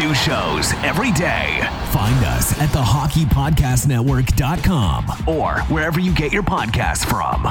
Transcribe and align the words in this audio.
New 0.00 0.14
shows 0.14 0.72
every 0.82 1.12
day. 1.12 1.60
Find 1.92 2.24
us 2.24 2.58
at 2.58 2.70
thehockeypodcastnetwork.com 2.70 5.28
or 5.28 5.60
wherever 5.64 6.00
you 6.00 6.14
get 6.14 6.32
your 6.32 6.42
podcasts 6.42 7.04
from. 7.04 7.44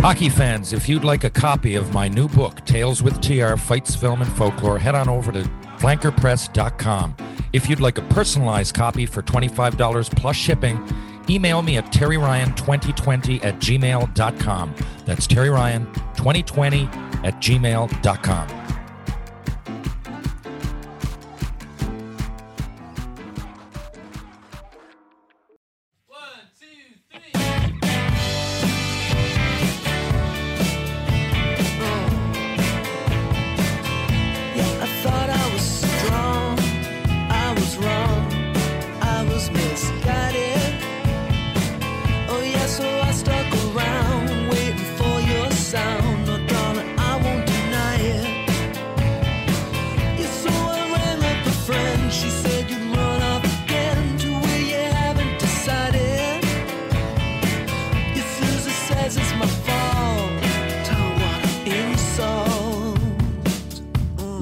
Hockey 0.00 0.28
fans, 0.28 0.72
if 0.72 0.88
you'd 0.88 1.04
like 1.04 1.24
a 1.24 1.30
copy 1.30 1.76
of 1.76 1.94
my 1.94 2.08
new 2.08 2.28
book, 2.28 2.62
Tales 2.66 3.02
with 3.02 3.20
TR 3.22 3.56
Fights, 3.56 3.96
Film, 3.96 4.20
and 4.20 4.30
Folklore, 4.32 4.78
head 4.78 4.94
on 4.94 5.08
over 5.08 5.32
to 5.32 5.48
flankerpress.com. 5.84 7.14
If 7.52 7.68
you'd 7.68 7.80
like 7.80 7.98
a 7.98 8.02
personalized 8.02 8.74
copy 8.74 9.04
for 9.04 9.22
$25 9.22 10.16
plus 10.16 10.34
shipping, 10.34 10.82
email 11.28 11.60
me 11.60 11.76
at 11.76 11.92
terryryan2020 11.92 13.44
at 13.44 13.56
gmail.com. 13.56 14.74
That's 15.04 15.26
terryryan2020 15.26 17.24
at 17.24 17.34
gmail.com. 17.34 18.63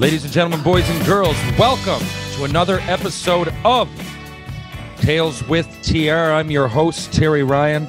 Ladies 0.02 0.24
and 0.24 0.32
gentlemen, 0.32 0.64
boys 0.64 0.90
and 0.90 1.06
girls, 1.06 1.36
welcome 1.56 2.04
to 2.34 2.42
another 2.42 2.80
episode 2.88 3.54
of 3.64 3.88
Tales 4.96 5.46
with 5.46 5.68
TR. 5.80 6.32
I'm 6.32 6.50
your 6.50 6.66
host, 6.66 7.12
Terry 7.12 7.44
Ryan. 7.44 7.86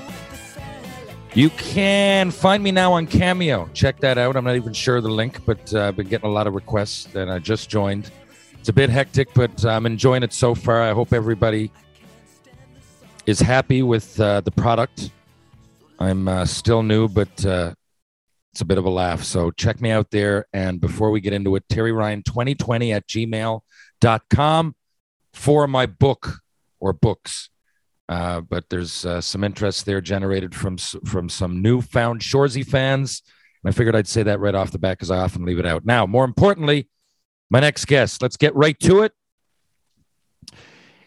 You 1.34 1.50
can 1.50 2.29
find 2.29 2.62
me 2.62 2.69
now 2.72 2.94
on 2.94 3.07
Cameo. 3.07 3.68
Check 3.74 4.00
that 4.01 4.19
out. 4.19 4.35
I'm 4.35 4.44
not 4.44 4.56
even 4.56 4.74
sure 4.74 5.01
the 5.01 5.09
link, 5.09 5.44
but 5.44 5.74
uh, 5.74 5.88
I've 5.88 5.96
been 5.96 6.07
getting 6.07 6.29
a 6.29 6.31
lot 6.31 6.46
of 6.46 6.53
requests 6.53 7.16
and 7.16 7.31
I 7.31 7.40
just 7.40 7.68
joined. 7.68 8.12
It's 8.59 8.69
a 8.69 8.74
bit 8.74 8.91
hectic, 8.91 9.34
but 9.34 9.66
I'm 9.66 9.88
enjoying 9.88 10.22
it 10.22 10.34
so 10.34 10.53
far. 10.53 10.84
I 10.84 10.91
hope 10.94 11.13
everybody 11.13 11.72
is 13.25 13.40
happy 13.40 13.81
with 13.81 14.19
uh, 14.19 14.41
the 14.41 14.51
product. 14.51 15.09
I'm 15.97 16.28
uh, 16.28 16.45
still 16.45 16.84
new, 16.84 17.07
but 17.07 17.44
uh, 17.44 17.74
it's 18.53 18.62
a 18.62 18.66
bit 18.66 18.78
of 18.78 18.86
a 18.86 18.90
laugh. 18.90 19.24
So 19.24 19.50
check 19.50 19.81
me 19.81 19.90
out 19.90 20.12
there. 20.12 20.46
And 20.53 20.80
before 20.80 21.09
we 21.09 21.22
get 21.22 21.34
into 21.34 21.56
it, 21.56 21.64
Terry 21.69 21.91
Ryan 21.91 22.22
2020 22.22 22.94
at 22.94 23.08
gmail.com 23.08 24.75
for 25.34 25.68
my 25.68 25.88
book 25.88 26.36
or 26.80 26.94
books. 26.94 27.50
Uh, 28.08 28.42
but 28.42 28.66
there's 28.69 29.08
uh, 29.08 29.22
some 29.22 29.44
interest 29.44 29.88
there 29.88 30.02
generated 30.02 30.53
from 30.53 30.78
from 30.78 31.30
some 31.30 31.63
newfound 31.63 32.22
Shoresy 32.22 32.63
fans. 32.63 33.24
And 33.63 33.74
I 33.74 33.75
figured 33.75 33.96
I'd 33.96 34.08
say 34.08 34.22
that 34.22 34.40
right 34.40 34.53
off 34.53 34.69
the 34.69 34.78
bat 34.78 35.00
because 35.00 35.09
I 35.09 35.18
often 35.18 35.46
leave 35.46 35.58
it 35.58 35.66
out. 35.66 35.84
Now, 35.84 36.06
more 36.06 36.25
importantly, 36.25 36.90
my 37.50 37.59
next 37.59 37.86
guest. 37.86 38.22
Let's 38.22 38.38
get 38.38 38.56
right 38.56 38.80
to 38.81 39.02
it. 39.02 39.13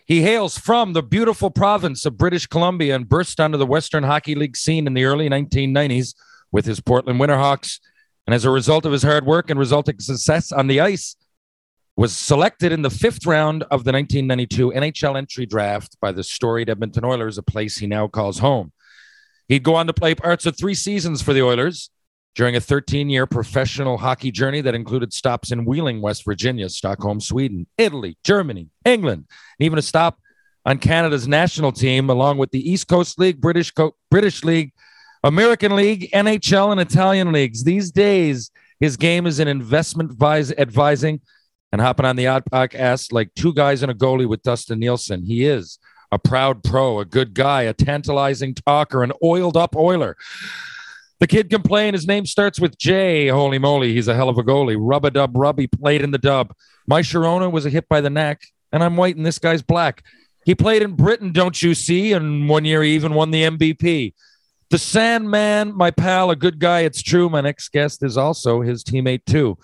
He 0.04 0.22
hails 0.22 0.58
from 0.58 0.94
the 0.94 1.02
beautiful 1.02 1.50
province 1.50 2.06
of 2.06 2.16
British 2.16 2.46
Columbia 2.46 2.96
and 2.96 3.08
burst 3.08 3.38
onto 3.38 3.58
the 3.58 3.66
Western 3.66 4.02
Hockey 4.02 4.34
League 4.34 4.56
scene 4.56 4.88
in 4.88 4.94
the 4.94 5.04
early 5.04 5.28
1990s 5.28 6.14
with 6.56 6.64
his 6.64 6.80
Portland 6.80 7.20
Winterhawks. 7.20 7.80
And 8.26 8.32
as 8.32 8.46
a 8.46 8.50
result 8.50 8.86
of 8.86 8.92
his 8.92 9.02
hard 9.02 9.26
work 9.26 9.50
and 9.50 9.60
resulting 9.60 10.00
success 10.00 10.52
on 10.52 10.68
the 10.68 10.80
ice, 10.80 11.14
was 11.96 12.16
selected 12.16 12.72
in 12.72 12.80
the 12.80 12.88
fifth 12.88 13.26
round 13.26 13.62
of 13.64 13.84
the 13.84 13.92
1992 13.92 14.72
NHL 14.72 15.18
entry 15.18 15.44
draft 15.44 15.98
by 16.00 16.12
the 16.12 16.24
storied 16.24 16.70
Edmonton 16.70 17.04
Oilers, 17.04 17.36
a 17.36 17.42
place 17.42 17.76
he 17.76 17.86
now 17.86 18.08
calls 18.08 18.38
home. 18.38 18.72
He'd 19.48 19.64
go 19.64 19.74
on 19.74 19.86
to 19.86 19.92
play 19.92 20.14
parts 20.14 20.46
of 20.46 20.56
three 20.56 20.74
seasons 20.74 21.20
for 21.20 21.34
the 21.34 21.42
Oilers 21.42 21.90
during 22.34 22.56
a 22.56 22.60
13 22.60 23.10
year 23.10 23.26
professional 23.26 23.98
hockey 23.98 24.30
journey 24.30 24.62
that 24.62 24.74
included 24.74 25.12
stops 25.12 25.52
in 25.52 25.66
Wheeling, 25.66 26.00
West 26.00 26.24
Virginia, 26.24 26.70
Stockholm, 26.70 27.20
Sweden, 27.20 27.66
Italy, 27.76 28.16
Germany, 28.24 28.70
England, 28.86 29.26
and 29.58 29.66
even 29.66 29.78
a 29.78 29.82
stop 29.82 30.18
on 30.64 30.78
Canada's 30.78 31.28
national 31.28 31.72
team, 31.72 32.08
along 32.08 32.38
with 32.38 32.50
the 32.50 32.70
East 32.70 32.88
Coast 32.88 33.18
League, 33.18 33.42
British, 33.42 33.72
Co- 33.72 33.94
British 34.10 34.42
League, 34.42 34.72
American 35.26 35.75
League, 35.75 36.09
NHL, 36.12 36.70
and 36.70 36.81
Italian 36.81 37.32
leagues. 37.32 37.64
These 37.64 37.91
days, 37.91 38.53
his 38.78 38.97
game 38.97 39.26
is 39.26 39.41
in 39.41 39.48
investment 39.48 40.12
vis- 40.12 40.53
advising 40.56 41.20
and 41.72 41.81
hopping 41.81 42.06
on 42.06 42.14
the 42.14 42.28
odd 42.28 42.44
podcast 42.44 43.12
like 43.12 43.34
two 43.34 43.53
guys 43.53 43.82
and 43.82 43.91
a 43.91 43.94
goalie 43.94 44.28
with 44.28 44.44
Dustin 44.44 44.78
Nielsen. 44.78 45.25
He 45.25 45.44
is 45.44 45.81
a 46.12 46.19
proud 46.20 46.62
pro, 46.62 47.00
a 47.00 47.04
good 47.04 47.34
guy, 47.34 47.62
a 47.62 47.72
tantalizing 47.72 48.54
talker, 48.54 49.03
an 49.03 49.10
oiled 49.20 49.56
up 49.56 49.75
oiler. 49.75 50.16
The 51.19 51.26
kid 51.26 51.50
can 51.50 51.62
play, 51.62 51.88
and 51.88 51.97
his 51.97 52.06
name 52.06 52.25
starts 52.25 52.60
with 52.60 52.78
J. 52.78 53.26
Holy 53.26 53.59
moly, 53.59 53.94
he's 53.94 54.06
a 54.06 54.15
hell 54.15 54.28
of 54.28 54.38
a 54.38 54.44
goalie. 54.44 54.76
Rub 54.78 55.04
a 55.04 55.10
dub 55.10 55.36
rub, 55.36 55.59
he 55.59 55.66
played 55.66 56.03
in 56.03 56.12
the 56.12 56.19
dub. 56.19 56.54
My 56.86 57.03
Sharona 57.03 57.50
was 57.50 57.66
a 57.66 57.71
hit 57.71 57.89
by 57.89 58.00
the 58.00 58.10
Knack, 58.10 58.42
and 58.71 58.80
I'm 58.80 58.97
white, 58.97 59.16
and 59.16 59.27
this 59.27 59.41
guy's 59.41 59.62
black. 59.62 60.04
He 60.45 60.54
played 60.54 60.83
in 60.83 60.92
Britain, 60.92 61.33
don't 61.33 61.60
you 61.60 61.74
see? 61.74 62.12
And 62.12 62.48
one 62.48 62.65
year 62.65 62.84
he 62.84 62.95
even 62.95 63.15
won 63.15 63.33
the 63.33 63.42
MVP. 63.42 64.15
The 64.68 64.78
Sandman, 64.78 65.77
my 65.77 65.92
pal, 65.92 66.30
a 66.30 66.36
good 66.36 66.59
guy. 66.59 66.80
It's 66.80 67.01
true. 67.01 67.28
My 67.28 67.41
next 67.41 67.71
guest 67.71 68.03
is 68.03 68.16
also 68.16 68.63
his 68.63 68.83
teammate, 68.83 69.24
too. 69.24 69.57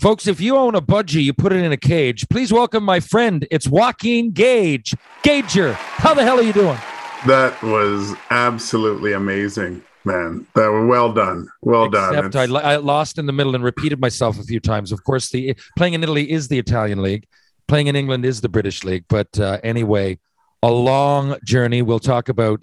Folks, 0.00 0.26
if 0.26 0.40
you 0.40 0.56
own 0.56 0.74
a 0.74 0.80
budgie, 0.80 1.22
you 1.22 1.34
put 1.34 1.52
it 1.52 1.62
in 1.62 1.72
a 1.72 1.76
cage. 1.76 2.26
Please 2.30 2.52
welcome 2.52 2.82
my 2.82 3.00
friend. 3.00 3.46
It's 3.50 3.68
Joaquin 3.68 4.30
Gage. 4.30 4.94
Gager, 5.22 5.72
how 5.74 6.14
the 6.14 6.22
hell 6.22 6.38
are 6.38 6.42
you 6.42 6.52
doing? 6.52 6.78
That 7.26 7.60
was 7.62 8.14
absolutely 8.30 9.12
amazing, 9.12 9.82
man. 10.04 10.46
That 10.54 10.68
was 10.68 10.88
well 10.88 11.12
done. 11.12 11.48
Well 11.60 11.90
done. 11.90 12.14
Except 12.14 12.36
I, 12.36 12.44
I 12.44 12.76
lost 12.76 13.18
in 13.18 13.26
the 13.26 13.32
middle 13.32 13.54
and 13.54 13.64
repeated 13.64 14.00
myself 14.00 14.38
a 14.38 14.44
few 14.44 14.60
times. 14.60 14.92
Of 14.92 15.04
course, 15.04 15.30
the 15.30 15.56
playing 15.76 15.94
in 15.94 16.02
Italy 16.02 16.30
is 16.30 16.48
the 16.48 16.58
Italian 16.58 17.02
league. 17.02 17.26
Playing 17.66 17.88
in 17.88 17.96
England 17.96 18.24
is 18.24 18.40
the 18.40 18.48
British 18.48 18.84
league. 18.84 19.04
But 19.08 19.38
uh, 19.38 19.58
anyway, 19.62 20.20
a 20.62 20.70
long 20.70 21.36
journey. 21.44 21.82
We'll 21.82 21.98
talk 21.98 22.30
about 22.30 22.62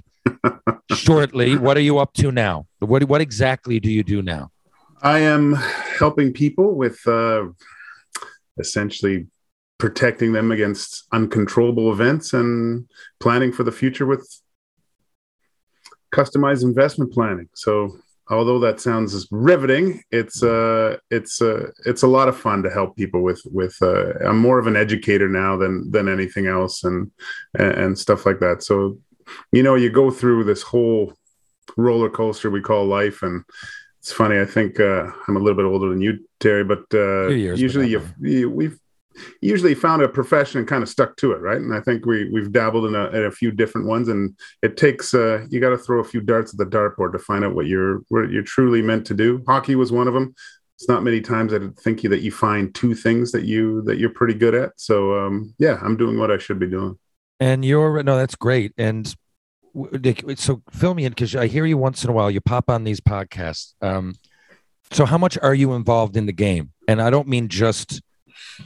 shortly. 0.91 1.57
What 1.57 1.77
are 1.77 1.81
you 1.81 1.99
up 1.99 2.13
to 2.13 2.31
now? 2.31 2.67
What 2.79 3.03
what 3.05 3.21
exactly 3.21 3.79
do 3.79 3.91
you 3.91 4.03
do 4.03 4.21
now? 4.21 4.51
I 5.01 5.19
am 5.19 5.53
helping 5.53 6.33
people 6.33 6.75
with 6.75 7.05
uh, 7.07 7.45
essentially 8.57 9.27
protecting 9.77 10.31
them 10.31 10.51
against 10.51 11.05
uncontrollable 11.11 11.91
events 11.91 12.33
and 12.33 12.87
planning 13.19 13.51
for 13.51 13.63
the 13.63 13.71
future 13.71 14.05
with 14.05 14.25
customized 16.13 16.63
investment 16.63 17.11
planning. 17.11 17.49
So 17.53 17.97
although 18.29 18.59
that 18.59 18.79
sounds 18.79 19.27
riveting, 19.31 20.01
it's 20.11 20.41
uh 20.41 20.97
it's 21.11 21.41
uh 21.41 21.71
it's 21.85 22.03
a 22.03 22.07
lot 22.07 22.29
of 22.29 22.37
fun 22.37 22.63
to 22.63 22.69
help 22.69 22.95
people 22.95 23.21
with 23.21 23.41
with 23.51 23.75
uh 23.81 24.13
I'm 24.25 24.39
more 24.39 24.59
of 24.59 24.67
an 24.67 24.77
educator 24.77 25.27
now 25.27 25.57
than 25.57 25.91
than 25.91 26.07
anything 26.07 26.47
else 26.47 26.83
and 26.83 27.11
and, 27.59 27.73
and 27.73 27.99
stuff 27.99 28.25
like 28.25 28.39
that. 28.39 28.63
So 28.63 28.97
you 29.51 29.63
know, 29.63 29.75
you 29.75 29.89
go 29.89 30.11
through 30.11 30.43
this 30.43 30.61
whole 30.61 31.13
roller 31.77 32.09
coaster 32.09 32.49
we 32.49 32.61
call 32.61 32.85
life 32.85 33.23
and 33.23 33.43
it's 33.99 34.11
funny. 34.11 34.39
I 34.39 34.45
think 34.45 34.79
uh, 34.79 35.07
I'm 35.27 35.35
a 35.35 35.39
little 35.39 35.55
bit 35.55 35.65
older 35.65 35.89
than 35.89 35.99
you, 35.99 36.19
Terry, 36.39 36.63
but 36.63 36.83
uh, 36.93 37.29
usually 37.59 37.89
you, 37.89 38.01
you 38.21 38.49
we've 38.51 38.79
usually 39.41 39.73
found 39.73 40.01
a 40.01 40.09
profession 40.09 40.59
and 40.59 40.67
kind 40.67 40.83
of 40.83 40.89
stuck 40.89 41.15
to 41.17 41.31
it, 41.31 41.41
right? 41.41 41.57
And 41.57 41.73
I 41.73 41.81
think 41.81 42.05
we 42.05 42.29
we've 42.29 42.51
dabbled 42.51 42.85
in 42.85 42.95
a, 42.95 43.07
in 43.07 43.25
a 43.25 43.31
few 43.31 43.51
different 43.51 43.87
ones, 43.87 44.09
and 44.09 44.37
it 44.61 44.77
takes 44.77 45.13
uh, 45.13 45.45
you 45.49 45.59
got 45.59 45.71
to 45.71 45.77
throw 45.77 46.01
a 46.01 46.03
few 46.03 46.21
darts 46.21 46.53
at 46.53 46.59
the 46.59 46.65
dartboard 46.65 47.13
to 47.13 47.19
find 47.19 47.43
out 47.43 47.55
what 47.55 47.65
you're 47.65 48.01
what 48.09 48.29
you're 48.29 48.43
truly 48.43 48.81
meant 48.81 49.07
to 49.07 49.13
do. 49.13 49.43
Hockey 49.47 49.73
was 49.73 49.91
one 49.91 50.07
of 50.07 50.13
them. 50.13 50.35
It's 50.75 50.89
not 50.89 51.03
many 51.03 51.21
times 51.21 51.53
I 51.53 51.59
think 51.81 52.03
you 52.03 52.09
that 52.09 52.21
you 52.21 52.31
find 52.31 52.75
two 52.75 52.93
things 52.93 53.31
that 53.31 53.45
you 53.45 53.81
that 53.83 53.97
you're 53.97 54.09
pretty 54.09 54.33
good 54.33 54.53
at. 54.53 54.73
So 54.77 55.17
um, 55.17 55.55
yeah, 55.57 55.79
I'm 55.81 55.97
doing 55.97 56.19
what 56.19 56.31
I 56.31 56.37
should 56.37 56.59
be 56.59 56.67
doing. 56.67 56.97
And 57.39 57.65
you're 57.65 58.01
no, 58.03 58.17
that's 58.17 58.35
great. 58.35 58.73
And 58.77 59.13
so 60.35 60.61
fill 60.71 60.93
me 60.93 61.05
in 61.05 61.11
because 61.11 61.35
I 61.35 61.47
hear 61.47 61.65
you 61.65 61.77
once 61.77 62.03
in 62.03 62.09
a 62.09 62.13
while. 62.13 62.31
You 62.31 62.41
pop 62.41 62.69
on 62.69 62.83
these 62.83 63.01
podcasts. 63.01 63.73
Um, 63.81 64.15
so 64.91 65.05
how 65.05 65.17
much 65.17 65.37
are 65.41 65.53
you 65.53 65.73
involved 65.73 66.15
in 66.15 66.25
the 66.25 66.33
game? 66.33 66.71
And 66.87 67.01
I 67.01 67.09
don't 67.09 67.27
mean 67.27 67.49
just 67.49 68.01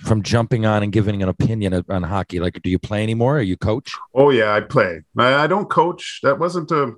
from 0.01 0.21
jumping 0.21 0.65
on 0.65 0.83
and 0.83 0.91
giving 0.91 1.23
an 1.23 1.29
opinion 1.29 1.83
on 1.89 2.03
hockey. 2.03 2.39
Like, 2.39 2.61
do 2.61 2.69
you 2.69 2.79
play 2.79 3.01
anymore? 3.01 3.39
Are 3.39 3.41
you 3.41 3.57
coach? 3.57 3.91
Oh 4.13 4.29
yeah, 4.29 4.53
I 4.53 4.61
play. 4.61 5.01
I, 5.17 5.33
I 5.35 5.47
don't 5.47 5.69
coach. 5.69 6.19
That 6.23 6.37
wasn't 6.37 6.71
a 6.71 6.93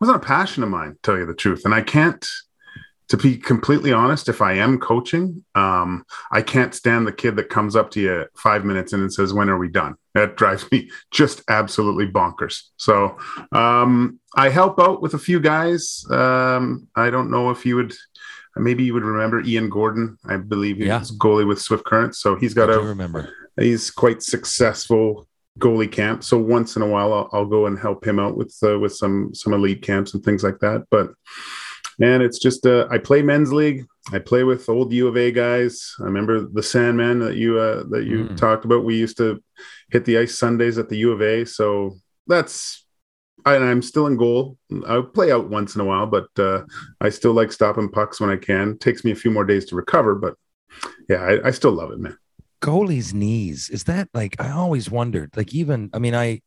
wasn't 0.00 0.22
a 0.22 0.26
passion 0.26 0.62
of 0.62 0.68
mine, 0.68 0.96
tell 1.02 1.16
you 1.16 1.26
the 1.26 1.34
truth. 1.34 1.64
And 1.64 1.74
I 1.74 1.80
can't, 1.80 2.26
to 3.08 3.16
be 3.16 3.36
completely 3.36 3.92
honest, 3.92 4.28
if 4.28 4.42
I 4.42 4.54
am 4.54 4.78
coaching, 4.78 5.44
um, 5.54 6.04
I 6.32 6.42
can't 6.42 6.74
stand 6.74 7.06
the 7.06 7.12
kid 7.12 7.36
that 7.36 7.48
comes 7.48 7.76
up 7.76 7.90
to 7.92 8.00
you 8.00 8.24
five 8.36 8.64
minutes 8.64 8.92
in 8.92 9.00
and 9.00 9.12
says, 9.12 9.32
"When 9.32 9.48
are 9.48 9.58
we 9.58 9.68
done?" 9.68 9.94
That 10.14 10.36
drives 10.36 10.70
me 10.72 10.90
just 11.10 11.42
absolutely 11.48 12.08
bonkers. 12.08 12.62
So 12.76 13.16
um, 13.52 14.18
I 14.36 14.48
help 14.48 14.80
out 14.80 15.02
with 15.02 15.14
a 15.14 15.18
few 15.18 15.38
guys. 15.40 16.04
Um, 16.10 16.88
I 16.96 17.10
don't 17.10 17.30
know 17.30 17.50
if 17.50 17.64
you 17.66 17.76
would. 17.76 17.94
Maybe 18.58 18.84
you 18.84 18.94
would 18.94 19.04
remember 19.04 19.40
Ian 19.42 19.68
Gordon. 19.68 20.16
I 20.24 20.38
believe 20.38 20.78
he's 20.78 20.86
Yeah. 20.86 21.00
goalie 21.18 21.46
with 21.46 21.60
Swift 21.60 21.84
Current. 21.84 22.16
So 22.16 22.36
he's 22.36 22.54
got 22.54 22.70
I 22.70 22.74
a 22.74 22.80
remember. 22.80 23.28
he's 23.60 23.90
quite 23.90 24.22
successful 24.22 25.28
goalie 25.58 25.92
camp. 25.92 26.24
So 26.24 26.38
once 26.38 26.74
in 26.76 26.82
a 26.82 26.86
while, 26.86 27.12
I'll, 27.12 27.28
I'll 27.32 27.46
go 27.46 27.66
and 27.66 27.78
help 27.78 28.06
him 28.06 28.18
out 28.18 28.36
with 28.36 28.56
uh, 28.62 28.78
with 28.78 28.94
some 28.94 29.34
some 29.34 29.52
elite 29.52 29.82
camps 29.82 30.14
and 30.14 30.24
things 30.24 30.42
like 30.42 30.58
that. 30.60 30.86
But 30.90 31.12
man, 31.98 32.22
it's 32.22 32.38
just 32.38 32.66
uh, 32.66 32.86
I 32.90 32.98
play 32.98 33.22
men's 33.22 33.52
league. 33.52 33.84
I 34.12 34.18
play 34.20 34.44
with 34.44 34.68
old 34.68 34.92
U 34.92 35.08
of 35.08 35.16
A 35.16 35.30
guys. 35.32 35.94
I 36.00 36.04
remember 36.04 36.46
the 36.46 36.62
Sandman 36.62 37.18
that 37.20 37.36
you 37.36 37.58
uh, 37.58 37.84
that 37.90 38.04
you 38.04 38.24
Mm. 38.26 38.36
talked 38.36 38.64
about. 38.64 38.84
We 38.84 38.96
used 38.96 39.16
to 39.18 39.42
hit 39.90 40.04
the 40.04 40.18
ice 40.18 40.38
Sundays 40.38 40.78
at 40.78 40.88
the 40.88 40.96
U 40.98 41.12
of 41.12 41.20
A. 41.22 41.44
So 41.44 41.96
that's 42.26 42.84
and 43.44 43.62
I'm 43.64 43.82
still 43.82 44.06
in 44.08 44.16
goal. 44.16 44.58
I 44.88 45.00
play 45.14 45.30
out 45.30 45.48
once 45.50 45.74
in 45.76 45.80
a 45.80 45.84
while, 45.84 46.06
but 46.06 46.26
uh, 46.38 46.62
I 47.00 47.10
still 47.10 47.32
like 47.32 47.52
stopping 47.52 47.88
pucks 47.90 48.20
when 48.20 48.30
I 48.30 48.36
can. 48.36 48.78
Takes 48.78 49.04
me 49.04 49.10
a 49.12 49.16
few 49.16 49.30
more 49.30 49.44
days 49.44 49.64
to 49.66 49.76
recover, 49.76 50.14
but 50.14 50.34
yeah, 51.08 51.18
I, 51.22 51.48
I 51.48 51.50
still 51.52 51.72
love 51.72 51.92
it, 51.92 51.98
man. 52.00 52.16
goalie's 52.62 53.12
knees 53.14 53.68
is 53.70 53.84
that 53.84 54.08
like 54.14 54.34
i 54.40 54.50
always 54.50 54.90
wondered 54.90 55.30
like 55.36 55.52
even 55.54 55.90
i 55.92 55.98
mean 55.98 56.14
i 56.14 56.40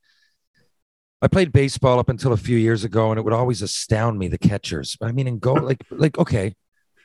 i 1.21 1.27
played 1.27 1.51
baseball 1.51 1.99
up 1.99 2.09
until 2.09 2.33
a 2.33 2.37
few 2.37 2.57
years 2.57 2.83
ago 2.83 3.11
and 3.11 3.19
it 3.19 3.23
would 3.23 3.33
always 3.33 3.61
astound 3.61 4.17
me 4.17 4.27
the 4.27 4.37
catchers. 4.37 4.97
I 5.01 5.11
mean 5.11 5.27
in 5.27 5.39
goal 5.39 5.61
like 5.61 5.83
like 5.91 6.17
okay 6.17 6.55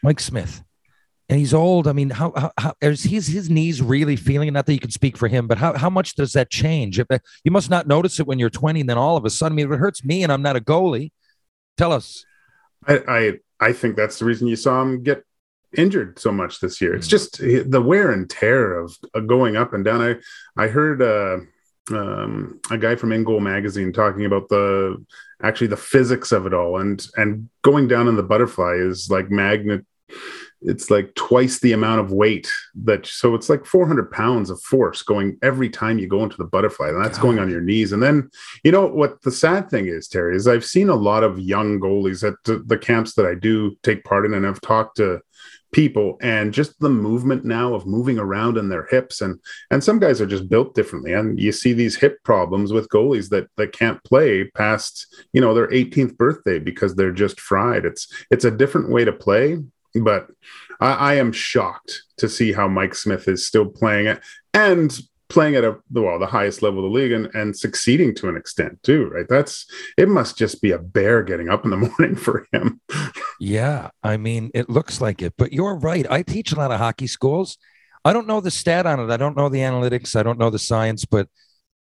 mike 0.03 0.21
smith. 0.21 0.63
And 1.31 1.39
he's 1.39 1.55
old. 1.55 1.89
I 1.89 1.93
mean 1.93 2.11
how 2.11 2.33
how, 2.37 2.53
how 2.59 2.75
is 2.81 3.05
his 3.05 3.27
his 3.27 3.49
knees 3.49 3.81
really 3.81 4.17
feeling? 4.17 4.53
Not 4.53 4.67
that 4.67 4.75
you 4.75 4.81
can 4.81 4.91
speak 4.91 5.17
for 5.17 5.29
him 5.29 5.47
but 5.47 5.59
how, 5.59 5.77
how 5.77 5.91
much 5.91 6.15
does 6.15 6.35
that 6.35 6.51
change? 6.51 6.99
If, 6.99 7.07
uh, 7.11 7.19
you 7.45 7.51
must 7.51 7.71
not 7.71 7.87
notice 7.87 8.21
it 8.21 8.27
when 8.27 8.39
you're 8.39 8.51
20 8.51 8.81
and 8.81 8.89
then 8.89 8.99
all 8.99 9.17
of 9.17 9.25
a 9.25 9.31
sudden 9.31 9.55
I 9.55 9.57
mean, 9.57 9.67
if 9.67 9.73
it 9.73 9.81
hurts 9.81 10.05
me 10.05 10.23
and 10.23 10.33
i'm 10.33 10.43
not 10.43 10.57
a 10.57 10.61
goalie. 10.61 11.13
Tell 11.77 11.93
us. 11.93 12.25
I, 12.87 13.01
I 13.09 13.33
I 13.61 13.73
think 13.73 13.97
that's 13.97 14.19
the 14.19 14.27
reason 14.27 14.47
you 14.47 14.57
saw 14.57 14.83
him 14.83 15.03
get 15.03 15.25
injured 15.77 16.19
so 16.19 16.33
much 16.33 16.61
this 16.61 16.81
year. 16.81 16.95
It's 16.95 17.07
hmm. 17.07 17.11
just 17.11 17.43
eh, 17.43 17.63
the 17.67 17.81
wear 17.81 18.11
and 18.11 18.29
tear 18.29 18.79
of, 18.79 18.97
of 19.15 19.27
going 19.27 19.57
up 19.57 19.73
and 19.73 19.85
down. 19.85 20.03
I 20.03 20.17
I 20.63 20.69
heard 20.69 21.03
uh, 21.03 21.39
um, 21.91 22.61
a 22.71 22.79
guy 22.79 22.97
from 22.97 23.25
Goal 23.25 23.41
magazine 23.41 23.93
talking 23.93 24.25
about 24.25 24.49
the 24.49 25.05
actually 25.43 25.67
the 25.67 25.77
physics 25.77 26.33
of 26.33 26.47
it 26.47 26.55
all, 26.55 26.81
and 26.81 27.07
and 27.17 27.49
going 27.63 27.89
down 27.89 28.09
in 28.09 28.17
the 28.17 28.23
butterfly 28.23 28.75
is 28.75 29.11
like 29.11 29.31
magnet. 29.31 29.85
It's 30.67 30.91
like 30.91 31.15
twice 31.15 31.61
the 31.61 31.73
amount 31.73 32.01
of 32.01 32.11
weight 32.11 32.51
that 32.85 33.05
so 33.05 33.35
it's 33.35 33.51
like 33.51 33.67
400 33.67 34.11
pounds 34.11 34.49
of 34.49 34.63
force 34.63 35.03
going 35.03 35.37
every 35.43 35.69
time 35.69 35.99
you 35.99 36.09
go 36.09 36.25
into 36.25 36.39
the 36.39 36.47
butterfly, 36.47 36.89
and 36.89 37.05
that's 37.05 37.19
going 37.19 37.39
on 37.39 37.51
your 37.51 37.61
knees. 37.61 37.93
And 37.93 38.03
then 38.03 38.31
you 38.63 38.73
know 38.73 38.87
what 38.87 39.21
the 39.23 39.33
sad 39.33 39.69
thing 39.69 39.89
is, 39.89 40.09
Terry, 40.09 40.37
is 40.37 40.49
I've 40.49 40.65
seen 40.65 40.89
a 40.89 40.95
lot 40.95 41.23
of 41.23 41.39
young 41.39 41.81
goalies 41.81 42.27
at 42.27 42.37
the 42.45 42.79
camps 42.79 43.15
that 43.15 43.27
I 43.27 43.35
do 43.35 43.77
take 43.83 44.05
part 44.05 44.25
in, 44.25 44.33
and 44.33 44.47
I've 44.47 44.61
talked 44.63 44.97
to 44.97 45.21
people 45.75 46.17
and 46.23 46.55
just 46.55 46.79
the 46.79 46.89
movement 46.89 47.45
now 47.45 47.75
of 47.75 47.87
moving 47.87 48.19
around 48.19 48.57
in 48.57 48.69
their 48.69 48.87
hips. 48.87 49.21
And 49.21 49.39
and 49.71 49.83
some 49.83 49.99
guys 49.99 50.21
are 50.21 50.27
just 50.27 50.49
built 50.49 50.75
differently. 50.75 51.13
And 51.13 51.39
you 51.39 51.53
see 51.53 51.73
these 51.73 51.97
hip 51.97 52.23
problems 52.25 52.73
with 52.73 52.89
goalies 52.89 53.29
that 53.31 53.49
that 53.57 53.73
can't 53.73 54.03
play 54.05 54.45
past 54.53 55.07
you 55.33 55.41
know 55.41 55.53
their 55.53 55.69
18th 55.69 56.17
birthday 56.17 56.59
because 56.59 56.95
they're 56.95 57.13
just 57.13 57.41
fried. 57.41 57.85
It's 57.85 58.07
it's 58.31 58.45
a 58.45 58.51
different 58.51 58.91
way 58.91 59.05
to 59.05 59.13
play 59.13 59.59
but 60.03 60.29
I, 60.81 60.93
I 60.93 61.15
am 61.15 61.33
shocked 61.33 62.03
to 62.19 62.29
see 62.29 62.53
how 62.53 62.69
Mike 62.69 62.95
Smith 62.95 63.29
is 63.29 63.47
still 63.47 63.67
playing 63.67 64.07
it. 64.07 64.21
And 64.53 64.97
playing 65.29 65.55
at 65.55 65.65
a 65.65 65.77
well 65.91 66.19
the 66.19 66.27
highest 66.27 66.63
level 66.63 66.85
of 66.85 66.91
the 66.91 66.99
league 66.99 67.13
and, 67.13 67.27
and 67.35 67.57
succeeding 67.57 68.15
to 68.15 68.29
an 68.29 68.37
extent 68.37 68.83
too 68.83 69.07
right 69.09 69.27
that's 69.29 69.67
it 69.97 70.09
must 70.09 70.37
just 70.37 70.61
be 70.61 70.71
a 70.71 70.79
bear 70.79 71.23
getting 71.23 71.49
up 71.49 71.65
in 71.65 71.71
the 71.71 71.77
morning 71.99 72.15
for 72.15 72.47
him 72.53 72.81
Yeah, 73.41 73.91
I 74.03 74.17
mean, 74.17 74.51
it 74.55 74.71
looks 74.71 75.01
like 75.01 75.23
it, 75.23 75.35
but 75.37 75.53
you're 75.53 75.77
right. 75.77 76.07
I 76.11 76.23
teach 76.23 76.53
a 76.53 76.57
lot 76.57 76.71
of 76.71 76.79
hockey 76.79 77.07
schools. 77.07 77.59
I 78.05 78.13
don't 78.13 78.27
know 78.27 78.41
the 78.41 78.51
stat 78.51 78.87
on 78.87 79.01
it. 79.01 79.11
I 79.11 79.17
don't 79.17 79.37
know 79.37 79.49
the 79.49 79.61
analytics. 79.61 80.17
I 80.17 80.23
don't 80.23 80.39
know 80.39 80.51
the 80.51 80.59
science, 80.59 81.05
but 81.05 81.29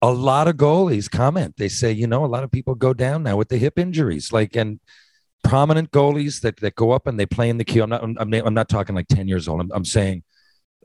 a 0.01 0.11
lot 0.11 0.49
of 0.49 0.57
goalies 0.57 1.11
comment. 1.11 1.57
They 1.57 1.69
say, 1.69 1.93
you 1.93 2.07
know, 2.07 2.25
a 2.25 2.27
lot 2.27 2.45
of 2.45 2.51
people 2.51 2.75
go 2.75 2.95
down 2.95 3.23
now 3.23 3.37
with 3.37 3.49
the 3.49 3.59
hip 3.59 3.79
injuries, 3.79 4.33
like 4.33 4.57
and 4.57 4.81
prominent 5.45 5.91
goalies 5.91 6.41
that 6.41 6.59
that 6.59 6.75
go 6.77 6.93
up 6.93 7.07
and 7.07 7.19
they 7.19 7.27
play 7.27 7.49
in 7.49 7.59
the 7.59 7.65
Q. 7.65 7.83
I'm 7.83 7.91
not. 7.91 8.03
I'm, 8.03 8.17
I'm, 8.19 8.55
not 8.55 8.69
talking 8.69 8.95
like 8.95 9.09
ten 9.09 9.29
years 9.29 9.49
old. 9.49 9.61
I'm, 9.61 9.71
I'm 9.73 9.85
saying 9.85 10.23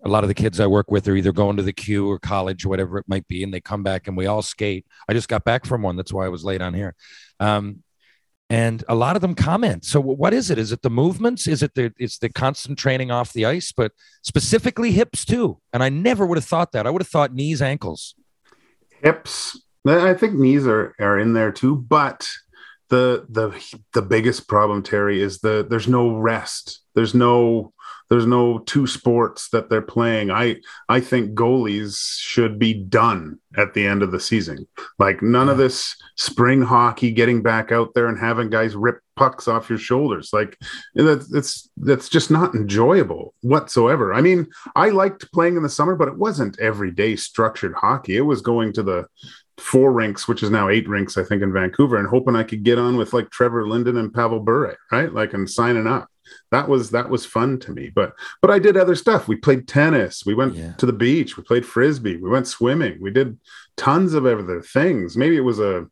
a 0.04 0.10
lot 0.10 0.24
of 0.24 0.27
the 0.27 0.34
kids 0.34 0.60
I 0.60 0.68
work 0.68 0.92
with 0.92 1.08
are 1.08 1.16
either 1.16 1.32
going 1.32 1.58
to 1.58 1.63
the 1.63 1.74
Q 1.74 2.10
or 2.10 2.20
college 2.20 2.66
or 2.66 2.70
whatever 2.70 2.98
it 2.98 3.06
might 3.08 3.27
be, 3.27 3.44
and 3.44 3.54
they 3.54 3.62
come 3.62 3.84
back 3.84 4.08
and 4.08 4.16
we 4.16 4.27
all 4.27 4.42
skate. 4.42 4.86
I 5.10 5.13
just 5.13 5.27
got 5.27 5.44
back 5.44 5.66
from 5.66 5.82
one. 5.82 5.96
That's 5.96 6.13
why 6.13 6.25
I 6.25 6.30
was 6.30 6.44
late 6.44 6.62
on 6.62 6.74
here. 6.74 6.96
Um, 7.39 7.84
and 8.50 8.84
a 8.88 8.96
lot 8.96 9.18
of 9.18 9.22
them 9.22 9.36
comment. 9.36 9.84
So 9.84 10.00
what 10.00 10.34
is 10.34 10.50
it? 10.50 10.58
Is 10.58 10.72
it 10.72 10.82
the 10.82 10.89
movements? 10.89 11.48
Is 11.48 11.62
it 11.62 11.74
the 11.74 11.94
it's 11.98 12.18
the 12.18 12.30
constant 12.30 12.80
training 12.80 13.12
off 13.12 13.34
the 13.34 13.46
ice, 13.46 13.74
but 13.74 13.92
specifically 14.22 14.92
hips 14.92 15.25
too? 15.25 15.60
And 15.74 15.84
I 15.84 15.89
never 15.89 16.25
would 16.25 16.38
have 16.38 16.46
thought 16.46 16.72
that. 16.72 16.88
I 16.88 16.89
would 16.89 17.01
have 17.01 17.10
thought 17.10 17.34
knees, 17.34 17.62
ankles. 17.62 18.16
hips 19.04 19.60
i 19.86 20.13
think 20.13 20.34
knees 20.34 20.68
are 20.68 20.94
are 21.00 21.18
in 21.20 21.34
there 21.34 21.51
too 21.51 21.75
but 21.75 22.27
the 22.89 23.25
the 23.30 23.54
the 23.94 24.01
biggest 24.01 24.48
problem 24.48 24.84
terry 24.84 25.22
is 25.22 25.39
the 25.39 25.66
there's 25.70 25.88
no 25.88 26.16
rest 26.16 26.82
there's 26.96 27.13
no 27.13 27.74
there's 28.10 28.26
no 28.26 28.60
two 28.60 28.88
sports 28.88 29.50
that 29.50 29.70
they're 29.70 29.82
playing. 29.82 30.32
I 30.32 30.58
i 30.90 31.00
think 31.00 31.36
goalies 31.36 32.20
should 32.20 32.58
be 32.60 32.74
done 32.74 33.40
at 33.58 33.74
the 33.74 33.86
end 33.86 34.04
of 34.04 34.12
the 34.12 34.20
season. 34.20 34.68
Like 35.00 35.22
none 35.22 35.50
of 35.50 35.58
this 35.58 35.96
spring 36.16 36.62
hockey 36.62 37.12
getting 37.12 37.42
back 37.42 37.72
out 37.72 37.94
there 37.94 38.08
and 38.08 38.20
having 38.20 38.50
guys 38.50 38.76
rip 38.76 39.00
pucks 39.16 39.48
off 39.48 39.70
your 39.70 39.80
shoulders. 39.80 40.30
Like 40.32 40.58
that's 40.96 41.28
that's 41.30 41.70
that's 41.78 42.10
just 42.10 42.32
not 42.32 42.56
enjoyable 42.56 43.34
whatsoever. 43.42 44.14
I 44.14 44.22
mean 44.22 44.48
i 44.76 44.90
liked 44.90 45.32
playing 45.32 45.58
in 45.58 45.64
the 45.64 45.70
summer 45.70 45.96
but 45.96 46.08
it 46.08 46.18
wasn't 46.18 46.60
everyday 46.60 47.16
structured 47.16 47.74
hockey. 47.76 48.18
It 48.18 48.22
was 48.22 48.42
going 48.42 48.74
to 48.74 48.84
the 48.84 49.08
four 49.58 49.92
rinks, 49.92 50.28
which 50.28 50.44
is 50.44 50.50
now 50.50 50.70
eight 50.70 50.88
rinks, 50.88 51.18
I 51.18 51.24
think, 51.24 51.42
in 51.42 51.52
Vancouver, 51.52 51.98
and 51.98 52.08
hoping 52.08 52.36
I 52.36 52.44
could 52.44 52.64
get 52.64 52.78
on 52.78 52.96
with 52.96 53.14
like 53.14 53.30
Trevor 53.32 53.68
Linden 53.68 53.98
and 53.98 54.14
Pavel 54.14 54.40
Bure, 54.40 54.78
right? 54.92 55.12
Like 55.12 55.34
and 55.34 55.50
signing 55.50 55.88
up. 55.88 56.10
That 56.51 56.70
was 56.70 56.92
that 56.92 57.10
was 57.10 57.25
fun 57.25 57.60
to 57.60 57.72
me. 57.72 57.89
But 57.94 58.13
but 58.42 58.51
I 58.51 58.60
did 58.60 58.77
other 58.77 58.96
stuff. 58.96 59.27
We 59.27 59.36
played 59.36 59.68
tennis. 59.68 60.25
We 60.25 60.34
went 60.34 60.56
Yeah. 60.56 60.74
to 60.74 60.86
the 60.86 60.94
beach. 60.94 61.38
We 61.38 61.44
played 61.44 61.66
frisbee. 61.66 62.18
We 62.18 62.30
went 62.30 62.48
swimming. 62.48 62.98
We 63.01 63.12
did 63.12 63.38
tons 63.75 64.13
of 64.13 64.25
other 64.25 64.62
things. 64.62 65.18
Maybe 65.18 65.36
it 65.38 65.42
was 65.42 65.60
a 65.60 65.88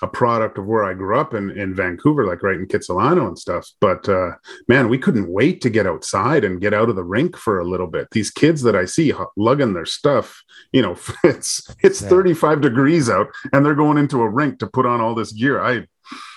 a 0.00 0.06
product 0.08 0.56
of 0.58 0.64
where 0.64 0.84
I 0.84 0.94
grew 0.94 1.16
up 1.18 1.34
in 1.34 1.50
in 1.50 1.74
Vancouver, 1.74 2.26
like 2.26 2.42
right 2.42 2.56
in 2.58 2.66
Kitsilano 2.66 3.28
and 3.28 3.38
stuff. 3.38 3.68
But 3.80 4.08
uh, 4.08 4.32
man, 4.66 4.88
we 4.88 4.98
couldn't 4.98 5.28
wait 5.30 5.60
to 5.60 5.70
get 5.70 5.86
outside 5.86 6.44
and 6.44 6.60
get 6.60 6.72
out 6.74 6.88
of 6.88 6.96
the 6.96 7.04
rink 7.04 7.36
for 7.36 7.60
a 7.60 7.64
little 7.64 7.86
bit. 7.86 8.08
These 8.10 8.30
kids 8.30 8.62
that 8.62 8.74
I 8.74 8.84
see 8.86 9.12
lugging 9.36 9.74
their 9.74 9.84
stuff, 9.86 10.42
you 10.72 10.82
know, 10.82 10.96
it's 11.24 11.72
it's 11.80 12.02
Yeah. 12.02 12.08
35 12.08 12.60
degrees 12.62 13.10
out, 13.10 13.28
and 13.52 13.64
they're 13.64 13.74
going 13.76 13.98
into 13.98 14.22
a 14.22 14.28
rink 14.28 14.58
to 14.60 14.66
put 14.66 14.86
on 14.86 15.00
all 15.00 15.14
this 15.14 15.32
gear. 15.32 15.60
I 15.62 15.86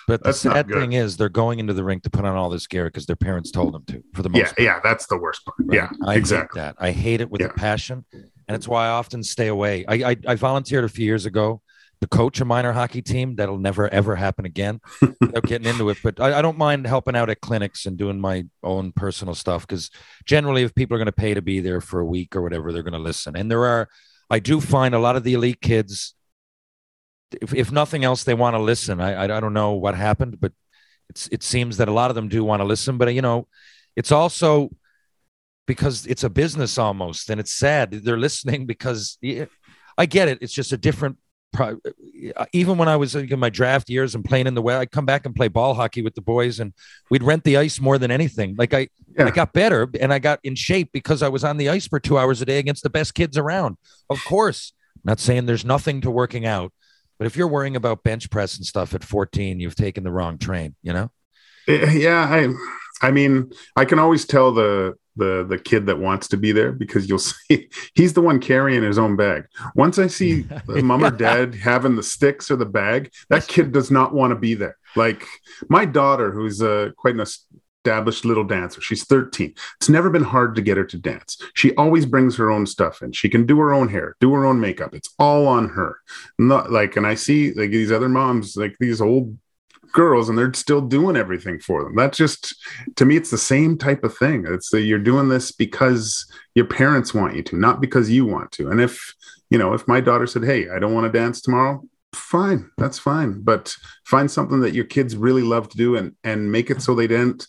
But 0.07 0.21
the 0.21 0.27
That's 0.29 0.39
sad 0.39 0.67
thing 0.67 0.93
is, 0.93 1.17
they're 1.17 1.29
going 1.29 1.59
into 1.59 1.74
the 1.74 1.83
rink 1.83 2.03
to 2.03 2.09
put 2.09 2.25
on 2.25 2.35
all 2.35 2.50
this 2.50 2.67
gear 2.67 2.85
because 2.85 3.05
their 3.07 3.15
parents 3.15 3.50
told 3.51 3.74
them 3.74 3.83
to. 3.85 4.03
For 4.13 4.21
the 4.24 4.29
most 4.29 4.39
yeah 4.39 4.45
part. 4.47 4.59
yeah, 4.59 4.79
that's 4.83 5.07
the 5.07 5.17
worst 5.17 5.43
part. 5.45 5.55
right? 5.65 5.75
Yeah, 5.75 5.89
I 6.05 6.15
exactly. 6.15 6.62
hate 6.62 6.65
that. 6.65 6.75
I 6.79 6.91
hate 6.91 7.21
it 7.21 7.29
with 7.29 7.41
Yeah. 7.41 7.47
a 7.47 7.53
passion, 7.53 8.05
and 8.13 8.55
it's 8.55 8.67
why 8.67 8.85
I 8.85 8.89
often 8.89 9.24
stay 9.24 9.47
away. 9.47 9.85
I, 9.88 10.12
I 10.12 10.15
I 10.27 10.35
volunteered 10.35 10.83
a 10.83 10.89
few 10.89 11.05
years 11.05 11.25
ago 11.25 11.62
to 12.01 12.07
coach 12.07 12.41
a 12.41 12.45
minor 12.45 12.74
hockey 12.74 13.01
team. 13.01 13.35
That'll 13.35 13.57
never 13.57 13.88
ever 13.88 14.15
happen 14.15 14.45
again. 14.45 14.79
without 15.21 15.43
getting 15.43 15.67
into 15.67 15.89
it, 15.89 15.97
but 16.03 16.19
I, 16.19 16.39
I 16.39 16.41
don't 16.41 16.57
mind 16.57 16.85
helping 16.88 17.15
out 17.15 17.29
at 17.29 17.41
clinics 17.41 17.85
and 17.85 17.97
doing 17.97 18.19
my 18.19 18.45
own 18.63 18.91
personal 18.91 19.33
stuff 19.33 19.65
because 19.65 19.89
generally, 20.25 20.63
if 20.63 20.75
people 20.75 20.95
are 20.95 21.00
going 21.00 21.05
to 21.07 21.12
pay 21.13 21.33
to 21.33 21.41
be 21.41 21.62
there 21.62 21.81
for 21.81 22.00
a 22.00 22.05
week 22.05 22.35
or 22.35 22.41
whatever, 22.41 22.71
they're 22.74 22.83
going 22.83 22.93
to 22.93 23.00
listen. 23.00 23.35
And 23.38 23.50
there 23.50 23.63
are, 23.65 23.88
I 24.29 24.39
do 24.39 24.59
find 24.59 24.93
a 24.93 25.00
lot 25.00 25.15
of 25.15 25.24
the 25.24 25.33
elite 25.35 25.62
kids. 25.62 26.14
If, 27.41 27.53
if 27.53 27.72
nothing 27.72 28.03
else, 28.03 28.24
they 28.24 28.34
want 28.34 28.55
to 28.55 28.62
listen. 28.62 29.01
I, 29.01 29.13
I 29.13 29.38
I 29.38 29.39
don't 29.39 29.53
know 29.53 29.74
what 29.74 29.96
happened, 29.96 30.39
but 30.39 30.53
it's 31.10 31.27
it 31.32 31.44
seems 31.44 31.77
that 31.77 31.88
a 31.88 31.91
lot 31.94 32.12
of 32.12 32.15
them 32.15 32.29
do 32.29 32.44
want 32.44 32.62
to 32.62 32.65
listen. 32.65 32.98
But 32.98 33.08
uh, 33.08 33.12
you 33.12 33.22
know, 33.22 33.48
it's 33.96 34.12
also 34.12 34.70
because 35.67 36.05
it's 36.05 36.24
a 36.24 36.29
business 36.29 36.77
almost, 36.77 37.29
and 37.29 37.39
it's 37.39 37.53
sad 37.53 37.91
they're 37.91 38.17
listening 38.27 38.65
because 38.65 39.17
yeah, 39.22 39.46
I 39.98 40.05
get 40.05 40.27
it. 40.27 40.39
It's 40.41 40.53
just 40.53 40.72
a 40.72 40.77
different. 40.77 41.17
pro- 41.53 41.79
uh, 42.36 42.46
Even 42.53 42.77
when 42.77 42.88
I 42.88 42.96
was 42.98 43.15
uh, 43.15 43.20
in 43.20 43.39
my 43.39 43.50
draft 43.50 43.89
years 43.89 44.13
and 44.15 44.24
playing 44.24 44.48
in 44.48 44.53
the 44.53 44.62
way, 44.62 44.75
I'd 44.75 44.91
come 44.91 45.05
back 45.05 45.25
and 45.25 45.36
play 45.36 45.48
ball 45.48 45.74
hockey 45.74 46.01
with 46.01 46.13
the 46.15 46.22
boys, 46.22 46.60
and 46.60 46.74
we'd 47.10 47.24
rent 47.24 47.44
the 47.44 47.58
ice 47.58 47.79
more 47.82 47.98
than 47.98 48.12
anything. 48.12 48.55
Like 48.58 48.74
I, 48.74 48.88
Yeah. 49.17 49.25
I 49.25 49.32
got 49.32 49.53
better 49.53 49.89
and 50.00 50.13
I 50.13 50.20
got 50.20 50.39
in 50.44 50.55
shape 50.55 50.89
because 50.91 51.24
I 51.24 51.29
was 51.29 51.44
on 51.44 51.58
the 51.58 51.70
ice 51.70 51.88
for 51.88 52.00
two 52.00 52.17
hours 52.17 52.41
a 52.41 52.46
day 52.46 52.60
against 52.60 52.84
the 52.84 52.89
best 52.89 53.13
kids 53.15 53.38
around. 53.38 53.77
Of 54.10 54.24
course, 54.25 54.74
not 55.03 55.20
saying 55.20 55.46
there's 55.46 55.65
nothing 55.65 56.01
to 56.01 56.12
working 56.12 56.46
out, 56.46 56.72
but 57.17 57.27
if 57.27 57.36
you're 57.36 57.48
worrying 57.48 57.75
about 57.75 58.03
bench 58.03 58.29
press 58.29 58.57
and 58.57 58.65
stuff 58.65 58.93
at 58.93 59.03
14, 59.03 59.60
you've 59.60 59.75
taken 59.75 60.03
the 60.03 60.12
wrong 60.12 60.38
train. 60.38 60.75
You 60.81 60.93
know. 60.93 61.12
Eh, 61.67 61.91
yeah 61.93 62.25
i 62.29 62.53
i 63.07 63.12
mean 63.12 63.51
i 63.75 63.86
can 63.86 64.00
always 64.00 64.25
tell 64.25 64.51
the 64.51 64.93
the 65.15 65.45
the 65.48 65.57
kid 65.57 65.86
that 65.86 65.98
wants 65.98 66.27
to 66.27 66.38
be 66.38 66.51
there 66.51 66.72
because 66.72 67.10
you'll 67.10 67.17
see 67.19 67.69
he's 67.93 68.13
the 68.13 68.22
one 68.22 68.39
carrying 68.39 68.84
his 68.84 68.98
own 68.98 69.15
bag 69.15 69.45
once 69.75 69.98
i 69.98 70.07
see 70.07 70.41
the 70.67 70.84
mom 70.84 71.03
or 71.03 71.12
dad 71.12 71.55
having 71.55 71.95
the 71.95 72.03
sticks 72.03 72.51
or 72.51 72.55
the 72.55 72.65
bag 72.65 73.12
that 73.29 73.48
kid 73.48 73.72
does 73.72 73.89
not 73.89 74.13
want 74.13 74.31
to 74.31 74.36
be 74.36 74.53
there 74.53 74.77
like 74.95 75.25
my 75.69 75.86
daughter 75.86 76.31
who's 76.31 76.62
uh, 76.62 76.89
quite 76.95 77.15
an 77.15 77.25
established 77.85 78.25
little 78.25 78.43
dancer 78.43 78.81
she's 78.81 79.05
13 79.05 79.53
it's 79.79 79.89
never 79.89 80.09
been 80.09 80.23
hard 80.23 80.55
to 80.55 80.61
get 80.61 80.77
her 80.77 80.83
to 80.83 80.97
dance 80.97 81.37
she 81.53 81.75
always 81.75 82.05
brings 82.05 82.35
her 82.35 82.49
own 82.49 82.65
stuff 82.65 83.01
in 83.01 83.11
she 83.11 83.29
can 83.29 83.45
do 83.45 83.59
her 83.59 83.73
own 83.73 83.89
hair 83.89 84.15
do 84.19 84.33
her 84.33 84.45
own 84.45 84.59
makeup 84.59 84.95
it's 84.95 85.13
all 85.19 85.47
on 85.47 85.69
her 85.69 85.99
not 86.39 86.71
like 86.71 86.95
and 86.95 87.05
i 87.05 87.13
see 87.13 87.53
like 87.53 87.69
these 87.69 87.91
other 87.91 88.09
moms 88.09 88.57
like 88.57 88.75
these 88.79 89.01
old 89.01 89.37
girls 89.93 90.27
and 90.27 90.37
they're 90.37 90.53
still 90.53 90.81
doing 90.81 91.15
everything 91.15 91.57
for 91.57 91.81
them. 91.81 91.95
That's 91.95 92.17
just 92.17 92.53
to 92.97 93.05
me, 93.05 93.15
it's 93.15 93.31
the 93.31 93.37
same 93.37 93.77
type 93.77 94.03
of 94.03 94.15
thing. 94.15 94.45
It's 94.45 94.69
that 94.71 94.81
you're 94.81 94.99
doing 94.99 95.29
this 95.29 95.51
because 95.51 96.29
your 96.53 96.65
parents 96.65 97.13
want 97.13 97.35
you 97.35 97.43
to, 97.43 97.57
not 97.57 97.79
because 97.79 98.09
you 98.09 98.25
want 98.25 98.51
to. 98.53 98.69
And 98.69 98.81
if 98.81 99.15
you 99.49 99.57
know, 99.57 99.73
if 99.73 99.87
my 99.87 100.01
daughter 100.01 100.27
said, 100.27 100.43
"Hey, 100.43 100.69
I 100.69 100.79
don't 100.79 100.93
want 100.93 101.05
to 101.05 101.17
dance 101.17 101.41
tomorrow," 101.41 101.81
fine, 102.13 102.69
that's 102.77 102.99
fine. 102.99 103.41
But 103.41 103.73
find 104.05 104.29
something 104.29 104.59
that 104.61 104.73
your 104.73 104.85
kids 104.85 105.15
really 105.15 105.43
love 105.43 105.69
to 105.69 105.77
do 105.77 105.95
and 105.95 106.13
and 106.23 106.51
make 106.51 106.69
it 106.69 106.81
so 106.81 106.93
they 106.93 107.07
didn't. 107.07 107.47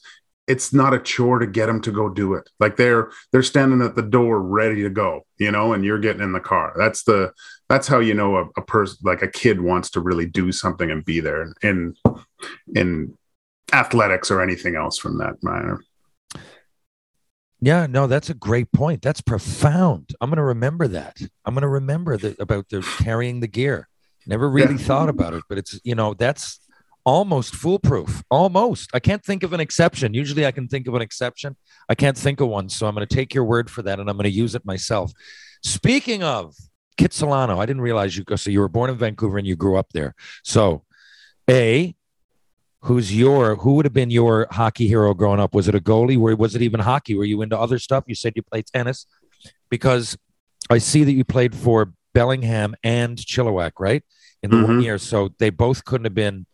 It's 0.48 0.72
not 0.72 0.94
a 0.94 1.00
chore 1.00 1.40
to 1.40 1.46
get 1.46 1.66
them 1.66 1.80
to 1.82 1.90
go 1.90 2.08
do 2.08 2.34
it. 2.34 2.48
Like 2.60 2.76
they're 2.76 3.10
they're 3.32 3.42
standing 3.42 3.82
at 3.82 3.96
the 3.96 4.02
door 4.02 4.40
ready 4.40 4.82
to 4.82 4.90
go, 4.90 5.22
you 5.38 5.50
know, 5.50 5.72
and 5.72 5.84
you're 5.84 5.98
getting 5.98 6.22
in 6.22 6.32
the 6.32 6.40
car. 6.40 6.72
That's 6.76 7.02
the 7.02 7.32
that's 7.68 7.88
how 7.88 7.98
you 7.98 8.14
know 8.14 8.36
a, 8.36 8.44
a 8.56 8.62
person 8.62 8.98
like 9.02 9.22
a 9.22 9.28
kid 9.28 9.60
wants 9.60 9.90
to 9.90 10.00
really 10.00 10.26
do 10.26 10.52
something 10.52 10.90
and 10.90 11.04
be 11.04 11.18
there 11.20 11.52
in 11.62 11.94
in 12.74 13.16
athletics 13.72 14.30
or 14.30 14.40
anything 14.40 14.76
else 14.76 14.98
from 14.98 15.18
that 15.18 15.34
manner. 15.42 15.82
Yeah, 17.60 17.86
no, 17.86 18.06
that's 18.06 18.30
a 18.30 18.34
great 18.34 18.70
point. 18.70 19.02
That's 19.02 19.20
profound. 19.22 20.14
I'm 20.20 20.28
going 20.28 20.36
to 20.36 20.42
remember 20.42 20.86
that. 20.88 21.16
I'm 21.44 21.54
going 21.54 21.62
to 21.62 21.68
remember 21.68 22.16
that 22.18 22.38
about 22.38 22.68
the 22.68 22.82
carrying 22.98 23.40
the 23.40 23.46
gear. 23.48 23.88
Never 24.26 24.48
really 24.50 24.74
Yeah. 24.74 24.78
thought 24.86 25.08
about 25.08 25.34
it, 25.34 25.42
but 25.48 25.56
it's 25.58 25.80
you 25.82 25.94
know 25.94 26.12
that's 26.14 26.60
almost 27.06 27.54
foolproof. 27.54 28.22
Almost. 28.30 28.90
I 28.92 28.98
can't 29.00 29.24
think 29.24 29.42
of 29.44 29.52
an 29.54 29.60
exception. 29.60 30.12
Usually, 30.12 30.44
I 30.44 30.50
can 30.50 30.68
think 30.68 30.86
of 30.88 30.94
an 30.94 31.00
exception. 31.00 31.56
I 31.88 31.94
can't 31.94 32.18
think 32.18 32.40
of 32.40 32.48
one, 32.48 32.68
so 32.68 32.86
I'm 32.86 32.94
going 32.94 33.06
to 33.06 33.14
take 33.14 33.32
your 33.32 33.44
word 33.44 33.70
for 33.70 33.80
that, 33.82 34.00
and 34.00 34.10
I'm 34.10 34.16
going 34.16 34.24
to 34.24 34.30
use 34.30 34.54
it 34.54 34.66
myself. 34.66 35.12
Speaking 35.62 36.22
of 36.22 36.54
Kitsilano, 36.98 37.58
I 37.58 37.64
didn't 37.64 37.82
realize 37.82 38.16
you. 38.16 38.24
So 38.36 38.50
you 38.50 38.60
were 38.60 38.68
born 38.68 38.90
in 38.90 38.96
Vancouver 38.96 39.38
and 39.38 39.46
you 39.46 39.56
grew 39.56 39.76
up 39.78 39.92
there. 39.92 40.14
So, 40.42 40.82
a 41.48 41.94
who's 42.80 43.16
your 43.16 43.56
who 43.56 43.74
would 43.74 43.84
have 43.84 43.92
been 43.92 44.10
your 44.10 44.46
hockey 44.50 44.86
hero 44.88 45.14
growing 45.14 45.40
up? 45.40 45.54
Was 45.54 45.68
it 45.68 45.74
a 45.74 45.80
goalie? 45.80 46.18
Or 46.20 46.34
was 46.36 46.54
it 46.54 46.62
even 46.62 46.80
hockey? 46.80 47.14
Were 47.14 47.24
you 47.24 47.40
into 47.42 47.58
other 47.58 47.78
stuff? 47.78 48.04
You 48.06 48.14
said 48.14 48.32
you 48.36 48.42
played 48.42 48.66
tennis 48.66 49.06
because 49.70 50.16
I 50.70 50.78
see 50.78 51.04
that 51.04 51.12
you 51.12 51.24
played 51.24 51.54
for 51.54 51.92
Bellingham 52.14 52.74
and 52.82 53.16
Chilliwack, 53.18 53.72
right? 53.78 54.02
In 54.42 54.50
the 54.50 54.56
one 54.58 54.78
Mhm. 54.78 54.82
year. 54.82 54.98
So 54.98 55.30
they 55.38 55.50
both 55.50 55.84
couldn't 55.84 56.04
have 56.06 56.14
been. 56.14 56.46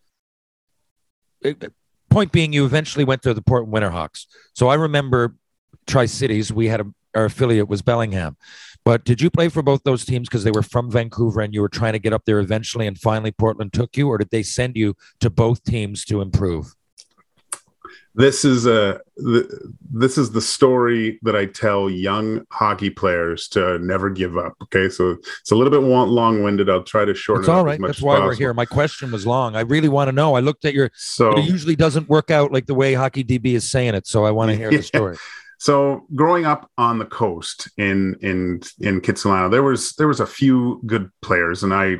Point 2.09 2.31
being, 2.31 2.53
you 2.53 2.65
eventually 2.65 3.05
went 3.05 3.21
to 3.23 3.33
the 3.33 3.41
Portland 3.41 3.73
Winterhawks. 3.73 4.27
So 4.53 4.67
I 4.67 4.75
remember 4.75 5.35
Tri 5.87 6.05
Cities. 6.05 6.53
We 6.53 6.67
had 6.67 6.81
a, 6.81 6.85
our 7.15 7.25
affiliate 7.25 7.67
was 7.67 7.81
Bellingham. 7.81 8.37
But 8.85 9.05
did 9.05 9.21
you 9.21 9.29
play 9.29 9.49
for 9.49 9.61
both 9.61 9.83
those 9.83 10.03
teams 10.05 10.27
because 10.27 10.43
they 10.43 10.51
were 10.51 10.61
from 10.61 10.91
Vancouver 10.91 11.41
and 11.41 11.53
you 11.53 11.61
were 11.61 11.69
trying 11.69 11.93
to 11.93 11.99
get 11.99 12.13
up 12.13 12.25
there 12.25 12.39
eventually 12.39 12.85
and 12.85 12.99
finally 12.99 13.31
Portland 13.31 13.71
took 13.71 13.95
you, 13.95 14.09
or 14.09 14.17
did 14.17 14.29
they 14.29 14.43
send 14.43 14.75
you 14.75 14.95
to 15.21 15.29
both 15.29 15.63
teams 15.63 16.03
to 16.05 16.21
improve? 16.21 16.75
This 18.15 18.45
is 18.45 18.67
a 18.67 19.01
th- 19.17 19.45
this 19.91 20.19
is 20.19 20.31
the 20.31 20.41
story 20.41 21.19
that 21.23 21.35
I 21.35 21.47
tell 21.47 21.89
young 21.89 22.45
hockey 22.51 22.91
players 22.91 23.47
to 23.49 23.79
never 23.79 24.09
give 24.11 24.37
up. 24.37 24.53
Okay, 24.63 24.87
so 24.87 25.17
it's 25.41 25.51
a 25.51 25.55
little 25.55 25.71
bit 25.71 25.81
long 25.81 26.43
winded. 26.43 26.69
I'll 26.69 26.83
try 26.83 27.05
to 27.05 27.15
shorten 27.15 27.43
It's 27.43 27.49
all 27.49 27.67
as 27.67 27.79
much 27.79 27.89
That's 27.89 28.01
why 28.01 28.19
we're 28.19 28.35
here. 28.35 28.53
My 28.53 28.65
question 28.65 29.11
was 29.11 29.25
long. 29.25 29.55
I 29.55 29.61
really 29.61 29.89
want 29.89 30.09
to 30.09 30.11
know. 30.11 30.35
I 30.35 30.41
looked 30.41 30.63
at 30.65 30.75
your, 30.75 30.91
So 30.95 31.37
it 31.39 31.45
usually 31.45 31.75
doesn't 31.75 32.07
work 32.07 32.29
out 32.29 32.51
like 32.51 32.67
the 32.67 32.75
way 32.75 32.93
Hockey 32.93 33.23
DB 33.23 33.53
is 33.55 33.69
saying 33.71 33.95
it. 33.95 34.05
So 34.05 34.25
I 34.25 34.31
want 34.31 34.51
to 34.51 34.57
hear 34.61 34.69
Yeah. 34.71 34.77
the 34.77 34.83
story. 34.83 35.17
So 35.57 36.05
growing 36.13 36.45
up 36.45 36.69
on 36.77 36.99
the 36.99 37.05
coast 37.05 37.69
in 37.77 38.15
in 38.21 38.61
in 38.79 39.01
Kitsilano, 39.01 39.49
there 39.49 39.63
was 39.63 39.93
there 39.93 40.07
was 40.07 40.19
a 40.19 40.25
few 40.27 40.81
good 40.85 41.09
players, 41.21 41.63
and 41.63 41.73
I 41.73 41.97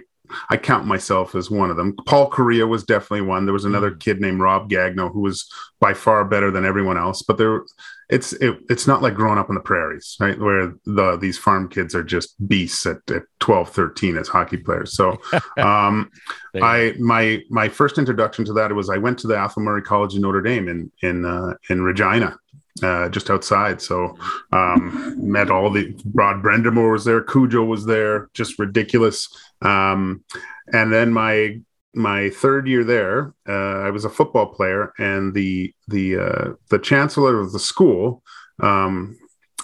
I 0.50 0.58
count 0.58 0.86
myself 0.86 1.36
as 1.36 1.52
one 1.52 1.70
of 1.70 1.78
them. 1.78 1.96
Paul 2.06 2.30
Kariya 2.30 2.68
was 2.68 2.84
definitely 2.84 3.22
one. 3.22 3.46
There 3.46 3.54
was 3.54 3.66
another 3.66 3.92
kid 3.92 4.22
named 4.22 4.40
Rob 4.40 4.70
Gagno 4.70 5.12
who 5.12 5.20
was 5.20 5.52
by 5.80 5.94
far 5.94 6.24
better 6.24 6.50
than 6.50 6.66
everyone 6.66 6.98
else. 6.98 7.22
But 7.22 7.38
there, 7.38 7.64
it's 8.10 8.34
it, 8.34 8.58
it's 8.70 8.88
not 8.88 9.02
like 9.02 9.16
growing 9.16 9.38
up 9.38 9.50
in 9.50 9.56
the 9.56 9.62
prairies, 9.62 10.16
right? 10.20 10.40
Where 10.40 10.74
the 10.86 11.18
these 11.18 11.38
farm 11.38 11.68
kids 11.68 11.94
are 11.94 12.04
just 12.04 12.36
beasts 12.48 12.86
at, 12.86 12.98
at 13.10 13.24
12, 13.40 13.70
13 13.70 14.18
as 14.18 14.28
hockey 14.28 14.58
players. 14.58 14.96
So 14.96 15.20
um, 15.58 16.10
I 16.56 16.96
my 17.00 17.42
my 17.50 17.68
first 17.68 17.98
introduction 17.98 18.46
to 18.46 18.54
that 18.54 18.74
was 18.74 18.90
I 18.90 18.98
went 18.98 19.20
to 19.20 19.28
the 19.28 19.36
Athol 19.36 19.64
Murray 19.64 19.82
College 19.82 20.16
in 20.16 20.22
Notre 20.22 20.42
Dame 20.42 20.70
in 20.70 20.92
in 21.02 21.26
uh, 21.26 21.56
in 21.70 21.82
Regina, 21.82 22.38
uh, 22.82 23.10
just 23.10 23.30
outside. 23.30 23.82
So 23.82 24.18
um, 24.52 25.16
met 25.18 25.52
all 25.52 25.70
the 25.70 25.96
Rod 26.14 26.42
Brind'Amour 26.42 26.92
was 26.92 27.06
there, 27.06 27.22
Cujo 27.22 27.64
was 27.64 27.86
there, 27.86 28.30
just 28.34 28.58
ridiculous. 28.58 29.28
Um, 29.62 30.24
and 30.72 30.92
then 30.92 31.14
my 31.14 31.60
my 31.96 32.32
third 32.32 32.68
year 32.68 32.84
there, 32.84 33.36
uh, 33.48 33.82
I 33.82 33.92
was 33.92 34.06
a 34.06 34.10
football 34.10 34.48
player, 34.48 34.94
and 34.98 35.34
the 35.34 35.74
the 35.88 36.18
uh, 36.18 36.54
the 36.70 36.80
chancellor 36.80 37.40
of 37.40 37.52
the 37.52 37.60
school, 37.60 38.24
um, 38.60 39.18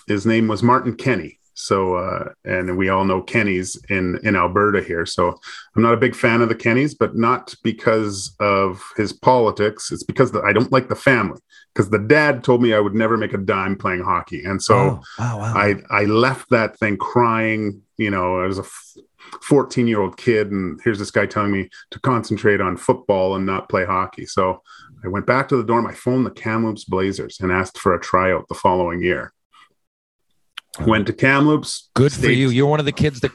his 0.08 0.26
name 0.26 0.48
was 0.48 0.62
Martin 0.62 0.96
Kenney. 0.96 1.39
So 1.60 1.96
uh, 1.96 2.30
and 2.46 2.78
we 2.78 2.90
all 2.90 3.04
know 3.04 3.22
Kenney's 3.22 3.78
in 3.90 4.20
in 4.24 4.36
Alberta 4.36 4.82
here. 4.82 5.06
So 5.06 5.40
I'm 5.76 5.82
not 5.82 5.94
a 5.94 5.98
big 5.98 6.16
fan 6.16 6.42
of 6.42 6.50
the 6.50 6.56
Kenneys, 6.56 6.96
but 6.96 7.16
not 7.16 7.54
because 7.64 8.36
of 8.40 8.82
his 8.96 9.12
politics. 9.12 9.92
It's 9.92 10.04
because 10.04 10.32
the, 10.32 10.42
I 10.42 10.54
don't 10.54 10.72
like 10.72 10.88
the 10.88 10.96
family. 10.96 11.42
Because 11.74 11.90
the 11.90 12.00
dad 12.00 12.44
told 12.44 12.62
me 12.62 12.74
I 12.74 12.80
would 12.80 12.96
never 12.96 13.18
make 13.18 13.34
a 13.34 13.38
dime 13.38 13.76
playing 13.76 14.04
hockey, 14.04 14.44
and 14.44 14.62
so 14.62 14.76
Oh, 14.76 15.02
wow, 15.20 15.40
wow. 15.40 15.54
I 15.56 15.76
I 15.90 16.06
left 16.06 16.50
that 16.50 16.80
thing 16.80 16.98
crying. 16.98 17.82
You 17.98 18.10
know, 18.10 18.40
I 18.40 18.48
was 18.48 18.60
a 18.60 18.66
14 19.44 19.88
year 19.88 20.02
old 20.02 20.18
kid, 20.18 20.52
and 20.52 20.80
here's 20.84 21.00
this 21.00 21.12
guy 21.12 21.26
telling 21.26 21.52
me 21.52 21.70
to 21.92 22.00
concentrate 22.00 22.62
on 22.62 22.78
football 22.78 23.36
and 23.36 23.46
not 23.46 23.70
play 23.70 23.86
hockey. 23.86 24.26
So 24.26 24.62
I 25.04 25.08
went 25.08 25.26
back 25.26 25.50
to 25.50 25.58
the 25.58 25.64
dorm. 25.64 25.88
I 25.88 25.94
phoned 25.94 26.26
the 26.26 26.32
Kamloops 26.32 26.86
Blazers 26.86 27.40
and 27.40 27.52
asked 27.52 27.78
for 27.78 27.94
a 27.94 28.00
tryout 28.00 28.48
the 28.48 28.56
following 28.56 29.02
year. 29.02 29.34
Went 30.86 31.08
to 31.08 31.14
Kamloops. 31.14 31.90
Good 31.94 32.14
for 32.14 32.30
you. 32.30 32.50
You're 32.50 32.68
one 32.68 32.80
of 32.80 32.86
the 32.86 32.92
kids 32.92 33.22
that 33.22 33.32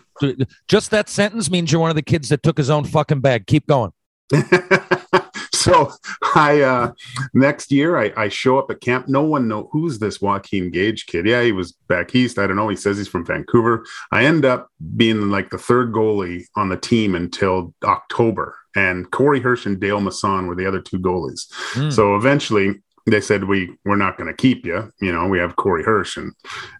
just 0.68 0.90
that 0.90 1.08
sentence 1.08 1.50
means 1.50 1.70
you're 1.70 1.80
one 1.80 1.90
of 1.90 1.96
the 1.96 2.02
kids 2.02 2.28
that 2.30 2.42
took 2.42 2.56
his 2.56 2.70
own 2.70 2.84
fucking 2.84 3.20
bag. 3.20 3.46
Keep 3.46 3.66
going. 3.66 3.92
so 5.52 5.92
I 6.34 6.62
uh 6.62 6.92
next 7.34 7.70
year 7.70 7.98
I, 7.98 8.12
I 8.16 8.28
show 8.28 8.58
up 8.58 8.70
at 8.70 8.80
camp. 8.80 9.08
No 9.08 9.22
one 9.22 9.48
know 9.48 9.68
who's 9.72 9.98
this 9.98 10.20
Joaquin 10.20 10.70
Gage 10.70 11.06
kid. 11.06 11.26
Yeah, 11.26 11.42
he 11.42 11.52
was 11.52 11.72
back 11.72 12.14
east. 12.14 12.38
I 12.38 12.46
don't 12.46 12.56
know. 12.56 12.68
He 12.68 12.76
says 12.76 12.96
he's 12.96 13.08
from 13.08 13.26
Vancouver. 13.26 13.84
I 14.10 14.24
end 14.24 14.44
up 14.44 14.68
being 14.96 15.30
like 15.30 15.50
the 15.50 15.58
third 15.58 15.92
goalie 15.92 16.44
on 16.56 16.68
the 16.68 16.76
team 16.76 17.14
until 17.14 17.74
October. 17.84 18.56
And 18.76 19.10
Corey 19.10 19.40
Hirsch 19.40 19.66
and 19.66 19.78
Dale 19.78 20.00
Masson 20.00 20.46
were 20.46 20.56
the 20.56 20.66
other 20.66 20.80
two 20.80 20.98
goalies. 20.98 21.46
Hmm. 21.74 21.90
So 21.90 22.16
eventually 22.16 22.82
they 23.06 23.20
said 23.20 23.44
we 23.44 23.76
we're 23.84 23.96
not 23.96 24.16
going 24.16 24.28
to 24.28 24.34
keep 24.34 24.64
you. 24.64 24.92
You 25.00 25.12
know, 25.12 25.26
we 25.26 25.38
have 25.38 25.56
Corey 25.56 25.84
Hirsch 25.84 26.16
and 26.16 26.32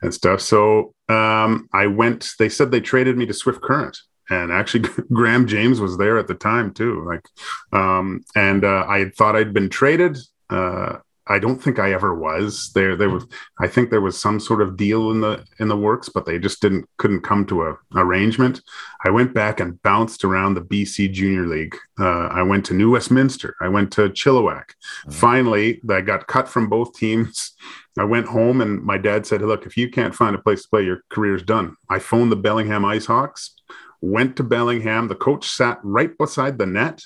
and 0.03 0.13
stuff. 0.13 0.41
So 0.41 0.95
um, 1.09 1.69
I 1.73 1.87
went. 1.87 2.31
They 2.39 2.49
said 2.49 2.71
they 2.71 2.81
traded 2.81 3.17
me 3.17 3.27
to 3.27 3.35
Swift 3.35 3.61
Current, 3.61 3.99
and 4.31 4.53
actually 4.53 4.89
Graham 5.13 5.47
James 5.47 5.81
was 5.81 5.99
there 5.99 6.19
at 6.19 6.29
the 6.29 6.35
time 6.35 6.73
too. 6.73 7.05
Like, 7.05 7.29
um, 7.73 8.25
and 8.35 8.65
uh, 8.65 8.87
I 8.89 9.11
thought 9.17 9.37
I'd 9.37 9.55
been 9.55 9.71
traded. 9.71 10.19
Uh, 10.51 10.99
I 11.27 11.39
don't 11.39 11.63
think 11.63 11.79
I 11.79 11.93
ever 11.93 12.15
was 12.15 12.71
there. 12.75 12.97
There 12.97 13.09
was, 13.09 13.27
I 13.59 13.67
think 13.67 13.89
there 13.91 14.03
was 14.03 14.21
some 14.21 14.39
sort 14.39 14.61
of 14.61 14.77
deal 14.77 15.11
in 15.11 15.21
the 15.21 15.45
in 15.59 15.69
the 15.69 15.77
works, 15.77 16.09
but 16.09 16.27
they 16.27 16.39
just 16.39 16.61
didn't 16.61 16.87
couldn't 16.99 17.23
come 17.23 17.47
to 17.47 17.63
a 17.63 17.79
arrangement. 17.95 18.61
I 19.05 19.11
went 19.11 19.33
back 19.33 19.59
and 19.59 19.83
bounced 19.83 20.25
around 20.25 20.55
the 20.55 20.61
BC 20.61 21.13
Junior 21.13 21.47
League. 21.47 21.77
Uh, 21.99 22.27
I 22.27 22.43
went 22.43 22.67
to 22.67 22.75
New 22.75 22.91
Westminster. 22.91 23.57
I 23.63 23.69
went 23.69 23.91
to 23.93 24.11
Chilliwack. 24.11 24.75
Finally, 25.11 25.81
I 25.89 26.03
got 26.03 26.27
cut 26.27 26.49
from 26.49 26.69
both 26.69 26.95
teams. 26.95 27.53
I 27.99 28.05
went 28.05 28.27
home 28.27 28.61
and 28.61 28.83
my 28.83 28.99
dad 28.99 29.25
said, 29.27 29.41
"Look, 29.41 29.65
if 29.65 29.77
you 29.77 29.89
can't 29.91 30.15
find 30.15 30.35
a 30.35 30.43
place 30.43 30.65
to 30.65 30.69
play, 30.69 30.85
your 30.85 31.05
career's 31.09 31.43
done." 31.43 31.77
I 31.89 32.01
phoned 32.01 32.33
the 32.33 32.37
Bellingham 32.37 32.85
Ice 32.85 33.07
Hawks. 33.07 33.55
Went 34.03 34.37
to 34.37 34.43
Bellingham. 34.43 35.09
The 35.09 35.15
coach 35.15 35.49
sat 35.49 35.79
right 35.83 36.17
beside 36.19 36.59
the 36.59 36.67
net 36.67 37.03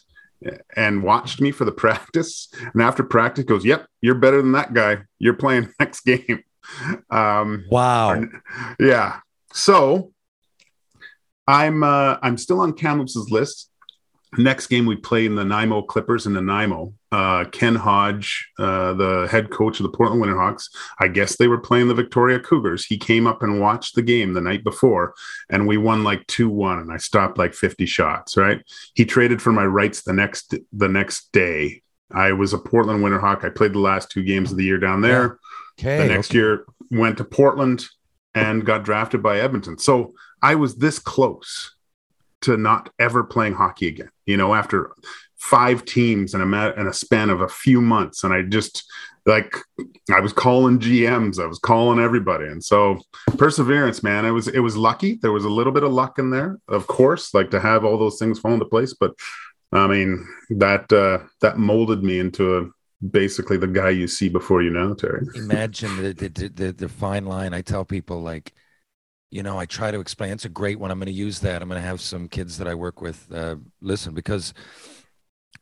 and 0.76 1.02
watched 1.02 1.40
me 1.40 1.50
for 1.50 1.64
the 1.64 1.73
practice. 1.85 2.49
And 2.73 2.83
after 2.83 3.02
practice, 3.02 3.45
goes, 3.45 3.64
"Yep, 3.64 3.87
you're 4.00 4.14
better 4.14 4.40
than 4.42 4.52
that 4.52 4.73
guy. 4.75 4.99
You're 5.18 5.35
playing 5.35 5.73
next 5.80 6.00
game." 6.02 6.42
Um, 7.11 7.64
Wow. 7.71 8.23
yeah. 8.78 9.21
So 9.54 10.12
I'm 11.47 11.83
uh, 11.83 12.18
I'm 12.21 12.37
still 12.37 12.61
on 12.61 12.75
Kamloop's 12.75 13.16
list. 13.30 13.67
Next 14.37 14.66
game 14.66 14.85
we 14.85 14.97
play 14.97 15.25
in 15.25 15.37
the 15.37 15.44
Nanaimo 15.44 15.82
Clippers 15.82 16.26
in 16.26 16.35
Nanaimo. 16.35 16.92
Uh, 17.11 17.44
Ken 17.47 17.75
Hodge, 17.75 18.47
uh, 18.58 18.92
the 18.92 19.26
head 19.30 19.50
coach 19.50 19.80
of 19.80 19.85
the 19.85 19.97
Portland 19.97 20.23
Winterhawks, 20.23 20.64
I 21.00 21.08
guess 21.08 21.37
they 21.37 21.49
were 21.49 21.58
playing 21.61 21.88
the 21.88 21.94
Victoria 21.94 22.38
Cougars. 22.38 22.85
He 22.85 22.99
came 22.99 23.26
up 23.26 23.42
and 23.42 23.61
watched 23.61 23.94
the 23.94 24.02
game 24.02 24.35
the 24.35 24.42
night 24.42 24.62
before, 24.62 25.14
and 25.49 25.66
we 25.66 25.78
won 25.78 26.04
like 26.04 26.26
two 26.26 26.50
one, 26.50 26.78
and 26.78 26.92
I 26.92 26.99
stopped 26.99 27.38
like 27.38 27.54
fifty 27.54 27.87
shots. 27.87 28.37
Right? 28.37 28.61
He 28.94 29.04
traded 29.06 29.40
for 29.40 29.52
my 29.52 29.64
rights 29.64 30.02
the 30.02 30.12
next 30.12 30.54
the 30.73 30.88
next 30.88 31.32
day. 31.32 31.82
I 32.12 32.32
was 32.32 32.52
a 32.52 32.58
Portland 32.58 33.02
Winterhawk. 33.02 33.44
I 33.44 33.50
played 33.50 33.73
the 33.73 33.78
last 33.80 34.11
two 34.11 34.23
games 34.23 34.50
of 34.50 34.56
the 34.58 34.64
year 34.64 34.78
down 34.78 35.00
there 35.02 35.38
Okay. 35.78 35.99
the 35.99 36.14
next 36.14 36.35
year 36.35 36.64
went 36.90 37.18
to 37.18 37.25
Portland 37.25 37.87
and 38.35 38.64
got 38.64 38.82
drafted 38.82 39.23
by 39.23 39.40
Edmonton. 39.40 39.78
So 39.78 40.14
I 40.42 40.54
was 40.54 40.76
this 40.76 40.99
close 40.99 41.75
to 42.42 42.57
not 42.57 42.90
ever 42.99 43.25
playing 43.25 43.54
hockey 43.54 43.88
again. 43.88 44.11
You 44.26 44.37
know, 44.37 44.54
after 44.54 44.92
five 45.37 45.85
teams 45.85 46.35
in 46.35 46.40
a 46.40 46.45
in 46.45 46.87
a 46.87 46.92
span 46.92 47.30
of 47.30 47.40
a 47.40 47.49
few 47.49 47.80
months, 47.80 48.25
and 48.25 48.33
I 48.33 48.42
just 48.42 48.90
like 49.26 49.54
I 50.14 50.21
was 50.21 50.33
calling 50.33 50.78
GMs, 50.78 51.38
I 51.38 51.47
was 51.47 51.59
calling 51.59 51.99
everybody, 51.99 52.47
and 52.47 52.62
so 52.62 53.00
perseverance, 53.37 54.02
man. 54.02 54.25
It 54.25 54.30
was 54.30 54.49
it 54.49 54.61
was 54.61 54.76
lucky. 54.76 55.18
There 55.21 55.33
was 55.33 55.45
a 55.45 55.50
little 55.50 55.73
bit 55.73 55.85
of 55.85 55.92
luck 55.92 56.18
in 56.18 56.30
there, 56.30 56.59
of 56.68 56.87
course, 56.87 57.35
like 57.35 57.50
to 57.50 57.61
have 57.61 57.85
all 57.85 57.99
those 57.99 58.18
things 58.18 58.38
fall 58.38 58.54
into 58.54 58.66
place. 58.66 58.95
But 58.99 59.14
I 59.73 59.87
mean 59.87 60.26
that 60.50 60.92
uh, 60.92 61.26
that 61.40 61.59
molded 61.59 62.02
me 62.02 62.18
into 62.18 62.59
a 62.59 62.71
basically 63.07 63.57
the 63.57 63.66
guy 63.66 63.90
you 63.90 64.07
see 64.07 64.28
before 64.28 64.62
you 64.62 64.71
know, 64.71 64.95
Terry. 64.95 65.26
Imagine 65.35 65.97
the, 65.97 66.12
the, 66.12 66.28
the, 66.28 66.49
the, 66.49 66.73
the 66.73 66.88
fine 66.88 67.26
line. 67.26 67.54
I 67.54 67.62
tell 67.62 67.85
people, 67.85 68.23
like, 68.23 68.52
you 69.30 69.42
know, 69.42 69.58
I 69.58 69.66
try 69.66 69.90
to 69.90 70.00
explain. 70.00 70.32
It's 70.32 70.44
a 70.44 70.49
great 70.50 70.78
one. 70.78 70.90
I'm 70.90 70.99
going 70.99 71.06
to 71.06 71.12
use 71.12 71.40
that. 71.40 71.62
I'm 71.62 71.68
going 71.68 71.80
to 71.80 71.87
have 71.87 72.00
some 72.00 72.28
kids 72.28 72.58
that 72.58 72.66
I 72.66 72.75
work 72.75 73.00
with 73.00 73.26
uh, 73.32 73.56
listen 73.80 74.14
because 74.14 74.55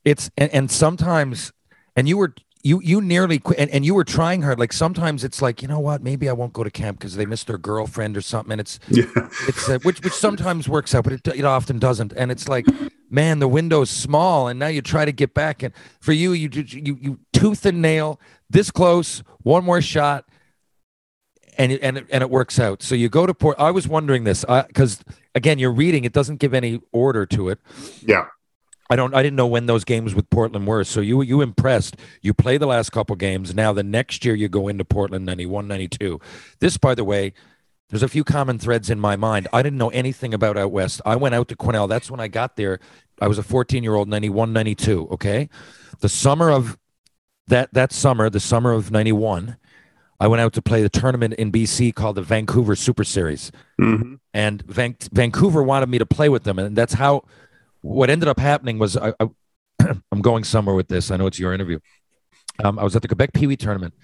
it's, 0.04 0.30
and, 0.36 0.52
and 0.52 0.70
sometimes, 0.70 1.52
and 1.96 2.08
you 2.08 2.16
were, 2.16 2.34
you 2.62 2.80
you 2.82 3.00
nearly 3.00 3.38
quit 3.38 3.60
and, 3.60 3.70
and 3.70 3.84
you 3.84 3.94
were 3.94 4.02
trying 4.02 4.42
hard 4.42 4.58
like 4.58 4.72
sometimes 4.72 5.22
it's 5.22 5.40
like 5.40 5.62
you 5.62 5.68
know 5.68 5.78
what 5.78 6.02
maybe 6.02 6.28
i 6.28 6.32
won't 6.32 6.52
go 6.52 6.64
to 6.64 6.70
camp 6.70 6.98
because 6.98 7.14
they 7.14 7.24
missed 7.24 7.46
their 7.46 7.58
girlfriend 7.58 8.16
or 8.16 8.20
something 8.20 8.50
and 8.50 8.60
it's 8.60 8.80
Yeah. 8.88 9.04
it's 9.46 9.68
uh, 9.68 9.78
which 9.84 10.02
which 10.02 10.14
sometimes 10.14 10.68
works 10.68 10.92
out 10.92 11.04
but 11.04 11.12
it, 11.12 11.28
it 11.28 11.44
often 11.44 11.78
doesn't 11.78 12.12
and 12.14 12.32
it's 12.32 12.48
like 12.48 12.66
man 13.08 13.38
the 13.38 13.46
window's 13.46 13.88
small 13.88 14.48
and 14.48 14.58
now 14.58 14.66
you 14.66 14.82
try 14.82 15.04
to 15.04 15.12
get 15.12 15.32
back 15.32 15.62
and 15.62 15.72
for 16.00 16.12
you 16.12 16.32
you 16.32 16.48
you 16.52 16.98
you 17.00 17.18
tooth 17.32 17.64
and 17.64 17.80
nail 17.80 18.18
this 18.50 18.72
close 18.72 19.22
one 19.44 19.64
more 19.64 19.80
shot 19.80 20.28
and 21.58 21.72
it, 21.72 21.80
and 21.82 21.98
it, 21.98 22.06
and 22.10 22.22
it 22.22 22.30
works 22.30 22.58
out 22.58 22.82
so 22.82 22.94
you 22.94 23.08
go 23.08 23.26
to 23.26 23.34
port 23.34 23.56
i 23.58 23.70
was 23.70 23.88
wondering 23.88 24.24
this 24.24 24.44
uh, 24.48 24.64
because 24.66 25.02
again 25.34 25.58
you're 25.58 25.72
reading 25.72 26.04
it 26.04 26.12
doesn't 26.12 26.36
give 26.36 26.54
any 26.54 26.80
order 26.92 27.26
to 27.26 27.48
it 27.48 27.58
Yeah. 28.02 28.26
I 28.88 28.94
don't. 28.94 29.14
I 29.14 29.22
didn't 29.22 29.36
know 29.36 29.48
when 29.48 29.66
those 29.66 29.84
games 29.84 30.14
with 30.14 30.30
Portland 30.30 30.64
were. 30.66 30.84
So 30.84 31.00
you 31.00 31.20
you 31.22 31.40
impressed. 31.40 31.96
You 32.22 32.32
play 32.32 32.56
the 32.56 32.66
last 32.66 32.90
couple 32.90 33.16
games. 33.16 33.52
Now 33.52 33.72
the 33.72 33.82
next 33.82 34.24
year 34.24 34.34
you 34.34 34.48
go 34.48 34.68
into 34.68 34.84
Portland 34.84 35.26
91, 35.26 35.66
92. 35.66 36.20
This, 36.60 36.76
by 36.76 36.94
the 36.94 37.02
way, 37.02 37.32
there's 37.90 38.04
a 38.04 38.08
few 38.08 38.22
common 38.22 38.58
threads 38.58 38.88
in 38.88 39.00
my 39.00 39.16
mind. 39.16 39.48
I 39.52 39.62
didn't 39.62 39.78
know 39.78 39.88
anything 39.90 40.32
about 40.32 40.56
out 40.56 40.70
west. 40.70 41.00
I 41.04 41.16
went 41.16 41.34
out 41.34 41.48
to 41.48 41.56
Cornell. 41.56 41.88
That's 41.88 42.10
when 42.10 42.20
I 42.20 42.28
got 42.28 42.54
there. 42.56 42.78
I 43.20 43.26
was 43.26 43.38
a 43.38 43.42
14 43.42 43.82
year 43.82 43.94
old, 43.94 44.08
91, 44.08 44.52
92. 44.52 45.08
Okay, 45.12 45.48
the 46.00 46.08
summer 46.08 46.50
of 46.50 46.78
that 47.48 47.72
that 47.74 47.92
summer, 47.92 48.30
the 48.30 48.40
summer 48.40 48.72
of 48.72 48.90
91. 48.90 49.56
I 50.18 50.26
went 50.28 50.40
out 50.40 50.52
to 50.54 50.62
play 50.62 50.82
the 50.82 50.88
tournament 50.88 51.34
in 51.34 51.50
BC 51.52 51.94
called 51.94 52.16
the 52.16 52.22
Vancouver 52.22 52.74
Super 52.74 53.04
Series 53.04 53.52
Mhm. 53.80 54.18
and 54.32 54.62
Van- 54.62 54.96
Vancouver 55.12 55.62
wanted 55.62 55.88
me 55.88 55.98
to 55.98 56.06
play 56.06 56.28
with 56.28 56.44
them, 56.44 56.58
and 56.58 56.76
that's 56.76 56.94
how. 56.94 57.22
What 57.82 58.10
ended 58.10 58.28
up 58.28 58.40
happening 58.40 58.78
was 58.80 58.96
I, 58.96 59.12
I 59.20 59.28
I'm 60.10 60.20
going 60.20 60.42
somewhere 60.42 60.74
with 60.74 60.88
this. 60.88 61.10
I 61.12 61.16
know 61.16 61.26
it's 61.28 61.38
your 61.38 61.52
interview. 61.54 61.78
Um, 62.64 62.78
I 62.80 62.84
was 62.84 62.96
at 62.96 63.02
the 63.02 63.08
Quebec 63.08 63.32
Pee 63.32 63.46
Wee 63.46 63.56
tournament, 63.56 63.94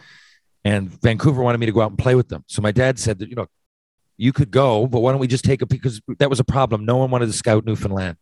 and 0.65 0.89
Vancouver 1.03 1.43
wanted 1.43 1.59
me 1.59 1.67
to 1.67 1.73
go 1.73 1.81
out 1.81 1.91
and 1.91 1.99
play 1.99 2.15
with 2.15 2.29
them. 2.29 2.45
So 2.47 2.63
my 2.63 2.71
dad 2.71 2.99
said 3.01 3.19
that 3.19 3.29
you 3.29 3.35
know 3.35 3.47
you 4.19 4.33
could 4.33 4.51
go, 4.53 4.87
but 4.87 5.01
why 5.01 5.11
don't 5.11 5.21
we 5.21 5.27
just 5.27 5.45
take 5.45 5.63
a 5.63 5.67
because 5.67 6.01
that 6.21 6.31
was 6.31 6.39
a 6.39 6.45
problem. 6.45 6.85
No 6.85 6.99
one 6.99 7.11
wanted 7.11 7.27
to 7.27 7.33
scout 7.33 7.65
Newfoundland. 7.65 8.19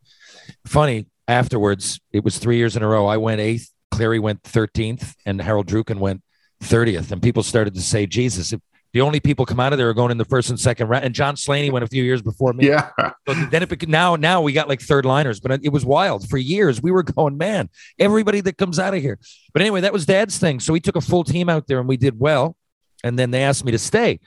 Funny 0.66 1.06
afterwards, 1.28 2.00
it 2.12 2.24
was 2.24 2.38
three 2.38 2.56
years 2.56 2.74
in 2.76 2.82
a 2.82 2.88
row. 2.88 3.06
I 3.06 3.18
went 3.18 3.40
eighth, 3.40 3.70
Cleary 3.90 4.18
went 4.20 4.42
thirteenth, 4.44 5.14
and 5.26 5.42
Harold 5.42 5.66
Druken 5.66 5.98
went 5.98 6.22
thirtieth. 6.62 7.12
And 7.12 7.22
people 7.22 7.42
started 7.42 7.74
to 7.74 7.80
say, 7.80 8.06
"Jesus, 8.06 8.52
if 8.52 8.60
the 8.92 9.00
only 9.00 9.20
people 9.20 9.46
come 9.46 9.60
out 9.60 9.72
of 9.72 9.78
there 9.78 9.88
are 9.88 9.94
going 9.94 10.10
in 10.10 10.18
the 10.18 10.24
first 10.24 10.50
and 10.50 10.58
second 10.58 10.88
round." 10.88 11.04
And 11.04 11.14
John 11.14 11.36
Slaney 11.36 11.70
went 11.70 11.84
a 11.84 11.88
few 11.88 12.02
years 12.02 12.22
before 12.22 12.52
me. 12.52 12.68
Yeah. 12.68 12.90
So 13.28 13.34
then 13.34 13.62
it 13.62 13.88
now 13.88 14.16
now 14.16 14.40
we 14.42 14.52
got 14.52 14.68
like 14.68 14.80
third 14.80 15.04
liners, 15.04 15.40
but 15.40 15.64
it 15.64 15.72
was 15.72 15.84
wild 15.84 16.28
for 16.28 16.38
years. 16.38 16.82
We 16.82 16.90
were 16.90 17.02
going, 17.02 17.36
man, 17.38 17.68
everybody 17.98 18.40
that 18.42 18.58
comes 18.58 18.78
out 18.78 18.94
of 18.94 19.00
here. 19.00 19.18
But 19.52 19.62
anyway, 19.62 19.82
that 19.82 19.92
was 19.92 20.06
Dad's 20.06 20.38
thing. 20.38 20.60
So 20.60 20.74
he 20.74 20.80
took 20.80 20.96
a 20.96 21.00
full 21.00 21.24
team 21.24 21.48
out 21.48 21.66
there, 21.66 21.78
and 21.78 21.88
we 21.88 21.96
did 21.96 22.18
well. 22.18 22.56
And 23.02 23.18
then 23.18 23.30
they 23.30 23.42
asked 23.42 23.64
me 23.64 23.72
to 23.72 23.78
stay. 23.78 24.20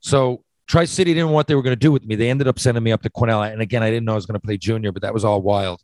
So 0.00 0.44
Tri 0.68 0.84
City 0.84 1.14
didn't 1.14 1.30
know 1.30 1.34
what 1.34 1.48
they 1.48 1.56
were 1.56 1.62
going 1.62 1.74
to 1.74 1.80
do 1.80 1.90
with 1.90 2.04
me. 2.04 2.14
They 2.14 2.30
ended 2.30 2.46
up 2.46 2.58
sending 2.58 2.84
me 2.84 2.92
up 2.92 3.02
to 3.02 3.10
Cornell, 3.10 3.42
and 3.42 3.60
again, 3.60 3.82
I 3.82 3.90
didn't 3.90 4.04
know 4.04 4.12
I 4.12 4.14
was 4.14 4.26
going 4.26 4.38
to 4.40 4.46
play 4.46 4.56
junior, 4.56 4.92
but 4.92 5.02
that 5.02 5.12
was 5.12 5.24
all 5.24 5.42
wild. 5.42 5.80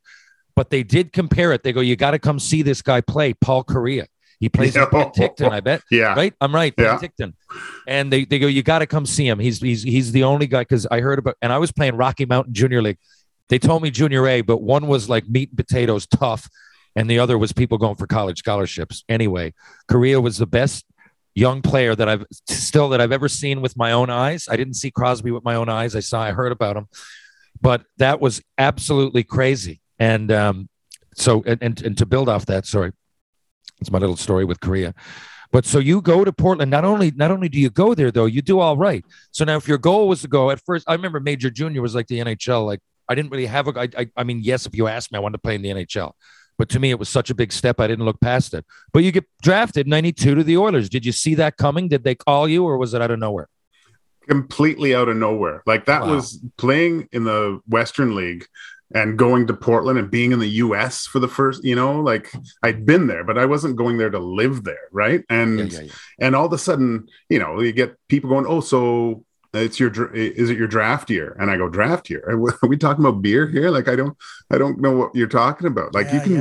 But 0.54 0.70
they 0.70 0.82
did 0.84 1.12
compare 1.12 1.52
it. 1.52 1.64
They 1.64 1.72
go, 1.72 1.80
you 1.80 1.96
got 1.96 2.12
to 2.12 2.18
come 2.18 2.38
see 2.38 2.62
this 2.62 2.82
guy 2.82 3.00
play, 3.00 3.34
Paul 3.34 3.64
Kariya. 3.64 4.06
He 4.38 4.48
plays 4.48 4.76
at 4.76 4.90
Penticton, 4.90 5.50
I 5.50 5.60
bet. 5.60 5.82
Yeah. 5.90 6.14
Right? 6.14 6.34
I'm 6.40 6.54
right. 6.54 6.74
Yeah. 6.76 6.98
Penticton. 6.98 7.34
And 7.86 8.12
they, 8.12 8.24
they 8.24 8.38
go, 8.38 8.46
you 8.46 8.62
got 8.62 8.80
to 8.80 8.86
come 8.86 9.06
see 9.06 9.26
him. 9.26 9.38
He's 9.38 9.60
he's 9.60 9.82
he's 9.82 10.12
the 10.12 10.24
only 10.24 10.46
guy 10.46 10.62
because 10.62 10.86
I 10.86 11.00
heard 11.00 11.18
about 11.18 11.36
and 11.42 11.52
I 11.52 11.58
was 11.58 11.72
playing 11.72 11.96
Rocky 11.96 12.26
Mountain 12.26 12.54
Junior 12.54 12.82
League. 12.82 12.98
They 13.48 13.58
told 13.58 13.82
me 13.82 13.90
junior 13.90 14.26
A, 14.26 14.40
but 14.40 14.60
one 14.60 14.88
was 14.88 15.08
like 15.08 15.28
meat 15.28 15.50
and 15.50 15.56
potatoes 15.56 16.06
tough, 16.06 16.48
and 16.96 17.08
the 17.08 17.18
other 17.18 17.38
was 17.38 17.52
people 17.52 17.78
going 17.78 17.94
for 17.94 18.06
college 18.06 18.38
scholarships. 18.38 19.04
Anyway, 19.08 19.54
Kariya 19.88 20.20
was 20.20 20.38
the 20.38 20.46
best 20.46 20.84
young 21.34 21.62
player 21.62 21.94
that 21.94 22.08
I've 22.08 22.24
still 22.48 22.88
that 22.88 23.00
I've 23.00 23.12
ever 23.12 23.28
seen 23.28 23.60
with 23.60 23.76
my 23.76 23.92
own 23.92 24.10
eyes. 24.10 24.48
I 24.50 24.56
didn't 24.56 24.74
see 24.74 24.90
Crosby 24.90 25.30
with 25.30 25.44
my 25.44 25.54
own 25.54 25.68
eyes. 25.68 25.94
I 25.94 26.00
saw 26.00 26.22
I 26.22 26.32
heard 26.32 26.50
about 26.50 26.76
him. 26.76 26.88
But 27.60 27.84
that 27.98 28.20
was 28.20 28.42
absolutely 28.58 29.22
crazy. 29.22 29.80
And 29.98 30.32
um, 30.32 30.68
so 31.14 31.42
and, 31.46 31.62
and 31.62 31.80
and 31.82 31.98
to 31.98 32.06
build 32.06 32.28
off 32.28 32.46
that, 32.46 32.66
sorry. 32.66 32.92
It's 33.80 33.90
my 33.90 33.98
little 33.98 34.16
story 34.16 34.44
with 34.44 34.60
Kariya. 34.60 34.94
But 35.52 35.64
so 35.64 35.78
you 35.78 36.00
go 36.00 36.24
to 36.24 36.32
Portland. 36.32 36.70
Not 36.70 36.84
only 36.84 37.12
not 37.12 37.30
only 37.30 37.48
do 37.48 37.58
you 37.58 37.70
go 37.70 37.94
there 37.94 38.10
though, 38.10 38.26
you 38.26 38.42
do 38.42 38.58
all 38.60 38.76
right. 38.76 39.04
So 39.30 39.44
now, 39.44 39.56
if 39.56 39.68
your 39.68 39.78
goal 39.78 40.08
was 40.08 40.22
to 40.22 40.28
go 40.28 40.50
at 40.50 40.60
first, 40.64 40.84
I 40.88 40.92
remember 40.94 41.20
Major 41.20 41.50
Junior 41.50 41.82
was 41.82 41.94
like 41.94 42.08
the 42.08 42.18
NHL. 42.18 42.66
Like 42.66 42.80
I 43.08 43.14
didn't 43.14 43.30
really 43.30 43.46
have 43.46 43.68
a. 43.68 43.80
I, 43.80 43.88
I, 43.96 44.06
I 44.16 44.24
mean, 44.24 44.40
yes, 44.42 44.66
if 44.66 44.74
you 44.74 44.88
asked 44.88 45.12
me, 45.12 45.18
I 45.18 45.20
wanted 45.20 45.34
to 45.34 45.42
play 45.42 45.54
in 45.54 45.62
the 45.62 45.70
NHL. 45.70 46.12
But 46.58 46.68
to 46.70 46.80
me, 46.80 46.90
it 46.90 46.98
was 46.98 47.08
such 47.08 47.30
a 47.30 47.34
big 47.34 47.52
step. 47.52 47.80
I 47.80 47.86
didn't 47.86 48.06
look 48.06 48.20
past 48.20 48.54
it. 48.54 48.64
But 48.92 49.04
you 49.04 49.12
get 49.12 49.24
drafted 49.42 49.86
'92 49.86 50.34
to 50.34 50.42
the 50.42 50.56
Oilers. 50.56 50.88
Did 50.88 51.06
you 51.06 51.12
see 51.12 51.34
that 51.36 51.56
coming? 51.56 51.88
Did 51.88 52.02
they 52.02 52.14
call 52.14 52.48
you, 52.48 52.64
or 52.64 52.76
was 52.76 52.92
it 52.94 53.00
out 53.00 53.10
of 53.10 53.18
nowhere? 53.18 53.48
completely 54.28 54.92
out 54.92 55.08
of 55.08 55.16
nowhere. 55.16 55.62
Like 55.66 55.86
that 55.86 56.02
Wow. 56.02 56.16
was 56.16 56.42
playing 56.56 57.08
in 57.12 57.22
the 57.22 57.60
Western 57.68 58.16
League. 58.16 58.44
And 58.94 59.18
going 59.18 59.46
to 59.48 59.54
Portland 59.54 59.98
and 59.98 60.10
being 60.10 60.32
in 60.32 60.38
the 60.38 60.48
US 60.64 61.06
for 61.06 61.18
the 61.18 61.28
first, 61.28 61.64
you 61.64 61.74
know, 61.74 62.00
like 62.00 62.30
I'd 62.62 62.86
been 62.86 63.06
there, 63.08 63.24
but 63.24 63.36
I 63.38 63.44
wasn't 63.46 63.76
going 63.76 63.98
there 63.98 64.10
to 64.10 64.18
live 64.18 64.64
there, 64.64 64.88
right? 64.92 65.24
And 65.28 65.58
Yeah, 65.58 65.80
yeah, 65.80 65.86
yeah. 65.86 65.92
and 66.20 66.36
all 66.36 66.46
of 66.46 66.52
a 66.52 66.58
sudden, 66.58 67.08
you 67.28 67.38
know, 67.38 67.60
you 67.60 67.72
get 67.72 67.96
people 68.08 68.30
going, 68.30 68.46
"Oh, 68.46 68.60
so 68.60 69.24
it's 69.54 69.80
your 69.80 70.14
is 70.14 70.50
it 70.50 70.58
your 70.58 70.68
draft 70.68 71.10
year?" 71.10 71.36
And 71.40 71.50
I 71.50 71.56
go, 71.56 71.68
"Draft 71.68 72.10
year? 72.10 72.22
Are 72.62 72.68
we- 72.68 72.76
talking 72.76 73.04
about 73.04 73.22
beer 73.22 73.46
here? 73.46 73.70
Like 73.70 73.88
I 73.88 73.96
don't 73.96 74.16
I 74.50 74.58
don't 74.58 74.80
know 74.80 74.92
what 74.96 75.14
you're 75.14 75.26
talking 75.28 75.66
about. 75.66 75.94
Like 75.94 76.12
you 76.12 76.20
can 76.20 76.36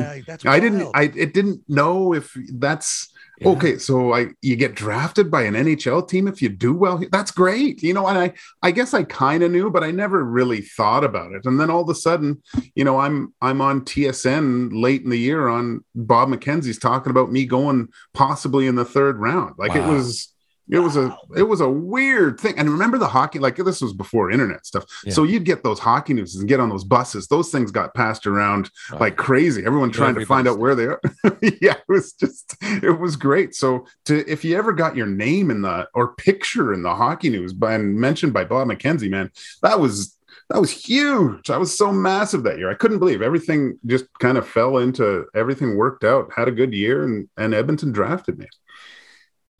I 0.45 0.59
didn't. 0.59 0.81
I 0.93 1.03
it 1.15 1.33
didn't 1.33 1.61
know 1.67 2.13
if 2.13 2.35
that's 2.53 3.11
Yeah. 3.39 3.49
okay 3.49 3.77
so 3.77 4.13
i 4.13 4.27
you 4.41 4.55
get 4.55 4.75
drafted 4.75 5.29
by 5.29 5.43
an 5.43 5.55
nhl 5.55 6.07
team 6.07 6.27
if 6.27 6.41
you 6.41 6.49
do 6.49 6.73
well 6.73 7.01
that's 7.11 7.31
great 7.31 7.83
you 7.83 7.93
know 7.93 8.07
and 8.07 8.17
i 8.17 8.33
i 8.61 8.71
guess 8.71 8.93
i 8.93 9.03
kind 9.03 9.43
of 9.43 9.51
knew 9.51 9.69
but 9.69 9.83
i 9.83 9.91
never 9.91 10.23
really 10.23 10.61
thought 10.61 11.03
about 11.03 11.33
it. 11.33 11.45
And 11.45 11.59
then 11.59 11.69
all 11.69 11.81
of 11.81 11.89
a 11.89 11.95
sudden 11.95 12.41
you 12.75 12.83
know 12.83 12.99
i'm 12.99 13.33
i'm 13.41 13.61
on 13.61 13.81
tsn 13.81 14.69
late 14.73 15.03
in 15.03 15.09
the 15.09 15.19
year 15.19 15.47
on 15.47 15.83
bob 15.95 16.29
mckenzie's 16.29 16.79
talking 16.79 17.11
about 17.11 17.31
me 17.31 17.45
going 17.45 17.89
possibly 18.13 18.67
in 18.67 18.75
the 18.75 18.85
third 18.85 19.17
round. 19.19 19.55
Like 19.57 19.75
it 19.75 19.85
was 19.87 20.33
it 20.69 20.79
was 20.79 20.97
a 20.97 21.15
it 21.35 21.43
was 21.43 21.61
a 21.61 21.69
weird 21.69 22.39
thing. 22.39 22.57
And 22.57 22.69
remember 22.69 22.97
the 22.97 23.07
hockey 23.07 23.39
like 23.39 23.55
this 23.57 23.81
was 23.81 23.93
before 23.93 24.31
internet 24.31 24.65
stuff. 24.65 24.85
Yeah. 25.03 25.13
so 25.13 25.23
you'd 25.23 25.43
get 25.45 25.63
those 25.63 25.79
hockey 25.79 26.13
news 26.13 26.35
and 26.35 26.47
get 26.47 26.59
on 26.59 26.69
those 26.69 26.83
buses. 26.83 27.27
Those 27.27 27.51
things 27.51 27.71
got 27.71 27.93
passed 27.93 28.25
around 28.25 28.69
Right. 28.91 29.01
like 29.01 29.15
crazy. 29.17 29.65
Everyone 29.65 29.89
Yeah, 29.89 29.95
trying 29.95 30.15
to 30.15 30.25
find 30.25 30.47
out 30.47 30.57
where 30.59 30.75
they 30.75 30.85
are. 30.85 31.01
Yeah 31.61 31.73
it 31.73 31.83
was 31.87 32.13
just 32.13 32.55
it 32.61 32.99
was 32.99 33.15
great. 33.15 33.53
So 33.55 33.85
to 34.05 34.27
if 34.31 34.43
you 34.43 34.57
ever 34.57 34.73
got 34.73 34.95
your 34.95 35.07
name 35.07 35.51
in 35.51 35.61
the 35.61 35.87
or 35.93 36.13
picture 36.15 36.73
in 36.73 36.81
the 36.81 36.95
hockey 36.95 37.29
news 37.29 37.53
by 37.53 37.73
and 37.75 37.95
mentioned 37.95 38.33
by 38.33 38.43
bob 38.45 38.67
mckenzie 38.67 39.09
man 39.09 39.29
that 39.61 39.79
was 39.79 40.17
that 40.49 40.61
was 40.61 40.69
huge. 40.69 41.49
I 41.49 41.57
was 41.57 41.75
so 41.75 41.91
massive 41.91 42.43
that 42.43 42.59
year. 42.59 42.69
I 42.69 42.75
couldn't 42.75 42.99
believe 42.99 43.23
everything 43.23 43.79
just 43.87 44.05
kind 44.19 44.37
of 44.37 44.47
fell 44.47 44.77
into 44.77 45.25
everything 45.33 45.75
worked 45.75 46.03
out 46.03 46.31
had 46.35 46.47
a 46.47 46.51
good 46.51 46.73
year 46.73 47.03
and 47.03 47.27
and 47.37 47.53
edmonton 47.53 47.91
drafted 47.91 48.37
me 48.37 48.45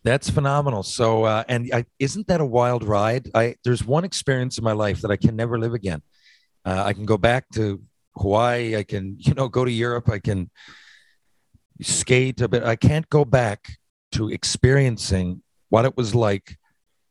That's 0.06 0.30
phenomenal. 0.30 0.84
So, 0.84 1.24
uh, 1.24 1.44
and 1.50 1.68
I, 1.74 1.86
isn't 1.98 2.28
that 2.28 2.40
a 2.40 2.46
wild 2.46 2.84
ride? 2.84 3.28
I 3.34 3.56
there's 3.64 3.84
one 3.84 4.06
experience 4.06 4.60
in 4.60 4.64
my 4.64 4.72
life 4.72 5.02
that 5.02 5.10
I 5.10 5.18
can 5.18 5.36
never 5.36 5.58
live 5.58 5.74
again. 5.74 6.04
Uh, 6.64 6.84
I 6.86 6.94
can 6.94 7.06
go 7.06 7.18
back 7.18 7.50
to 7.56 7.82
Hawaii. 8.16 8.76
I 8.78 8.84
can, 8.84 9.18
you 9.20 9.34
know, 9.34 9.50
go 9.50 9.66
to 9.66 9.72
Europe. 9.72 10.08
I 10.08 10.20
can 10.20 10.52
skate 11.82 12.40
a 12.40 12.48
bit. 12.48 12.64
I 12.64 12.76
can't 12.76 13.10
go 13.10 13.26
back 13.26 13.78
to 14.12 14.30
experiencing 14.30 15.42
what 15.70 15.86
it 15.86 15.98
was 15.98 16.14
like 16.14 16.58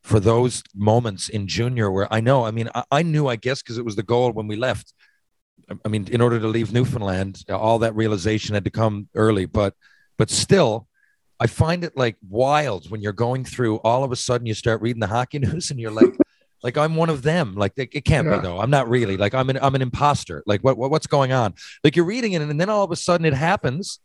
for 0.05 0.21
those 0.21 0.63
moments 0.73 1.29
in 1.29 1.49
junior 1.49 1.91
where 1.91 2.07
I 2.15 2.21
know. 2.21 2.45
I 2.45 2.53
mean, 2.53 2.69
I, 2.77 2.85
I 2.93 3.03
knew, 3.03 3.27
I 3.27 3.35
guess, 3.37 3.61
because 3.61 3.77
it 3.77 3.85
was 3.85 3.97
the 3.97 4.05
goal 4.05 4.31
when 4.31 4.47
we 4.47 4.55
left. 4.57 4.95
I- 5.69 5.75
I 5.85 5.89
mean, 5.89 6.07
in 6.13 6.21
order 6.21 6.39
to 6.39 6.47
leave 6.47 6.73
Newfoundland, 6.73 7.43
all 7.49 7.81
that 7.81 7.97
realization 7.97 8.55
had 8.55 8.65
to 8.65 8.71
come 8.71 9.09
early, 9.17 9.47
but 9.47 9.75
but 10.17 10.31
still, 10.31 10.87
I 11.45 11.47
find 11.47 11.85
it 11.85 11.95
like 11.95 12.17
wild 12.27 12.91
when 12.91 13.03
you're 13.03 13.13
going 13.13 13.45
through. 13.45 13.77
All 13.81 14.03
of 14.03 14.11
a 14.13 14.17
sudden, 14.17 14.47
you 14.47 14.55
start 14.55 14.81
reading 14.81 15.01
the 15.01 15.07
hockey 15.07 15.39
news, 15.47 15.71
and 15.71 15.79
you're 15.79 15.91
like, 15.91 16.17
like 16.63 16.79
I'm 16.79 16.97
one 16.97 17.11
of 17.11 17.21
them. 17.21 17.55
Like 17.55 17.75
it, 17.77 17.89
can't 18.07 18.27
Yeah. 18.27 18.37
be 18.39 18.43
though. 18.43 18.59
I'm 18.61 18.71
not 18.71 18.89
really. 18.89 19.19
Like 19.19 19.35
I'm 19.35 19.51
an 19.51 19.59
I'm 19.61 19.75
an 19.75 19.83
imposter. 19.83 20.43
Like 20.47 20.63
what, 20.65 20.79
what 20.79 20.91
what's 20.91 21.07
going 21.07 21.33
on? 21.33 21.53
Like 21.85 21.97
you're 21.97 22.07
reading 22.07 22.33
it, 22.33 22.41
and 22.41 22.59
then 22.59 22.71
all 22.71 22.83
of 22.83 22.91
a 22.91 22.97
sudden 22.97 23.27
it 23.27 23.35
happens, 23.35 24.01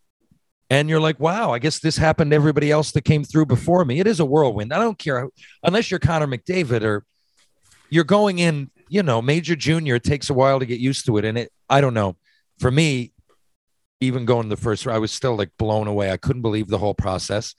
and 0.70 0.90
you're 0.90 1.00
like, 1.00 1.18
wow, 1.22 1.54
I 1.54 1.60
guess 1.60 1.80
this 1.80 1.96
happened 1.96 2.32
to 2.32 2.36
everybody 2.36 2.72
else 2.72 2.92
that 2.92 3.06
came 3.06 3.24
through 3.24 3.46
before 3.46 3.86
me. 3.86 4.02
It 4.02 4.08
is 4.08 4.20
a 4.20 4.26
whirlwind. 4.26 4.74
I 4.74 4.80
don't 4.80 5.00
care 5.00 5.30
unless 5.64 5.90
you're 5.90 6.02
Connor 6.02 6.28
McDavid 6.28 6.84
or 6.84 7.06
you're 7.90 8.04
going 8.04 8.40
in. 8.40 8.70
You 8.92 9.04
know, 9.04 9.22
major 9.22 9.56
junior. 9.56 9.96
It 9.96 10.04
takes 10.04 10.30
a 10.30 10.34
while 10.34 10.60
to 10.60 10.66
get 10.66 10.80
used 10.82 11.06
to 11.06 11.18
it, 11.18 11.24
and 11.24 11.38
it. 11.38 11.54
I 11.70 11.80
don't 11.80 11.94
know. 11.94 12.18
For 12.60 12.70
me, 12.70 13.14
even 14.02 14.26
going 14.26 14.44
to 14.44 14.50
the 14.50 14.62
first 14.62 14.88
I 14.88 14.98
was 14.98 15.12
still 15.12 15.36
like 15.36 15.52
blown 15.58 15.88
away. 15.88 16.12
I 16.12 16.18
couldn't 16.18 16.42
believe 16.42 16.68
the 16.68 16.78
whole 16.78 16.94
process. 16.94 17.56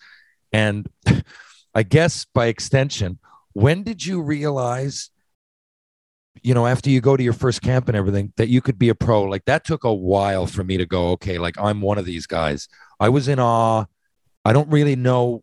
And 0.52 0.88
I 1.74 1.82
guess 1.82 2.26
by 2.32 2.46
extension, 2.46 3.18
when 3.52 3.82
did 3.82 4.04
you 4.04 4.22
realize, 4.22 5.10
you 6.42 6.54
know, 6.54 6.66
after 6.66 6.90
you 6.90 7.00
go 7.00 7.16
to 7.16 7.22
your 7.22 7.32
first 7.32 7.62
camp 7.62 7.88
and 7.88 7.96
everything, 7.96 8.32
that 8.36 8.48
you 8.48 8.60
could 8.60 8.78
be 8.78 8.88
a 8.88 8.94
pro? 8.94 9.22
Like 9.22 9.44
that 9.44 9.64
took 9.64 9.84
a 9.84 9.92
while 9.92 10.46
for 10.46 10.64
me 10.64 10.78
to 10.78 10.86
go, 10.86 11.10
okay, 11.10 11.38
like 11.38 11.58
I'm 11.58 11.80
one 11.80 11.98
of 11.98 12.04
these 12.04 12.26
guys. 12.26 12.68
I 12.98 13.08
was 13.08 13.28
in 13.28 13.38
awe. 13.38 13.84
I 14.44 14.52
don't 14.52 14.70
really 14.70 14.96
know 14.96 15.42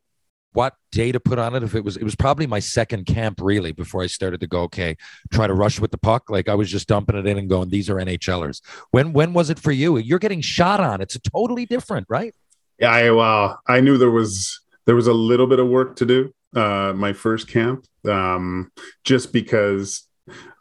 what 0.57 0.73
day 0.91 1.11
to 1.11 1.19
put 1.19 1.37
on 1.37 1.53
it. 1.53 1.61
If 1.61 1.75
it 1.75 1.83
was, 1.83 1.97
it 1.97 2.03
was 2.03 2.15
probably 2.15 2.47
my 2.47 2.57
second 2.57 3.05
camp 3.05 3.39
really 3.39 3.73
before 3.73 4.01
I 4.01 4.07
started 4.07 4.39
to 4.39 4.47
go, 4.47 4.61
okay, 4.63 4.97
try 5.31 5.45
to 5.45 5.53
rush 5.53 5.79
with 5.79 5.91
the 5.91 5.99
puck. 5.99 6.31
Like 6.31 6.49
I 6.49 6.55
was 6.55 6.71
just 6.71 6.87
dumping 6.87 7.15
it 7.15 7.27
in 7.27 7.37
and 7.37 7.47
going, 7.47 7.69
these 7.69 7.91
are 7.91 7.97
NHLers. 7.97 8.61
When 8.89 9.13
when 9.13 9.33
was 9.33 9.51
it 9.51 9.59
for 9.59 9.71
you? 9.71 9.97
You're 9.97 10.17
getting 10.17 10.41
shot 10.41 10.79
on. 10.79 10.99
It's 10.99 11.15
totally 11.19 11.67
different, 11.67 12.07
right? 12.09 12.33
Yeah, 12.79 12.89
I 12.89 13.11
well, 13.11 13.61
I 13.67 13.81
knew 13.81 13.99
there 13.99 14.09
was 14.09 14.59
there 14.85 14.95
was 14.95 15.05
a 15.05 15.13
little 15.13 15.45
bit 15.45 15.59
of 15.59 15.67
work 15.67 15.95
to 15.97 16.07
do. 16.07 16.33
Uh, 16.55 16.91
my 16.95 17.13
first 17.13 17.47
camp, 17.47 17.85
um, 18.09 18.71
just 19.03 19.31
because 19.31 20.07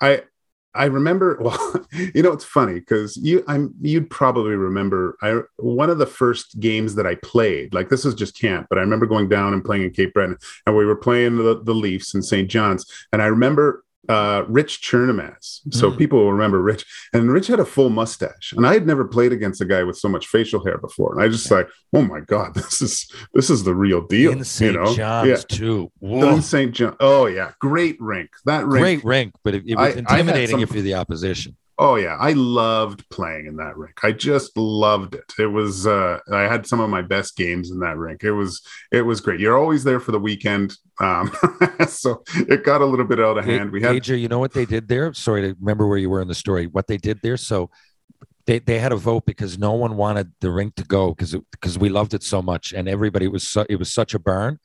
I 0.02 0.24
I 0.76 0.84
remember. 0.84 1.38
Well, 1.46 1.86
you 2.14 2.22
know, 2.22 2.32
it's 2.32 2.44
funny 2.44 2.74
because 2.74 3.16
you 3.16 3.44
I'm 3.46 3.72
you'd 3.80 4.10
probably 4.10 4.56
remember. 4.56 5.16
I 5.22 5.40
one 5.56 5.90
of 5.90 5.98
the 5.98 6.06
first 6.06 6.58
games 6.58 6.96
that 6.96 7.06
I 7.06 7.14
played. 7.16 7.72
Like 7.72 7.88
this 7.88 8.04
was 8.04 8.14
just 8.14 8.38
camp, 8.38 8.66
but 8.68 8.78
I 8.78 8.80
remember 8.80 9.06
going 9.06 9.28
down 9.28 9.52
and 9.52 9.64
playing 9.64 9.84
in 9.84 9.90
Cape 9.90 10.12
Breton, 10.12 10.38
and 10.66 10.76
we 10.76 10.84
were 10.84 10.96
playing 10.96 11.36
the, 11.36 11.62
the 11.62 11.74
Leafs 11.74 12.14
in 12.14 12.22
St. 12.22 12.48
John's, 12.50 12.84
and 13.12 13.22
I 13.22 13.26
remember. 13.26 13.84
Uh, 14.08 14.44
Rich 14.48 14.80
Chernomaz. 14.82 15.60
So 15.72 15.90
Mm. 15.90 15.98
people 15.98 16.18
will 16.20 16.32
remember 16.32 16.60
Rich, 16.62 16.84
and 17.12 17.30
Rich 17.30 17.46
had 17.48 17.60
a 17.60 17.64
full 17.64 17.90
mustache, 17.90 18.52
and 18.56 18.66
I 18.66 18.72
had 18.74 18.86
never 18.86 19.04
played 19.04 19.32
against 19.32 19.60
a 19.60 19.64
guy 19.64 19.82
with 19.82 19.96
so 19.96 20.08
much 20.08 20.26
facial 20.26 20.64
hair 20.64 20.78
before. 20.78 21.12
And 21.14 21.22
I 21.22 21.28
just 21.28 21.50
like, 21.50 21.68
oh 21.94 22.02
my 22.02 22.20
god, 22.20 22.54
this 22.54 22.80
is 22.80 23.10
this 23.34 23.50
is 23.50 23.64
the 23.64 23.74
real 23.74 24.00
deal. 24.06 24.32
in 24.32 24.44
St. 24.44 24.72
you 24.74 24.78
know? 24.78 24.94
John's 24.94 25.28
yeah. 25.28 25.36
too. 25.56 25.90
In 26.02 26.42
St. 26.42 26.72
John. 26.72 26.96
Oh 27.00 27.26
yeah, 27.26 27.52
great 27.60 27.96
rink. 28.00 28.30
That 28.44 28.66
rink. 28.66 29.02
Great 29.02 29.04
rink, 29.04 29.34
but 29.44 29.54
it, 29.54 29.64
it 29.66 29.76
I- 29.76 29.82
I 29.82 29.86
was 29.86 29.94
had 29.94 29.98
intimidating 30.10 30.50
some- 30.56 30.62
if 30.62 30.72
you're 30.72 30.82
the 30.82 30.94
opposition. 30.94 31.56
Oh 31.78 31.96
yeah, 31.96 32.16
I 32.18 32.32
loved 32.32 33.08
playing 33.10 33.46
in 33.46 33.56
that 33.56 33.76
rink. 33.76 34.02
I 34.02 34.12
just 34.12 34.56
loved 34.56 35.14
it. 35.14 35.32
It 35.38 35.48
was 35.48 35.86
uh 35.86 36.18
I 36.32 36.42
had 36.42 36.66
some 36.66 36.80
of 36.80 36.88
my 36.88 37.02
best 37.02 37.36
games 37.36 37.70
in 37.70 37.80
that 37.80 37.98
rink. 37.98 38.24
It 38.24 38.32
was 38.32 38.62
it 38.90 39.02
was 39.02 39.20
great. 39.20 39.40
You're 39.40 39.58
always 39.58 39.84
there 39.84 40.00
for 40.00 40.12
the 40.12 40.18
weekend. 40.18 40.74
Um 41.00 41.30
so 41.88 42.22
it 42.34 42.64
got 42.64 42.80
a 42.80 42.86
little 42.86 43.04
bit 43.04 43.20
out 43.20 43.36
of 43.36 43.44
hand. 43.44 43.72
We 43.72 43.82
had 43.82 43.96
AJ, 43.96 44.20
you 44.20 44.28
know 44.28 44.38
what 44.38 44.54
they 44.54 44.64
did 44.64 44.88
there? 44.88 45.12
Sorry 45.12 45.42
to 45.42 45.56
remember 45.60 45.86
where 45.86 45.98
you 45.98 46.08
were 46.08 46.22
in 46.22 46.28
the 46.28 46.34
story. 46.34 46.66
What 46.66 46.86
they 46.86 46.96
did 46.96 47.20
there, 47.22 47.36
so 47.36 47.70
they, 48.46 48.60
they 48.60 48.78
had 48.78 48.92
a 48.92 48.96
vote 48.96 49.26
because 49.26 49.58
no 49.58 49.72
one 49.72 49.96
wanted 49.96 50.32
the 50.40 50.50
rink 50.50 50.76
to 50.76 50.84
go 50.84 51.10
because 51.10 51.36
because 51.50 51.78
we 51.78 51.88
loved 51.90 52.14
it 52.14 52.22
so 52.22 52.40
much 52.40 52.72
and 52.72 52.88
everybody 52.88 53.28
was 53.28 53.46
su- 53.46 53.66
it 53.68 53.76
was 53.76 53.92
such 53.92 54.14
a 54.14 54.18
burn. 54.18 54.58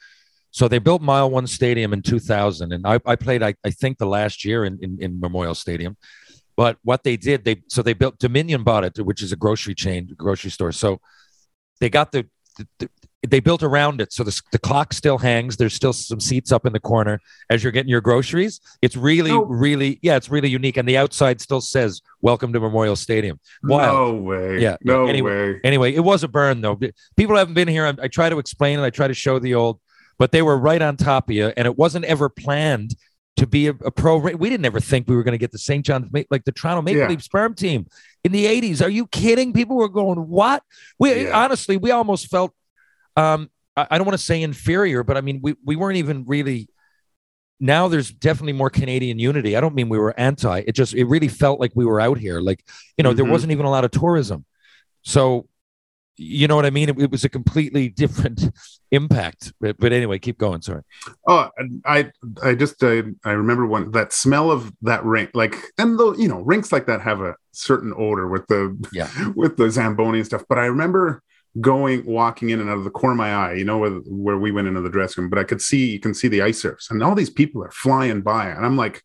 So 0.51 0.67
they 0.67 0.79
built 0.79 1.01
Mile 1.01 1.29
One 1.29 1.47
Stadium 1.47 1.93
in 1.93 2.01
2000, 2.01 2.73
and 2.73 2.85
I, 2.85 2.99
I 3.05 3.15
played 3.15 3.41
I, 3.41 3.55
I 3.65 3.71
think 3.71 3.97
the 3.97 4.05
last 4.05 4.45
year 4.45 4.65
in, 4.65 4.77
in 4.81 4.97
in 5.01 5.19
Memorial 5.19 5.55
Stadium. 5.55 5.97
But 6.57 6.77
what 6.83 7.03
they 7.03 7.17
did, 7.17 7.45
they 7.45 7.63
so 7.67 7.81
they 7.81 7.93
built 7.93 8.19
Dominion 8.19 8.63
bought 8.63 8.83
it, 8.83 8.99
which 9.05 9.21
is 9.21 9.31
a 9.31 9.35
grocery 9.35 9.75
chain, 9.75 10.13
grocery 10.17 10.51
store. 10.51 10.71
So 10.71 10.99
they 11.79 11.89
got 11.89 12.11
the, 12.11 12.27
the, 12.57 12.67
the 12.79 12.89
they 13.27 13.39
built 13.39 13.61
around 13.61 14.01
it, 14.01 14.11
so 14.11 14.23
the, 14.23 14.41
the 14.51 14.57
clock 14.57 14.93
still 14.93 15.19
hangs. 15.19 15.57
There's 15.57 15.75
still 15.75 15.93
some 15.93 16.19
seats 16.19 16.51
up 16.51 16.65
in 16.65 16.73
the 16.73 16.79
corner 16.79 17.19
as 17.51 17.63
you're 17.63 17.71
getting 17.71 17.89
your 17.89 18.01
groceries. 18.01 18.59
It's 18.81 18.97
really, 18.97 19.29
Oh. 19.29 19.43
really, 19.45 19.99
yeah, 20.01 20.15
it's 20.15 20.29
really 20.29 20.49
unique. 20.49 20.75
And 20.75 20.89
the 20.89 20.97
outside 20.97 21.39
still 21.39 21.61
says 21.61 22.01
"Welcome 22.21 22.51
to 22.53 22.59
Memorial 22.59 22.95
Stadium." 22.95 23.39
Wild. 23.63 24.15
no 24.17 24.21
way. 24.21 24.59
Yeah, 24.59 24.77
No 24.81 25.05
anyway. 25.05 25.53
way. 25.53 25.59
Anyway, 25.63 25.93
it 25.93 25.99
was 25.99 26.23
a 26.23 26.27
burn 26.27 26.61
though. 26.61 26.79
People 27.15 27.35
haven't 27.35 27.53
been 27.53 27.67
here. 27.67 27.85
I, 27.85 27.93
I 28.03 28.07
try 28.07 28.27
to 28.29 28.39
explain 28.39 28.79
it. 28.79 28.83
I 28.83 28.89
try 28.89 29.07
to 29.07 29.13
show 29.13 29.37
the 29.37 29.53
old, 29.53 29.79
but 30.17 30.31
they 30.31 30.41
were 30.41 30.57
right 30.57 30.81
on 30.81 30.97
top 30.97 31.29
of 31.29 31.35
you, 31.35 31.53
and 31.55 31.67
it 31.67 31.77
wasn't 31.77 32.05
ever 32.05 32.27
planned 32.27 32.95
to 33.41 33.47
be 33.47 33.67
a, 33.67 33.71
a 33.71 33.89
pro. 33.91 34.17
We 34.17 34.49
didn't 34.49 34.65
ever 34.65 34.79
think 34.79 35.09
we 35.09 35.15
were 35.15 35.23
going 35.23 35.33
to 35.33 35.37
get 35.39 35.51
the 35.51 35.57
St. 35.57 35.83
John's, 35.83 36.07
like 36.29 36.43
the 36.45 36.51
Toronto 36.51 36.81
Maple 36.83 37.01
Yeah. 37.01 37.07
Leafs 37.09 37.27
farm 37.27 37.55
team 37.55 37.87
in 38.23 38.31
the 38.31 38.45
'80s. 38.45 38.83
Are 38.85 38.89
you 38.89 39.07
kidding? 39.07 39.51
People 39.51 39.75
were 39.77 39.89
going, 39.89 40.19
"What?" 40.29 40.63
We 40.99 41.23
Yeah. 41.25 41.43
honestly, 41.43 41.75
we 41.77 41.89
almost 41.91 42.29
felt. 42.29 42.53
Um, 43.17 43.49
I, 43.75 43.87
I 43.91 43.97
don't 43.97 44.05
want 44.05 44.17
to 44.17 44.23
say 44.23 44.41
inferior, 44.43 45.03
but 45.03 45.17
I 45.17 45.21
mean, 45.21 45.39
we 45.41 45.55
we 45.65 45.75
weren't 45.75 45.97
even 45.97 46.23
really. 46.27 46.67
Now 47.59 47.87
there's 47.87 48.11
definitely 48.11 48.53
more 48.53 48.69
Canadian 48.69 49.19
unity. 49.19 49.55
I 49.55 49.61
don't 49.61 49.75
mean 49.75 49.89
we 49.89 49.97
were 49.99 50.19
anti. 50.19 50.59
It 50.65 50.73
just 50.73 50.93
it 50.93 51.05
really 51.05 51.27
felt 51.27 51.59
like 51.59 51.71
we 51.75 51.85
were 51.85 51.99
out 51.99 52.17
here. 52.17 52.41
Like 52.41 52.63
you 52.97 53.03
know, 53.03 53.13
there 53.13 53.25
Mhm. 53.25 53.31
wasn't 53.31 53.51
even 53.51 53.65
a 53.65 53.69
lot 53.71 53.83
of 53.85 53.91
tourism. 53.91 54.45
So, 55.03 55.47
you 56.17 56.47
know 56.47 56.55
what 56.55 56.65
I 56.65 56.69
mean? 56.69 56.89
It, 56.89 56.99
it 56.99 57.11
was 57.11 57.23
a 57.23 57.29
completely 57.29 57.89
different 57.89 58.49
impact. 58.91 59.53
But, 59.59 59.77
but 59.77 59.91
anyway, 59.91 60.19
keep 60.19 60.37
going. 60.37 60.61
Sorry. 60.61 60.83
Oh, 61.27 61.49
and 61.57 61.81
I 61.85 62.11
I 62.43 62.55
just 62.55 62.83
I, 62.83 63.03
I 63.23 63.31
remember 63.31 63.65
when 63.65 63.91
that 63.91 64.13
smell 64.13 64.51
of 64.51 64.71
that 64.81 65.03
rink, 65.03 65.31
like 65.33 65.55
and 65.77 65.97
the 65.97 66.13
you 66.13 66.27
know 66.27 66.41
rinks 66.41 66.71
like 66.71 66.85
that 66.87 67.01
have 67.01 67.21
a 67.21 67.35
certain 67.51 67.93
odor 67.97 68.27
with 68.27 68.47
the 68.47 68.77
Yeah. 68.91 69.09
with 69.35 69.57
the 69.57 69.69
zamboni 69.69 70.19
and 70.19 70.25
stuff. 70.25 70.43
But 70.47 70.59
I 70.59 70.65
remember 70.65 71.23
going 71.59 72.05
walking 72.05 72.49
in 72.49 72.61
and 72.61 72.69
out 72.69 72.77
of 72.77 72.85
the 72.85 72.89
corner 72.89 73.13
of 73.13 73.17
my 73.17 73.33
eye, 73.33 73.53
you 73.53 73.65
know 73.65 73.77
where 73.77 73.91
where 74.05 74.37
we 74.37 74.51
went 74.51 74.67
into 74.67 74.81
the 74.81 74.89
dressing 74.89 75.23
room, 75.23 75.29
but 75.29 75.39
I 75.39 75.43
could 75.43 75.61
see 75.61 75.91
you 75.91 75.99
can 75.99 76.13
see 76.13 76.27
the 76.27 76.41
ice 76.41 76.61
surfs 76.61 76.91
and 76.91 77.03
all 77.03 77.15
these 77.15 77.29
people 77.29 77.63
are 77.63 77.71
flying 77.71 78.21
by, 78.21 78.47
and 78.47 78.65
I'm 78.65 78.77
like. 78.77 79.01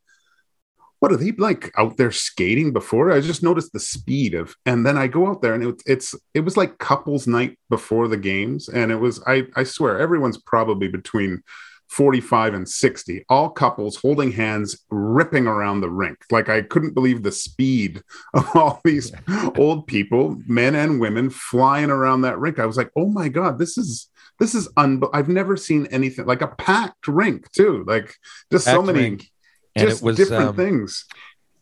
What 1.00 1.12
are 1.12 1.16
they 1.16 1.32
like 1.32 1.72
out 1.76 1.96
there 1.96 2.12
skating 2.12 2.72
before? 2.72 3.12
I 3.12 3.20
just 3.20 3.42
noticed 3.42 3.72
the 3.72 3.80
speed 3.80 4.34
of, 4.34 4.54
and 4.64 4.84
then 4.86 4.96
I 4.96 5.06
go 5.06 5.26
out 5.26 5.42
there 5.42 5.54
and 5.54 5.62
it, 5.62 5.82
it's 5.86 6.14
it 6.34 6.40
was 6.40 6.56
like 6.56 6.78
couples 6.78 7.26
night 7.26 7.58
before 7.68 8.08
the 8.08 8.16
games, 8.16 8.68
and 8.68 8.90
it 8.90 8.96
was 8.96 9.22
I 9.26 9.44
I 9.54 9.64
swear 9.64 9.98
everyone's 9.98 10.38
probably 10.38 10.88
between 10.88 11.42
45 11.88 12.54
and 12.54 12.68
60, 12.68 13.24
all 13.28 13.50
couples 13.50 13.96
holding 13.96 14.32
hands, 14.32 14.84
ripping 14.90 15.46
around 15.46 15.80
the 15.80 15.90
rink. 15.90 16.18
Like 16.30 16.48
I 16.48 16.62
couldn't 16.62 16.94
believe 16.94 17.22
the 17.22 17.32
speed 17.32 18.02
of 18.34 18.48
all 18.56 18.80
these 18.84 19.12
old 19.56 19.86
people, 19.86 20.40
men 20.46 20.74
and 20.74 21.00
women, 21.00 21.30
flying 21.30 21.90
around 21.90 22.22
that 22.22 22.38
rink. 22.38 22.58
I 22.58 22.66
was 22.66 22.76
like, 22.76 22.90
oh 22.96 23.08
my 23.08 23.28
God, 23.28 23.58
this 23.58 23.78
is 23.78 24.08
this 24.38 24.54
is 24.54 24.68
un 24.76 25.02
I've 25.12 25.28
never 25.28 25.56
seen 25.56 25.86
anything 25.86 26.26
like 26.26 26.42
a 26.42 26.48
packed 26.48 27.08
rink, 27.08 27.50
too. 27.52 27.84
Like 27.86 28.14
just 28.50 28.64
so 28.64 28.82
many 28.82 29.00
rink. 29.00 29.30
And 29.76 29.88
just 29.88 30.02
it 30.02 30.04
was, 30.04 30.16
different 30.16 30.48
um, 30.48 30.56
things. 30.56 31.04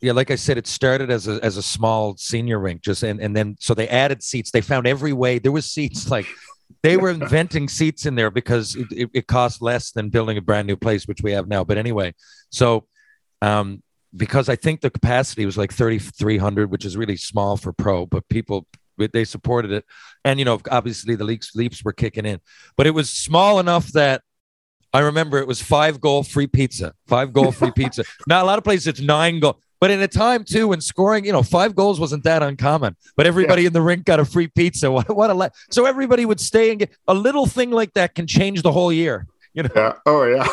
Yeah, 0.00 0.12
like 0.12 0.31
I 0.31 0.37
said, 0.37 0.59
it 0.59 0.66
started 0.66 1.11
as 1.11 1.29
a 1.29 1.40
as 1.42 1.57
a 1.57 1.62
small 1.62 2.16
senior 2.16 2.59
rink, 2.59 2.83
just 2.83 3.03
and 3.03 3.20
and 3.20 3.35
then 3.35 3.57
so 3.59 3.74
they 3.74 3.88
added 3.88 4.22
seats. 4.22 4.50
They 4.50 4.61
found 4.61 4.87
every 4.87 5.12
way. 5.12 5.38
There 5.38 5.53
was 5.53 5.70
seats 5.70 6.11
like 6.11 6.27
they 6.83 6.96
were 6.96 7.11
inventing 7.22 7.68
seats 7.68 8.07
in 8.07 8.14
there 8.14 8.31
because 8.31 8.77
it, 8.77 8.87
it, 8.92 9.11
it 9.14 9.27
cost 9.27 9.62
less 9.62 9.92
than 9.92 10.11
building 10.11 10.37
a 10.37 10.42
brand 10.42 10.66
new 10.66 10.77
place, 10.77 11.09
which 11.09 11.22
we 11.22 11.33
have 11.33 11.48
now. 11.48 11.64
But 11.64 11.79
anyway, 11.79 12.14
so 12.50 12.87
um, 13.42 13.83
because 14.16 14.48
I 14.48 14.57
think 14.57 14.81
the 14.81 14.90
capacity 14.90 15.46
was 15.46 15.59
like 15.59 15.72
thirty 15.72 15.98
three 15.98 16.38
hundred, 16.38 16.70
which 16.70 16.85
is 16.85 16.96
really 16.96 17.16
small 17.16 17.57
for 17.57 17.72
pro, 17.72 18.07
but 18.07 18.29
people 18.29 18.66
they 18.96 19.24
supported 19.24 19.72
it, 19.72 19.85
and 20.24 20.38
you 20.38 20.44
know 20.44 20.61
obviously 20.70 21.16
the 21.16 21.24
Leafs 21.24 21.55
Leafs 21.55 21.83
were 21.85 21.92
kicking 21.92 22.27
in, 22.27 22.40
but 22.77 22.87
it 22.87 22.92
was 22.92 23.11
small 23.11 23.59
enough 23.59 23.88
that 23.92 24.22
I 24.94 25.00
remember 25.00 25.38
it 25.38 25.46
was 25.46 25.61
five 25.61 26.00
goal 26.00 26.22
free 26.22 26.46
pizza, 26.46 26.94
five 27.09 27.33
goal 27.33 27.50
free 27.52 27.70
pizza. 27.76 28.04
Now 28.26 28.42
a 28.42 28.46
lot 28.46 28.59
of 28.59 28.64
places 28.64 28.87
it's 28.87 29.00
nine 29.00 29.40
goal, 29.40 29.59
but 29.80 29.90
in 29.90 30.00
a 30.00 30.09
time 30.09 30.44
too 30.44 30.68
when 30.68 30.80
scoring, 30.80 31.24
you 31.26 31.33
know, 31.33 31.42
five 31.42 31.74
goals 31.74 31.98
wasn't 31.98 32.22
that 32.24 32.42
uncommon. 32.44 32.96
But 33.16 33.26
everybody 33.26 33.66
in 33.66 33.72
the 33.72 33.83
rink 33.83 34.04
got 34.04 34.20
a 34.20 34.24
free 34.24 34.46
pizza. 34.46 34.90
What, 34.92 35.14
what 35.14 35.30
a 35.30 35.35
le- 35.35 35.50
so 35.70 35.85
everybody 35.85 36.24
would 36.24 36.40
stay 36.40 36.70
and 36.70 36.78
get 36.78 36.92
a 37.09 37.14
little 37.14 37.44
thing 37.44 37.70
like 37.72 37.92
that 37.94 38.14
can 38.14 38.26
change 38.28 38.62
the 38.62 38.70
whole 38.72 38.92
year. 38.92 39.26
You 39.52 39.64
know. 39.64 39.70
Yeah. 39.74 39.92
Oh 40.07 40.24
yeah. 40.24 40.46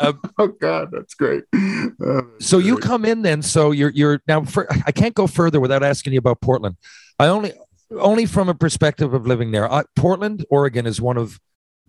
Uh, 0.00 0.12
oh 0.38 0.48
God, 0.48 0.88
that's 0.92 1.14
great. 1.14 1.44
Uh, 1.54 2.22
So 2.38 2.58
you 2.58 2.78
come 2.78 3.04
in 3.04 3.22
then. 3.22 3.42
So 3.42 3.70
you're 3.72 3.90
you're 3.90 4.20
now. 4.26 4.44
For, 4.44 4.66
I 4.86 4.92
can't 4.92 5.14
go 5.14 5.26
further 5.26 5.60
without 5.60 5.82
asking 5.82 6.12
you 6.14 6.18
about 6.20 6.40
Portland. 6.40 6.76
I 7.18 7.26
only 7.26 7.52
only 7.92 8.26
from 8.26 8.48
a 8.48 8.54
perspective 8.54 9.14
of 9.14 9.26
living 9.26 9.50
there. 9.50 9.70
I, 9.72 9.82
Portland, 9.96 10.44
Oregon, 10.50 10.86
is 10.86 11.00
one 11.00 11.16
of 11.16 11.38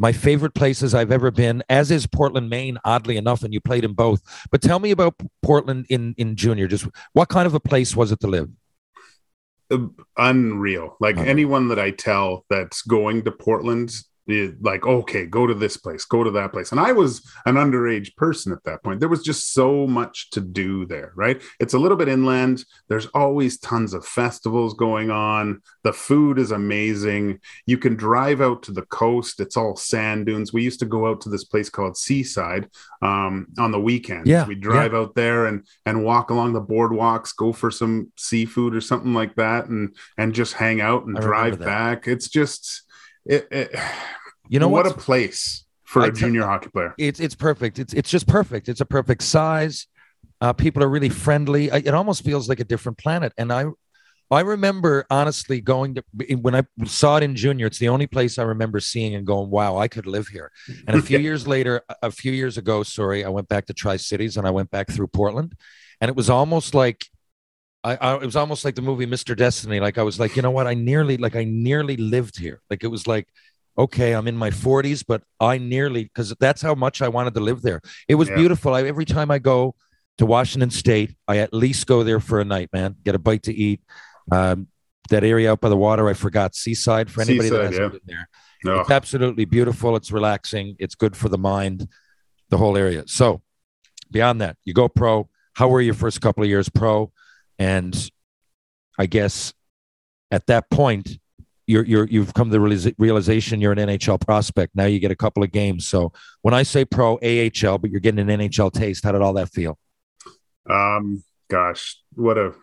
my 0.01 0.11
favorite 0.11 0.55
places 0.55 0.95
I've 0.95 1.11
ever 1.11 1.29
been. 1.29 1.61
As 1.69 1.91
is 1.91 2.07
Portland, 2.07 2.49
Maine. 2.49 2.79
Oddly 2.83 3.17
enough, 3.17 3.43
and 3.43 3.53
you 3.53 3.61
played 3.61 3.85
in 3.85 3.93
both. 3.93 4.21
But 4.49 4.61
tell 4.61 4.79
me 4.79 4.89
about 4.89 5.13
Portland 5.43 5.85
in 5.89 6.15
in 6.17 6.35
junior. 6.35 6.67
Just 6.67 6.87
what 7.13 7.29
kind 7.29 7.45
of 7.45 7.53
a 7.53 7.59
place 7.59 7.95
was 7.95 8.11
it 8.11 8.19
to 8.21 8.27
live? 8.27 8.49
Uh, 9.69 9.85
unreal. 10.17 10.97
Like 10.99 11.17
Unreal. 11.17 11.29
anyone 11.29 11.67
that 11.67 11.79
I 11.79 11.91
tell 11.91 12.45
that's 12.49 12.81
going 12.81 13.23
to 13.25 13.31
Portland, 13.31 13.95
like, 14.27 14.85
okay, 14.85 15.25
go 15.25 15.47
to 15.47 15.53
this 15.53 15.77
place, 15.77 16.05
go 16.05 16.23
to 16.23 16.31
that 16.31 16.51
place. 16.51 16.71
And 16.71 16.79
I 16.79 16.91
was 16.91 17.27
an 17.45 17.55
underage 17.55 18.15
person 18.15 18.51
at 18.51 18.63
that 18.65 18.83
point. 18.83 18.99
There 18.99 19.09
was 19.09 19.23
just 19.23 19.53
so 19.53 19.87
much 19.87 20.29
to 20.31 20.41
do 20.41 20.85
there, 20.85 21.11
right? 21.15 21.41
It's 21.59 21.73
a 21.73 21.79
little 21.79 21.97
bit 21.97 22.07
inland. 22.07 22.63
There's 22.87 23.07
always 23.07 23.59
tons 23.59 23.93
of 23.93 24.05
festivals 24.05 24.73
going 24.73 25.09
on. 25.09 25.61
The 25.83 25.93
food 25.93 26.37
is 26.37 26.51
amazing. 26.51 27.39
You 27.65 27.77
can 27.77 27.95
drive 27.95 28.41
out 28.41 28.63
to 28.63 28.71
the 28.71 28.83
coast. 28.83 29.39
It's 29.39 29.57
all 29.57 29.75
sand 29.75 30.27
dunes. 30.27 30.53
We 30.53 30.63
used 30.63 30.79
to 30.79 30.85
go 30.85 31.07
out 31.07 31.21
to 31.21 31.29
this 31.29 31.43
place 31.43 31.69
called 31.69 31.97
Seaside 31.97 32.69
um, 33.01 33.47
on 33.57 33.71
the 33.71 33.79
weekends. 33.79 34.29
Yeah, 34.29 34.45
we 34.45 34.55
drive 34.55 34.93
out 34.93 35.15
there 35.15 35.47
and 35.47 35.65
and 35.85 36.03
walk 36.03 36.29
along 36.29 36.53
the 36.53 36.61
boardwalks, 36.61 37.35
go 37.35 37.51
for 37.51 37.71
some 37.71 38.11
seafood 38.17 38.75
or 38.75 38.81
something 38.81 39.13
like 39.13 39.35
that, 39.35 39.67
and 39.67 39.95
and 40.17 40.33
just 40.33 40.53
hang 40.53 40.81
out 40.81 41.05
and 41.05 41.17
I 41.17 41.21
drive 41.21 41.59
back. 41.59 42.07
It's 42.07 42.29
just 42.29 42.83
it. 43.25 43.47
it 43.51 43.75
You 44.49 44.59
know 44.59 44.67
what 44.67 44.87
a 44.87 44.93
place 44.93 45.65
for 45.83 46.01
I 46.03 46.07
a 46.07 46.11
junior 46.11 46.43
hockey 46.43 46.69
player. 46.69 46.93
It's 46.97 47.19
it's 47.19 47.35
perfect. 47.35 47.79
It's 47.79 47.93
it's 47.93 48.09
just 48.09 48.27
perfect. 48.27 48.69
It's 48.69 48.81
a 48.81 48.85
perfect 48.85 49.23
size. 49.23 49.87
Uh, 50.39 50.53
people 50.53 50.81
are 50.83 50.89
really 50.89 51.09
friendly. 51.09 51.69
I, 51.71 51.77
it 51.77 51.93
almost 51.93 52.23
feels 52.23 52.49
like 52.49 52.59
a 52.59 52.63
different 52.63 52.97
planet. 52.97 53.31
And 53.37 53.53
I, 53.53 53.65
I 54.31 54.39
remember 54.41 55.05
honestly 55.11 55.61
going 55.61 55.95
to 55.95 56.03
when 56.37 56.55
I 56.55 56.63
saw 56.85 57.17
it 57.17 57.23
in 57.23 57.35
junior. 57.35 57.67
It's 57.67 57.77
the 57.79 57.89
only 57.89 58.07
place 58.07 58.39
I 58.39 58.43
remember 58.43 58.79
seeing 58.79 59.13
and 59.13 59.25
going, 59.27 59.49
"Wow, 59.51 59.77
I 59.77 59.87
could 59.87 60.07
live 60.07 60.27
here." 60.29 60.51
And 60.87 60.97
a 60.97 61.01
few 61.09 61.19
years 61.19 61.47
later, 61.47 61.83
a- 61.89 62.07
a 62.07 62.11
few 62.11 62.31
years 62.31 62.57
ago, 62.57 62.81
sorry, 62.83 63.23
I 63.23 63.29
went 63.29 63.49
back 63.49 63.67
to 63.67 63.73
Tri 63.73 63.97
Cities 63.97 64.37
and 64.37 64.47
I 64.47 64.51
went 64.51 64.71
back 64.71 64.89
through 64.89 65.07
Portland, 65.07 65.53
and 65.99 66.09
it 66.09 66.15
was 66.15 66.29
almost 66.29 66.73
like. 66.73 67.05
I, 67.83 67.95
I, 67.95 68.15
it 68.15 68.25
was 68.25 68.35
almost 68.35 68.63
like 68.63 68.75
the 68.75 68.81
movie 68.81 69.05
Mr. 69.07 69.35
Destiny. 69.35 69.79
Like 69.79 69.97
I 69.97 70.03
was 70.03 70.19
like, 70.19 70.35
you 70.35 70.41
know 70.41 70.51
what? 70.51 70.67
I 70.67 70.73
nearly, 70.75 71.17
like 71.17 71.35
I 71.35 71.43
nearly 71.45 71.97
lived 71.97 72.37
here. 72.37 72.61
Like 72.69 72.83
it 72.83 72.87
was 72.87 73.07
like, 73.07 73.27
okay, 73.77 74.13
I'm 74.13 74.27
in 74.27 74.37
my 74.37 74.49
40s, 74.51 75.03
but 75.07 75.23
I 75.39 75.57
nearly 75.57 76.03
because 76.03 76.33
that's 76.39 76.61
how 76.61 76.75
much 76.75 77.01
I 77.01 77.07
wanted 77.07 77.33
to 77.35 77.39
live 77.39 77.61
there. 77.61 77.81
It 78.07 78.15
was 78.15 78.29
Yeah. 78.29 78.35
beautiful. 78.35 78.73
I, 78.75 78.83
every 78.83 79.05
time 79.05 79.31
I 79.31 79.39
go 79.39 79.75
to 80.19 80.25
Washington 80.25 80.69
State, 80.69 81.15
I 81.27 81.37
at 81.37 81.53
least 81.53 81.87
go 81.87 82.03
there 82.03 82.19
for 82.19 82.39
a 82.39 82.45
night, 82.45 82.69
man. 82.71 82.95
Get 83.03 83.15
a 83.15 83.19
bite 83.19 83.43
to 83.43 83.53
eat. 83.53 83.81
Um, 84.31 84.67
that 85.09 85.23
area 85.23 85.51
out 85.51 85.61
by 85.61 85.69
the 85.69 85.77
water, 85.77 86.07
I 86.07 86.13
forgot 86.13 86.53
Seaside. 86.55 87.09
For 87.09 87.21
anybody 87.21 87.49
that 87.49 87.55
Seaside, 87.55 87.65
hasn't 87.65 87.83
yeah. 87.83 87.89
been 87.89 87.99
there, 88.05 88.29
No, 88.63 88.79
it's 88.81 88.91
absolutely 88.91 89.45
beautiful. 89.45 89.95
It's 89.95 90.11
relaxing. 90.11 90.75
It's 90.79 90.95
good 90.95 91.17
for 91.17 91.29
the 91.29 91.37
mind. 91.37 91.87
The 92.49 92.57
whole 92.57 92.77
area. 92.77 93.03
So 93.07 93.41
beyond 94.11 94.41
that, 94.41 94.57
you 94.65 94.73
go 94.73 94.87
pro. 94.87 95.29
How 95.55 95.67
were 95.69 95.81
your 95.81 95.93
first 95.95 96.21
couple 96.21 96.43
of 96.43 96.49
years 96.49 96.69
pro? 96.69 97.11
And 97.61 98.09
I 98.97 99.05
guess 99.05 99.53
at 100.31 100.47
that 100.47 100.71
point, 100.71 101.19
you're, 101.67 101.85
you're 101.85 102.07
you've 102.07 102.33
come 102.33 102.49
to 102.49 102.57
the 102.57 102.95
realization 102.97 103.61
you're 103.61 103.71
an 103.71 103.77
NHL 103.77 104.19
prospect. 104.19 104.75
Now 104.75 104.85
you 104.85 104.99
get 104.99 105.11
a 105.11 105.15
couple 105.15 105.43
of 105.43 105.51
games. 105.51 105.87
So 105.87 106.11
when 106.41 106.55
I 106.55 106.63
say 106.63 106.85
pro 106.85 107.19
AHL, 107.19 107.77
but 107.77 107.91
you're 107.91 107.99
getting 107.99 108.27
an 108.27 108.39
NHL 108.39 108.73
taste, 108.73 109.03
how 109.03 109.11
did 109.11 109.21
all 109.21 109.33
that 109.33 109.49
feel? 109.49 109.77
um, 110.69 111.23
gosh, 111.49 111.97
what 112.13 112.37
a 112.37 112.53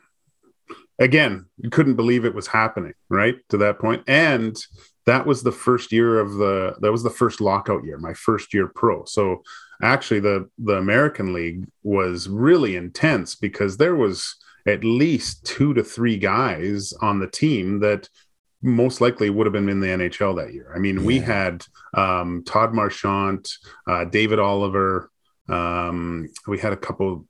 again, 0.99 1.47
you 1.59 1.71
couldn't 1.71 1.95
believe 1.95 2.25
it 2.25 2.35
was 2.35 2.49
happening, 2.49 2.95
right? 3.09 3.37
To 3.51 3.57
that 3.59 3.79
point. 3.79 4.03
And 4.09 4.57
that 5.07 5.27
was 5.27 5.43
the 5.43 5.53
first 5.53 5.93
year 5.93 6.19
of 6.19 6.35
the 6.35 6.77
that 6.81 6.93
was 6.93 7.05
the 7.05 7.11
first 7.11 7.41
lockout 7.41 7.85
year, 7.85 7.99
my 7.99 8.15
first 8.15 8.53
year 8.53 8.67
pro. 8.67 9.05
So 9.05 9.43
actually 9.81 10.21
the 10.21 10.51
the 10.59 10.75
American 10.75 11.33
League 11.33 11.67
was 11.85 12.29
really 12.29 12.75
intense 12.75 13.37
because 13.37 13.77
there 13.77 13.97
was 13.97 14.37
at 14.69 14.85
least 14.85 15.45
two 15.45 15.75
to 15.75 15.83
three 15.83 16.17
guys 16.17 16.93
on 17.01 17.19
the 17.19 17.29
team 17.29 17.81
that 17.81 18.09
most 18.63 19.01
likely 19.01 19.31
would 19.31 19.47
have 19.47 19.53
been 19.53 19.69
in 19.69 19.81
the 19.81 19.87
NHL 19.87 20.37
that 20.37 20.53
year. 20.53 20.73
I 20.75 20.79
mean, 20.79 21.05
we 21.05 21.19
had 21.21 21.65
um, 21.95 22.43
Todd 22.45 22.75
Marchant, 22.75 23.49
uh, 23.87 24.05
David 24.05 24.39
Oliver. 24.39 25.11
Um, 25.49 26.29
we 26.47 26.59
had 26.59 26.73
a 26.73 26.77
couple 26.77 27.25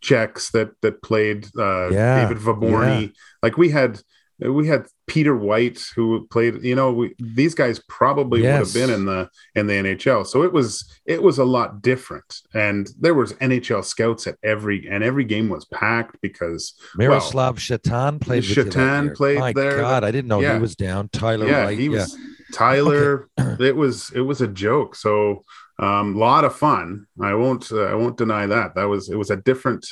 Czechs 0.00 0.50
that 0.50 0.70
that 0.82 1.02
played. 1.02 1.46
Uh, 1.56 1.90
Yeah, 1.90 2.22
David 2.22 2.42
Vyborny. 2.42 3.12
Like 3.42 3.56
we 3.56 3.70
had 3.70 4.00
we 4.38 4.66
had 4.66 4.86
Peter 5.08 5.36
White 5.36 5.82
who 5.96 6.26
played. 6.30 6.62
You 6.62 6.74
know, 6.76 6.92
we, 6.92 7.14
these 7.18 7.54
guys 7.54 7.80
probably 7.88 8.42
would 8.42 8.50
have 8.50 8.72
been 8.74 8.90
in 8.90 9.04
the 9.06 9.28
in 9.54 9.66
the 9.66 9.74
NHL. 9.74 10.26
So 10.26 10.42
it 10.44 10.52
was 10.52 10.88
it 11.06 11.22
was 11.22 11.38
a 11.38 11.44
lot 11.44 11.82
different, 11.82 12.40
and 12.54 12.88
there 13.00 13.14
was 13.14 13.32
NHL 13.34 13.84
scouts 13.84 14.26
at 14.26 14.36
every 14.44 14.86
and 14.88 15.02
every 15.02 15.24
game 15.24 15.48
was 15.48 15.64
packed 15.66 16.18
because 16.20 16.74
Miroslav 16.96 17.60
Satan 17.60 18.18
played 18.20 18.42
with 18.46 18.56
you 18.56 18.64
that 18.64 18.72
Satan 18.72 19.10
played 19.14 19.38
My 19.40 19.52
there. 19.52 19.78
God, 19.78 20.04
I 20.04 20.10
didn't 20.10 20.28
know 20.28 20.40
Yeah. 20.40 20.54
he 20.54 20.60
was 20.60 20.76
down. 20.76 21.08
Tyler 21.08 21.46
yeah, 21.46 21.62
Wright. 21.64 21.78
he 21.78 21.88
was 21.88 22.16
Tyler. 22.52 23.28
it 23.60 23.74
was 23.76 24.10
it 24.14 24.20
was 24.20 24.40
a 24.40 24.48
joke. 24.48 24.94
So 24.94 25.44
um, 25.80 26.16
lot 26.16 26.44
of 26.44 26.54
fun. 26.56 27.06
I 27.20 27.34
won't 27.34 27.70
uh, 27.72 27.84
I 27.84 27.94
won't 27.94 28.16
deny 28.16 28.46
that. 28.46 28.74
That 28.74 28.84
was 28.88 29.08
it 29.08 29.16
was 29.16 29.30
a 29.30 29.36
different 29.36 29.86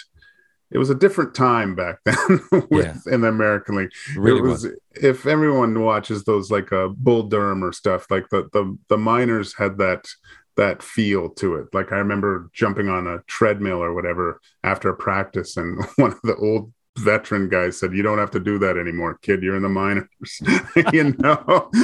it 0.70 0.78
was 0.78 0.90
a 0.90 0.94
different 0.94 1.34
time 1.34 1.74
back 1.74 1.98
then 2.04 2.40
with 2.70 3.06
in 3.06 3.20
the 3.20 3.28
American 3.28 3.76
League. 3.76 3.92
It 4.10 4.18
really 4.18 4.38
it 4.38 4.42
was, 4.42 4.68
if 4.94 5.26
everyone 5.26 5.80
watches 5.82 6.24
those 6.24 6.50
like 6.50 6.72
uh, 6.72 6.88
Bull 6.88 7.24
Durham 7.24 7.62
or 7.62 7.72
stuff, 7.72 8.10
like 8.10 8.28
the 8.30 8.48
the 8.52 8.76
the 8.88 8.98
miners 8.98 9.54
had 9.54 9.78
that 9.78 10.08
that 10.56 10.82
feel 10.82 11.28
to 11.30 11.54
it. 11.56 11.68
Like 11.72 11.92
I 11.92 11.96
remember 11.96 12.50
jumping 12.52 12.88
on 12.88 13.06
a 13.06 13.18
treadmill 13.26 13.82
or 13.82 13.94
whatever 13.94 14.40
after 14.64 14.88
a 14.88 14.96
practice, 14.96 15.56
and 15.56 15.84
one 15.96 16.12
of 16.12 16.22
the 16.22 16.36
old 16.36 16.72
veteran 16.98 17.48
guys 17.48 17.78
said, 17.78 17.92
"You 17.94 18.02
don't 18.02 18.18
have 18.18 18.30
to 18.32 18.40
do 18.40 18.58
that 18.60 18.76
anymore, 18.76 19.18
kid. 19.22 19.42
You're 19.42 19.56
in 19.56 19.62
the 19.62 19.68
minors." 19.68 20.08
you 20.92 21.14
know. 21.18 21.70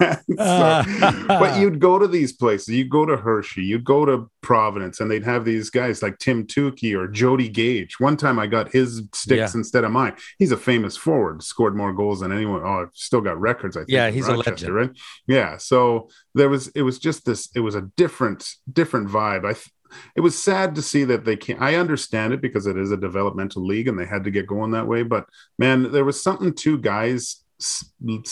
So- 0.00 0.36
uh. 0.38 0.82
but 1.28 1.60
you'd 1.60 1.78
go 1.80 1.98
to 1.98 2.08
these 2.08 2.32
places. 2.32 2.68
You'd 2.68 2.90
go 2.90 3.06
to 3.06 3.16
Hershey. 3.16 3.62
You'd 3.62 3.84
go 3.84 4.04
to 4.04 4.28
Providence, 4.42 5.00
and 5.00 5.10
they'd 5.10 5.24
have 5.24 5.44
these 5.44 5.70
guys 5.70 6.02
like 6.02 6.18
Tim 6.18 6.46
Tookey 6.46 6.94
or 6.98 7.06
Jody 7.06 7.48
Gage. 7.48 8.00
One 8.00 8.16
time, 8.16 8.38
I 8.38 8.46
got 8.46 8.72
his 8.72 9.02
sticks 9.14 9.54
Yeah. 9.54 9.58
instead 9.58 9.84
of 9.84 9.92
mine. 9.92 10.14
He's 10.38 10.52
a 10.52 10.56
famous 10.56 10.96
forward, 10.96 11.42
scored 11.42 11.76
more 11.76 11.92
goals 11.92 12.20
than 12.20 12.32
anyone. 12.32 12.62
Oh, 12.64 12.82
I've 12.82 12.90
still 12.94 13.20
got 13.20 13.40
records. 13.40 13.76
I 13.76 13.80
think. 13.80 13.90
Yeah, 13.90 14.10
he's 14.10 14.26
a 14.26 14.36
legend. 14.36 14.74
right? 14.74 14.90
Yeah. 15.26 15.56
So 15.58 16.08
there 16.34 16.48
was. 16.48 16.68
It 16.68 16.82
was 16.82 16.98
just 16.98 17.24
this. 17.24 17.48
It 17.54 17.60
was 17.60 17.74
a 17.76 17.82
different, 17.96 18.46
different 18.70 19.08
vibe. 19.08 19.44
I. 19.46 19.52
th- 19.52 19.68
it 20.16 20.20
was 20.20 20.40
sad 20.40 20.74
to 20.74 20.82
see 20.82 21.04
that 21.04 21.24
they 21.24 21.36
can't. 21.36 21.60
I 21.60 21.76
understand 21.76 22.32
it 22.32 22.40
because 22.40 22.66
it 22.66 22.76
is 22.76 22.90
a 22.90 22.96
developmental 22.96 23.64
league 23.66 23.88
and 23.88 23.98
they 23.98 24.06
had 24.06 24.24
to 24.24 24.30
get 24.30 24.46
going 24.46 24.72
that 24.72 24.86
way. 24.88 25.02
But 25.02 25.26
man, 25.58 25.92
there 25.92 26.04
was 26.04 26.22
something 26.22 26.52
to 26.54 26.78
guys 26.78 27.44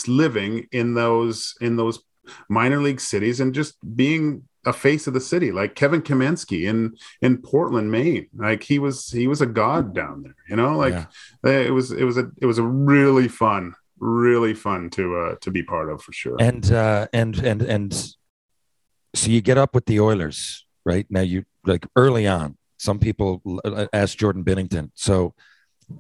living 0.07 0.67
in 0.73 0.95
those 0.95 1.55
in 1.61 1.77
those 1.77 2.01
minor 2.49 2.81
league 2.81 3.01
cities 3.01 3.41
and 3.41 3.55
just 3.55 3.75
being 3.97 4.45
a 4.65 4.73
face 4.73 5.09
of 5.09 5.15
the 5.15 5.21
city, 5.21 5.51
like 5.51 5.75
Kevin 5.75 6.03
Kaminski 6.03 6.69
in 6.69 6.97
in 7.21 7.39
Portland, 7.39 7.91
Maine. 7.91 8.29
Like 8.37 8.63
he 8.63 8.79
was 8.79 9.11
he 9.11 9.27
was 9.27 9.41
a 9.41 9.47
god 9.47 9.95
down 9.95 10.23
there. 10.23 10.37
You 10.49 10.57
know, 10.57 10.77
like 10.77 10.95
Yeah. 11.45 11.51
it 11.67 11.73
was 11.73 11.91
it 11.91 12.05
was 12.05 12.17
a 12.17 12.31
it 12.41 12.47
was 12.47 12.59
a 12.59 12.63
really 12.63 13.27
fun, 13.29 13.75
really 13.99 14.55
fun 14.55 14.91
to 14.91 15.17
uh 15.17 15.35
to 15.41 15.51
be 15.51 15.63
part 15.63 15.91
of 15.91 16.01
for 16.03 16.13
sure. 16.13 16.37
and 16.41 16.71
uh, 16.71 17.09
and 17.13 17.39
and 17.39 17.63
and 17.63 17.93
so 19.15 19.31
you 19.31 19.41
get 19.41 19.59
up 19.59 19.75
with 19.75 19.87
the 19.87 19.99
Oilers, 20.01 20.65
right? 20.85 21.07
Now 21.11 21.21
you 21.21 21.45
like 21.65 21.87
early 21.97 22.27
on. 22.27 22.57
Some 22.79 22.99
people 22.99 23.43
uh, 23.65 23.87
ask 23.93 24.19
Jordan 24.19 24.45
Binnington. 24.45 24.91
So 24.95 25.35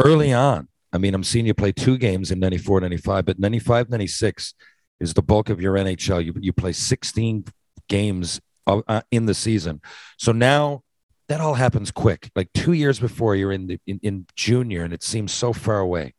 early 0.04 0.32
on, 0.32 0.68
I 0.92 0.98
mean, 0.98 1.14
I'm 1.14 1.24
seeing 1.24 1.46
you 1.46 1.54
play 1.54 1.72
two 1.72 1.96
games 1.96 2.30
in 2.30 2.40
94, 2.40 2.80
95, 2.80 3.24
but 3.24 3.38
95, 3.38 3.88
96 3.88 4.54
is 5.00 5.14
the 5.14 5.22
bulk 5.22 5.48
of 5.48 5.60
your 5.60 5.74
NHL. 5.74 6.24
You 6.24 6.34
you 6.40 6.52
play 6.52 6.72
16 6.72 7.44
games 7.88 8.40
uh, 8.66 8.82
uh, 8.88 9.02
in 9.10 9.26
the 9.26 9.34
season. 9.34 9.80
So 10.18 10.32
now 10.32 10.82
that 11.28 11.40
all 11.40 11.54
happens 11.54 11.90
quick. 11.90 12.30
Like 12.36 12.52
two 12.52 12.72
years 12.72 12.98
before 12.98 13.34
you're 13.34 13.52
in 13.52 13.66
the 13.66 13.80
in, 13.86 14.00
in 14.02 14.26
junior, 14.36 14.84
and 14.84 14.92
it 14.92 15.02
seems 15.02 15.32
so 15.32 15.52
far 15.52 15.78
away. 15.78 16.14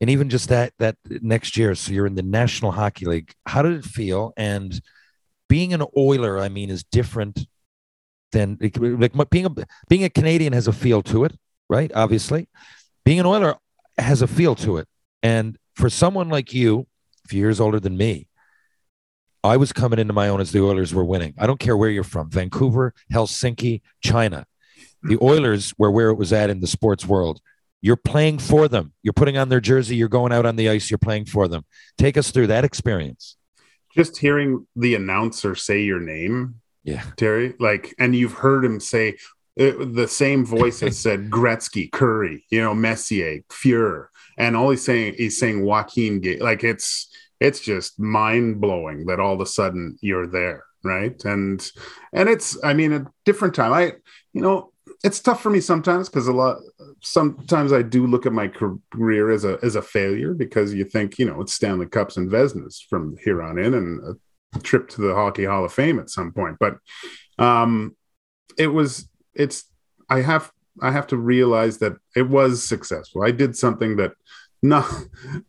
And 0.00 0.10
even 0.10 0.28
just 0.28 0.48
that 0.48 0.72
that 0.78 0.96
next 1.08 1.56
year, 1.56 1.74
so 1.74 1.92
you're 1.92 2.06
in 2.06 2.16
the 2.16 2.22
National 2.22 2.72
Hockey 2.72 3.06
League. 3.06 3.32
How 3.46 3.62
did 3.62 3.72
it 3.72 3.84
feel? 3.84 4.32
And 4.36 4.78
being 5.48 5.72
an 5.72 5.84
Oiler, 5.96 6.38
I 6.38 6.48
mean, 6.48 6.70
is 6.70 6.82
different 6.84 7.46
than 8.36 8.58
like 8.60 9.30
being 9.30 9.46
a 9.46 9.50
being 9.88 10.04
a 10.04 10.10
Canadian 10.10 10.52
has 10.52 10.68
a 10.68 10.72
feel 10.72 11.02
to 11.04 11.24
it, 11.24 11.34
right? 11.68 11.90
Obviously, 11.94 12.48
being 13.04 13.18
an 13.20 13.26
Oiler 13.26 13.56
has 13.96 14.20
a 14.22 14.26
feel 14.26 14.54
to 14.56 14.76
it. 14.76 14.86
And 15.22 15.56
for 15.74 15.88
someone 15.88 16.28
like 16.28 16.52
you, 16.52 16.86
a 17.24 17.28
few 17.28 17.40
years 17.40 17.60
older 17.60 17.80
than 17.80 17.96
me, 17.96 18.28
I 19.42 19.56
was 19.56 19.72
coming 19.72 19.98
into 19.98 20.12
my 20.12 20.28
own 20.28 20.40
as 20.40 20.52
the 20.52 20.62
Oilers 20.62 20.92
were 20.92 21.04
winning. 21.04 21.34
I 21.38 21.46
don't 21.46 21.60
care 21.60 21.76
where 21.76 21.90
you're 21.90 22.04
from, 22.04 22.30
Vancouver, 22.30 22.92
Helsinki, 23.12 23.80
China. 24.02 24.46
The 25.02 25.14
mm-hmm. 25.14 25.24
Oilers 25.24 25.72
were 25.78 25.90
where 25.90 26.10
it 26.10 26.16
was 26.16 26.32
at 26.32 26.50
in 26.50 26.60
the 26.60 26.66
sports 26.66 27.06
world. 27.06 27.40
You're 27.80 27.96
playing 27.96 28.38
for 28.38 28.68
them. 28.68 28.92
You're 29.02 29.12
putting 29.12 29.38
on 29.38 29.48
their 29.48 29.60
jersey. 29.60 29.96
You're 29.96 30.08
going 30.08 30.32
out 30.32 30.46
on 30.46 30.56
the 30.56 30.68
ice. 30.68 30.90
You're 30.90 30.98
playing 30.98 31.26
for 31.26 31.46
them. 31.48 31.64
Take 31.96 32.16
us 32.16 32.30
through 32.30 32.48
that 32.48 32.64
experience. 32.64 33.36
Just 33.94 34.18
hearing 34.18 34.66
the 34.74 34.94
announcer 34.94 35.54
say 35.54 35.82
your 35.82 36.00
name, 36.00 36.60
Yeah. 36.86 37.02
Terry, 37.16 37.54
like, 37.58 37.94
and 37.98 38.14
you've 38.14 38.34
heard 38.34 38.64
him 38.64 38.78
say 38.78 39.16
uh, 39.60 39.72
the 39.92 40.06
same 40.08 40.46
voice 40.46 40.80
has 40.80 40.96
said 40.96 41.30
Gretzky, 41.30 41.90
Kurri, 41.90 42.44
you 42.48 42.62
know, 42.62 42.74
Messier, 42.74 43.40
Fuhrer, 43.50 44.06
and 44.38 44.56
all 44.56 44.70
he's 44.70 44.84
saying 44.84 45.14
he's 45.18 45.38
saying 45.38 45.64
Joaquin. 45.64 46.22
Like 46.40 46.62
it's 46.62 47.08
it's 47.40 47.60
just 47.60 47.98
mind 47.98 48.60
blowing 48.60 49.06
that 49.06 49.18
all 49.18 49.34
of 49.34 49.40
a 49.40 49.46
sudden 49.46 49.98
you're 50.00 50.28
there, 50.28 50.64
right? 50.84 51.22
And 51.24 51.68
and 52.12 52.28
it's 52.28 52.56
I 52.62 52.72
mean 52.72 52.92
a 52.92 53.06
different 53.24 53.54
time. 53.54 53.72
I 53.72 53.94
you 54.32 54.42
know 54.42 54.72
it's 55.02 55.20
tough 55.20 55.42
for 55.42 55.50
me 55.50 55.60
sometimes 55.60 56.08
because 56.08 56.28
a 56.28 56.32
lot 56.32 56.58
sometimes 57.02 57.72
I 57.72 57.82
do 57.82 58.06
look 58.06 58.26
at 58.26 58.32
my 58.32 58.48
career 58.48 59.30
as 59.30 59.44
a 59.44 59.58
as 59.62 59.74
a 59.74 59.82
failure 59.82 60.34
because 60.34 60.72
you 60.72 60.84
think 60.84 61.18
you 61.18 61.26
know 61.26 61.40
it's 61.40 61.54
Stanley 61.54 61.86
Cups 61.86 62.16
and 62.16 62.30
Vezinas 62.30 62.78
from 62.88 63.16
here 63.24 63.42
on 63.42 63.58
in 63.58 63.74
and 63.74 64.04
a 64.04 64.16
trip 64.62 64.88
to 64.90 65.00
the 65.00 65.14
Hockey 65.14 65.44
Hall 65.44 65.64
of 65.64 65.72
Fame 65.72 65.98
at 65.98 66.10
some 66.10 66.32
point, 66.32 66.56
but 66.60 66.76
um 67.38 67.94
it 68.58 68.68
was 68.68 69.08
it's 69.34 69.64
i 70.08 70.20
have 70.22 70.50
i 70.80 70.90
have 70.90 71.06
to 71.06 71.16
realize 71.18 71.78
that 71.78 71.92
it 72.14 72.26
was 72.28 72.62
successful 72.62 73.22
i 73.22 73.30
did 73.30 73.54
something 73.54 73.96
that 73.96 74.12
not 74.62 74.90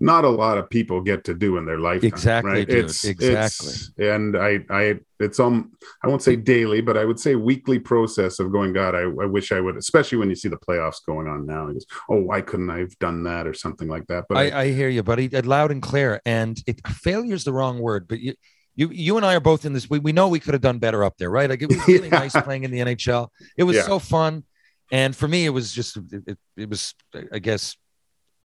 not 0.02 0.26
a 0.26 0.30
lot 0.30 0.58
of 0.58 0.70
people 0.70 1.00
get 1.00 1.24
to 1.24 1.34
do 1.34 1.56
in 1.58 1.66
their 1.66 1.80
lifetime 1.80 2.10
Exactly, 2.10 2.52
right 2.52 2.68
dude, 2.68 2.86
it's 2.86 3.06
exactly. 3.06 3.70
it's- 3.70 3.92
and 3.98 4.36
i 4.38 4.60
i 4.70 5.00
it's 5.22 5.40
um 5.40 5.72
i 6.04 6.08
won't 6.10 6.22
say 6.22 6.36
daily 6.36 6.82
but 6.82 6.98
i 6.98 7.06
would 7.06 7.20
say 7.20 7.36
weekly 7.36 7.80
process 7.80 8.38
of 8.40 8.52
going 8.52 8.74
god 8.74 8.94
i, 8.94 9.04
I 9.04 9.26
wish 9.26 9.54
i 9.54 9.62
would 9.62 9.78
especially 9.78 10.18
when 10.18 10.30
you 10.30 10.36
see 10.36 10.50
the 10.50 10.58
playoffs 10.58 10.98
going 11.06 11.28
on 11.28 11.46
now 11.46 11.72
just 11.72 11.90
oh 12.10 12.20
why 12.22 12.42
couldn't 12.42 12.70
i 12.70 12.80
have 12.80 13.00
done 13.00 13.24
that 13.24 13.48
or 13.48 13.54
something 13.54 13.88
like 13.88 14.06
that 14.08 14.26
but 14.28 14.38
I, 14.38 14.64
I 14.64 14.72
hear 14.74 14.90
you, 14.90 15.04
buddy. 15.04 15.30
Loud 15.30 15.72
and 15.72 15.82
clear. 15.82 16.22
And 16.26 16.62
it, 16.68 16.86
failure 16.86 17.34
is 17.34 17.46
the 17.46 17.54
wrong 17.54 17.80
word, 17.80 18.08
but 18.10 18.20
you, 18.20 18.34
you, 18.78 18.90
you 18.94 19.18
and 19.18 19.26
I 19.26 19.36
are 19.36 19.40
both 19.42 19.66
in 19.66 19.74
this. 19.74 19.90
We, 19.90 20.00
we 20.00 20.14
know 20.14 20.30
we 20.30 20.40
could 20.40 20.54
have 20.54 20.62
done 20.62 20.78
better 20.80 21.04
up 21.04 21.18
there, 21.18 21.30
right? 21.30 21.50
Like 21.50 21.62
it 21.62 21.68
was 21.68 21.86
really 21.88 22.08
Yeah. 22.12 22.20
nice 22.20 22.34
playing 22.42 22.64
in 22.64 22.72
the 22.72 22.80
NHL. 22.80 23.28
It 23.58 23.64
was 23.64 23.76
Yeah. 23.76 23.82
so 23.82 24.00
fun, 24.00 24.44
and 24.92 25.14
for 25.16 25.28
me, 25.28 25.46
it 25.46 25.50
was 25.50 25.74
just 25.74 25.98
it, 25.98 26.24
it, 26.28 26.38
it 26.56 26.70
was. 26.70 26.94
I 27.34 27.40
guess 27.40 27.76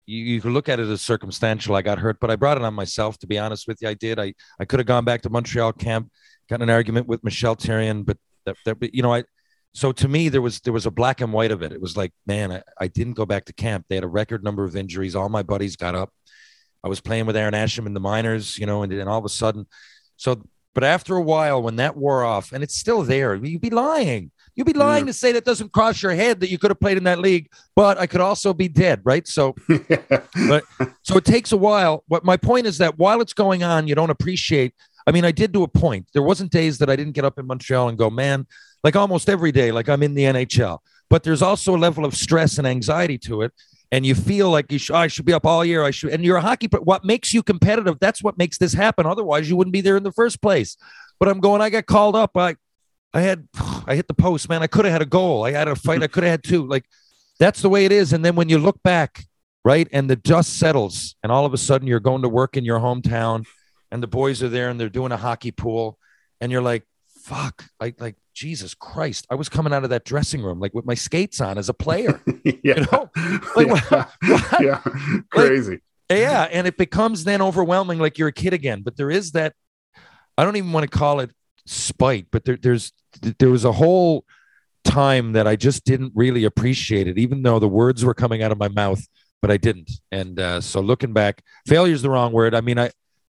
you, 0.06 0.18
you 0.24 0.40
could 0.40 0.52
look 0.52 0.68
at 0.68 0.80
it 0.80 0.88
as 0.88 1.00
circumstantial. 1.02 1.76
I 1.76 1.82
got 1.82 1.98
hurt, 2.00 2.18
but 2.20 2.30
I 2.30 2.36
brought 2.36 2.56
it 2.56 2.64
on 2.64 2.74
myself. 2.74 3.18
To 3.18 3.26
be 3.28 3.38
honest 3.38 3.68
with 3.68 3.78
you, 3.82 3.88
I 3.88 3.94
did. 3.94 4.18
I 4.18 4.34
I 4.58 4.64
could 4.64 4.80
have 4.80 4.86
gone 4.86 5.04
back 5.04 5.22
to 5.22 5.30
Montreal 5.30 5.74
camp, 5.74 6.10
got 6.48 6.56
in 6.56 6.62
an 6.68 6.70
argument 6.70 7.06
with 7.06 7.22
Michel 7.22 7.54
Therrien, 7.54 8.04
but 8.04 8.16
that, 8.46 8.56
that 8.64 8.80
but, 8.80 8.94
you 8.94 9.02
know 9.02 9.12
I. 9.14 9.24
So 9.74 9.92
to 9.92 10.08
me, 10.08 10.28
there 10.28 10.42
was 10.42 10.60
there 10.60 10.72
was 10.72 10.86
a 10.86 10.90
black 10.90 11.20
and 11.20 11.32
white 11.32 11.50
of 11.50 11.62
it. 11.62 11.72
It 11.72 11.80
was 11.80 11.96
like, 11.96 12.12
man, 12.26 12.52
I, 12.52 12.62
I 12.80 12.88
didn't 12.88 13.14
go 13.14 13.24
back 13.26 13.44
to 13.46 13.52
camp. 13.52 13.86
They 13.88 13.94
had 13.94 14.04
a 14.04 14.08
record 14.08 14.42
number 14.44 14.64
of 14.64 14.76
injuries. 14.76 15.14
All 15.14 15.28
my 15.28 15.42
buddies 15.42 15.76
got 15.76 15.94
up. 15.94 16.10
I 16.84 16.88
was 16.88 17.00
playing 17.00 17.26
with 17.26 17.36
Aaron 17.36 17.54
Asham 17.54 17.86
in 17.86 17.94
the 17.94 18.00
minors, 18.00 18.58
you 18.58 18.66
know, 18.66 18.82
and 18.82 18.90
then 18.90 19.06
all 19.08 19.18
of 19.18 19.24
a 19.24 19.28
sudden, 19.28 19.66
so 20.22 20.40
but 20.74 20.84
after 20.84 21.16
a 21.16 21.20
while, 21.20 21.62
when 21.62 21.76
that 21.76 21.96
wore 21.96 22.24
off, 22.24 22.52
and 22.52 22.62
it's 22.62 22.76
still 22.76 23.02
there, 23.02 23.34
you'd 23.34 23.60
be 23.60 23.70
lying. 23.70 24.30
You'd 24.54 24.66
be 24.66 24.72
lying 24.72 25.06
to 25.06 25.12
say 25.12 25.32
that 25.32 25.44
doesn't 25.44 25.72
cross 25.72 26.02
your 26.02 26.12
head 26.12 26.40
that 26.40 26.50
you 26.50 26.58
could 26.58 26.70
have 26.70 26.80
played 26.80 26.96
in 26.96 27.04
that 27.04 27.18
league, 27.18 27.50
but 27.74 27.98
I 27.98 28.06
could 28.06 28.20
also 28.20 28.54
be 28.54 28.68
dead, 28.68 29.00
right? 29.02 29.26
So, 29.26 29.54
but 30.48 30.64
so 31.02 31.16
it 31.16 31.24
takes 31.24 31.52
a 31.52 31.56
while. 31.56 32.04
What 32.06 32.24
my 32.24 32.36
point 32.36 32.66
is 32.66 32.78
that 32.78 32.98
while 32.98 33.20
it's 33.20 33.32
going 33.32 33.62
on, 33.62 33.88
you 33.88 33.94
don't 33.94 34.10
appreciate. 34.10 34.74
I 35.06 35.10
mean, 35.10 35.24
I 35.24 35.32
did 35.32 35.52
to 35.54 35.62
a 35.64 35.68
point. 35.68 36.06
There 36.14 36.22
wasn't 36.22 36.52
days 36.52 36.78
that 36.78 36.88
I 36.88 36.96
didn't 36.96 37.14
get 37.14 37.24
up 37.24 37.38
in 37.38 37.46
Montreal 37.46 37.88
and 37.88 37.98
go, 37.98 38.08
man, 38.08 38.46
like 38.84 38.94
almost 38.94 39.28
every 39.28 39.52
day, 39.52 39.72
like 39.72 39.88
I'm 39.88 40.02
in 40.02 40.14
the 40.14 40.22
NHL. 40.22 40.78
But 41.10 41.22
there's 41.22 41.42
also 41.42 41.76
a 41.76 41.78
level 41.78 42.04
of 42.04 42.14
stress 42.14 42.58
and 42.58 42.66
anxiety 42.66 43.18
to 43.18 43.42
it. 43.42 43.52
And 43.92 44.06
you 44.06 44.14
feel 44.14 44.50
like 44.50 44.72
you 44.72 44.78
should, 44.78 44.94
oh, 44.94 45.00
I 45.00 45.06
should 45.06 45.26
be 45.26 45.34
up 45.34 45.44
all 45.44 45.64
year. 45.64 45.84
I 45.84 45.90
should, 45.90 46.10
and 46.10 46.24
you're 46.24 46.38
a 46.38 46.40
hockey, 46.40 46.66
but 46.66 46.86
what 46.86 47.04
makes 47.04 47.34
you 47.34 47.42
competitive? 47.42 47.98
That's 48.00 48.22
what 48.22 48.38
makes 48.38 48.56
this 48.56 48.72
happen. 48.72 49.04
Otherwise, 49.04 49.50
you 49.50 49.54
wouldn't 49.54 49.74
be 49.74 49.82
there 49.82 49.98
in 49.98 50.02
the 50.02 50.12
first 50.12 50.40
place. 50.40 50.78
But 51.20 51.28
I'm 51.28 51.40
going, 51.40 51.60
I 51.60 51.68
got 51.68 51.84
called 51.84 52.16
up. 52.16 52.34
I, 52.34 52.56
I 53.12 53.20
had, 53.20 53.46
I 53.86 53.94
hit 53.94 54.08
the 54.08 54.14
post, 54.14 54.48
man. 54.48 54.62
I 54.62 54.66
could 54.66 54.86
have 54.86 54.92
had 54.92 55.02
a 55.02 55.06
goal. 55.06 55.44
I 55.44 55.52
had 55.52 55.68
a 55.68 55.76
fight. 55.76 56.02
I 56.02 56.06
could 56.06 56.24
have 56.24 56.30
had 56.30 56.42
two. 56.42 56.66
Like, 56.66 56.86
that's 57.38 57.60
the 57.60 57.68
way 57.68 57.84
it 57.84 57.92
is. 57.92 58.14
And 58.14 58.24
then 58.24 58.34
when 58.34 58.48
you 58.48 58.58
look 58.58 58.82
back, 58.82 59.26
right, 59.62 59.86
and 59.92 60.08
the 60.08 60.16
dust 60.16 60.58
settles, 60.58 61.14
and 61.22 61.30
all 61.30 61.44
of 61.44 61.52
a 61.52 61.58
sudden 61.58 61.86
you're 61.86 62.00
going 62.00 62.22
to 62.22 62.28
work 62.28 62.56
in 62.56 62.64
your 62.64 62.80
hometown, 62.80 63.44
and 63.90 64.02
the 64.02 64.06
boys 64.06 64.42
are 64.42 64.48
there 64.48 64.70
and 64.70 64.80
they're 64.80 64.88
doing 64.88 65.12
a 65.12 65.18
hockey 65.18 65.50
pool, 65.50 65.98
and 66.40 66.50
you're 66.50 66.62
like, 66.62 66.84
fuck, 67.24 67.66
like, 67.78 68.00
like 68.00 68.16
Jesus 68.32 68.74
Christ, 68.74 69.26
I 69.30 69.34
was 69.34 69.48
coming 69.48 69.72
out 69.72 69.84
of 69.84 69.90
that 69.90 70.04
dressing 70.04 70.42
room 70.42 70.58
like 70.60 70.74
with 70.74 70.84
my 70.86 70.94
skates 70.94 71.40
on 71.40 71.58
as 71.58 71.68
a 71.68 71.74
player. 71.74 72.20
yeah 72.44 72.52
You 72.62 72.86
know, 72.90 73.10
like, 73.56 73.66
yeah. 73.66 73.72
what- 73.72 73.90
what? 73.90 74.60
yeah 74.62 74.82
crazy 75.30 75.80
yeah, 76.10 76.42
and 76.52 76.66
it 76.66 76.76
becomes 76.76 77.24
then 77.24 77.40
overwhelming, 77.40 77.98
like 77.98 78.18
you're 78.18 78.28
a 78.28 78.32
kid 78.32 78.52
again. 78.52 78.82
But 78.82 78.96
there 78.96 79.10
is 79.10 79.32
that. 79.32 79.54
I 80.36 80.44
don't 80.44 80.56
even 80.56 80.72
want 80.72 80.90
to 80.90 80.98
call 80.98 81.20
it 81.20 81.30
spite, 81.64 82.26
but 82.30 82.44
there, 82.44 82.58
there's 82.60 82.92
there 83.38 83.48
was 83.50 83.64
a 83.64 83.72
whole 83.72 84.24
time 84.84 85.32
that 85.32 85.46
I 85.46 85.56
just 85.56 85.84
didn't 85.84 86.12
really 86.14 86.44
appreciate 86.44 87.06
it, 87.08 87.16
even 87.18 87.42
though 87.42 87.58
the 87.58 87.68
words 87.68 88.04
were 88.04 88.14
coming 88.14 88.42
out 88.42 88.52
of 88.52 88.58
my 88.58 88.68
mouth, 88.68 89.06
but 89.40 89.50
I 89.50 89.56
didn't. 89.56 89.90
And 90.10 90.38
uh, 90.38 90.60
so 90.60 90.80
looking 90.80 91.12
back, 91.12 91.42
failure 91.66 91.94
is 91.94 92.02
the 92.02 92.10
wrong 92.10 92.32
word. 92.32 92.54
I 92.54 92.60
mean, 92.60 92.78
I 92.78 92.90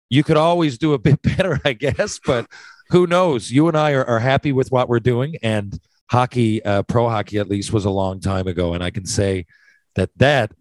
you 0.08 0.22
could 0.22 0.36
always 0.36 0.78
do 0.78 0.92
a 0.94 0.98
bit 0.98 1.20
better, 1.22 1.60
I 1.64 1.72
guess, 1.74 2.20
but 2.24 2.46
who 2.92 3.06
knows? 3.06 3.50
You 3.50 3.68
and 3.68 3.76
I 3.76 3.92
are, 3.92 4.04
are 4.04 4.18
happy 4.18 4.52
with 4.52 4.70
what 4.70 4.88
we're 4.88 5.00
doing, 5.00 5.36
and 5.42 5.78
hockey, 6.10 6.62
uh, 6.62 6.82
pro 6.82 7.08
hockey 7.08 7.38
at 7.38 7.48
least, 7.48 7.72
was 7.72 7.86
a 7.86 7.90
long 7.90 8.20
time 8.20 8.46
ago, 8.46 8.74
and 8.74 8.84
I 8.84 8.90
can 8.90 9.06
say 9.06 9.46
that 9.94 10.10
that 10.16 10.52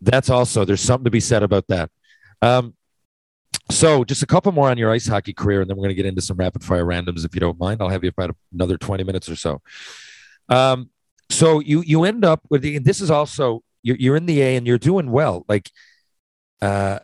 that's 0.00 0.28
also 0.28 0.64
there's 0.64 0.82
something 0.82 1.04
to 1.04 1.10
be 1.10 1.20
said 1.20 1.42
about 1.42 1.66
that. 1.68 1.90
Um, 2.42 2.74
so 3.70 4.04
just 4.04 4.22
a 4.22 4.26
couple 4.26 4.52
more 4.52 4.68
on 4.68 4.76
your 4.76 4.92
ice 4.92 5.06
hockey 5.06 5.32
career, 5.32 5.62
and 5.62 5.70
then 5.70 5.76
we're 5.76 5.84
going 5.84 5.96
to 5.96 6.02
get 6.02 6.06
into 6.06 6.20
some 6.20 6.36
rapid 6.36 6.62
fire 6.62 6.84
randoms 6.84 7.24
if 7.24 7.34
you 7.34 7.40
don't 7.40 7.58
mind. 7.58 7.80
I'll 7.80 7.88
have 7.88 8.04
you 8.04 8.10
about 8.10 8.36
another 8.52 8.76
20 8.76 9.02
minutes 9.04 9.30
or 9.30 9.36
so. 9.36 9.62
Um, 10.50 10.90
so 11.30 11.60
you 11.60 11.80
you 11.80 12.04
end 12.04 12.24
up 12.24 12.42
with 12.50 12.60
the, 12.60 12.78
this 12.78 13.00
is 13.00 13.10
also 13.10 13.62
you're, 13.82 13.96
you're 13.96 14.16
in 14.16 14.26
the 14.26 14.42
A 14.42 14.56
and 14.56 14.66
you're 14.66 14.76
doing 14.78 15.10
well. 15.10 15.46
Like 15.48 15.70
uh, 16.60 16.98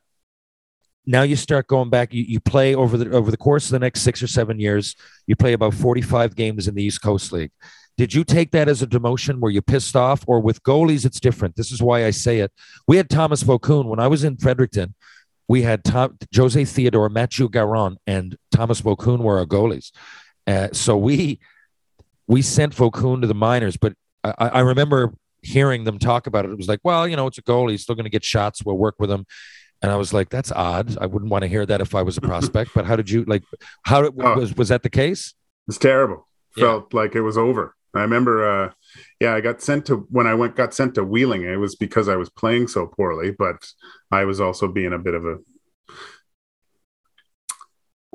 now 1.08 1.22
you 1.22 1.36
start 1.36 1.66
going 1.68 1.88
back. 1.88 2.12
You, 2.12 2.22
you 2.22 2.38
play 2.38 2.74
over 2.74 2.98
the 2.98 3.10
over 3.16 3.30
the 3.30 3.38
course 3.38 3.64
of 3.64 3.70
the 3.72 3.78
next 3.78 4.02
six 4.02 4.22
or 4.22 4.26
seven 4.26 4.60
years. 4.60 4.94
You 5.26 5.36
play 5.36 5.54
about 5.54 5.72
45 5.72 6.36
games 6.36 6.68
in 6.68 6.74
the 6.74 6.82
East 6.82 7.00
Coast 7.00 7.32
League. 7.32 7.50
Did 7.96 8.12
you 8.12 8.24
take 8.24 8.50
that 8.50 8.68
as 8.68 8.82
a 8.82 8.86
demotion? 8.86 9.40
Were 9.40 9.50
you 9.50 9.62
pissed 9.62 9.96
off? 9.96 10.22
Or 10.26 10.38
with 10.38 10.62
goalies, 10.62 11.06
it's 11.06 11.18
different. 11.18 11.56
This 11.56 11.72
is 11.72 11.82
why 11.82 12.04
I 12.04 12.10
say 12.10 12.40
it. 12.40 12.52
We 12.86 12.98
had 12.98 13.08
Thomas 13.08 13.42
Vokoun 13.42 13.86
when 13.86 13.98
I 13.98 14.06
was 14.06 14.22
in 14.22 14.36
Fredericton. 14.36 14.94
We 15.48 15.62
had 15.62 15.82
Tom, 15.82 16.18
Jose 16.36 16.62
Theodore, 16.66 17.08
Mathieu 17.08 17.48
Garon, 17.48 17.96
and 18.06 18.36
Thomas 18.52 18.82
Vokoun 18.82 19.20
were 19.20 19.38
our 19.38 19.46
goalies. 19.46 19.92
Uh, 20.46 20.68
so 20.72 20.98
we 20.98 21.40
we 22.26 22.42
sent 22.42 22.76
Vokoun 22.76 23.22
to 23.22 23.26
the 23.26 23.34
minors, 23.34 23.78
but 23.78 23.94
I 24.22 24.32
I 24.38 24.60
remember 24.60 25.14
hearing 25.42 25.84
them 25.84 25.98
talk 25.98 26.26
about 26.26 26.44
it. 26.44 26.50
It 26.50 26.58
was 26.58 26.68
like, 26.68 26.80
well, 26.84 27.08
you 27.08 27.16
know, 27.16 27.26
it's 27.26 27.38
a 27.38 27.42
goalie 27.42 27.70
He's 27.70 27.82
still 27.82 27.94
going 27.94 28.04
to 28.04 28.10
get 28.10 28.24
shots. 28.24 28.62
We'll 28.62 28.76
work 28.76 28.96
with 28.98 29.10
him. 29.10 29.24
And 29.82 29.92
I 29.92 29.96
was 29.96 30.12
like, 30.12 30.28
that's 30.28 30.50
odd. 30.52 30.96
I 31.00 31.06
wouldn't 31.06 31.30
want 31.30 31.42
to 31.42 31.48
hear 31.48 31.64
that 31.64 31.80
if 31.80 31.94
I 31.94 32.02
was 32.02 32.16
a 32.16 32.20
prospect. 32.20 32.72
but 32.74 32.84
how 32.84 32.96
did 32.96 33.08
you 33.10 33.24
like? 33.24 33.44
How 33.84 34.02
did, 34.02 34.12
Oh. 34.20 34.34
was 34.36 34.56
was 34.56 34.68
that 34.70 34.82
the 34.82 34.90
case? 34.90 35.34
It's 35.68 35.78
terrible. 35.78 36.26
Yeah. 36.56 36.64
Felt 36.64 36.94
like 36.94 37.14
it 37.14 37.20
was 37.22 37.38
over. 37.38 37.74
I 37.94 38.02
remember, 38.02 38.46
uh, 38.48 38.70
yeah, 39.20 39.34
I 39.34 39.40
got 39.40 39.62
sent 39.62 39.86
to 39.86 40.06
when 40.10 40.26
I 40.26 40.34
went 40.34 40.56
got 40.56 40.74
sent 40.74 40.94
to 40.96 41.04
Wheeling. 41.04 41.42
It 41.42 41.56
was 41.56 41.74
because 41.76 42.08
I 42.08 42.16
was 42.16 42.28
playing 42.28 42.68
so 42.68 42.86
poorly, 42.86 43.30
but 43.30 43.66
I 44.10 44.24
was 44.24 44.40
also 44.40 44.68
being 44.68 44.92
a 44.92 44.98
bit 44.98 45.14
of 45.14 45.24
a. 45.24 45.36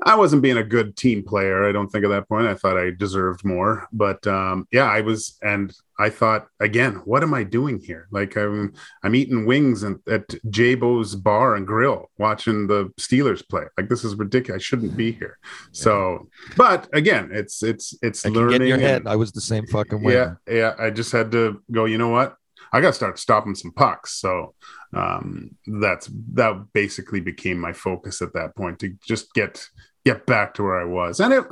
I 0.02 0.16
wasn't 0.16 0.42
being 0.42 0.56
a 0.56 0.64
good 0.64 0.96
team 0.96 1.22
player. 1.22 1.68
I 1.68 1.72
don't 1.72 1.88
think 1.88 2.04
at 2.04 2.08
that 2.10 2.28
point. 2.28 2.48
I 2.48 2.54
thought 2.54 2.76
I 2.76 2.90
deserved 2.90 3.44
more, 3.44 3.86
but 3.92 4.26
um, 4.26 4.66
yeah, 4.72 4.84
I 4.90 5.02
was, 5.02 5.38
and 5.40 5.72
I 6.00 6.10
thought 6.10 6.48
again, 6.58 6.94
what 7.04 7.22
am 7.22 7.32
I 7.32 7.44
doing 7.44 7.78
here? 7.80 8.08
Like 8.10 8.36
I'm, 8.36 8.72
I'm 9.04 9.14
eating 9.14 9.46
wings 9.46 9.84
and, 9.84 10.00
at 10.08 10.26
Jabo's 10.50 11.14
Bar 11.14 11.54
and 11.54 11.64
Grill, 11.64 12.10
watching 12.18 12.66
the 12.66 12.86
Steelers 13.00 13.48
play. 13.48 13.62
Like 13.78 13.88
this 13.88 14.02
is 14.04 14.16
ridiculous. 14.16 14.60
I 14.60 14.62
shouldn't 14.62 14.96
be 14.96 15.12
here. 15.12 15.38
So, 15.70 16.28
but 16.56 16.88
again, 16.92 17.30
it's 17.32 17.62
it's 17.62 17.94
it's 18.02 18.26
I 18.26 18.30
learning. 18.30 18.50
get 18.50 18.62
in 18.62 18.68
your 18.68 18.78
head. 18.78 19.02
and- 19.02 19.08
I 19.08 19.14
was 19.16 19.30
the 19.30 19.40
same 19.40 19.64
fucking 19.68 20.02
way. 20.02 20.14
yeah, 20.14 20.34
yeah. 20.48 20.74
I 20.76 20.90
just 20.90 21.12
had 21.12 21.30
to 21.32 21.62
go. 21.70 21.84
You 21.84 21.98
know 21.98 22.08
what? 22.08 22.36
I 22.74 22.80
got 22.80 22.88
to 22.88 22.94
start 22.94 23.20
stopping 23.20 23.54
some 23.54 23.70
pucks. 23.70 24.14
So 24.20 24.54
um, 24.92 25.54
that's 25.80 26.10
that 26.32 26.66
basically 26.72 27.20
became 27.20 27.58
my 27.58 27.72
focus 27.72 28.20
at 28.20 28.32
that 28.34 28.56
point 28.56 28.80
to 28.80 28.94
just 29.06 29.32
get 29.32 29.64
get 30.04 30.26
back 30.26 30.54
to 30.54 30.64
where 30.64 30.80
I 30.80 30.84
was. 30.84 31.20
And 31.20 31.32
it, 31.32 31.44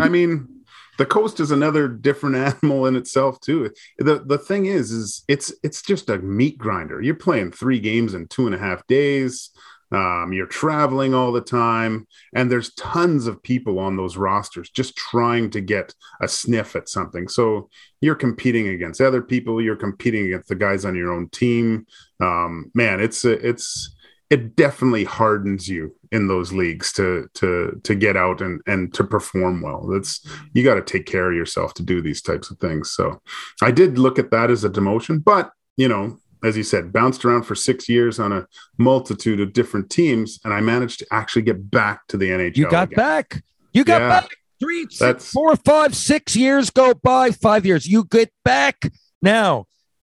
I 0.00 0.08
mean, 0.08 0.48
the 0.96 1.04
coast 1.04 1.40
is 1.40 1.50
another 1.50 1.88
different 1.88 2.36
animal 2.62 2.86
in 2.86 2.96
itself 2.96 3.38
too. 3.40 3.70
the 3.98 4.20
The 4.24 4.38
thing 4.38 4.64
is, 4.64 4.90
is 4.90 5.24
it's 5.28 5.52
it's 5.62 5.82
just 5.82 6.08
a 6.08 6.18
meat 6.18 6.56
grinder. 6.56 7.02
You're 7.02 7.16
playing 7.16 7.52
three 7.52 7.78
games 7.78 8.14
in 8.14 8.26
two 8.28 8.46
and 8.46 8.54
a 8.54 8.58
half 8.58 8.86
days. 8.86 9.50
Um, 9.92 10.32
you're 10.32 10.46
traveling 10.46 11.14
all 11.14 11.32
the 11.32 11.42
time, 11.42 12.06
and 12.34 12.50
there's 12.50 12.74
tons 12.74 13.26
of 13.26 13.42
people 13.42 13.78
on 13.78 13.96
those 13.96 14.16
rosters 14.16 14.70
just 14.70 14.96
trying 14.96 15.50
to 15.50 15.60
get 15.60 15.94
a 16.20 16.28
sniff 16.28 16.74
at 16.74 16.88
something. 16.88 17.28
So 17.28 17.68
you're 18.00 18.14
competing 18.14 18.68
against 18.68 19.00
other 19.00 19.22
people. 19.22 19.60
You're 19.60 19.76
competing 19.76 20.26
against 20.26 20.48
the 20.48 20.54
guys 20.54 20.84
on 20.84 20.94
your 20.94 21.12
own 21.12 21.28
team. 21.28 21.86
Um, 22.20 22.70
man, 22.74 23.00
it's 23.00 23.24
it's 23.24 23.94
it 24.32 24.56
definitely 24.56 25.04
hardens 25.04 25.68
you 25.68 25.94
in 26.10 26.26
those 26.26 26.54
leagues 26.54 26.90
to 26.94 27.28
to 27.34 27.78
to 27.84 27.94
get 27.94 28.16
out 28.16 28.40
and 28.40 28.62
and 28.66 28.94
to 28.94 29.04
perform 29.04 29.60
well. 29.60 29.86
That's 29.86 30.26
you 30.54 30.64
got 30.64 30.76
to 30.76 30.82
take 30.82 31.04
care 31.04 31.30
of 31.30 31.36
yourself 31.36 31.74
to 31.74 31.82
do 31.82 32.00
these 32.00 32.22
types 32.22 32.50
of 32.50 32.58
things. 32.58 32.92
So 32.92 33.20
I 33.60 33.70
did 33.72 33.98
look 33.98 34.18
at 34.18 34.30
that 34.30 34.50
as 34.50 34.64
a 34.64 34.70
demotion, 34.70 35.22
but 35.22 35.50
you 35.76 35.86
know, 35.86 36.16
as 36.44 36.56
you 36.56 36.62
said, 36.62 36.92
bounced 36.92 37.24
around 37.24 37.42
for 37.44 37.54
six 37.54 37.88
years 37.88 38.18
on 38.18 38.32
a 38.32 38.46
multitude 38.78 39.40
of 39.40 39.52
different 39.52 39.90
teams, 39.90 40.40
and 40.44 40.52
I 40.52 40.60
managed 40.60 40.98
to 41.00 41.06
actually 41.12 41.42
get 41.42 41.70
back 41.70 42.06
to 42.08 42.16
the 42.16 42.30
NHL. 42.30 42.56
You 42.56 42.68
got 42.70 42.88
again. 42.88 42.96
back. 42.96 43.42
You 43.72 43.84
got 43.84 44.00
Yeah. 44.02 44.08
back. 44.20 44.30
Three, 44.60 44.82
six, 44.82 44.98
That's- 44.98 45.30
four, 45.32 45.56
five, 45.56 45.94
six 45.96 46.36
years 46.36 46.70
go 46.70 46.94
by. 46.94 47.30
Five 47.32 47.66
years. 47.66 47.86
You 47.86 48.04
get 48.04 48.30
back 48.44 48.90
now. 49.20 49.66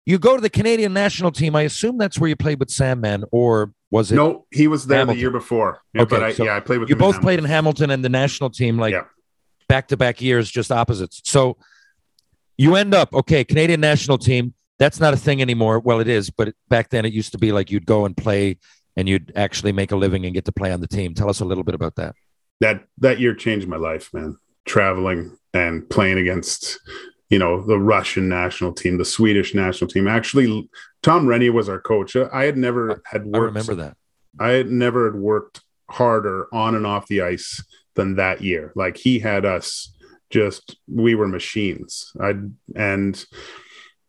You 0.04 0.18
go 0.18 0.36
to 0.36 0.40
the 0.40 0.50
Canadian 0.50 0.92
national 0.92 1.32
team. 1.32 1.56
I 1.56 1.62
assume 1.62 1.98
that's 1.98 2.18
where 2.20 2.28
you 2.28 2.36
played 2.36 2.60
with 2.60 2.70
Sandman, 2.70 3.24
or 3.32 3.72
was 3.90 4.12
it? 4.12 4.14
No, 4.14 4.46
he 4.52 4.68
was 4.68 4.86
there 4.86 4.98
Hamilton? 4.98 5.16
the 5.16 5.20
year 5.20 5.30
before. 5.30 5.80
Yeah, 5.94 6.02
Okay, 6.02 6.10
but 6.16 6.22
I, 6.22 6.32
so 6.32 6.44
yeah, 6.44 6.54
I 6.56 6.60
played 6.60 6.78
with 6.78 6.88
you 6.88 6.94
him 6.94 7.02
in 7.02 7.10
both 7.12 7.20
played 7.20 7.40
in 7.40 7.44
Hamilton 7.44 7.90
and 7.90 8.04
the 8.04 8.08
national 8.08 8.50
team, 8.50 8.78
like 8.78 8.94
back 9.68 9.88
to 9.88 9.96
back 9.96 10.20
years, 10.22 10.48
just 10.48 10.70
opposites. 10.70 11.22
So 11.24 11.56
you 12.56 12.76
end 12.76 12.94
up 12.94 13.12
okay, 13.14 13.42
Canadian 13.42 13.80
national 13.80 14.18
team. 14.18 14.54
That's 14.78 15.00
not 15.00 15.14
a 15.14 15.16
thing 15.16 15.40
anymore. 15.40 15.80
Well, 15.80 16.00
it 16.00 16.08
is, 16.08 16.30
but 16.30 16.54
back 16.68 16.90
then 16.90 17.04
it 17.04 17.12
used 17.12 17.32
to 17.32 17.38
be 17.38 17.52
like 17.52 17.70
you'd 17.70 17.86
go 17.86 18.04
and 18.04 18.16
play, 18.16 18.58
and 18.96 19.08
you'd 19.08 19.32
actually 19.36 19.72
make 19.72 19.92
a 19.92 19.96
living 19.96 20.24
and 20.24 20.34
get 20.34 20.44
to 20.46 20.52
play 20.52 20.72
on 20.72 20.80
the 20.80 20.88
team. 20.88 21.14
Tell 21.14 21.30
us 21.30 21.40
a 21.40 21.44
little 21.44 21.64
bit 21.64 21.74
about 21.74 21.96
that. 21.96 22.14
that 22.60 22.84
that 22.98 23.20
year 23.20 23.34
changed 23.34 23.68
my 23.68 23.76
life, 23.76 24.12
man. 24.12 24.36
Traveling 24.64 25.36
and 25.54 25.88
playing 25.88 26.18
against, 26.18 26.78
you 27.30 27.38
know, 27.38 27.62
the 27.62 27.78
Russian 27.78 28.28
national 28.28 28.72
team, 28.72 28.98
the 28.98 29.04
Swedish 29.04 29.54
national 29.54 29.88
team. 29.88 30.08
Actually, 30.08 30.68
Tom 31.02 31.26
Renney 31.26 31.52
was 31.52 31.68
our 31.68 31.80
coach. 31.80 32.16
I 32.16 32.44
had 32.44 32.56
never 32.56 33.02
had 33.06 33.24
worked. 33.24 33.36
I 33.36 33.38
remember 33.38 33.74
that. 33.76 33.96
I 34.38 34.50
had 34.50 34.70
never 34.70 35.10
had 35.10 35.20
worked 35.20 35.62
harder 35.88 36.48
on 36.52 36.74
and 36.74 36.86
off 36.86 37.06
the 37.06 37.22
ice 37.22 37.62
than 37.94 38.16
that 38.16 38.42
year. 38.42 38.72
Like 38.74 38.96
he 38.96 39.18
had 39.18 39.44
us 39.44 39.94
just 40.30 40.76
we 40.88 41.14
were 41.14 41.28
machines. 41.28 42.12
I 42.20 42.34
and 42.74 43.24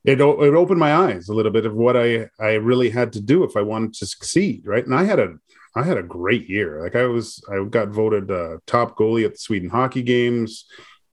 it 0.08 0.22
it 0.22 0.22
opened 0.22 0.80
my 0.80 0.96
eyes 0.96 1.28
a 1.28 1.34
little 1.34 1.52
bit 1.52 1.66
of 1.66 1.76
what 1.76 1.98
I 1.98 2.30
I 2.40 2.54
really 2.54 2.90
had 2.90 3.12
to 3.14 3.22
do 3.22 3.44
if 3.44 3.58
I 3.58 3.62
wanted 3.62 3.94
to 3.96 4.06
succeed, 4.06 4.66
right? 4.66 4.86
And 4.86 4.96
I 4.96 5.04
had 5.04 5.20
a 5.20 5.36
I 5.76 5.84
had 5.84 5.98
a 5.98 6.04
great 6.04 6.50
year. 6.50 6.82
Like 6.82 6.96
I 6.96 7.04
was 7.04 7.44
I 7.52 7.64
got 7.66 7.90
voted 7.90 8.32
uh, 8.32 8.58
top 8.66 8.98
goalie 8.98 9.26
at 9.26 9.34
the 9.34 9.38
Sweden 9.40 9.70
hockey 9.70 10.02
games. 10.02 10.66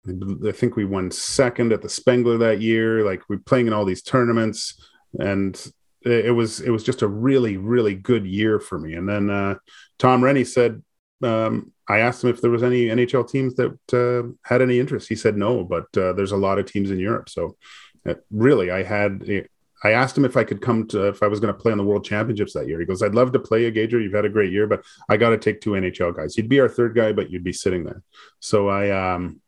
I 0.06 0.52
think 0.52 0.76
we 0.76 0.84
won 0.84 1.10
second 1.10 1.72
at 1.72 1.82
the 1.82 1.88
Spengler 1.88 2.38
that 2.38 2.60
year. 2.60 3.04
Like 3.04 3.22
we're 3.28 3.38
playing 3.38 3.66
in 3.66 3.72
all 3.72 3.84
these 3.84 4.02
tournaments 4.02 4.80
and 5.18 5.60
it 6.02 6.34
was 6.34 6.60
it 6.60 6.70
was 6.70 6.84
just 6.84 7.02
a 7.02 7.08
really 7.08 7.56
really 7.56 7.96
good 7.96 8.24
year 8.24 8.60
for 8.60 8.78
me. 8.78 8.94
And 8.94 9.08
then 9.08 9.28
uh, 9.28 9.56
Tom 9.98 10.22
Renney 10.22 10.46
said, 10.46 10.82
um, 11.22 11.72
I 11.88 11.98
asked 11.98 12.22
him 12.22 12.30
if 12.30 12.40
there 12.40 12.50
was 12.50 12.62
any 12.62 12.86
NHL 12.86 13.28
teams 13.28 13.56
that 13.56 13.76
uh, 13.92 14.30
had 14.48 14.62
any 14.62 14.78
interest. 14.78 15.08
He 15.08 15.16
said 15.16 15.36
no, 15.36 15.64
but 15.64 15.86
uh, 15.96 16.12
there's 16.12 16.32
a 16.32 16.36
lot 16.36 16.58
of 16.58 16.66
teams 16.66 16.92
in 16.92 17.00
Europe. 17.00 17.28
So 17.28 17.56
really, 18.30 18.70
I 18.70 18.82
had. 18.82 19.24
I 19.82 19.90
asked 19.90 20.16
him 20.16 20.24
if 20.24 20.36
I 20.36 20.44
could 20.44 20.62
come 20.62 20.86
to 20.88 21.08
if 21.08 21.22
I 21.22 21.26
was 21.26 21.40
going 21.40 21.52
to 21.52 21.60
play 21.60 21.70
on 21.70 21.78
the 21.78 21.84
World 21.84 22.04
Championships 22.04 22.54
that 22.54 22.68
year. 22.68 22.80
He 22.80 22.86
goes, 22.86 23.02
"I'd 23.02 23.14
love 23.14 23.32
to 23.32 23.38
play 23.38 23.66
a 23.66 23.70
Gager. 23.70 24.00
You've 24.00 24.14
had 24.14 24.24
a 24.24 24.30
great 24.30 24.52
year, 24.52 24.66
but 24.66 24.82
I 25.08 25.16
got 25.16 25.30
to 25.30 25.38
take 25.38 25.60
two 25.60 25.70
NHL 25.72 26.16
guys. 26.16 26.36
You'd 26.36 26.48
be 26.48 26.60
our 26.60 26.68
third 26.68 26.94
guy, 26.94 27.12
but 27.12 27.30
you'd 27.30 27.44
be 27.44 27.52
sitting 27.52 27.84
there." 27.84 28.02
So 28.40 28.68
I, 28.68 28.90
um, 28.90 29.40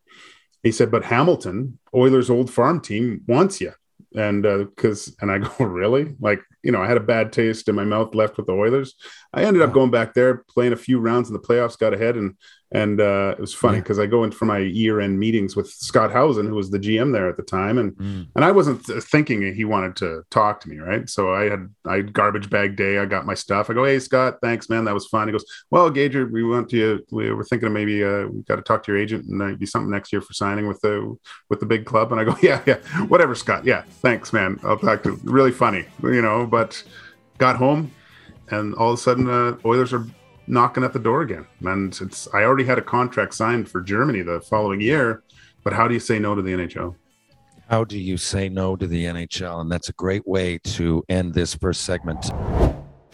he 0.62 0.72
said, 0.72 0.90
"But 0.90 1.04
Hamilton, 1.04 1.78
Oilers' 1.94 2.30
old 2.30 2.50
farm 2.50 2.80
team, 2.80 3.22
wants 3.26 3.60
you." 3.60 3.72
And 4.14 4.42
because, 4.42 5.14
and 5.20 5.30
I 5.30 5.38
go, 5.38 5.64
really? 5.64 6.14
Like, 6.20 6.40
you 6.66 6.72
know, 6.72 6.82
I 6.82 6.88
had 6.88 6.96
a 6.96 7.00
bad 7.14 7.32
taste 7.32 7.68
in 7.68 7.74
my 7.76 7.84
mouth 7.84 8.14
left 8.14 8.36
with 8.36 8.46
the 8.46 8.52
Oilers. 8.52 8.94
I 9.32 9.44
ended 9.44 9.62
up 9.62 9.72
going 9.72 9.90
back 9.92 10.14
there, 10.14 10.44
playing 10.54 10.72
a 10.72 10.76
few 10.86 10.98
rounds 10.98 11.28
in 11.28 11.32
the 11.34 11.40
playoffs, 11.48 11.78
got 11.78 11.94
ahead, 11.94 12.16
and 12.16 12.34
and 12.72 13.00
uh, 13.00 13.34
it 13.38 13.40
was 13.40 13.54
funny 13.54 13.76
Yeah. 13.76 13.82
because 13.82 14.00
I 14.00 14.06
go 14.06 14.24
in 14.24 14.32
for 14.32 14.44
my 14.44 14.58
year-end 14.58 15.20
meetings 15.20 15.54
with 15.54 15.68
Scott 15.70 16.10
Howson, 16.10 16.46
who 16.48 16.56
was 16.56 16.68
the 16.72 16.80
GM 16.80 17.12
there 17.12 17.28
at 17.28 17.36
the 17.36 17.44
time, 17.44 17.78
and 17.78 17.92
Mm. 17.92 18.26
and 18.34 18.44
I 18.44 18.50
wasn't 18.50 18.82
thinking 19.04 19.54
he 19.54 19.64
wanted 19.64 19.94
to 20.02 20.22
talk 20.32 20.58
to 20.62 20.68
me, 20.68 20.78
right? 20.78 21.08
So 21.08 21.32
I 21.32 21.44
had 21.48 21.68
I 21.86 21.96
had 21.98 22.12
garbage 22.12 22.50
bag 22.50 22.74
day. 22.76 22.98
I 22.98 23.04
got 23.06 23.24
my 23.24 23.34
stuff. 23.34 23.70
I 23.70 23.74
go, 23.74 23.84
hey 23.84 24.00
Scott, 24.00 24.38
thanks, 24.42 24.68
man, 24.68 24.84
that 24.86 24.94
was 24.94 25.06
fun. 25.06 25.28
He 25.28 25.32
goes, 25.32 25.44
well, 25.70 25.88
Gager, 25.90 26.26
we 26.26 26.42
want 26.42 26.68
to. 26.70 27.04
We 27.12 27.30
were 27.32 27.44
thinking 27.44 27.68
of 27.68 27.72
maybe 27.72 28.02
uh, 28.02 28.26
we 28.26 28.42
got 28.48 28.56
to 28.56 28.62
talk 28.62 28.82
to 28.84 28.92
your 28.92 29.00
agent 29.00 29.26
and 29.28 29.40
uh, 29.40 29.54
be 29.56 29.66
something 29.66 29.90
next 29.90 30.12
year 30.12 30.20
for 30.20 30.32
signing 30.32 30.66
with 30.66 30.80
the 30.80 30.94
with 31.50 31.60
the 31.60 31.66
big 31.66 31.84
club. 31.86 32.10
And 32.10 32.20
I 32.20 32.24
go, 32.24 32.34
yeah, 32.42 32.62
yeah, 32.66 32.78
whatever, 33.06 33.34
Scott. 33.36 33.64
Yeah, 33.64 33.82
thanks, 34.02 34.32
man. 34.32 34.58
I'll 34.64 34.76
talk 34.78 35.04
to. 35.04 35.18
Really 35.22 35.52
funny, 35.52 35.84
you 36.02 36.20
know. 36.22 36.46
But 36.56 36.82
got 37.36 37.56
home, 37.56 37.90
and 38.50 38.74
all 38.76 38.92
of 38.92 38.98
a 38.98 39.02
sudden, 39.02 39.28
uh, 39.28 39.58
Oilers 39.66 39.92
are 39.92 40.06
knocking 40.46 40.84
at 40.84 40.94
the 40.94 40.98
door 40.98 41.20
again. 41.20 41.46
And 41.60 41.94
it's 42.00 42.26
I 42.32 42.44
already 42.44 42.64
had 42.64 42.78
a 42.78 42.82
contract 42.82 43.34
signed 43.34 43.68
for 43.68 43.82
Germany 43.82 44.22
the 44.22 44.40
following 44.40 44.80
year. 44.80 45.22
But 45.64 45.74
how 45.74 45.86
do 45.86 45.92
you 45.92 46.00
say 46.00 46.18
no 46.18 46.34
to 46.34 46.40
the 46.40 46.52
NHL? 46.52 46.94
How 47.68 47.84
do 47.84 47.98
you 47.98 48.16
say 48.16 48.48
no 48.48 48.74
to 48.74 48.86
the 48.86 49.04
NHL? 49.04 49.60
And 49.60 49.70
that's 49.70 49.90
a 49.90 49.92
great 49.92 50.26
way 50.26 50.56
to 50.76 51.04
end 51.10 51.34
this 51.34 51.54
first 51.54 51.82
segment. 51.84 52.30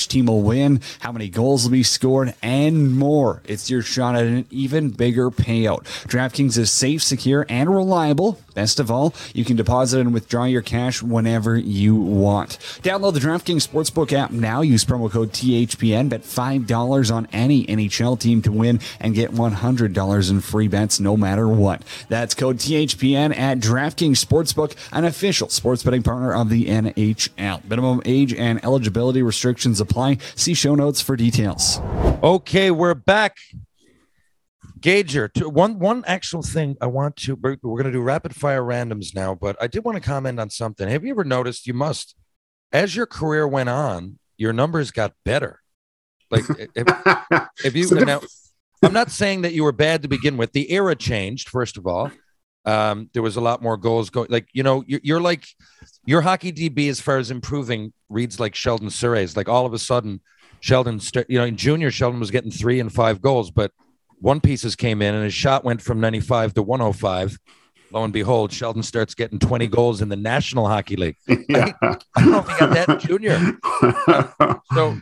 which 0.00 0.08
team 0.08 0.24
will 0.26 0.40
win, 0.40 0.80
how 1.00 1.12
many 1.12 1.28
goals 1.28 1.64
will 1.64 1.72
be 1.72 1.82
scored, 1.82 2.32
and 2.40 2.96
more. 2.96 3.42
It's 3.44 3.68
your 3.68 3.82
shot 3.82 4.16
at 4.16 4.24
an 4.24 4.46
even 4.50 4.88
bigger 4.88 5.30
payout. 5.30 5.84
DraftKings 6.08 6.56
is 6.56 6.72
safe, 6.72 7.02
secure, 7.02 7.44
and 7.50 7.68
reliable. 7.68 8.40
Best 8.54 8.80
of 8.80 8.90
all, 8.90 9.14
you 9.34 9.44
can 9.44 9.56
deposit 9.56 10.00
and 10.00 10.14
withdraw 10.14 10.44
your 10.44 10.62
cash 10.62 11.02
whenever 11.02 11.56
you 11.56 11.94
want. 11.94 12.58
Download 12.82 13.12
the 13.12 13.20
DraftKings 13.20 13.68
Sportsbook 13.68 14.12
app 14.14 14.30
now. 14.30 14.62
Use 14.62 14.86
promo 14.86 15.10
code 15.10 15.32
THPN. 15.32 16.08
Bet 16.08 16.22
$5 16.22 17.14
on 17.14 17.28
any 17.30 17.66
NHL 17.66 18.18
team 18.18 18.40
to 18.40 18.50
win 18.50 18.80
and 19.00 19.14
get 19.14 19.32
$100 19.32 20.30
in 20.30 20.40
free 20.40 20.68
bets 20.68 20.98
no 20.98 21.14
matter 21.14 21.46
what. 21.46 21.82
That's 22.08 22.34
code 22.34 22.56
THPN 22.56 23.36
at 23.36 23.58
DraftKings 23.58 24.24
Sportsbook, 24.24 24.74
an 24.92 25.04
official 25.04 25.50
sports 25.50 25.82
betting 25.82 26.02
partner 26.02 26.32
of 26.32 26.48
the 26.48 26.66
NHL. 26.66 27.68
Minimum 27.68 28.00
age 28.06 28.32
and 28.32 28.64
eligibility 28.64 29.22
restrictions 29.22 29.78
apply. 29.78 29.89
See 30.36 30.54
show 30.54 30.74
notes 30.74 31.00
for 31.00 31.16
details. 31.16 31.80
Okay, 32.22 32.70
we're 32.70 32.94
back. 32.94 33.36
Gager, 34.80 35.28
to, 35.28 35.48
one 35.48 35.78
one 35.78 36.04
actual 36.06 36.42
thing 36.42 36.76
I 36.80 36.86
want 36.86 37.16
to 37.16 37.34
we're, 37.34 37.58
we're 37.62 37.76
going 37.76 37.84
to 37.84 37.92
do 37.92 38.00
rapid 38.00 38.34
fire 38.34 38.62
randoms 38.62 39.14
now, 39.14 39.34
but 39.34 39.56
I 39.60 39.66
did 39.66 39.84
want 39.84 39.96
to 39.96 40.00
comment 40.00 40.40
on 40.40 40.48
something. 40.48 40.88
Have 40.88 41.04
you 41.04 41.10
ever 41.10 41.24
noticed? 41.24 41.66
You 41.66 41.74
must, 41.74 42.14
as 42.72 42.96
your 42.96 43.06
career 43.06 43.46
went 43.46 43.68
on, 43.68 44.18
your 44.38 44.52
numbers 44.52 44.90
got 44.90 45.12
better. 45.24 45.60
Like 46.30 46.44
if, 46.74 46.86
if 47.64 47.74
you 47.74 47.84
so 47.84 47.96
now, 47.96 48.20
I'm 48.82 48.92
not 48.94 49.10
saying 49.10 49.42
that 49.42 49.52
you 49.52 49.64
were 49.64 49.72
bad 49.72 50.02
to 50.02 50.08
begin 50.08 50.36
with. 50.36 50.52
The 50.52 50.70
era 50.72 50.96
changed. 50.96 51.48
First 51.50 51.76
of 51.76 51.86
all, 51.86 52.10
um, 52.64 53.08
there 53.12 53.22
was 53.22 53.36
a 53.36 53.40
lot 53.40 53.62
more 53.62 53.76
goals 53.76 54.10
going. 54.10 54.28
Like 54.30 54.48
you 54.52 54.62
know, 54.62 54.84
you're, 54.86 55.00
you're 55.02 55.20
like 55.20 55.44
your 56.04 56.20
hockey 56.20 56.52
DB 56.52 56.88
as 56.88 57.00
far 57.00 57.18
as 57.18 57.30
improving 57.30 57.92
reads 58.08 58.40
like 58.40 58.54
Sheldon 58.54 58.90
Souray's. 58.90 59.36
Like 59.36 59.48
all 59.48 59.66
of 59.66 59.72
a 59.72 59.78
sudden, 59.78 60.20
Sheldon, 60.60 61.00
you 61.28 61.38
know, 61.38 61.44
in 61.44 61.56
junior, 61.56 61.90
Sheldon 61.90 62.20
was 62.20 62.30
getting 62.30 62.50
three 62.50 62.80
and 62.80 62.92
five 62.92 63.20
goals, 63.20 63.50
but 63.50 63.72
one 64.20 64.40
pieces 64.40 64.76
came 64.76 65.02
in 65.02 65.14
and 65.14 65.24
his 65.24 65.34
shot 65.34 65.64
went 65.64 65.80
from 65.80 66.00
95 66.00 66.54
to 66.54 66.62
105. 66.62 67.38
Lo 67.92 68.04
and 68.04 68.12
behold, 68.12 68.52
Sheldon 68.52 68.82
starts 68.82 69.14
getting 69.14 69.38
20 69.38 69.66
goals 69.66 70.00
in 70.00 70.08
the 70.08 70.16
National 70.16 70.68
Hockey 70.68 70.96
League. 70.96 71.16
yeah. 71.48 71.72
I 71.82 71.96
don't 72.16 72.30
know 72.30 72.38
if 72.38 72.48
he 72.48 72.58
got 72.58 72.86
that 72.86 73.00
junior. 73.00 73.58
So, 74.72 75.00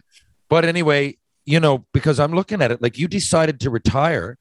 but 0.48 0.64
anyway, 0.64 1.18
you 1.44 1.60
know, 1.60 1.84
because 1.92 2.18
I'm 2.18 2.32
looking 2.32 2.62
at 2.62 2.70
it 2.70 2.80
like 2.80 2.96
you 2.96 3.06
decided 3.06 3.60
to 3.60 3.70
retire, 3.70 4.38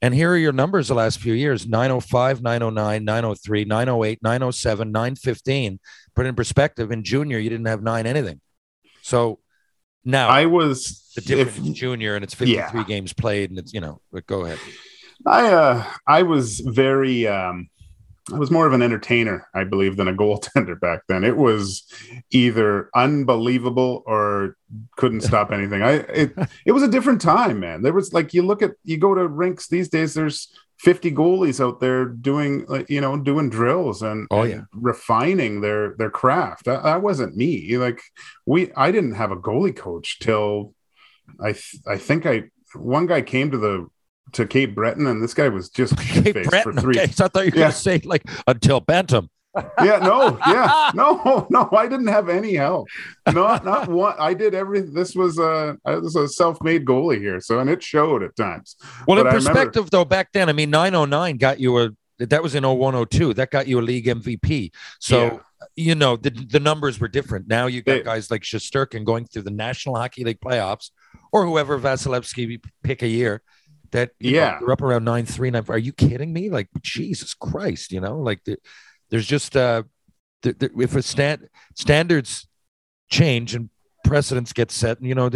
and 0.00 0.14
here 0.14 0.30
are 0.30 0.36
your 0.36 0.52
numbers 0.52 0.88
the 0.88 0.94
last 0.94 1.18
few 1.20 1.32
years 1.34 1.66
905, 1.66 2.42
909, 2.42 3.04
903, 3.04 3.64
908, 3.64 4.18
907, 4.22 4.92
915. 4.92 5.80
Put 6.14 6.26
in 6.26 6.34
perspective, 6.34 6.90
in 6.92 7.02
junior, 7.04 7.38
you 7.38 7.50
didn't 7.50 7.66
have 7.66 7.82
nine 7.82 8.06
anything. 8.06 8.40
So 9.02 9.38
now 10.04 10.28
I 10.28 10.46
was 10.46 11.10
the 11.14 11.20
difference 11.22 11.68
if- 11.68 11.74
junior 11.74 12.14
and 12.14 12.22
it's 12.24 12.34
53 12.34 12.54
Yeah. 12.80 12.84
games 12.84 13.12
played, 13.12 13.50
and 13.50 13.58
it's, 13.58 13.72
you 13.72 13.80
know, 13.80 14.00
but 14.12 14.26
go 14.26 14.44
ahead. 14.44 14.58
I 15.26 15.46
uh 15.52 15.84
I 16.06 16.22
was 16.22 16.60
very 16.60 17.26
um 17.26 17.68
I 18.32 18.36
was 18.38 18.50
more 18.50 18.66
of 18.66 18.72
an 18.72 18.82
entertainer, 18.82 19.48
I 19.54 19.64
believe, 19.64 19.96
than 19.96 20.08
a 20.08 20.12
goaltender 20.14 20.78
back 20.78 21.00
then. 21.08 21.24
It 21.24 21.36
was 21.36 21.84
either 22.30 22.90
unbelievable 22.94 24.02
or 24.06 24.56
couldn't 24.96 25.20
stop 25.30 25.50
anything. 25.52 25.82
I 25.82 25.92
it 25.92 26.32
it 26.66 26.72
was 26.72 26.82
a 26.82 26.88
different 26.88 27.20
time, 27.20 27.60
man. 27.60 27.82
There 27.82 27.92
was 27.92 28.12
like 28.12 28.34
you 28.34 28.42
look 28.42 28.62
at 28.62 28.72
you 28.84 28.96
go 28.98 29.14
to 29.14 29.26
rinks 29.26 29.68
these 29.68 29.88
days. 29.88 30.14
There's 30.14 30.52
50 30.80 31.10
goalies 31.10 31.60
out 31.60 31.80
there 31.80 32.04
doing 32.04 32.64
like 32.68 32.88
you 32.88 33.00
know 33.00 33.16
doing 33.18 33.50
drills 33.50 34.02
and, 34.02 34.28
Oh, 34.30 34.42
and 34.42 34.50
yeah. 34.50 34.60
refining 34.72 35.60
their 35.60 35.94
their 35.96 36.10
craft. 36.10 36.66
That, 36.66 36.82
that 36.84 37.02
wasn't 37.02 37.36
me. 37.36 37.76
Like 37.78 38.00
we 38.46 38.72
I 38.74 38.90
didn't 38.92 39.14
have 39.14 39.32
a 39.32 39.36
goalie 39.36 39.74
coach 39.76 40.18
till 40.20 40.74
I 41.40 41.52
th- 41.52 41.76
I 41.86 41.96
think 41.96 42.26
I 42.26 42.44
one 42.74 43.06
guy 43.06 43.22
came 43.22 43.50
to 43.50 43.58
the 43.58 43.86
to 44.32 44.46
Cape 44.46 44.74
Breton 44.74 45.06
and 45.06 45.22
this 45.22 45.34
guy 45.34 45.48
was 45.48 45.68
just 45.68 45.96
Cape 45.98 46.36
shit-faced 46.36 46.62
for 46.62 46.72
three. 46.72 46.98
Okay, 46.98 47.10
so 47.12 47.24
I 47.24 47.28
thought 47.28 47.46
you 47.46 47.50
were 47.52 47.56
Yeah. 47.58 47.62
going 47.64 47.72
to 47.72 47.78
say 47.78 48.00
like 48.04 48.22
until 48.46 48.80
Bantam. 48.80 49.30
Yeah, 49.82 49.98
no, 49.98 50.38
yeah, 50.46 50.90
no, 50.94 51.46
no. 51.50 51.68
I 51.76 51.88
didn't 51.88 52.06
have 52.08 52.28
any 52.28 52.54
help. 52.54 52.86
Not 53.32 53.64
not 53.64 53.88
one. 53.88 54.14
I 54.18 54.32
did 54.34 54.54
everything. 54.54 54.92
This 54.94 55.16
was 55.16 55.38
a 55.38 55.76
I 55.84 55.96
was 55.96 56.14
a 56.14 56.28
self-made 56.28 56.84
goalie 56.84 57.18
here, 57.18 57.40
so 57.40 57.58
and 57.58 57.68
it 57.68 57.82
showed 57.82 58.22
at 58.22 58.36
times. 58.36 58.76
Well, 59.08 59.16
But 59.16 59.20
in 59.22 59.26
I 59.26 59.30
remember- 59.36 59.50
perspective, 59.50 59.90
though, 59.90 60.04
back 60.04 60.28
then, 60.32 60.48
I 60.48 60.52
mean, 60.52 60.70
909 60.70 61.38
got 61.38 61.58
you 61.58 61.76
a 61.78 61.90
that 62.20 62.42
was 62.42 62.54
in 62.54 62.62
0102. 62.62 63.34
That 63.34 63.50
got 63.50 63.66
you 63.66 63.80
a 63.80 63.82
league 63.82 64.06
MVP. 64.06 64.70
So, 65.00 65.24
Yeah. 65.24 65.38
you 65.76 65.94
know, 65.96 66.16
the 66.16 66.30
the 66.30 66.60
numbers 66.60 67.00
were 67.00 67.08
different. 67.08 67.48
Now 67.48 67.66
you 67.66 67.82
got 67.82 67.92
They- 67.94 68.02
guys 68.02 68.30
like 68.30 68.42
Shesterkin 68.42 69.04
going 69.04 69.24
through 69.24 69.42
the 69.42 69.50
National 69.50 69.96
Hockey 69.96 70.22
League 70.24 70.40
playoffs 70.40 70.90
or 71.32 71.44
whoever 71.46 71.80
Vasilevskiy 71.80 72.62
pick 72.84 73.02
a 73.02 73.08
year 73.08 73.42
that, 73.92 74.10
you 74.18 74.32
know, 74.32 74.38
Yeah. 74.38 74.58
they're 74.60 74.72
up 74.72 74.82
around 74.82 75.04
nine 75.04 75.26
three 75.26 75.50
nine. 75.50 75.64
Are 75.68 75.78
you 75.78 75.92
kidding 75.92 76.32
me? 76.32 76.50
Like, 76.50 76.68
Jesus 76.82 77.34
Christ, 77.34 77.92
you 77.92 78.00
know, 78.00 78.18
like 78.18 78.44
the, 78.44 78.56
there's 79.10 79.26
just, 79.26 79.56
uh, 79.56 79.82
the, 80.42 80.52
the, 80.52 80.70
if 80.78 80.94
a 80.94 81.02
stand, 81.02 81.48
standards 81.74 82.46
change 83.10 83.54
and 83.54 83.70
precedents 84.04 84.52
get 84.52 84.70
set, 84.70 84.98
and 84.98 85.08
you 85.08 85.14
know, 85.14 85.30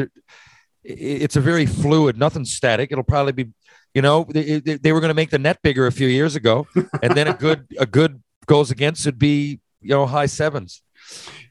it's 0.85 1.37
a 1.37 1.41
very 1.41 1.67
fluid, 1.67 2.17
nothing 2.19 2.45
static. 2.45 2.91
It'll 2.93 3.05
probably 3.05 3.33
be, 3.33 3.49
you 3.95 4.03
know, 4.03 4.27
they, 4.29 4.59
they, 4.61 4.77
they 4.77 4.93
were 4.93 5.01
going 5.01 5.11
to 5.11 5.15
make 5.15 5.31
the 5.31 5.39
net 5.39 5.59
bigger 5.63 5.87
a 5.87 5.93
few 5.93 6.09
years 6.09 6.35
ago, 6.37 6.67
and 7.03 7.15
then 7.15 7.29
a 7.29 7.35
good 7.35 7.67
a 7.79 7.87
good 7.87 8.23
goes 8.47 8.71
against 8.71 9.05
would 9.07 9.19
be 9.19 9.61
you 9.81 9.91
know 9.91 10.07
high 10.07 10.27
sevens. 10.27 10.83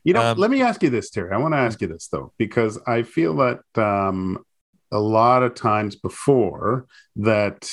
You 0.03 0.13
know, 0.13 0.21
Um, 0.31 0.37
let 0.37 0.49
me 0.51 0.61
ask 0.61 0.81
you 0.83 0.89
this, 0.89 1.09
Terry. 1.09 1.31
I 1.31 1.37
want 1.37 1.53
to 1.53 1.57
ask 1.59 1.79
you 1.81 1.87
this 1.87 2.07
though, 2.07 2.33
because 2.37 2.79
I 2.87 3.03
feel 3.03 3.35
that 3.37 3.59
um, 3.75 4.39
a 4.91 4.99
lot 4.99 5.43
of 5.43 5.55
times 5.55 5.95
before 5.95 6.87
that, 7.17 7.71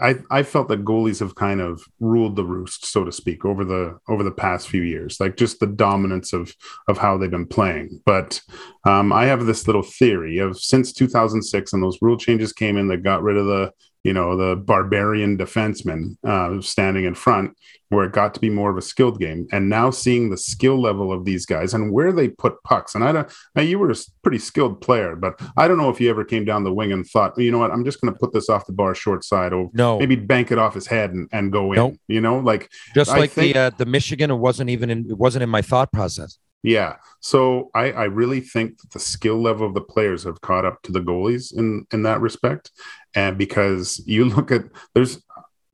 I 0.00 0.16
I 0.30 0.42
felt 0.42 0.68
that 0.68 0.84
goalies 0.84 1.20
have 1.20 1.34
kind 1.34 1.60
of 1.60 1.82
ruled 2.00 2.36
the 2.36 2.44
roost, 2.44 2.86
so 2.86 3.04
to 3.04 3.12
speak, 3.12 3.44
over 3.44 3.64
the 3.64 3.98
over 4.08 4.22
the 4.22 4.32
past 4.32 4.68
few 4.68 4.82
years, 4.82 5.20
like 5.20 5.36
just 5.36 5.60
the 5.60 5.66
dominance 5.66 6.32
of 6.32 6.54
of 6.88 6.98
how 6.98 7.16
they've 7.16 7.30
been 7.30 7.46
playing. 7.46 8.00
But 8.04 8.40
um, 8.84 9.12
I 9.12 9.26
have 9.26 9.46
this 9.46 9.66
little 9.66 9.82
theory 9.82 10.38
of 10.38 10.58
since 10.58 10.92
2006 10.92 11.72
and 11.72 11.82
those 11.82 11.98
rule 12.02 12.16
changes 12.16 12.52
came 12.52 12.76
in 12.76 12.88
that 12.88 13.02
got 13.02 13.22
rid 13.22 13.36
of 13.36 13.46
the 13.46 13.72
you 14.04 14.12
know 14.12 14.36
the 14.36 14.56
barbarian 14.56 15.36
defenseman 15.38 16.16
uh, 16.24 16.60
standing 16.60 17.04
in 17.04 17.14
front 17.14 17.56
where 17.88 18.06
it 18.06 18.12
got 18.12 18.32
to 18.32 18.40
be 18.40 18.48
more 18.48 18.70
of 18.70 18.78
a 18.78 18.82
skilled 18.82 19.20
game. 19.20 19.46
And 19.52 19.68
now 19.68 19.90
seeing 19.90 20.30
the 20.30 20.38
skill 20.38 20.80
level 20.80 21.12
of 21.12 21.26
these 21.26 21.44
guys 21.44 21.74
and 21.74 21.92
where 21.92 22.10
they 22.10 22.28
put 22.28 22.54
pucks. 22.64 22.94
And 22.94 23.04
i 23.04 23.12
don't 23.12 23.30
now 23.54 23.60
you 23.62 23.78
were 23.78 23.90
a 23.90 23.94
pretty 24.22 24.38
skilled 24.38 24.80
player 24.80 25.14
but 25.14 25.38
i 25.58 25.68
don't 25.68 25.76
know 25.76 25.90
if 25.90 26.00
you 26.00 26.08
ever 26.08 26.24
came 26.24 26.46
down 26.46 26.64
the 26.64 26.72
wing 26.72 26.90
and 26.90 27.06
thought 27.06 27.36
you 27.38 27.50
know 27.50 27.58
what? 27.58 27.70
I'm 27.70 27.84
just 27.84 28.00
going 28.00 28.12
to 28.12 28.18
put 28.18 28.32
this 28.32 28.48
off 28.48 28.64
the 28.66 28.72
bar 28.72 28.94
short 28.94 29.24
side 29.24 29.52
or 29.52 29.68
No, 29.74 29.98
maybe 29.98 30.16
bank 30.16 30.50
it 30.50 30.58
off 30.58 30.72
his 30.74 30.86
head 30.86 31.12
and, 31.12 31.28
and 31.32 31.52
go 31.52 31.72
in 31.72 31.76
Nope. 31.76 31.96
you 32.08 32.20
know? 32.22 32.38
Like 32.38 32.70
just 32.94 33.10
I 33.10 33.18
like 33.18 33.30
think- 33.30 33.52
the 33.54 33.60
uh, 33.60 33.70
the 33.76 33.86
Michigan, 33.86 34.30
it 34.30 34.36
wasn't 34.36 34.70
even 34.70 34.88
in 34.88 35.10
it 35.10 35.18
wasn't 35.18 35.42
in 35.42 35.50
my 35.50 35.60
thought 35.62 35.92
process. 35.92 36.38
Yeah. 36.62 36.96
So 37.20 37.70
I, 37.74 37.92
I 37.92 38.04
really 38.04 38.40
think 38.40 38.78
that 38.80 38.90
the 38.92 38.98
skill 39.00 39.40
level 39.40 39.66
of 39.66 39.74
the 39.74 39.80
players 39.80 40.24
have 40.24 40.40
caught 40.40 40.64
up 40.64 40.82
to 40.82 40.92
the 40.92 41.00
goalies 41.00 41.56
in, 41.56 41.86
in 41.92 42.02
that 42.04 42.20
respect. 42.20 42.70
And 43.14 43.36
because 43.36 44.02
you 44.06 44.24
look 44.24 44.50
at 44.50 44.64
there's 44.94 45.22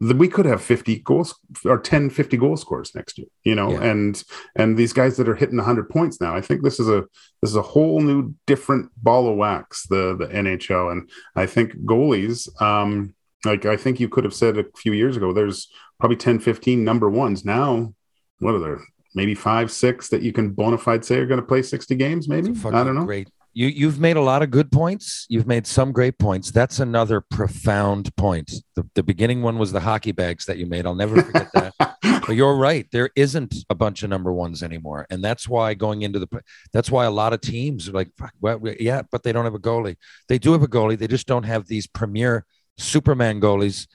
we 0.01 0.29
could 0.29 0.47
have 0.47 0.63
50 0.63 1.01
goals 1.01 1.35
or 1.65 1.77
10, 1.77 2.11
50 2.11 2.37
goal 2.37 2.57
scores 2.57 2.95
next 2.95 3.19
year, 3.19 3.27
you 3.43 3.57
know, 3.57 3.73
Yeah. 3.73 3.83
and 3.91 4.23
and 4.55 4.77
these 4.77 4.93
guys 4.93 5.17
that 5.17 5.29
are 5.29 5.35
hitting 5.35 5.57
100 5.57 5.89
points 5.91 6.21
now, 6.21 6.37
I 6.37 6.41
think 6.41 6.63
this 6.63 6.79
is 6.79 6.89
a 6.89 7.05
this 7.43 7.51
is 7.51 7.57
a 7.57 7.63
whole 7.63 8.01
new 8.01 8.33
different 8.47 8.91
ball 8.97 9.29
of 9.29 9.37
wax, 9.37 9.87
the 9.89 10.17
the 10.17 10.29
NHL. 10.29 10.93
And 10.93 11.11
I 11.35 11.47
think 11.47 11.75
goalies, 11.85 12.49
um, 12.63 13.15
like 13.45 13.67
I 13.67 13.77
think 13.77 13.99
you 13.99 14.09
could 14.09 14.23
have 14.25 14.35
said 14.35 14.57
a 14.57 14.65
few 14.77 14.93
years 14.93 15.17
ago, 15.17 15.33
there's 15.33 15.69
probably 15.99 16.17
10, 16.17 16.39
15 16.39 16.85
number 16.85 17.11
ones. 17.11 17.45
Now, 17.45 17.93
what 18.39 18.55
are 18.55 18.61
there? 18.61 18.81
Maybe 19.19 19.35
five, 19.35 19.73
six 19.73 20.09
that 20.11 20.23
you 20.23 20.33
can 20.33 20.51
bona 20.51 20.79
fide 20.79 21.05
say 21.05 21.17
are 21.17 21.27
going 21.27 21.41
to 21.41 21.47
play 21.47 21.61
60 21.61 21.97
games, 21.97 22.29
maybe? 22.29 22.51
I 22.51 22.85
don't 22.85 22.95
know. 22.95 23.05
Great. 23.05 23.29
You 23.53 23.67
you've 23.67 23.99
made 23.99 24.17
a 24.17 24.21
lot 24.21 24.45
of 24.45 24.53
good 24.53 24.71
points. 24.71 25.27
You've 25.29 25.49
made 25.49 25.67
some 25.67 25.91
great 25.91 26.21
points. 26.21 26.53
That's 26.53 26.79
another 26.79 27.21
profound 27.21 28.15
point. 28.15 28.53
The, 28.77 28.89
the 28.95 29.03
beginning 29.03 29.43
one 29.43 29.59
was 29.59 29.73
the 29.73 29.81
hockey 29.81 30.13
bags 30.13 30.45
that 30.45 30.59
you 30.59 30.67
made. 30.67 30.87
I'll 30.87 30.95
never 30.95 31.21
forget 31.21 31.49
that. 31.55 31.75
But 32.29 32.37
you're 32.37 32.57
right. 32.57 32.87
There 32.93 33.09
isn't 33.17 33.55
a 33.71 33.75
bunch 33.75 34.03
of 34.03 34.11
number 34.11 34.31
ones 34.31 34.63
anymore, 34.63 35.07
and 35.09 35.25
that's 35.25 35.49
why 35.49 35.73
going 35.73 36.03
into 36.03 36.19
the 36.19 36.29
that's 36.75 36.91
why 36.91 37.07
a 37.07 37.11
lot 37.11 37.33
of 37.33 37.41
teams 37.41 37.89
are 37.89 37.93
like, 37.93 38.11
Fuck, 38.19 38.35
well, 38.39 38.61
yeah, 38.79 39.01
but 39.11 39.23
they 39.23 39.33
don't 39.33 39.47
have 39.47 39.55
a 39.55 39.59
goalie. 39.59 39.97
They 40.29 40.39
do 40.39 40.53
have 40.53 40.63
a 40.63 40.69
goalie. 40.69 40.99
They 40.99 41.09
just 41.09 41.27
don't 41.27 41.45
have 41.45 41.67
these 41.67 41.87
premier 41.87 42.45
Superman 42.77 43.41
goalies. 43.41 43.89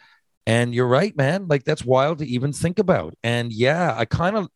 And 0.45 0.73
you're 0.73 0.87
right, 0.87 1.15
man. 1.15 1.47
Like 1.47 1.63
that's 1.63 1.85
wild 1.85 2.17
to 2.19 2.25
even 2.25 2.51
think 2.51 2.79
about. 2.79 3.13
And 3.23 3.53
yeah, 3.53 3.93
I 3.95 4.05
kind 4.05 4.35
of 4.35 4.49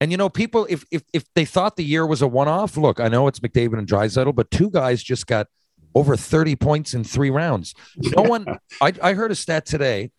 and 0.00 0.10
you 0.10 0.16
know, 0.16 0.28
people, 0.28 0.66
if 0.70 0.84
if 0.90 1.02
if 1.12 1.24
they 1.34 1.44
thought 1.44 1.76
the 1.76 1.84
year 1.84 2.06
was 2.06 2.22
a 2.22 2.26
one-off, 2.28 2.76
look, 2.76 3.00
I 3.00 3.08
know 3.08 3.26
it's 3.28 3.40
McDavid 3.40 3.78
and 3.78 3.86
Draisaitl, 3.88 4.34
but 4.34 4.50
two 4.50 4.70
guys 4.70 5.02
just 5.02 5.26
got 5.26 5.46
over 5.94 6.16
30 6.16 6.54
points 6.56 6.94
in 6.94 7.02
three 7.04 7.30
rounds. 7.30 7.74
No 7.96 8.22
one 8.22 8.46
I, 8.80 8.92
I 9.02 9.12
heard 9.14 9.30
a 9.30 9.34
stat 9.34 9.66
today 9.66 10.10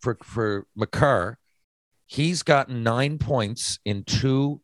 for 0.00 0.18
for 0.22 0.66
Makar. 0.76 1.38
He's 2.06 2.42
gotten 2.42 2.82
nine 2.82 3.18
points 3.18 3.78
in 3.84 4.02
two 4.04 4.60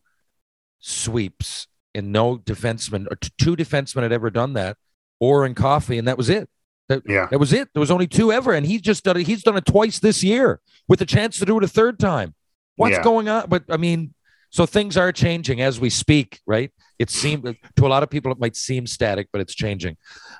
sweeps 0.81 1.69
and 1.95 2.13
no 2.13 2.37
defenseman 2.37 3.07
or 3.11 3.17
two 3.39 3.57
defensemen 3.57 4.03
had 4.03 4.13
ever 4.13 4.31
done 4.31 4.53
that, 4.55 4.77
Orr 5.21 5.47
in 5.47 5.55
Coffey, 5.55 5.97
and 5.99 6.07
that 6.09 6.19
was 6.19 6.29
it. 6.29 6.49
That, 6.89 7.03
Yeah. 7.09 7.27
that 7.31 7.39
was 7.39 7.53
it. 7.53 7.69
There 7.73 7.81
was 7.81 7.91
only 7.91 8.07
two 8.07 8.31
ever, 8.33 8.53
and 8.53 8.67
he 8.67 8.79
just 8.79 9.05
done 9.05 9.17
it. 9.17 9.27
He's 9.27 9.43
done 9.43 9.57
it 9.57 9.65
twice 9.65 9.99
this 9.99 10.23
year 10.23 10.61
with 10.89 11.01
a 11.01 11.07
chance 11.07 11.39
to 11.39 11.45
do 11.45 11.57
it 11.59 11.65
a 11.65 11.69
third 11.69 11.99
time. 11.99 12.35
What's 12.77 12.97
Yeah. 12.97 13.03
going 13.03 13.29
on? 13.29 13.49
But 13.49 13.65
I 13.69 13.77
mean, 13.77 14.13
so 14.51 14.67
things 14.67 14.97
are 14.97 15.13
changing 15.13 15.61
as 15.61 15.81
we 15.81 15.91
speak, 15.91 16.41
right? 16.47 16.71
It 16.99 17.11
seems 17.11 17.43
to 17.77 17.87
a 17.87 17.89
lot 17.89 18.03
of 18.03 18.11
people 18.11 18.33
it 18.33 18.41
might 18.41 18.57
seem 18.57 18.87
static, 18.87 19.29
but 19.33 19.41
it's 19.41 19.55
changing. 19.55 19.97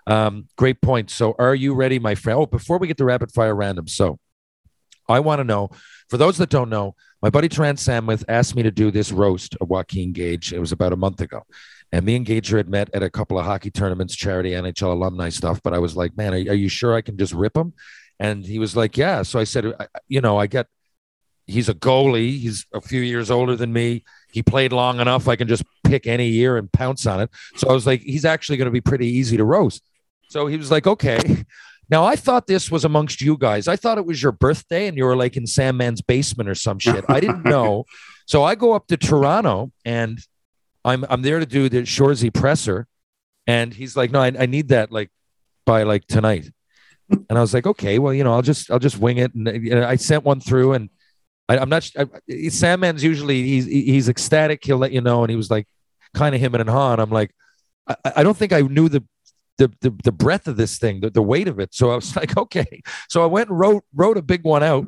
Um, 0.07 0.47
great 0.57 0.81
point. 0.81 1.11
So, 1.11 1.35
are 1.39 1.55
you 1.55 1.75
ready, 1.75 1.99
my 1.99 2.15
friend? 2.15 2.39
Oh, 2.39 2.47
before 2.47 2.79
we 2.79 2.87
get 2.87 2.97
to 2.99 3.05
rapid 3.05 3.31
fire 3.33 3.55
random, 3.55 3.87
so 3.89 4.19
I 5.09 5.21
want 5.21 5.41
to 5.41 5.45
know 5.45 5.71
for 6.09 6.17
those 6.17 6.39
that 6.39 6.51
don't 6.51 6.71
know, 6.71 6.95
my 7.23 7.31
buddy 7.31 7.49
Trent 7.49 7.79
Samwith 7.79 8.25
asked 8.29 8.55
me 8.55 8.63
to 8.63 8.71
do 8.71 8.91
this 8.91 9.11
roast 9.11 9.57
of 9.61 9.69
Joaquin 9.69 10.13
Gage. 10.13 10.53
It 10.53 10.61
was 10.61 10.73
about 10.73 10.93
a 10.93 10.97
month 10.97 11.21
ago. 11.21 11.43
And 11.93 12.05
me 12.05 12.17
and 12.17 12.27
Gager 12.27 12.57
had 12.57 12.69
met 12.69 12.91
at 12.95 13.03
a 13.03 13.11
couple 13.11 13.39
of 13.39 13.45
hockey 13.45 13.71
tournaments, 13.71 14.15
charity, 14.15 14.51
NHL 14.51 14.93
alumni 14.93 15.29
stuff. 15.29 15.61
But 15.63 15.73
I 15.73 15.79
was 15.79 15.97
like, 15.97 16.17
man, 16.17 16.35
are, 16.35 16.37
are 16.37 16.55
you 16.55 16.69
sure 16.69 16.95
I 16.95 17.01
can 17.01 17.17
just 17.17 17.33
rip 17.33 17.57
him? 17.57 17.75
And 18.19 18.45
he 18.45 18.59
was 18.59 18.77
like, 18.77 18.97
yeah. 18.97 19.23
So 19.23 19.39
I 19.39 19.45
said, 19.45 19.73
you 20.09 20.21
know, 20.21 20.37
I 20.37 20.47
get, 20.47 20.67
he's 21.47 21.69
a 21.69 21.75
goalie. 21.75 22.39
He's 22.39 22.67
a 22.73 22.81
few 22.81 23.01
years 23.01 23.31
older 23.31 23.57
than 23.57 23.73
me. 23.73 24.05
He 24.31 24.43
played 24.43 24.73
long 24.73 25.01
enough. 25.01 25.29
I 25.29 25.37
can 25.37 25.49
just 25.49 25.65
pick 25.85 26.07
any 26.07 26.29
year 26.29 26.57
and 26.57 26.71
pounce 26.71 27.07
on 27.07 27.21
it. 27.21 27.31
So 27.57 27.69
I 27.69 27.73
was 27.73 27.87
like, 27.87 28.03
he's 28.03 28.25
actually 28.25 28.59
going 28.59 28.67
to 28.67 28.73
be 28.73 28.81
pretty 28.81 29.07
easy 29.07 29.37
to 29.37 29.45
roast. 29.45 29.83
So 30.29 30.47
he 30.47 30.57
was 30.57 30.71
like, 30.71 30.87
okay. 30.87 31.45
Now 31.89 32.05
I 32.05 32.17
thought 32.17 32.49
this 32.49 32.69
was 32.69 32.85
amongst 32.85 33.21
you 33.21 33.37
guys. 33.39 33.69
I 33.69 33.77
thought 33.77 33.97
it 33.97 34.05
was 34.05 34.21
your 34.21 34.33
birthday 34.33 34.89
and 34.89 34.97
you 34.97 35.05
were 35.05 35.15
like 35.15 35.37
in 35.37 35.45
Sandman's 35.45 36.03
basement 36.03 36.49
or 36.49 36.57
some 36.57 36.81
shit. 36.81 37.05
I 37.09 37.21
didn't 37.21 37.45
know. 37.45 37.85
So 38.29 38.43
I 38.43 38.57
go 38.57 38.73
up 38.73 38.89
to 38.89 38.97
Toronto 38.97 39.71
and 39.85 40.19
I'm 40.87 41.05
I'm 41.11 41.23
there 41.23 41.41
to 41.41 41.47
do 41.47 41.69
the 41.69 41.83
Shoresy 41.83 42.33
presser, 42.33 42.87
and 43.47 43.75
he's 43.75 43.97
like, 43.97 44.13
no, 44.13 44.21
I, 44.21 44.33
I 44.39 44.47
need 44.47 44.69
that 44.69 44.93
like 44.93 45.11
by 45.65 45.83
like 45.83 46.07
tonight. 46.07 46.49
And 47.11 47.39
I 47.39 47.41
was 47.41 47.53
like, 47.53 47.67
okay, 47.67 47.99
well, 47.99 48.15
you 48.15 48.23
know, 48.23 48.33
I'll 48.33 48.43
just 48.43 48.71
I'll 48.71 48.79
just 48.79 48.99
wing 48.99 49.19
it. 49.19 49.35
And 49.35 49.47
you 49.65 49.75
know, 49.75 49.85
I 49.85 49.97
sent 49.97 50.25
one 50.25 50.39
through, 50.39 50.75
and 50.75 50.89
I, 51.49 51.59
I'm 51.59 51.69
not. 51.69 51.91
I, 51.97 52.05
Sandman's 52.49 53.05
usually 53.05 53.43
he's 53.43 53.67
he's 53.67 54.09
ecstatic. 54.09 54.65
He'll 54.65 54.79
let 54.79 54.93
you 54.93 55.01
know, 55.01 55.23
and 55.23 55.31
he 55.31 55.37
was 55.37 55.51
like, 55.51 55.67
kind 56.15 56.35
of 56.35 56.41
him 56.41 56.55
and 56.55 56.69
Han. 56.69 57.01
I'm 57.01 57.11
like, 57.11 57.33
I, 57.87 57.97
I 58.17 58.23
don't 58.23 58.37
think 58.37 58.53
I 58.53 58.61
knew 58.61 58.89
the 58.89 59.05
the, 59.59 59.73
the 59.81 59.91
the 60.05 60.13
breadth 60.13 60.49
of 60.49 60.57
this 60.57 60.79
thing, 60.79 61.01
the, 61.01 61.11
the 61.11 61.23
weight 61.23 61.49
of 61.49 61.61
it. 61.61 61.75
So 61.75 61.91
I 61.91 61.95
was 61.95 62.17
like, 62.17 62.37
okay. 62.37 62.83
So 63.09 63.23
I 63.23 63.27
went 63.27 63.49
and 63.51 63.59
wrote 63.59 63.85
wrote 63.95 64.17
a 64.17 64.23
big 64.23 64.45
one 64.45 64.63
out, 64.63 64.87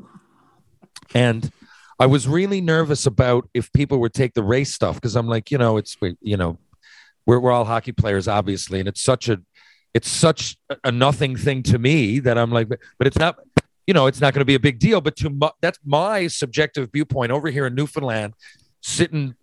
and 1.15 1.51
I 1.99 2.07
was 2.07 2.29
really 2.29 2.61
nervous 2.61 3.07
about 3.07 3.49
if 3.55 3.73
people 3.73 3.99
would 4.01 4.15
take 4.15 4.35
the 4.35 4.43
race 4.43 4.73
stuff 4.73 4.97
because 4.97 5.17
I'm 5.17 5.27
like, 5.29 5.51
you 5.51 5.59
know, 5.59 5.77
it's 5.77 5.97
you 6.21 6.37
know, 6.37 6.59
we're 7.27 7.41
we're 7.41 7.53
all 7.53 7.65
hockey 7.65 7.93
players, 7.93 8.29
obviously, 8.29 8.81
and 8.81 8.89
it's 8.89 9.03
such 9.03 9.29
a 9.29 9.41
it's 9.95 10.09
such 10.09 10.57
a- 10.85 10.93
nothing 10.93 11.37
thing 11.37 11.63
to 11.65 11.79
me 11.79 12.21
that 12.21 12.39
I'm 12.39 12.51
like, 12.51 12.69
but 12.69 13.07
it's 13.07 13.19
not. 13.19 13.39
You 13.89 13.95
know, 13.95 14.07
it's 14.07 14.21
not 14.21 14.35
going 14.35 14.43
to 14.43 14.45
be 14.45 14.55
a 14.55 14.61
big 14.61 14.79
deal, 14.79 15.01
but 15.01 15.17
to 15.17 15.31
my, 15.31 15.51
that's 15.63 15.79
my 15.83 16.27
subjective 16.27 16.91
viewpoint 16.93 17.33
over 17.33 17.49
here 17.49 17.67
in 17.67 17.75
Newfoundland, 17.75 18.35
sitting 18.83 19.35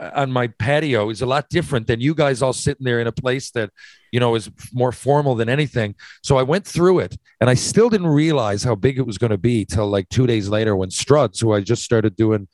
on 0.00 0.30
my 0.30 0.46
patio 0.46 1.10
is 1.10 1.22
a 1.22 1.26
lot 1.26 1.48
different 1.48 1.86
than 1.86 2.00
you 2.00 2.14
guys 2.14 2.40
all 2.40 2.52
sitting 2.52 2.84
there 2.84 3.00
in 3.00 3.06
a 3.06 3.12
place 3.12 3.50
that 3.50 3.70
you 4.12 4.20
know 4.20 4.34
is 4.34 4.50
more 4.72 4.92
formal 4.92 5.34
than 5.34 5.48
anything. 5.48 5.94
So 6.22 6.36
i 6.36 6.42
went 6.42 6.66
through 6.66 7.00
it 7.00 7.16
and 7.40 7.50
i 7.50 7.54
still 7.54 7.88
didn't 7.90 8.06
realize 8.06 8.62
how 8.62 8.74
big 8.74 8.98
it 8.98 9.06
was 9.06 9.18
going 9.18 9.30
to 9.30 9.38
be 9.38 9.64
till 9.64 9.88
like 9.88 10.08
two 10.08 10.26
days 10.26 10.48
later 10.48 10.76
when 10.76 10.90
struds 10.90 11.40
who 11.40 11.52
i 11.52 11.60
just 11.60 11.82
started 11.82 12.14
doing 12.16 12.46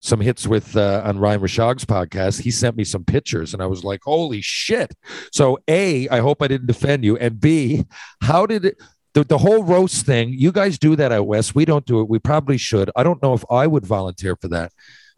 some 0.00 0.20
hits 0.20 0.46
with 0.46 0.76
uh, 0.76 1.02
on 1.04 1.18
ryan 1.18 1.40
rishaug's 1.40 1.84
podcast 1.84 2.40
he 2.40 2.50
sent 2.50 2.76
me 2.76 2.84
some 2.84 3.04
pictures 3.04 3.52
and 3.52 3.62
i 3.62 3.66
was 3.66 3.84
like 3.84 4.00
holy 4.04 4.40
shit. 4.40 4.94
So 5.32 5.58
a 5.68 6.08
i 6.08 6.20
hope 6.20 6.42
i 6.42 6.48
didn't 6.48 6.66
defend 6.66 7.04
you 7.04 7.16
and 7.18 7.38
b 7.38 7.84
how 8.22 8.46
did 8.46 8.64
it 8.64 8.76
the, 9.16 9.24
the 9.24 9.38
whole 9.38 9.62
roast 9.64 10.04
thing 10.06 10.28
you 10.30 10.52
guys 10.52 10.78
do 10.78 10.94
that 10.94 11.10
out 11.10 11.26
west 11.26 11.54
we 11.54 11.64
don't 11.64 11.86
do 11.86 12.00
it 12.00 12.08
we 12.08 12.18
probably 12.18 12.58
should 12.58 12.90
i 12.96 13.02
don't 13.02 13.22
know 13.22 13.32
if 13.34 13.44
i 13.50 13.66
would 13.66 13.84
volunteer 13.86 14.36
for 14.36 14.48
that 14.48 14.70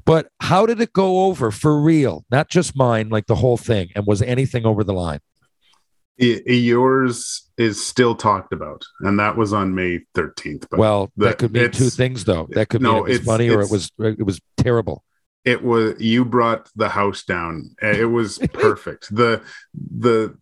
but 0.05 0.29
how 0.41 0.65
did 0.65 0.81
it 0.81 0.95
go 0.95 1.27
over 1.27 1.51
for 1.51 1.79
real? 1.83 2.25
Not 2.31 2.49
just 2.49 2.75
mine, 2.75 3.11
like 3.11 3.27
the 3.27 3.35
whole 3.35 3.59
thing. 3.59 3.91
And 3.95 4.07
was 4.07 4.23
anything 4.23 4.65
over 4.65 4.83
the 4.83 4.95
line? 4.95 5.21
Yours 6.17 7.51
is 7.59 7.85
still 7.85 8.15
talked 8.15 8.55
about, 8.55 8.85
and 9.01 9.19
that 9.21 9.37
was 9.37 9.53
on 9.53 9.75
May 9.75 10.01
13th. 10.15 10.67
But 10.71 10.79
Well, 10.79 11.13
the- 11.17 11.27
that 11.27 11.39
could 11.39 11.53
mean 11.53 11.71
two 11.73 11.91
things, 11.91 12.25
though. 12.25 12.49
That 12.53 12.71
could 12.71 12.81
no, 12.81 12.93
mean 12.95 12.99
it 13.01 13.03
was 13.03 13.15
it's- 13.17 13.27
funny 13.27 13.51
or 13.51 13.61
it 13.61 13.71
was 13.71 13.93
it 13.99 14.25
was 14.25 14.41
terrible. 14.57 15.05
it 15.45 15.63
was 15.63 16.01
you 16.01 16.25
brought 16.25 16.71
the 16.75 16.89
house 16.89 17.23
down 17.25 17.71
it 17.81 18.11
was 18.11 18.39
perfect 18.53 19.15
the 19.15 19.41
the 19.75 20.35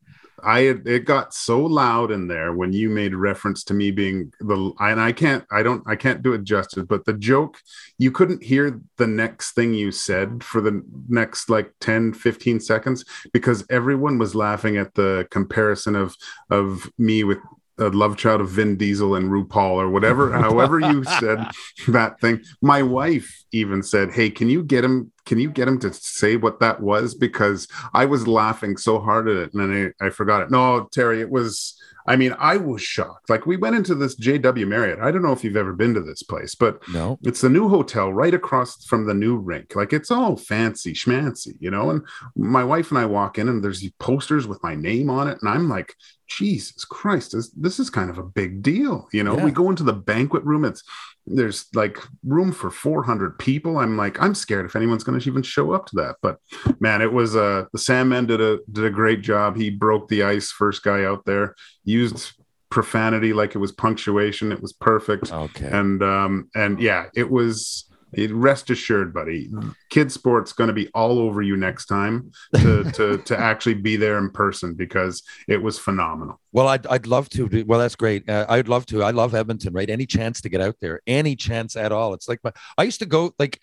i 0.42 0.60
it 0.60 1.04
got 1.04 1.32
so 1.32 1.60
loud 1.60 2.10
in 2.10 2.28
there 2.28 2.52
when 2.52 2.72
you 2.72 2.88
made 2.88 3.14
reference 3.14 3.64
to 3.64 3.74
me 3.74 3.90
being 3.90 4.32
the 4.40 4.72
and 4.80 5.00
i 5.00 5.12
can't 5.12 5.44
i 5.50 5.62
don't 5.62 5.82
i 5.86 5.96
can't 5.96 6.22
do 6.22 6.32
it 6.32 6.44
justice 6.44 6.84
but 6.88 7.04
the 7.04 7.12
joke 7.14 7.58
you 7.98 8.10
couldn't 8.10 8.42
hear 8.42 8.80
the 8.96 9.06
next 9.06 9.52
thing 9.52 9.72
you 9.72 9.90
said 9.90 10.42
for 10.44 10.60
the 10.60 10.82
next 11.08 11.48
like 11.48 11.72
10 11.80 12.12
15 12.12 12.60
seconds 12.60 13.04
because 13.32 13.64
everyone 13.70 14.18
was 14.18 14.34
laughing 14.34 14.76
at 14.76 14.94
the 14.94 15.26
comparison 15.30 15.94
of 15.94 16.16
of 16.50 16.90
me 16.98 17.24
with 17.24 17.38
a 17.78 17.88
love 17.88 18.16
child 18.16 18.40
of 18.40 18.48
Vin 18.50 18.76
Diesel 18.76 19.14
and 19.14 19.30
RuPaul 19.30 19.76
or 19.76 19.90
whatever, 19.90 20.32
however 20.32 20.80
you 20.80 21.04
said 21.20 21.46
that 21.88 22.20
thing. 22.20 22.42
My 22.62 22.82
wife 22.82 23.44
even 23.52 23.82
said, 23.82 24.12
"Hey, 24.12 24.30
can 24.30 24.48
you 24.48 24.62
get 24.62 24.84
him? 24.84 25.12
Can 25.24 25.38
you 25.38 25.50
get 25.50 25.68
him 25.68 25.78
to 25.80 25.92
say 25.92 26.36
what 26.36 26.60
that 26.60 26.80
was?" 26.80 27.14
Because 27.14 27.68
I 27.92 28.06
was 28.06 28.26
laughing 28.26 28.76
so 28.76 28.98
hard 28.98 29.28
at 29.28 29.36
it, 29.36 29.54
and 29.54 29.62
then 29.62 29.94
I, 30.00 30.06
I 30.06 30.10
forgot 30.10 30.42
it. 30.42 30.50
No, 30.50 30.88
Terry, 30.92 31.20
it 31.20 31.30
was. 31.30 31.80
I 32.08 32.16
mean, 32.16 32.34
I 32.38 32.56
was 32.56 32.82
shocked. 32.82 33.28
Like 33.30 33.46
we 33.46 33.56
went 33.56 33.76
into 33.76 33.94
this 33.94 34.14
JW 34.16 34.66
Marriott. 34.66 35.00
I 35.00 35.10
don't 35.10 35.22
know 35.22 35.32
if 35.32 35.42
you've 35.44 35.56
ever 35.56 35.72
been 35.72 35.94
to 35.94 36.00
this 36.00 36.22
place, 36.22 36.54
but 36.54 36.80
No. 36.88 37.18
it's 37.22 37.40
the 37.40 37.48
new 37.48 37.68
hotel 37.68 38.12
right 38.12 38.34
across 38.34 38.84
from 38.84 39.06
the 39.06 39.14
new 39.14 39.36
rink. 39.36 39.74
Like 39.74 39.92
it's 39.92 40.10
all 40.10 40.36
fancy 40.36 40.92
schmancy, 40.92 41.54
you 41.60 41.70
know. 41.70 41.90
And 41.90 42.02
my 42.36 42.64
wife 42.64 42.90
and 42.90 42.98
I 42.98 43.06
walk 43.06 43.38
in, 43.38 43.48
and 43.48 43.62
there's 43.62 43.80
these 43.80 43.92
posters 43.98 44.46
with 44.46 44.62
my 44.62 44.74
name 44.74 45.10
on 45.10 45.28
it, 45.28 45.38
and 45.40 45.50
I'm 45.50 45.68
like, 45.68 45.94
Jesus 46.28 46.84
Christ, 46.84 47.32
this 47.32 47.50
this 47.50 47.78
is 47.78 47.90
kind 47.90 48.10
of 48.10 48.18
a 48.18 48.22
big 48.24 48.62
deal, 48.62 49.08
you 49.12 49.22
know. 49.22 49.36
Yeah. 49.36 49.44
We 49.44 49.50
go 49.50 49.70
into 49.70 49.82
the 49.84 49.92
banquet 49.92 50.44
room. 50.44 50.64
It's 50.64 50.82
there's 51.26 51.66
like 51.74 51.98
room 52.24 52.52
for 52.52 52.70
400 52.70 53.38
people. 53.38 53.78
I'm 53.78 53.96
like, 53.96 54.20
I'm 54.22 54.34
scared 54.34 54.64
if 54.66 54.76
anyone's 54.76 55.04
going 55.04 55.18
to 55.18 55.28
even 55.28 55.42
show 55.42 55.72
up 55.72 55.86
to 55.86 55.96
that. 55.96 56.16
But 56.22 56.38
man, 56.80 57.02
it 57.02 57.12
was 57.12 57.34
uh 57.36 57.64
the 57.72 57.78
Sandman 57.78 58.26
did 58.26 58.40
a 58.40 58.58
did 58.70 58.84
a 58.84 58.90
great 58.90 59.22
job. 59.22 59.56
He 59.56 59.70
broke 59.70 60.08
the 60.08 60.22
ice, 60.22 60.50
first 60.50 60.82
guy 60.82 61.04
out 61.04 61.24
there, 61.24 61.54
used 61.84 62.32
profanity 62.70 63.32
like 63.32 63.54
it 63.54 63.58
was 63.58 63.72
punctuation. 63.72 64.52
It 64.52 64.60
was 64.62 64.72
perfect 64.72 65.32
Okay. 65.32 65.68
and 65.70 66.02
um 66.02 66.48
and 66.54 66.80
yeah 66.80 67.06
it 67.14 67.30
was 67.30 67.90
it, 68.12 68.32
rest 68.32 68.70
assured 68.70 69.12
buddy 69.12 69.50
kid 69.90 70.10
sports 70.12 70.52
going 70.52 70.68
to 70.68 70.74
be 70.74 70.88
all 70.94 71.18
over 71.18 71.42
you 71.42 71.56
next 71.56 71.86
time 71.86 72.30
to 72.54 72.84
to 72.92 73.18
to 73.18 73.36
actually 73.50 73.74
be 73.74 73.96
there 73.96 74.16
in 74.18 74.30
person 74.30 74.74
because 74.74 75.22
it 75.48 75.60
was 75.60 75.78
phenomenal 75.78 76.40
Well, 76.52 76.68
I'd, 76.68 76.86
I'd 76.86 77.06
love 77.06 77.28
to. 77.30 77.48
do- 77.48 77.64
Well, 77.66 77.78
that's 77.80 77.96
great. 77.96 78.28
Uh, 78.28 78.46
I'd 78.48 78.68
love 78.68 78.86
to. 78.86 79.02
I 79.02 79.10
love 79.10 79.34
Edmonton, 79.34 79.72
right? 79.74 79.90
Any 79.90 80.06
chance 80.06 80.40
to 80.42 80.48
get 80.48 80.60
out 80.60 80.76
there, 80.80 81.00
any 81.06 81.36
chance 81.36 81.76
at 81.76 81.92
all. 81.92 82.14
It's 82.14 82.28
like 82.28 82.40
my, 82.44 82.52
I 82.78 82.84
used 82.84 83.00
to 83.00 83.06
go 83.06 83.32
like 83.38 83.60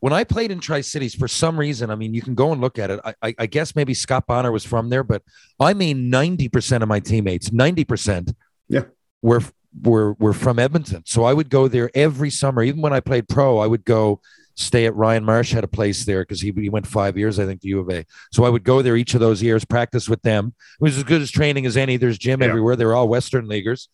when 0.00 0.12
I 0.12 0.24
played 0.24 0.50
in 0.50 0.60
Tri 0.60 0.82
Cities 0.82 1.14
for 1.14 1.28
some 1.28 1.58
reason. 1.58 1.90
I 1.90 1.94
mean, 1.94 2.12
you 2.12 2.20
can 2.22 2.34
go 2.34 2.52
and 2.52 2.60
look 2.60 2.78
at 2.78 2.90
it. 2.90 3.00
I, 3.04 3.14
I, 3.22 3.34
I 3.38 3.46
guess 3.46 3.74
maybe 3.74 3.94
Scott 3.94 4.26
Bonner 4.26 4.52
was 4.52 4.64
from 4.64 4.90
there, 4.90 5.02
but 5.04 5.22
I 5.58 5.72
mean, 5.74 6.10
ninety 6.10 6.48
percent 6.48 6.82
of 6.82 6.88
my 6.88 7.00
teammates, 7.00 7.52
ninety 7.52 7.84
percent, 7.84 8.32
Yeah. 8.68 8.84
were 9.22 9.40
were 9.82 10.14
were 10.14 10.32
from 10.32 10.58
Edmonton. 10.58 11.02
So 11.06 11.24
I 11.24 11.32
would 11.32 11.50
go 11.50 11.68
there 11.68 11.90
every 11.94 12.30
summer. 12.30 12.62
Even 12.62 12.80
when 12.80 12.92
I 12.92 13.00
played 13.00 13.28
pro, 13.28 13.58
I 13.58 13.66
would 13.66 13.84
go 13.84 14.20
stay 14.58 14.86
at 14.86 14.94
Ryan 14.96 15.22
Marsh 15.24 15.52
had 15.52 15.64
a 15.64 15.68
place 15.68 16.04
there 16.06 16.22
because 16.22 16.40
he, 16.40 16.50
he 16.56 16.70
went 16.70 16.86
five 16.86 17.18
years, 17.18 17.38
I 17.38 17.44
think, 17.44 17.60
to 17.60 17.68
U 17.68 17.80
of 17.80 17.90
A. 17.90 18.06
So 18.32 18.44
I 18.44 18.48
would 18.48 18.64
go 18.64 18.80
there 18.80 18.96
each 18.96 19.12
of 19.12 19.20
those 19.20 19.42
years, 19.42 19.64
practice 19.66 20.08
with 20.08 20.22
them. 20.22 20.54
It 20.80 20.82
was 20.82 20.96
as 20.96 21.04
good 21.04 21.20
as 21.20 21.30
training 21.30 21.66
as 21.66 21.76
any. 21.76 21.98
There's 21.98 22.16
gym 22.16 22.40
Yeah. 22.40 22.48
everywhere. 22.48 22.74
They're 22.74 22.94
all 22.94 23.06
Western 23.08 23.48
leaguers. 23.48 23.88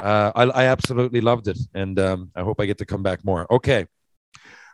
Uh, 0.00 0.30
I, 0.36 0.42
I 0.44 0.64
absolutely 0.66 1.20
loved 1.20 1.48
it, 1.48 1.58
and 1.74 1.98
um, 1.98 2.30
I 2.36 2.42
hope 2.42 2.60
I 2.60 2.66
get 2.66 2.78
to 2.78 2.86
come 2.86 3.02
back 3.02 3.24
more. 3.24 3.52
Okay, 3.52 3.86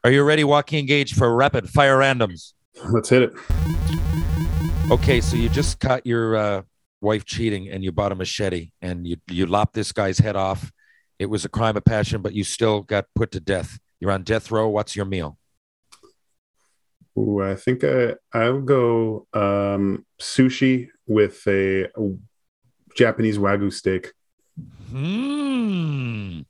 are 0.02 0.10
you 0.10 0.24
ready, 0.24 0.44
Joaquin 0.44 0.86
Gage, 0.86 1.14
for 1.14 1.34
rapid 1.34 1.70
fire 1.70 1.96
randoms? 1.98 2.52
let's 2.90 3.08
hit 3.08 3.22
it 3.22 3.32
Okay, 4.90 5.20
so 5.20 5.36
you 5.36 5.48
just 5.48 5.78
caught 5.78 6.04
your 6.04 6.36
uh, 6.36 6.62
wife 7.00 7.24
cheating, 7.24 7.68
and 7.68 7.82
you 7.82 7.92
bought 7.92 8.12
a 8.12 8.14
machete, 8.14 8.70
and 8.80 9.06
you 9.06 9.16
you 9.28 9.46
lopped 9.46 9.74
this 9.74 9.92
guy's 9.92 10.18
head 10.18 10.36
off. 10.36 10.72
It 11.18 11.26
was 11.26 11.44
a 11.44 11.48
crime 11.48 11.76
of 11.76 11.84
passion, 11.84 12.22
but 12.22 12.32
you 12.32 12.44
still 12.44 12.82
got 12.82 13.06
put 13.14 13.30
to 13.32 13.40
death. 13.40 13.78
You're 13.98 14.10
on 14.10 14.22
death 14.22 14.50
row. 14.50 14.68
What's 14.68 14.96
your 14.96 15.06
meal? 15.06 15.36
Ooh, 17.18 17.42
i 17.42 17.56
think 17.56 17.82
i 17.82 18.14
i'll 18.32 18.60
go 18.60 19.26
um 19.34 20.06
sushi 20.20 20.88
with 21.08 21.42
a, 21.48 21.84
a 21.84 22.16
japanese 22.96 23.36
wagyu 23.36 23.72
steak 23.72 24.12
Hmm. 24.90 26.40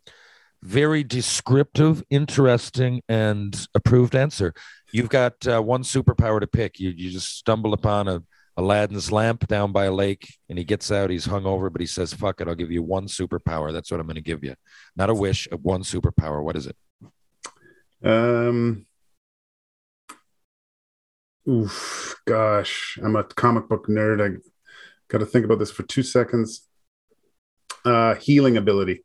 Very 0.62 1.04
descriptive, 1.04 2.02
interesting, 2.10 3.02
and 3.08 3.66
approved 3.74 4.14
answer. 4.14 4.54
You've 4.92 5.08
got 5.08 5.46
uh, 5.46 5.62
one 5.62 5.82
superpower 5.82 6.40
to 6.40 6.46
pick. 6.46 6.80
You 6.80 6.90
you 6.90 7.10
just 7.10 7.36
stumble 7.36 7.72
upon 7.72 8.08
a 8.08 8.22
Aladdin's 8.60 9.10
lamp 9.10 9.48
down 9.48 9.72
by 9.72 9.86
a 9.86 9.92
lake, 9.92 10.36
and 10.48 10.58
he 10.58 10.64
gets 10.64 10.92
out. 10.92 11.10
He's 11.10 11.26
hungover, 11.26 11.72
but 11.72 11.80
he 11.80 11.86
says, 11.86 12.12
"Fuck 12.12 12.40
it, 12.40 12.48
I'll 12.48 12.54
give 12.54 12.70
you 12.70 12.82
one 12.82 13.06
superpower. 13.06 13.72
That's 13.72 13.90
what 13.90 13.98
I'm 14.00 14.06
going 14.06 14.16
to 14.16 14.20
give 14.20 14.44
you. 14.44 14.54
Not 14.94 15.10
a 15.10 15.14
wish, 15.14 15.48
a 15.50 15.56
one 15.56 15.82
superpower. 15.82 16.42
What 16.42 16.56
is 16.56 16.66
it?" 16.66 16.76
Um. 18.04 18.86
Oof, 21.48 22.20
gosh, 22.26 22.98
I'm 23.02 23.16
a 23.16 23.24
comic 23.24 23.68
book 23.68 23.88
nerd. 23.88 24.20
I 24.22 24.38
got 25.08 25.18
to 25.18 25.26
think 25.26 25.46
about 25.46 25.58
this 25.58 25.70
for 25.70 25.82
two 25.84 26.02
seconds. 26.02 26.68
Uh, 27.84 28.14
healing 28.16 28.58
ability. 28.58 29.04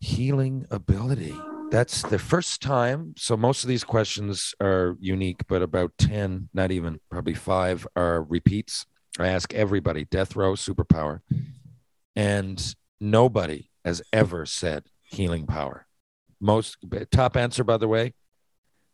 Healing 0.00 0.66
ability. 0.70 1.34
That's 1.74 2.02
the 2.02 2.20
first 2.20 2.62
time. 2.62 3.14
So 3.16 3.36
most 3.36 3.64
of 3.64 3.68
these 3.68 3.82
questions 3.82 4.54
are 4.60 4.96
unique, 5.00 5.40
but 5.48 5.60
about 5.60 5.90
10, 5.98 6.50
not 6.54 6.70
even, 6.70 7.00
probably 7.10 7.34
five 7.34 7.84
are 7.96 8.22
repeats. 8.22 8.86
I 9.18 9.26
ask 9.26 9.52
everybody, 9.52 10.04
death 10.04 10.36
row 10.36 10.52
superpower. 10.52 11.22
And 12.14 12.76
nobody 13.00 13.70
has 13.84 14.02
ever 14.12 14.46
said 14.46 14.84
healing 15.02 15.48
power. 15.48 15.88
Most 16.40 16.76
top 17.10 17.36
answer, 17.36 17.64
by 17.64 17.78
the 17.78 17.88
way, 17.88 18.14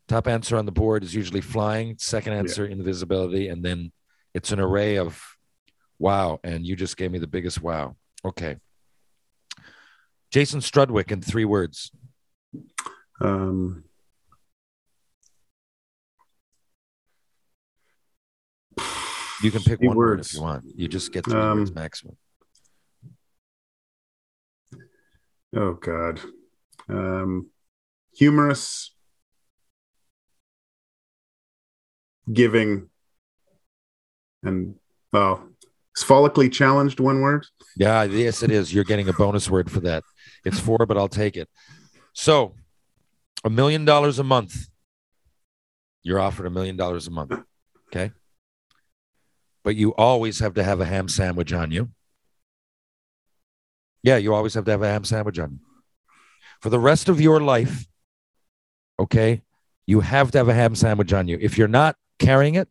top 0.09 0.27
answer 0.27 0.57
on 0.57 0.65
the 0.65 0.73
board 0.73 1.05
is 1.05 1.15
usually 1.15 1.43
flying. 1.43 1.97
Second 1.99 2.33
answer, 2.33 2.65
invisibility. 2.65 3.49
And 3.49 3.63
then 3.63 3.93
it's 4.33 4.53
an 4.53 4.59
array 4.59 4.97
of 4.97 5.23
wow. 5.99 6.41
And 6.43 6.67
you 6.67 6.77
just 6.77 6.97
gave 6.97 7.11
me 7.11 7.19
the 7.19 7.27
biggest 7.27 7.61
wow. 7.61 7.97
Okay. 8.25 8.57
Jason 10.31 10.61
Strudwick 10.61 11.13
in 11.13 11.21
three 11.21 11.45
words. 11.45 11.91
Um, 13.21 13.85
You 19.43 19.51
can 19.51 19.63
pick 19.63 19.81
one 19.81 19.97
word 19.97 20.19
words. 20.19 20.29
if 20.29 20.35
you 20.35 20.43
want. 20.43 20.65
You 20.77 20.87
just 20.87 21.13
get 21.13 21.25
three 21.25 21.35
Um, 21.35 21.59
words 21.61 21.75
maximum. 21.75 22.17
oh 25.57 25.75
God. 25.75 26.21
Um, 26.89 27.49
humorous, 28.15 28.95
giving, 32.31 32.91
and 34.43 34.75
well, 35.13 35.49
is 35.97 36.05
follically 36.05 36.53
challenged 36.53 37.01
one 37.01 37.21
word? 37.23 37.47
Yeah, 37.77 38.03
yes, 38.05 38.43
it 38.43 38.51
is. 38.51 38.75
You're 38.75 38.85
getting 38.85 39.09
a 39.09 39.13
bonus 39.15 39.49
word 39.49 39.71
for 39.71 39.81
that. 39.81 40.03
It's 40.45 40.59
four, 40.61 40.85
but 40.87 40.99
I'll 40.99 41.09
take 41.09 41.37
it. 41.37 41.49
So, 42.13 42.55
a 43.45 43.51
million 43.51 43.85
dollars 43.85 44.19
a 44.19 44.25
month. 44.25 44.69
You're 46.03 46.21
offered 46.21 46.47
a 46.47 46.51
million 46.51 46.77
dollars 46.77 47.07
a 47.07 47.11
month. 47.11 47.33
Okay. 47.89 48.13
But 49.63 49.77
you 49.77 49.95
always 49.95 50.39
have 50.41 50.55
to 50.55 50.65
have 50.65 50.81
a 50.81 50.85
ham 50.85 51.09
sandwich 51.09 51.53
on 51.53 51.71
you. 51.71 51.91
Yeah, 54.03 54.17
you 54.17 54.35
always 54.35 54.55
have 54.55 54.65
to 54.65 54.71
have 54.71 54.83
a 54.83 54.89
ham 54.89 55.05
sandwich 55.05 55.39
on 55.39 55.53
you. 55.53 55.59
For 56.61 56.71
the 56.71 56.79
rest 56.79 57.09
of 57.09 57.21
your 57.21 57.41
life, 57.41 57.87
okay, 58.99 59.43
you 59.87 60.01
have 60.01 60.31
to 60.31 60.39
have 60.39 60.49
a 60.49 60.55
ham 60.55 60.75
sandwich 60.75 61.13
on 61.13 61.29
you. 61.29 61.39
If 61.41 61.59
you're 61.59 61.69
not 61.69 61.97
carrying 62.19 62.55
it, 62.55 62.69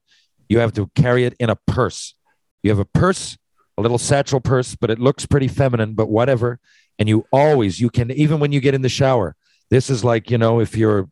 you 0.48 0.60
have 0.60 0.74
to 0.74 0.90
carry 0.96 1.26
it 1.26 1.36
in 1.40 1.50
a 1.50 1.56
purse. 1.56 2.16
You 2.64 2.72
have 2.72 2.80
a 2.80 2.86
purse, 2.86 3.38
a 3.78 3.82
little 3.82 3.98
satchel 3.98 4.40
purse, 4.40 4.76
but 4.76 4.90
it 4.90 5.00
looks 5.00 5.26
pretty 5.26 5.48
feminine, 5.48 5.94
but 5.94 6.10
whatever. 6.10 6.60
And 6.98 7.08
you 7.08 7.26
always, 7.32 7.80
you 7.80 7.90
can, 7.90 8.12
even 8.12 8.40
when 8.40 8.52
you 8.52 8.60
get 8.60 8.74
in 8.74 8.82
the 8.82 8.90
shower, 8.90 9.36
this 9.70 9.90
is 9.90 10.04
like, 10.04 10.30
you 10.32 10.38
know, 10.38 10.60
if 10.60 10.76
you're, 10.76 11.10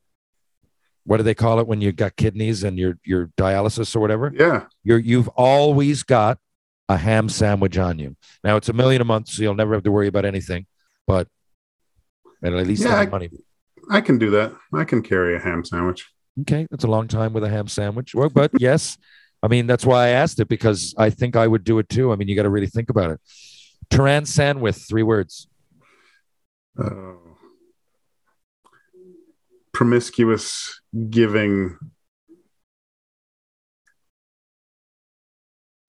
what 1.06 1.18
do 1.18 1.24
they 1.24 1.36
call 1.36 1.60
it 1.60 1.68
when 1.68 1.80
you 1.82 1.92
got 1.92 2.16
kidneys 2.18 2.64
and 2.64 2.78
your 2.78 2.98
your 3.06 3.28
dialysis 3.38 3.96
or 3.96 4.00
whatever? 4.02 4.34
Yeah. 4.38 4.66
You're 4.84 5.00
you've 5.00 5.30
always 5.30 6.04
got 6.04 6.38
a 6.90 6.98
ham 6.98 7.30
sandwich 7.30 7.78
on 7.78 7.98
you. 8.00 8.16
Now 8.44 8.58
it's 8.58 8.68
a 8.70 8.74
million 8.74 9.02
a 9.02 9.06
month, 9.06 9.30
so 9.30 9.42
you'll 9.42 9.56
never 9.56 9.74
have 9.74 9.84
to 9.84 9.92
worry 9.92 10.08
about 10.08 10.26
anything. 10.26 10.66
But 11.06 11.28
at 12.44 12.52
least 12.54 12.84
Yeah, 12.84 12.90
have 12.90 13.08
I- 13.08 13.10
money. 13.10 13.30
I 13.90 14.02
can 14.02 14.18
do 14.18 14.30
that. 14.32 14.52
I 14.74 14.84
can 14.84 15.02
carry 15.02 15.34
a 15.36 15.40
ham 15.40 15.64
sandwich. 15.64 16.06
Okay, 16.42 16.68
that's 16.70 16.84
a 16.84 16.88
long 16.90 17.08
time 17.08 17.32
with 17.32 17.44
a 17.46 17.50
ham 17.50 17.68
sandwich. 17.70 18.14
Well, 18.14 18.30
but 18.30 18.52
yes, 18.60 18.98
I 19.42 19.48
mean 19.48 19.66
that's 19.66 19.86
why 19.86 20.08
I 20.08 20.10
asked 20.10 20.42
it 20.42 20.50
because 20.50 20.94
I 20.98 21.10
think 21.10 21.38
I 21.38 21.48
would 21.48 21.64
do 21.64 21.80
it 21.80 21.88
too. 21.88 22.12
I 22.12 22.18
mean, 22.18 22.28
you 22.28 22.36
got 22.36 22.44
to 22.44 22.50
really 22.50 22.68
think 22.68 22.90
about 22.90 23.12
it. 23.12 23.22
Turan 23.90 24.24
Sandwith, 24.24 24.86
three 24.90 25.04
words. 25.04 25.48
Oh. 26.78 27.20
Promiscuous 29.78 30.82
giving 31.12 31.78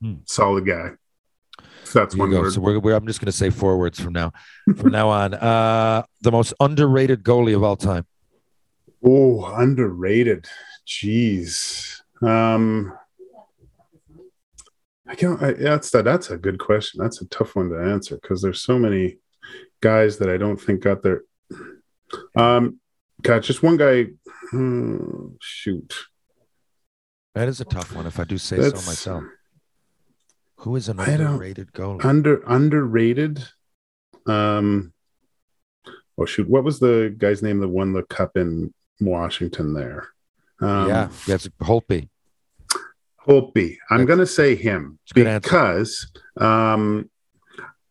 Hmm. 0.03 0.17
solid 0.27 0.67
guy. 0.67 0.91
So 1.85 2.01
that's 2.01 2.15
There 2.15 2.27
one 2.27 2.31
word. 2.31 2.53
So 2.53 2.61
we're, 2.61 2.79
we're, 2.79 2.95
I'm 2.95 3.07
just 3.07 3.19
going 3.19 3.27
to 3.27 3.33
say 3.33 3.49
four 3.49 3.79
words 3.79 3.99
from 3.99 4.13
now. 4.13 4.33
From 4.77 4.93
now 4.93 5.09
on, 5.09 5.33
uh, 5.33 6.05
the 6.21 6.31
most 6.31 6.53
underrated 6.61 7.25
goalie 7.25 7.57
of 7.57 7.65
all 7.65 7.77
time. 7.77 8.07
Oh, 9.03 9.45
underrated. 9.57 10.47
Jeez. 10.87 12.01
Um, 12.23 12.93
I 15.09 15.15
can't. 15.15 15.43
I, 15.43 15.55
that's 15.55 15.91
that. 15.93 16.05
That's 16.05 16.31
a 16.31 16.37
good 16.37 16.59
question. 16.59 17.01
That's 17.03 17.23
a 17.23 17.27
tough 17.27 17.57
one 17.57 17.71
to 17.71 17.81
answer 17.81 18.19
because 18.21 18.43
there's 18.43 18.63
so 18.63 18.79
many 18.79 19.17
guys 19.81 20.19
that 20.19 20.29
I 20.29 20.37
don't 20.37 20.61
think 20.61 20.83
got 20.83 21.03
their. 21.03 21.23
Um, 22.37 22.81
God, 23.23 23.43
just 23.43 23.63
one 23.63 23.77
guy. 23.77 24.07
Hmm, 24.51 25.29
shoot. 25.41 25.95
That 27.35 27.49
is 27.49 27.61
a 27.61 27.65
tough 27.65 27.95
one, 27.95 28.07
if 28.07 28.19
I 28.19 28.25
do 28.25 28.39
say 28.39 28.57
That's- 28.57 28.85
so 28.85 28.91
myself. 28.91 29.25
Who 30.63 30.75
is 30.75 30.89
an 30.89 30.99
underrated 30.99 31.73
goalie? 31.73 32.05
Under 32.05 32.43
underrated. 32.47 33.45
Um. 34.27 34.93
Oh 36.19 36.25
shoot! 36.25 36.49
What 36.49 36.65
was 36.65 36.81
the 36.81 37.15
guy's 37.17 37.45
name 37.45 37.61
that 37.61 37.69
won 37.69 37.93
the 37.93 38.03
cup 38.03 38.37
in 38.37 38.75
Washington? 39.01 39.73
There. 39.73 40.09
Um, 40.61 40.89
yeah, 40.89 41.09
that's 41.29 41.47
Holtby. 41.63 42.09
Holtby. 43.25 43.77
I'm 43.91 44.05
going 44.05 44.19
to 44.19 44.27
say 44.27 44.57
him 44.57 44.99
a 45.13 45.15
good 45.15 45.27
answer. 45.29 45.41
because 45.41 46.11
um, 46.39 47.09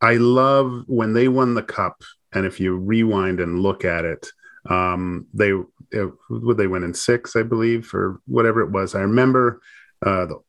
I 0.01 0.15
love 0.15 0.83
when 0.87 1.13
they 1.13 1.27
won 1.29 1.53
the 1.53 1.63
cup. 1.63 2.01
And 2.33 2.45
if 2.45 2.59
you 2.59 2.75
rewind 2.75 3.39
and 3.39 3.59
look 3.59 3.85
at 3.85 4.03
it, 4.03 4.27
um, 4.69 5.27
they 5.33 5.51
uh, 5.51 6.07
would 6.29 6.57
they 6.57 6.67
win 6.67 6.83
in 6.83 6.93
six, 6.93 7.35
I 7.35 7.43
believe, 7.43 7.93
or 7.93 8.21
whatever 8.25 8.61
it 8.61 8.71
was. 8.71 8.95
I 8.95 9.01
remember 9.01 9.61
uh, 10.05 10.25
the 10.25 10.39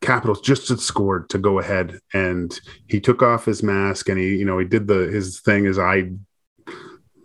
Capitals 0.00 0.40
just 0.40 0.68
had 0.68 0.80
scored 0.80 1.28
to 1.30 1.38
go 1.38 1.58
ahead, 1.58 1.98
and 2.12 2.58
he 2.88 3.00
took 3.00 3.22
off 3.22 3.44
his 3.44 3.62
mask 3.62 4.08
and 4.08 4.18
he, 4.18 4.36
you 4.36 4.44
know, 4.44 4.58
he 4.58 4.64
did 4.64 4.86
the 4.86 5.08
his 5.08 5.40
thing, 5.40 5.64
his 5.64 5.78
eye 5.78 6.10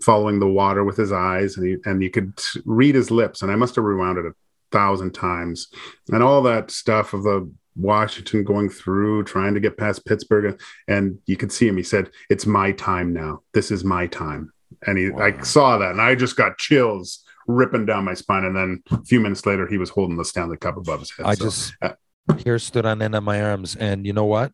following 0.04 0.40
the 0.40 0.48
water 0.48 0.84
with 0.84 0.98
his 0.98 1.12
eyes, 1.12 1.58
and 1.58 1.68
he 1.68 1.78
and 1.86 2.04
you 2.04 2.10
could 2.10 2.34
read 2.66 2.96
his 2.96 3.12
lips. 3.12 3.42
And 3.42 3.52
I 3.52 3.56
must 3.56 3.76
have 3.76 3.86
rewound 3.86 4.18
it 4.18 4.26
a 4.26 4.34
thousand 4.72 5.14
times, 5.14 5.68
and 6.10 6.24
all 6.24 6.42
that 6.44 6.72
stuff 6.72 7.14
of 7.14 7.24
the 7.24 7.52
Washington 7.76 8.44
going 8.44 8.70
through, 8.70 9.24
trying 9.24 9.54
to 9.56 9.60
get 9.60 9.78
past 9.78 10.06
Pittsburgh, 10.06 10.60
and 10.88 11.18
you 11.26 11.38
could 11.38 11.52
see 11.52 11.68
him. 11.68 11.78
He 11.78 11.84
said, 11.84 12.12
"It's 12.30 12.46
my 12.46 12.72
time 12.72 13.14
now. 13.14 13.42
This 13.54 13.72
is 13.72 13.84
my 13.84 14.08
time." 14.08 14.52
And 14.88 14.98
he, 14.98 15.12
I 15.14 15.42
saw 15.42 15.78
that, 15.78 15.92
and 15.92 16.02
I 16.02 16.16
just 16.16 16.36
got 16.36 16.58
chills 16.58 17.24
ripping 17.48 17.86
down 17.86 18.06
my 18.06 18.14
spine. 18.14 18.46
And 18.46 18.56
then 18.56 18.84
a 18.92 19.04
few 19.04 19.20
minutes 19.20 19.46
later, 19.46 19.68
he 19.68 19.78
was 19.78 19.90
holding 19.90 20.18
the 20.18 20.26
Stanley 20.26 20.58
Cup 20.58 20.78
above 20.78 21.00
his 21.00 21.12
head. 21.12 21.26
I 21.26 21.36
So, 21.36 21.46
just 21.46 21.76
uh, 21.82 21.94
here 22.38 22.60
stood 22.60 22.86
on 22.86 23.02
end 23.02 23.16
of 23.16 23.24
my 23.24 23.42
arms, 23.42 23.76
and 23.76 24.06
you 24.06 24.14
know 24.14 24.26
what? 24.26 24.52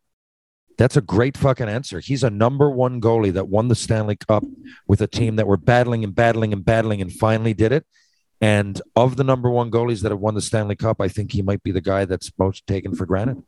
That's 0.78 0.96
a 0.96 1.02
great 1.02 1.36
fucking 1.36 1.68
answer. 1.68 2.00
He's 2.00 2.24
a 2.24 2.30
number 2.30 2.70
one 2.70 3.02
goalie 3.02 3.34
that 3.34 3.50
won 3.50 3.68
the 3.68 3.76
Stanley 3.76 4.16
Cup 4.16 4.46
with 4.88 5.02
a 5.02 5.08
team 5.08 5.36
that 5.36 5.46
were 5.46 5.58
battling 5.58 6.06
and 6.06 6.16
battling 6.16 6.54
and 6.54 6.64
battling 6.64 7.02
and 7.02 7.12
finally 7.12 7.54
did 7.54 7.74
it. 7.74 7.86
And 8.42 8.82
of 8.96 9.18
the 9.18 9.26
number 9.26 9.50
one 9.50 9.70
goalies 9.70 10.02
that 10.04 10.12
have 10.12 10.22
won 10.22 10.36
the 10.36 10.42
Stanley 10.42 10.78
Cup, 10.78 11.02
I 11.02 11.10
think 11.10 11.34
he 11.34 11.42
might 11.42 11.62
be 11.64 11.72
the 11.72 11.82
guy 11.82 12.06
that's 12.06 12.32
most 12.40 12.66
taken 12.66 12.96
for 12.96 13.06
granted. 13.06 13.44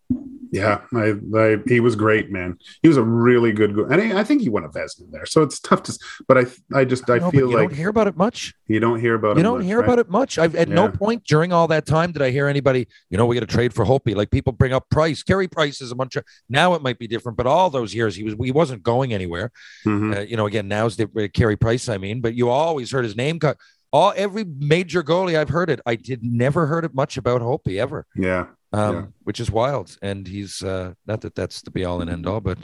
Yeah, 0.54 0.82
I, 0.94 1.14
I, 1.36 1.58
he 1.66 1.80
was 1.80 1.96
great, 1.96 2.30
man. 2.30 2.58
He 2.82 2.90
was 2.90 2.98
a 2.98 3.04
really 3.04 3.54
good, 3.54 3.74
go- 3.74 3.86
and 3.86 4.02
I, 4.02 4.20
I 4.20 4.24
think 4.26 4.42
he 4.42 4.50
won 4.50 4.66
a 4.66 4.70
Vezina 4.70 5.10
there. 5.10 5.26
So 5.26 5.44
it's 5.44 5.60
tough 5.62 5.84
to, 5.84 5.98
but 6.28 6.38
I, 6.38 6.46
I 6.78 6.84
just, 6.84 7.10
I 7.10 7.20
No, 7.20 7.26
but 7.26 7.32
feel 7.32 7.50
you 7.50 7.56
like 7.56 7.70
don't 7.70 7.78
hear 7.78 7.88
about 7.88 8.08
it 8.08 8.18
much. 8.18 8.54
you 8.68 8.82
don't 8.82 9.00
hear 9.00 9.16
about 9.16 9.38
You 9.38 9.40
him 9.40 9.44
don't 9.44 9.58
much, 9.60 9.66
hear 9.68 9.78
right? 9.80 9.86
about 9.86 10.00
it 10.00 10.10
much. 10.10 10.38
I've 10.38 10.54
at 10.56 10.68
no 10.68 10.90
point 10.90 11.24
during 11.24 11.54
all 11.54 11.68
that 11.70 11.86
time 11.86 12.12
did 12.12 12.22
I 12.22 12.32
hear 12.32 12.48
anybody, 12.48 12.88
you 13.10 13.18
know, 13.18 13.26
we 13.26 13.36
got 13.38 13.48
to 13.48 13.54
trade 13.56 13.74
for 13.74 13.86
Holtby. 13.86 14.14
Like 14.14 14.30
people 14.30 14.52
bring 14.52 14.74
up 14.74 14.90
Price. 14.90 15.24
Carey 15.24 15.48
Price 15.48 15.80
is 15.82 15.92
a 15.92 15.96
bunch 15.96 16.18
of 16.18 16.26
now 16.50 16.74
it 16.74 16.82
might 16.82 17.00
be 17.00 17.08
different, 17.08 17.38
but 17.38 17.48
all 17.48 17.70
those 17.70 17.96
years 17.96 18.16
he 18.18 18.24
was 18.26 18.36
he 18.44 18.52
wasn't 18.52 18.84
going 18.84 19.14
anywhere. 19.14 19.52
Mhm. 19.86 20.18
Uh, 20.18 20.20
you 20.22 20.36
know, 20.36 20.48
again, 20.48 20.68
now's 20.68 20.98
the 20.98 21.10
uh, 21.18 21.28
Carey 21.34 21.56
Price, 21.56 21.88
I 21.88 21.98
mean, 21.98 22.20
but 22.20 22.36
you 22.36 22.50
always 22.50 22.92
heard 22.92 23.06
his 23.06 23.16
name 23.16 23.40
cut. 23.40 23.56
All 23.94 24.14
every 24.16 24.44
major 24.44 25.02
goalie 25.04 25.38
I've 25.38 25.50
heard 25.50 25.70
it, 25.70 25.80
I 25.86 25.96
did 25.96 26.24
never 26.24 26.66
heard 26.68 26.84
it 26.86 26.94
much 26.94 27.16
about 27.18 27.42
Holtby 27.42 27.78
ever, 27.78 28.06
Yeah. 28.16 28.48
Um, 28.74 28.96
Yeah. 28.96 29.06
which 29.24 29.40
is 29.40 29.52
wild. 29.52 29.98
And 30.02 30.28
he's 30.28 30.64
uh, 30.64 30.94
not 31.06 31.22
that 31.22 31.36
that's 31.36 31.62
the 31.62 31.72
be 31.72 31.86
all 31.86 32.02
and 32.02 32.10
end 32.10 32.28
all, 32.28 32.42
but 32.42 32.58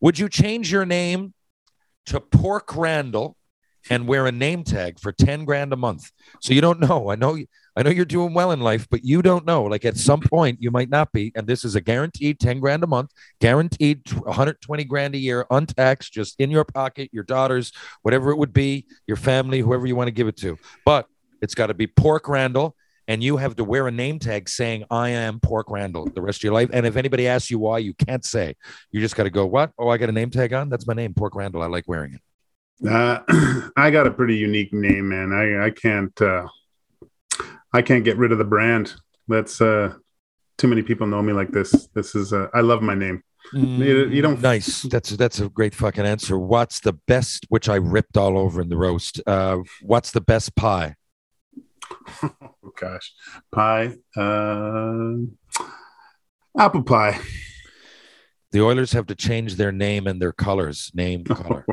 would 0.00 0.18
you 0.18 0.28
change 0.28 0.70
your 0.72 0.84
name 0.86 1.34
to 2.06 2.20
Pork 2.20 2.76
Randall 2.76 3.36
and 3.90 4.08
wear 4.08 4.26
a 4.26 4.32
name 4.32 4.64
tag 4.64 4.98
for 4.98 5.12
10 5.12 5.44
grand 5.44 5.72
a 5.72 5.76
month. 5.76 6.10
So 6.40 6.52
you 6.52 6.60
don't 6.60 6.80
know. 6.80 7.10
I 7.10 7.14
know 7.14 7.38
I 7.78 7.82
know 7.82 7.90
you're 7.90 8.04
doing 8.06 8.32
well 8.32 8.52
in 8.52 8.60
life, 8.60 8.86
but 8.90 9.04
you 9.04 9.20
don't 9.20 9.44
know. 9.44 9.64
Like 9.64 9.84
at 9.84 9.96
some 9.98 10.20
point 10.20 10.58
you 10.62 10.70
might 10.70 10.88
not 10.88 11.12
be. 11.12 11.30
And 11.34 11.46
this 11.46 11.62
is 11.64 11.74
a 11.74 11.80
guaranteed 11.80 12.40
10 12.40 12.58
grand 12.58 12.82
a 12.82 12.86
month, 12.86 13.10
guaranteed 13.40 14.00
120 14.12 14.84
grand 14.84 15.14
a 15.14 15.18
year, 15.18 15.46
untaxed, 15.50 16.12
just 16.12 16.40
in 16.40 16.50
your 16.50 16.64
pocket, 16.64 17.10
your 17.12 17.24
daughters, 17.24 17.72
whatever 18.02 18.30
it 18.30 18.38
would 18.38 18.54
be, 18.54 18.86
your 19.06 19.18
family, 19.18 19.60
whoever 19.60 19.86
you 19.86 19.94
want 19.94 20.08
to 20.08 20.12
give 20.12 20.26
it 20.26 20.36
to. 20.38 20.58
But 20.84 21.06
it's 21.42 21.54
got 21.54 21.66
to 21.66 21.74
be 21.74 21.86
Pork 21.86 22.28
Randall. 22.28 22.75
And 23.08 23.22
you 23.22 23.36
have 23.36 23.56
to 23.56 23.64
wear 23.64 23.86
a 23.86 23.92
name 23.92 24.18
tag 24.18 24.48
saying, 24.48 24.84
I 24.90 25.10
am 25.10 25.38
Pork 25.40 25.70
Randall 25.70 26.06
the 26.06 26.22
rest 26.22 26.40
of 26.40 26.44
your 26.44 26.54
life. 26.54 26.70
And 26.72 26.86
if 26.86 26.96
anybody 26.96 27.28
asks 27.28 27.50
you 27.50 27.58
why, 27.58 27.78
you 27.78 27.94
can't 27.94 28.24
say. 28.24 28.56
You 28.90 29.00
just 29.00 29.14
got 29.16 29.24
to 29.24 29.30
go, 29.30 29.46
What? 29.46 29.72
Oh, 29.78 29.88
I 29.88 29.96
got 29.96 30.08
a 30.08 30.12
name 30.12 30.30
tag 30.30 30.52
on? 30.52 30.68
That's 30.68 30.86
my 30.86 30.94
name, 30.94 31.14
Pork 31.14 31.34
Randall. 31.34 31.62
I 31.62 31.66
like 31.66 31.84
wearing 31.86 32.14
it. 32.14 32.20
Uh, 32.88 33.20
I 33.76 33.90
got 33.90 34.06
a 34.06 34.10
pretty 34.10 34.36
unique 34.36 34.72
name, 34.72 35.08
man. 35.08 35.32
I 35.32 35.66
I 35.66 35.70
can't 35.70 36.20
uh, 36.20 36.46
I 37.72 37.82
can't 37.82 38.04
get 38.04 38.16
rid 38.16 38.32
of 38.32 38.38
the 38.38 38.44
brand. 38.44 38.94
That's 39.28 39.60
uh, 39.60 39.94
too 40.58 40.68
many 40.68 40.82
people 40.82 41.06
know 41.06 41.22
me 41.22 41.32
like 41.32 41.52
this. 41.52 41.88
This 41.94 42.14
is 42.14 42.32
uh, 42.32 42.48
I 42.54 42.60
love 42.60 42.82
my 42.82 42.94
name. 42.94 43.22
You, 43.52 44.08
you 44.08 44.22
don't 44.22 44.40
Nice. 44.40 44.82
That's 44.82 45.10
that's 45.10 45.40
a 45.40 45.48
great 45.48 45.74
fucking 45.74 46.04
answer. 46.04 46.38
What's 46.38 46.80
the 46.80 46.94
best, 47.06 47.46
which 47.48 47.68
I 47.68 47.76
ripped 47.76 48.16
all 48.16 48.36
over 48.36 48.60
in 48.60 48.68
the 48.68 48.76
roast? 48.76 49.20
Uh, 49.26 49.58
what's 49.82 50.10
the 50.10 50.20
best 50.20 50.56
pie? 50.56 50.96
oh 52.22 52.72
gosh 52.78 53.12
pie 53.52 53.92
uh, 54.16 55.14
apple 56.58 56.82
pie 56.82 57.18
The 58.52 58.62
Oilers 58.62 58.92
have 58.92 59.06
to 59.06 59.14
change 59.14 59.56
their 59.56 59.72
name 59.72 60.06
and 60.06 60.20
their 60.20 60.32
colors. 60.32 60.90
Name, 60.94 61.24
color. 61.24 61.66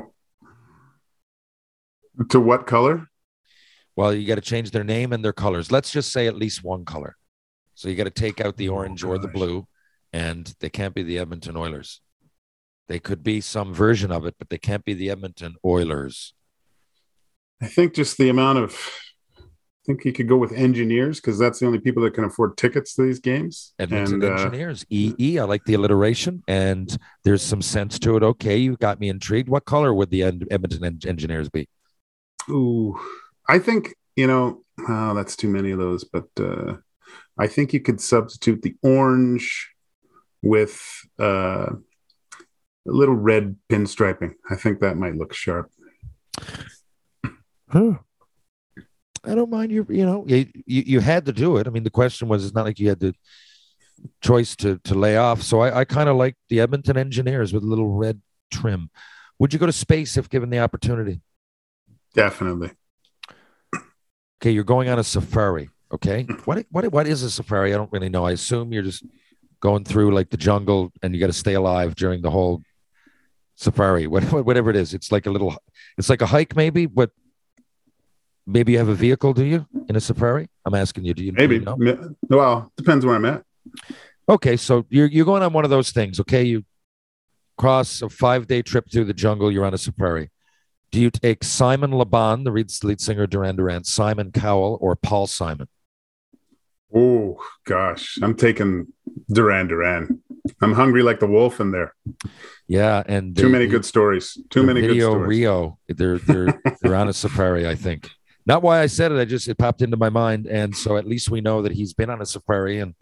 to 2.29 2.39
what 2.39 2.67
color 2.67 3.07
well, 3.95 4.13
you 4.13 4.27
got 4.27 4.35
to 4.35 4.41
change 4.41 4.71
their 4.71 4.83
name 4.83 5.13
and 5.13 5.23
their 5.23 5.33
colors. 5.33 5.71
Let's 5.71 5.91
just 5.91 6.11
say 6.11 6.27
at 6.27 6.35
least 6.35 6.63
one 6.63 6.83
color. 6.85 7.15
So 7.75 7.89
you 7.89 7.95
got 7.95 8.05
to 8.05 8.09
take 8.09 8.41
out 8.41 8.57
the 8.57 8.69
orange 8.69 9.03
or 9.03 9.17
the 9.17 9.27
blue, 9.27 9.67
and 10.11 10.51
they 10.59 10.69
can't 10.69 10.95
be 10.95 11.03
the 11.03 11.19
Edmonton 11.19 11.55
Oilers. 11.55 12.01
They 12.87 12.99
could 12.99 13.23
be 13.23 13.39
some 13.39 13.73
version 13.73 14.11
of 14.11 14.25
it, 14.25 14.35
but 14.37 14.49
they 14.49 14.57
can't 14.57 14.83
be 14.83 14.93
the 14.93 15.09
Edmonton 15.09 15.55
Oilers. 15.63 16.33
i 17.61 17.67
think 17.67 17.93
just 17.93 18.17
the 18.17 18.29
amount 18.29 18.59
of 18.59 18.89
think 19.85 20.01
he 20.03 20.11
could 20.11 20.27
go 20.29 20.37
with 20.37 20.51
engineers 20.53 21.19
because 21.19 21.37
that's 21.37 21.59
the 21.59 21.65
only 21.65 21.79
people 21.79 22.01
that 22.03 22.13
can 22.13 22.23
afford 22.23 22.55
tickets 22.57 22.93
to 22.95 23.01
these 23.05 23.19
games 23.19 23.73
Edmonton 23.79 24.23
and 24.23 24.23
uh, 24.23 24.41
Engineers. 24.43 24.85
EE. 24.89 25.39
I 25.39 25.43
like 25.43 25.65
the 25.65 25.73
alliteration, 25.73 26.41
and 26.47 26.97
there's 27.23 27.41
some 27.41 27.61
sense 27.61 27.99
to 27.99 28.15
it. 28.17 28.23
Okay, 28.23 28.57
you 28.57 28.77
got 28.77 28.99
me 28.99 29.09
intrigued. 29.09 29.49
What 29.49 29.65
color 29.65 29.93
would 29.93 30.09
the 30.09 30.23
Edmonton 30.23 30.83
En- 30.85 30.99
Engineers 31.05 31.49
be? 31.49 31.67
ooh 32.49 32.99
i 33.47 33.57
think 33.57 33.95
you 34.17 34.27
know 34.27 34.61
oh 34.89 35.13
that's 35.13 35.37
too 35.37 35.47
many 35.47 35.71
of 35.71 35.79
those 35.79 36.03
but 36.03 36.27
uh 36.41 36.75
i 37.39 37.47
think 37.47 37.71
you 37.71 37.79
could 37.79 38.01
substitute 38.01 38.61
the 38.63 38.75
orange 38.83 39.69
with 40.41 40.81
uh 41.21 41.67
a 41.71 42.91
little 42.91 43.15
red 43.15 43.55
pinstriping 43.69 44.33
i 44.51 44.55
think 44.57 44.81
that 44.81 44.97
might 44.97 45.15
look 45.15 45.33
sharp 45.33 45.71
Huh. 47.69 47.93
I 49.23 49.35
don't 49.35 49.49
mind 49.49 49.71
you. 49.71 49.85
You 49.89 50.05
know, 50.05 50.25
you, 50.27 50.47
you 50.65 50.83
you 50.85 50.99
had 50.99 51.25
to 51.25 51.33
do 51.33 51.57
it. 51.57 51.67
I 51.67 51.69
mean, 51.69 51.83
the 51.83 51.89
question 51.89 52.27
was, 52.27 52.45
it's 52.45 52.53
not 52.53 52.65
like 52.65 52.79
you 52.79 52.89
had 52.89 52.99
the 52.99 53.15
choice 54.21 54.55
to 54.57 54.79
to 54.79 54.95
lay 54.95 55.17
off. 55.17 55.41
So 55.41 55.61
I, 55.61 55.79
I 55.79 55.85
kind 55.85 56.09
of 56.09 56.17
like 56.17 56.35
the 56.49 56.59
Edmonton 56.59 56.97
Engineers 56.97 57.53
with 57.53 57.63
a 57.63 57.67
little 57.67 57.87
red 57.87 58.21
trim. 58.51 58.89
Would 59.39 59.53
you 59.53 59.59
go 59.59 59.65
to 59.65 59.71
space 59.71 60.17
if 60.17 60.29
given 60.29 60.49
the 60.49 60.59
opportunity? 60.59 61.21
definitely 62.13 62.69
Okay, 64.43 64.51
you're 64.51 64.65
going 64.65 64.89
on 64.89 64.99
a 64.99 65.03
safari. 65.03 65.69
Okay, 65.91 66.23
what 66.43 66.65
what 66.69 66.91
what 66.91 67.07
is 67.07 67.23
a 67.23 67.31
safari? 67.31 67.73
I 67.73 67.77
don't 67.77 67.91
really 67.93 68.09
know. 68.09 68.25
I 68.25 68.31
assume 68.31 68.73
you're 68.73 68.83
just 68.83 69.05
going 69.61 69.85
through 69.85 70.13
like 70.13 70.29
the 70.29 70.37
jungle, 70.37 70.91
and 71.01 71.13
you 71.13 71.19
got 71.21 71.27
to 71.27 71.33
stay 71.33 71.53
alive 71.53 71.95
during 71.95 72.21
the 72.21 72.29
whole 72.29 72.61
safari. 73.55 74.05
What, 74.13 74.23
whatever 74.45 74.69
it 74.69 74.75
is, 74.75 74.93
it's 74.93 75.13
like 75.13 75.27
a 75.27 75.31
little. 75.31 75.55
It's 75.97 76.09
like 76.09 76.21
a 76.21 76.25
hike, 76.25 76.57
maybe, 76.57 76.87
but 76.87 77.11
maybe 78.45 78.73
you 78.73 78.77
have 78.77 78.89
a 78.89 78.95
vehicle. 78.95 79.33
Do 79.33 79.43
you 79.45 79.65
in 79.89 79.95
a 79.95 79.99
safari? 80.01 80.47
I'm 80.65 80.73
asking 80.75 81.05
you. 81.05 81.13
Do 81.13 81.23
you 81.23 81.31
maybe 81.33 81.55
you 81.55 81.61
know? 81.61 81.77
Well 82.29 82.71
depends 82.77 83.05
where 83.05 83.15
i'm 83.15 83.25
at 83.25 83.43
Okay, 84.29 84.55
so 84.57 84.85
you're 84.89 85.07
you're 85.07 85.25
going 85.25 85.43
on 85.43 85.51
one 85.53 85.63
of 85.65 85.69
those 85.69 85.91
things. 85.91 86.19
Okay, 86.19 86.43
you 86.43 86.63
cross 87.57 88.01
a 88.01 88.09
five 88.09 88.47
day 88.47 88.61
trip 88.61 88.89
through 88.91 89.05
the 89.05 89.13
jungle. 89.13 89.51
You're 89.51 89.65
on 89.65 89.73
a 89.73 89.77
safari. 89.77 90.29
Do 90.91 91.01
you 91.01 91.09
take 91.09 91.43
Simon 91.43 91.95
Le 91.95 92.05
Bon, 92.05 92.43
the 92.43 92.51
lead 92.51 92.71
lead 92.83 93.01
singer 93.01 93.25
Duran 93.27 93.55
Duran, 93.55 93.83
Simon 93.83 94.31
Cowell, 94.31 94.77
or 94.79 94.95
Paul 94.95 95.27
Simon? 95.27 95.67
Oh 96.95 97.37
gosh, 97.65 98.17
I'm 98.21 98.35
taking 98.35 98.87
Duran 99.29 99.67
Duran. 99.67 100.21
I'm 100.61 100.73
hungry 100.73 101.01
like 101.03 101.19
the 101.19 101.27
wolf 101.27 101.59
in 101.59 101.71
there. 101.71 101.95
Yeah, 102.67 103.01
and 103.07 103.35
Too 103.35 103.43
the- 103.43 103.49
many 103.49 103.67
good 103.67 103.85
stories. 103.85 104.37
Too 104.51 104.63
many 104.63 104.81
good 104.81 104.89
video 104.89 105.11
stories. 105.11 105.27
Rio. 105.27 105.79
They're 105.87 106.17
they're 106.19 106.61
they're 106.81 106.95
on 106.95 107.09
a 107.09 107.13
safari, 107.13 107.67
I 107.67 107.75
think. 107.75 108.09
Not 108.45 108.61
why 108.61 108.81
I 108.81 108.87
said 108.87 109.11
it. 109.11 109.19
I 109.19 109.25
just 109.25 109.47
it 109.47 109.57
popped 109.57 109.81
into 109.81 109.97
my 109.97 110.09
mind, 110.09 110.47
and 110.47 110.75
so 110.75 110.97
at 110.97 111.07
least 111.07 111.29
we 111.29 111.41
know 111.41 111.61
that 111.61 111.71
he's 111.71 111.93
been 111.93 112.09
on 112.09 112.21
a 112.21 112.25
safari 112.25 112.79
and 112.79 112.95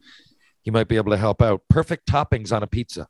he 0.62 0.72
might 0.72 0.88
be 0.88 0.98
able 0.98 1.12
to 1.12 1.18
help 1.18 1.42
out. 1.42 1.62
Perfect 1.70 2.08
toppings 2.08 2.56
on 2.56 2.64
a 2.64 2.68
pizza. 2.68 3.08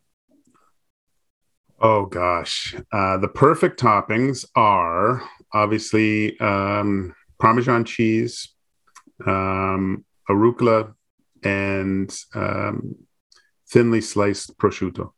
Oh 1.80 2.06
gosh, 2.06 2.76
uh, 2.92 3.18
the 3.18 3.28
perfect 3.28 3.80
toppings 3.80 4.46
are 4.56 5.28
obviously 5.54 6.40
um, 6.40 7.14
Parmesan 7.40 7.86
cheese, 7.86 8.54
um, 9.26 10.06
arugula, 10.30 10.94
and 11.44 12.16
um, 12.36 12.96
thinly 13.68 14.00
sliced 14.00 14.58
prosciutto. 14.58 15.12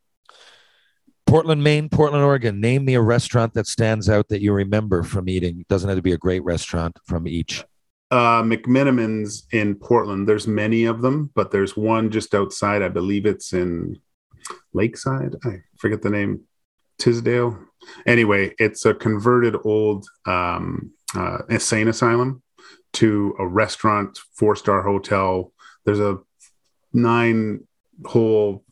Portland, 1.26 1.64
Maine, 1.64 1.90
Portland, 1.90 2.24
Oregon. 2.24 2.60
Name 2.60 2.86
me 2.86 2.96
a 2.96 3.02
restaurant 3.02 3.54
that 3.54 3.68
stands 3.68 4.10
out 4.10 4.28
that 4.30 4.42
you 4.42 4.54
remember 4.54 5.04
from 5.04 5.28
eating. 5.28 5.62
It 5.62 5.68
doesn't 5.68 5.90
have 5.90 5.98
to 5.98 6.02
be 6.02 6.14
a 6.14 6.18
great 6.18 6.44
restaurant 6.44 6.98
from 7.06 7.28
each. 7.28 7.64
Uh, 8.12 8.48
in 9.52 9.76
Portland. 9.76 10.28
There's 10.28 10.48
many 10.48 10.86
of 10.86 11.02
them, 11.02 11.32
but 11.34 11.52
there's 11.52 11.76
one 11.76 12.12
just 12.12 12.36
outside. 12.36 12.84
I 12.84 12.90
believe 12.90 13.26
it's 13.26 13.54
in 13.54 14.00
Lakeside. 14.74 15.36
I 15.44 15.62
forget 15.80 16.02
the 16.02 16.12
name. 16.12 16.42
Tisdale. 17.00 17.58
Anyway, 18.06 18.54
it's 18.60 18.86
a 18.86 18.94
converted 18.94 19.56
old 19.66 20.06
um, 20.26 20.92
uh, 21.16 21.40
insane 21.50 21.88
asylum 21.88 22.42
to 22.94 23.36
a 23.40 23.48
restaurant, 23.48 24.20
four 24.36 24.56
star 24.56 24.84
hotel. 24.84 25.52
There's 25.86 26.00
a 26.00 26.20
nine 26.94 27.68
hole 28.06 28.64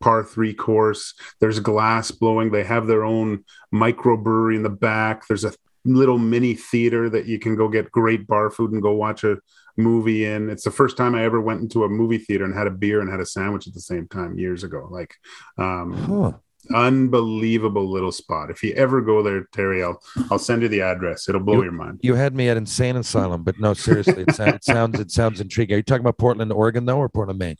par 0.00 0.24
three 0.24 0.54
course. 0.54 1.14
There's 1.40 1.60
glass 1.60 2.10
blowing. 2.10 2.50
They 2.50 2.64
have 2.64 2.86
their 2.86 3.04
own 3.04 3.44
microbrewery 3.74 4.56
in 4.56 4.62
the 4.62 4.68
back. 4.70 5.26
There's 5.26 5.44
a 5.44 5.52
little 5.84 6.18
mini 6.18 6.54
theater 6.54 7.08
that 7.10 7.26
you 7.26 7.38
can 7.38 7.56
go 7.56 7.68
get 7.68 7.90
great 7.90 8.26
bar 8.26 8.50
food 8.50 8.72
and 8.72 8.82
go 8.82 8.92
watch 8.92 9.24
a 9.24 9.38
movie 9.76 10.24
in. 10.26 10.50
It's 10.50 10.64
the 10.64 10.70
first 10.70 10.96
time 10.96 11.14
I 11.14 11.24
ever 11.24 11.40
went 11.40 11.60
into 11.62 11.84
a 11.84 11.88
movie 11.88 12.18
theater 12.18 12.44
and 12.44 12.54
had 12.54 12.66
a 12.66 12.70
beer 12.70 13.00
and 13.00 13.10
had 13.10 13.20
a 13.20 13.26
sandwich 13.26 13.66
at 13.66 13.74
the 13.74 13.80
same 13.80 14.08
time 14.08 14.38
years 14.38 14.64
ago. 14.64 14.88
Like, 14.90 15.14
um, 15.56 15.92
Huh. 15.92 16.32
unbelievable 16.76 17.88
little 17.90 18.12
spot. 18.12 18.50
If 18.50 18.62
you 18.62 18.72
ever 18.74 19.00
go 19.00 19.22
there, 19.22 19.46
Terry, 19.52 19.82
I'll 19.82 20.02
I'll 20.30 20.38
send 20.38 20.62
you 20.62 20.68
the 20.68 20.80
address. 20.82 21.28
It'll 21.28 21.40
blow 21.40 21.58
You- 21.58 21.62
your 21.64 21.72
mind. 21.72 22.00
You 22.02 22.14
had 22.14 22.34
me 22.34 22.48
at 22.48 22.56
insane 22.56 22.96
asylum, 22.96 23.44
but 23.44 23.58
no, 23.60 23.72
seriously, 23.74 24.22
it, 24.22 24.38
it 24.38 24.64
sounds 24.64 24.98
it 24.98 25.10
sounds 25.10 25.40
intriguing. 25.40 25.74
Are 25.74 25.78
you 25.78 25.82
talking 25.84 26.00
about 26.02 26.18
Portland, 26.18 26.52
Oregon, 26.52 26.84
though, 26.84 26.98
or 26.98 27.08
Portland, 27.08 27.38
Maine? 27.38 27.56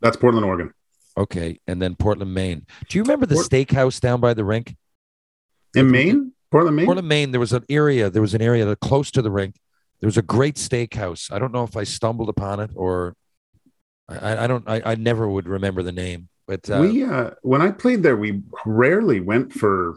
That's 0.00 0.16
Portland, 0.16 0.44
Oregon. 0.46 0.72
Okay, 1.16 1.60
and 1.66 1.80
then 1.80 1.94
Portland, 1.94 2.34
Maine. 2.34 2.66
Do 2.88 2.98
you 2.98 3.02
remember 3.04 3.26
the 3.26 3.36
Port- 3.36 3.48
steakhouse 3.48 4.00
down 4.00 4.20
by 4.20 4.34
the 4.34 4.44
rink? 4.44 4.74
In 5.74 5.90
Maine? 5.90 6.32
Portland, 6.50 6.76
Maine? 6.76 6.86
Portland, 6.86 7.08
Maine. 7.08 7.30
There 7.30 7.40
was 7.40 7.52
an 7.52 7.64
area. 7.68 8.10
There 8.10 8.22
was 8.22 8.34
an 8.34 8.42
area 8.42 8.64
that 8.64 8.80
close 8.80 9.10
to 9.12 9.22
the 9.22 9.30
rink. 9.30 9.54
There 10.00 10.08
was 10.08 10.16
a 10.16 10.22
great 10.22 10.56
steakhouse. 10.56 11.32
I 11.32 11.38
don't 11.38 11.52
know 11.52 11.62
if 11.64 11.76
I 11.76 11.84
stumbled 11.84 12.28
upon 12.28 12.60
it 12.60 12.70
or 12.74 13.14
I, 14.08 14.44
I- 14.44 14.46
don't. 14.46 14.68
I, 14.68 14.82
I 14.84 14.94
never 14.96 15.28
would 15.28 15.48
remember 15.48 15.82
the 15.82 15.92
name. 15.92 16.28
But 16.46 16.68
uh, 16.68 16.78
we 16.82 17.02
uh 17.04 17.30
when 17.42 17.62
I 17.62 17.70
played 17.70 18.02
there, 18.02 18.16
we 18.16 18.42
rarely 18.66 19.20
went 19.20 19.52
for 19.52 19.96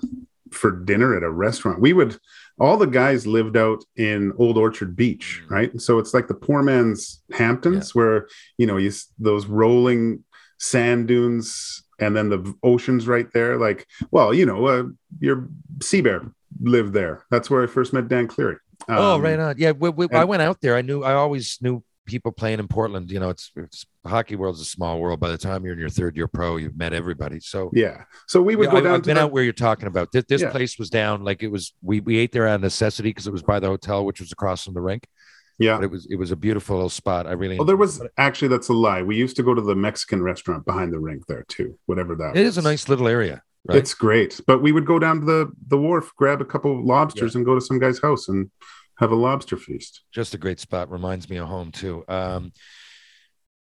for 0.52 0.72
dinner 0.72 1.14
at 1.18 1.24
a 1.24 1.30
restaurant. 1.30 1.82
We 1.82 1.92
would 1.92 2.18
all 2.58 2.78
the 2.78 2.88
guys 2.88 3.28
lived 3.28 3.58
out 3.58 3.84
in 3.98 4.32
Old 4.38 4.58
Orchard 4.58 4.96
Beach, 4.96 5.44
Mm. 5.46 5.52
right? 5.52 5.82
So 5.82 6.00
it's 6.00 6.14
like 6.14 6.28
the 6.30 6.34
poor 6.36 6.64
man's 6.64 7.22
Hamptons, 7.34 7.94
where 7.94 8.30
you 8.58 8.66
know 8.66 8.78
you 8.78 8.94
those 9.20 9.46
rolling 9.48 10.24
sand 10.58 11.08
dunes, 11.08 11.84
and 12.00 12.16
then 12.16 12.30
the 12.30 12.54
ocean's 12.64 13.08
right 13.08 13.32
there. 13.34 13.58
Like, 13.58 13.88
well, 14.12 14.34
you 14.34 14.46
know, 14.46 14.66
uh, 14.68 14.84
your 15.20 15.48
sea 15.82 16.02
bear 16.02 16.32
lived 16.62 16.94
there. 16.94 17.26
That's 17.32 17.50
where 17.50 17.64
I 17.64 17.68
first 17.68 17.94
met 17.94 18.08
Dan 18.08 18.28
Cleary. 18.28 18.58
oh, 18.90 19.16
Um, 19.16 19.22
right 19.22 19.40
on. 19.40 19.56
Yeah, 19.58 19.72
we, 19.72 19.90
we, 19.90 20.08
I 20.12 20.24
went 20.24 20.42
out 20.42 20.62
there. 20.62 20.76
I 20.76 20.82
knew. 20.82 21.04
I 21.04 21.14
always 21.14 21.58
knew 21.62 21.84
people 22.06 22.32
playing 22.32 22.60
in 22.60 22.68
Portland. 22.70 23.12
You 23.12 23.20
know, 23.20 23.30
it's, 23.30 23.52
it's 23.58 23.86
hockey 24.06 24.38
world's 24.38 24.62
a 24.62 24.66
small 24.66 25.00
world. 25.02 25.20
By 25.20 25.30
the 25.30 25.38
time 25.38 25.66
you're 25.66 25.74
in 25.74 25.80
your 25.80 25.90
third 25.90 26.16
year 26.16 26.28
pro, 26.30 26.56
you've 26.56 26.78
met 26.78 26.94
everybody. 26.94 27.42
So 27.42 27.70
Yeah. 27.74 28.04
So 28.28 28.42
we 28.42 28.56
would 28.56 28.68
Yeah, 28.68 28.72
go 28.72 28.82
down 28.82 29.02
to 29.02 29.08
been 29.08 29.18
out 29.18 29.32
where 29.34 29.44
you're 29.44 29.52
talking 29.52 29.88
about. 29.88 30.14
This, 30.14 30.24
this 30.30 30.42
Yeah. 30.42 30.52
place 30.52 30.80
was 30.80 30.90
down 30.90 31.26
like 31.26 31.44
it 31.44 31.50
was. 31.50 31.74
We 31.82 32.00
we 32.00 32.18
ate 32.18 32.32
there 32.32 32.48
out 32.48 32.56
of 32.56 32.62
necessity 32.62 33.10
because 33.10 33.28
it 33.28 33.34
was 33.34 33.44
by 33.44 33.60
the 33.60 33.68
hotel, 33.68 34.06
which 34.06 34.22
was 34.22 34.32
across 34.32 34.64
from 34.64 34.74
the 34.74 34.82
rink. 34.82 35.06
Yeah. 35.60 35.78
But 35.78 35.86
it 35.86 35.92
was 35.92 36.06
it 36.10 36.16
was 36.16 36.32
a 36.32 36.36
beautiful 36.36 36.76
little 36.76 36.90
spot. 36.90 37.28
I 37.28 37.34
really. 37.34 37.58
Well, 37.58 37.66
there 37.66 37.78
was 37.78 38.02
actually 38.18 38.50
that's 38.50 38.70
a 38.70 38.74
lie. 38.74 39.02
We 39.02 39.16
used 39.16 39.36
to 39.38 39.44
go 39.44 39.54
to 39.54 39.62
the 39.62 39.76
Mexican 39.76 40.22
restaurant 40.22 40.66
behind 40.66 40.94
the 40.94 41.00
rink 41.00 41.26
there 41.28 41.46
too, 41.48 41.78
whatever 41.86 42.16
that. 42.16 42.36
It 42.36 42.46
is 42.46 42.58
a 42.58 42.62
nice 42.62 42.88
little 42.90 43.08
area. 43.08 43.42
Right? 43.66 43.80
It's 43.80 43.94
great, 43.94 44.40
but 44.48 44.62
we 44.62 44.72
would 44.72 44.86
go 44.86 44.98
down 44.98 45.20
to 45.20 45.26
the 45.26 45.52
the 45.68 45.78
wharf, 45.78 46.14
grab 46.16 46.42
a 46.42 46.46
couple 46.46 46.78
of 46.78 46.86
lobsters, 46.86 47.36
and 47.36 47.44
go 47.46 47.56
to 47.56 47.62
some 47.62 47.80
guy's 47.80 48.00
house 48.00 48.30
and 48.30 48.50
have 49.00 49.12
a 49.12 49.16
lobster 49.16 49.58
feast. 49.58 50.04
just 50.12 50.34
a 50.34 50.38
great 50.38 50.60
spot. 50.60 50.90
Reminds 50.90 51.30
me 51.30 51.38
of 51.38 51.48
home 51.48 51.72
too. 51.72 52.04
Um, 52.08 52.52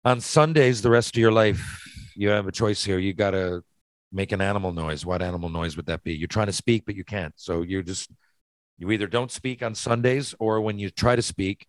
on 0.04 0.20
Sundays, 0.20 0.82
the 0.82 0.90
rest 0.90 1.16
of 1.16 1.20
your 1.20 1.32
life, 1.32 1.82
you 2.14 2.28
have 2.28 2.46
a 2.46 2.52
choice 2.52 2.84
here. 2.84 2.98
You 2.98 3.12
got 3.12 3.32
to 3.32 3.62
make 4.12 4.32
an 4.32 4.40
animal 4.40 4.72
noise. 4.72 5.04
What 5.04 5.20
animal 5.20 5.48
noise 5.48 5.76
would 5.76 5.86
that 5.86 6.02
be? 6.02 6.14
You're 6.14 6.28
trying 6.28 6.46
to 6.46 6.52
speak, 6.52 6.84
but 6.86 6.94
you 6.94 7.04
can't. 7.04 7.34
So 7.36 7.62
you 7.62 7.82
just 7.82 8.10
you 8.78 8.90
either 8.90 9.06
don't 9.06 9.30
speak 9.30 9.62
on 9.62 9.74
Sundays, 9.74 10.34
or 10.38 10.60
when 10.60 10.78
you 10.78 10.90
try 10.90 11.16
to 11.16 11.22
speak, 11.22 11.66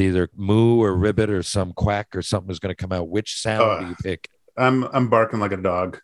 either 0.00 0.28
moo 0.36 0.82
or 0.82 0.94
ribbit 0.94 1.30
or 1.30 1.42
some 1.42 1.72
quack 1.72 2.08
or 2.14 2.20
something 2.22 2.50
is 2.50 2.58
going 2.58 2.74
to 2.74 2.80
come 2.80 2.92
out. 2.92 3.08
Which 3.08 3.40
sound 3.40 3.62
Uh, 3.62 3.80
do 3.80 3.86
you 3.88 3.96
pick? 4.02 4.28
I'm 4.56 4.84
I'm 4.84 5.08
barking 5.08 5.40
like 5.40 5.52
a 5.52 5.56
dog. 5.56 6.00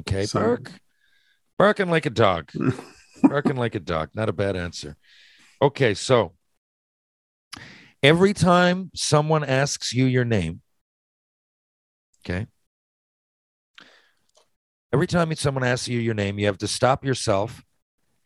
Okay, 0.00 0.26
Son. 0.26 0.42
bark. 0.42 0.72
Barking 1.58 1.88
like 1.88 2.04
a 2.06 2.10
dog. 2.10 2.50
Barking 3.22 3.56
like 3.56 3.74
a 3.74 3.80
dog. 3.80 4.10
Not 4.14 4.28
a 4.28 4.32
bad 4.32 4.56
answer. 4.56 4.96
Okay, 5.62 5.94
so 5.94 6.34
every 8.02 8.34
time 8.34 8.90
someone 8.94 9.44
asks 9.44 9.94
you 9.94 10.04
your 10.04 10.24
name, 10.24 10.60
okay, 12.20 12.46
every 14.92 15.06
time 15.06 15.34
someone 15.36 15.64
asks 15.64 15.88
you 15.88 16.00
your 16.00 16.12
name, 16.14 16.38
you 16.38 16.46
have 16.46 16.58
to 16.58 16.68
stop 16.68 17.04
yourself 17.04 17.62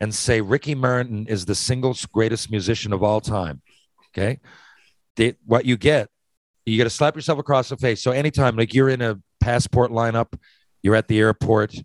and 0.01 0.13
say 0.13 0.41
Ricky 0.41 0.75
Martin 0.75 1.27
is 1.27 1.45
the 1.45 1.55
single 1.55 1.95
greatest 2.11 2.51
musician 2.51 2.91
of 2.91 3.03
all 3.03 3.21
time. 3.21 3.61
Okay, 4.11 4.39
What 5.45 5.65
you 5.65 5.77
get, 5.77 6.09
you 6.65 6.77
got 6.77 6.85
to 6.85 6.89
slap 6.89 7.15
yourself 7.15 7.39
across 7.39 7.69
the 7.69 7.77
face. 7.77 8.01
So 8.01 8.11
anytime, 8.11 8.55
like 8.55 8.73
you're 8.73 8.89
in 8.89 9.01
a 9.01 9.19
passport 9.39 9.91
lineup, 9.91 10.33
you're 10.81 10.95
at 10.95 11.07
the 11.07 11.19
airport, 11.19 11.75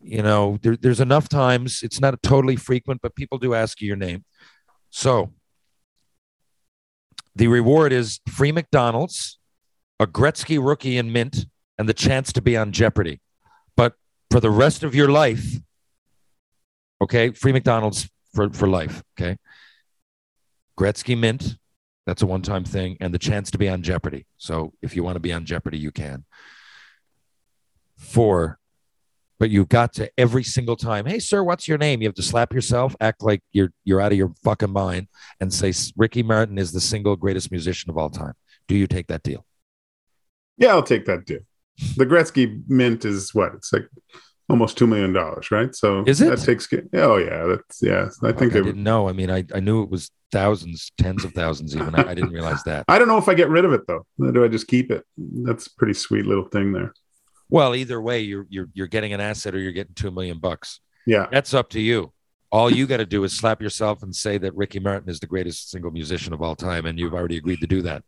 you 0.00 0.22
know, 0.22 0.58
there, 0.62 0.76
there's 0.76 1.00
enough 1.00 1.28
times. 1.28 1.80
It's 1.82 2.00
not 2.00 2.22
totally 2.22 2.56
frequent, 2.56 3.00
but 3.02 3.14
people 3.14 3.38
do 3.38 3.54
ask 3.54 3.80
you 3.80 3.88
your 3.88 3.96
name. 3.96 4.24
So 4.90 5.32
the 7.34 7.48
reward 7.48 7.92
is 7.92 8.20
free 8.28 8.52
McDonald's, 8.52 9.38
a 9.98 10.06
Gretzky 10.06 10.64
rookie 10.64 10.98
in 10.98 11.10
mint, 11.10 11.46
and 11.78 11.88
the 11.88 11.94
chance 11.94 12.32
to 12.34 12.42
be 12.42 12.56
on 12.56 12.70
Jeopardy. 12.70 13.20
But 13.76 13.94
for 14.30 14.40
the 14.40 14.50
rest 14.50 14.84
of 14.84 14.94
your 14.94 15.08
life, 15.08 15.58
okay, 17.02 17.30
free 17.30 17.52
McDonald's 17.52 18.08
for, 18.34 18.50
for 18.50 18.68
life. 18.68 19.02
Okay. 19.18 19.38
Gretzky 20.78 21.18
mint, 21.18 21.56
that's 22.06 22.22
a 22.22 22.26
one 22.26 22.42
time 22.42 22.64
thing, 22.64 22.96
and 23.00 23.12
the 23.12 23.18
chance 23.18 23.50
to 23.52 23.58
be 23.58 23.68
on 23.68 23.82
Jeopardy. 23.82 24.26
So 24.36 24.72
if 24.82 24.94
you 24.96 25.02
want 25.02 25.16
to 25.16 25.20
be 25.20 25.32
on 25.32 25.44
Jeopardy, 25.44 25.78
you 25.78 25.90
can. 25.90 26.24
Four, 27.96 28.58
but 29.38 29.50
you 29.50 29.64
got 29.64 29.92
to 29.94 30.10
every 30.18 30.44
single 30.44 30.76
time. 30.76 31.06
Hey, 31.06 31.18
sir, 31.18 31.42
what's 31.42 31.68
your 31.68 31.78
name? 31.78 32.02
You 32.02 32.08
have 32.08 32.14
to 32.16 32.22
slap 32.22 32.52
yourself, 32.52 32.94
act 33.00 33.22
like 33.22 33.42
you're 33.52 33.72
you're 33.84 34.00
out 34.00 34.12
of 34.12 34.18
your 34.18 34.32
fucking 34.42 34.72
mind, 34.72 35.08
and 35.40 35.52
say 35.52 35.72
Ricky 35.96 36.22
Martin 36.22 36.58
is 36.58 36.72
the 36.72 36.80
single 36.80 37.16
greatest 37.16 37.50
musician 37.50 37.90
of 37.90 37.98
all 37.98 38.10
time. 38.10 38.34
Do 38.68 38.76
you 38.76 38.86
take 38.86 39.06
that 39.08 39.22
deal? 39.22 39.44
Yeah, 40.56 40.68
I'll 40.68 40.82
take 40.82 41.06
that 41.06 41.26
deal. 41.26 41.40
The 41.96 42.06
Gretzky 42.06 42.62
mint 42.68 43.04
is 43.04 43.34
what? 43.34 43.54
It's 43.54 43.72
like 43.72 43.88
almost 44.48 44.76
two 44.76 44.86
million 44.86 45.12
dollars, 45.12 45.50
right? 45.50 45.74
So 45.74 46.04
Is 46.06 46.20
it? 46.20 46.30
That 46.30 46.44
takes. 46.44 46.68
Oh 46.94 47.16
yeah, 47.16 47.46
that's 47.46 47.82
yeah. 47.82 48.08
I 48.22 48.32
think 48.32 48.52
I 48.54 48.60
didn't 48.60 48.82
know. 48.82 49.08
I 49.08 49.12
mean, 49.12 49.30
I, 49.30 49.44
I 49.54 49.60
knew 49.60 49.82
it 49.82 49.90
was 49.90 50.10
thousands, 50.32 50.92
tens 50.98 51.24
of 51.24 51.32
thousands, 51.32 51.76
even. 51.76 51.94
I, 51.94 52.10
I 52.10 52.14
didn't 52.14 52.32
realize 52.32 52.62
that. 52.64 52.84
I 52.88 52.98
don't 52.98 53.08
know 53.08 53.18
if 53.18 53.28
I 53.28 53.34
get 53.34 53.48
rid 53.48 53.64
of 53.64 53.72
it 53.72 53.86
though. 53.86 54.06
Do 54.18 54.44
I 54.44 54.48
just 54.48 54.66
keep 54.66 54.90
it? 54.90 55.04
That's 55.16 55.66
a 55.66 55.74
pretty 55.76 55.94
sweet 55.94 56.26
little 56.26 56.46
thing 56.46 56.72
there. 56.72 56.92
Well, 57.48 57.74
either 57.74 58.00
way, 58.00 58.20
you're 58.20 58.46
you're 58.48 58.68
you're 58.74 58.86
getting 58.86 59.12
an 59.12 59.20
asset 59.20 59.54
or 59.54 59.58
you're 59.58 59.72
getting 59.72 59.94
two 59.94 60.10
million 60.10 60.38
bucks. 60.38 60.80
Yeah. 61.06 61.26
That's 61.30 61.54
up 61.54 61.70
to 61.70 61.80
you. 61.80 62.12
All 62.50 62.70
you 62.70 62.86
got 62.86 62.98
to 62.98 63.06
do 63.06 63.24
is 63.24 63.36
slap 63.36 63.60
yourself 63.60 64.02
and 64.02 64.14
say 64.14 64.38
that 64.38 64.54
Ricky 64.54 64.78
Martin 64.78 65.10
is 65.10 65.18
the 65.18 65.26
greatest 65.26 65.70
single 65.70 65.90
musician 65.90 66.32
of 66.32 66.40
all 66.40 66.54
time, 66.54 66.86
and 66.86 66.98
you've 66.98 67.12
already 67.12 67.36
agreed 67.36 67.60
to 67.60 67.66
do 67.66 67.82
that. 67.82 68.04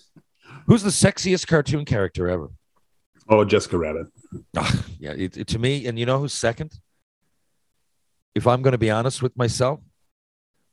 Who's 0.66 0.82
the 0.82 0.90
sexiest 0.90 1.46
cartoon 1.46 1.84
character 1.84 2.28
ever? 2.28 2.50
Oh, 3.28 3.44
Jessica 3.44 3.76
Rabbit. 3.78 4.06
Ah, 4.56 4.84
yeah, 4.98 5.12
it, 5.12 5.36
it- 5.36 5.46
to 5.48 5.58
me, 5.58 5.86
and 5.86 5.98
you 5.98 6.06
know 6.06 6.18
who's 6.18 6.32
second? 6.32 6.72
If 8.34 8.46
I'm 8.46 8.62
going 8.62 8.72
to 8.72 8.78
be 8.78 8.90
honest 8.90 9.22
with 9.22 9.36
myself, 9.36 9.80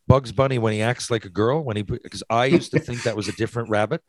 Bugs 0.08 0.32
Bunny 0.34 0.58
when 0.60 0.74
he 0.74 0.82
acts 0.82 1.10
like 1.10 1.24
a 1.26 1.30
girl, 1.30 1.64
when 1.64 1.78
he 1.78 1.84
because 1.84 2.24
I 2.30 2.46
used 2.46 2.72
to 2.72 2.80
think 2.80 3.04
that 3.04 3.16
was 3.16 3.28
a 3.30 3.32
different 3.34 3.70
rabbit, 3.70 4.02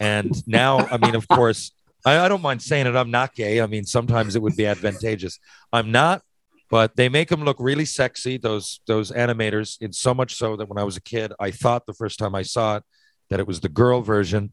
and 0.00 0.32
now 0.46 0.78
I 0.78 0.96
mean, 0.96 1.14
of 1.14 1.28
course, 1.28 1.72
I, 2.06 2.18
I 2.20 2.28
don't 2.28 2.40
mind 2.40 2.62
saying 2.62 2.86
it. 2.86 2.96
I'm 2.96 3.10
not 3.10 3.34
gay. 3.34 3.60
I 3.60 3.66
mean, 3.66 3.84
sometimes 3.84 4.36
it 4.36 4.42
would 4.42 4.56
be 4.56 4.64
advantageous. 4.66 5.38
I'm 5.70 5.92
not, 5.92 6.22
but 6.70 6.96
they 6.96 7.10
make 7.10 7.30
him 7.30 7.44
look 7.44 7.58
really 7.60 7.84
sexy. 7.84 8.38
Those 8.38 8.80
those 8.86 9.12
animators, 9.12 9.76
in 9.82 9.92
so 9.92 10.14
much 10.14 10.34
so 10.34 10.56
that 10.56 10.66
when 10.68 10.78
I 10.78 10.84
was 10.84 10.96
a 10.96 11.02
kid, 11.02 11.34
I 11.38 11.50
thought 11.50 11.84
the 11.84 11.92
first 11.94 12.18
time 12.18 12.34
I 12.34 12.42
saw 12.42 12.78
it 12.78 12.84
that 13.28 13.38
it 13.38 13.46
was 13.46 13.60
the 13.60 13.68
girl 13.68 14.00
version, 14.00 14.52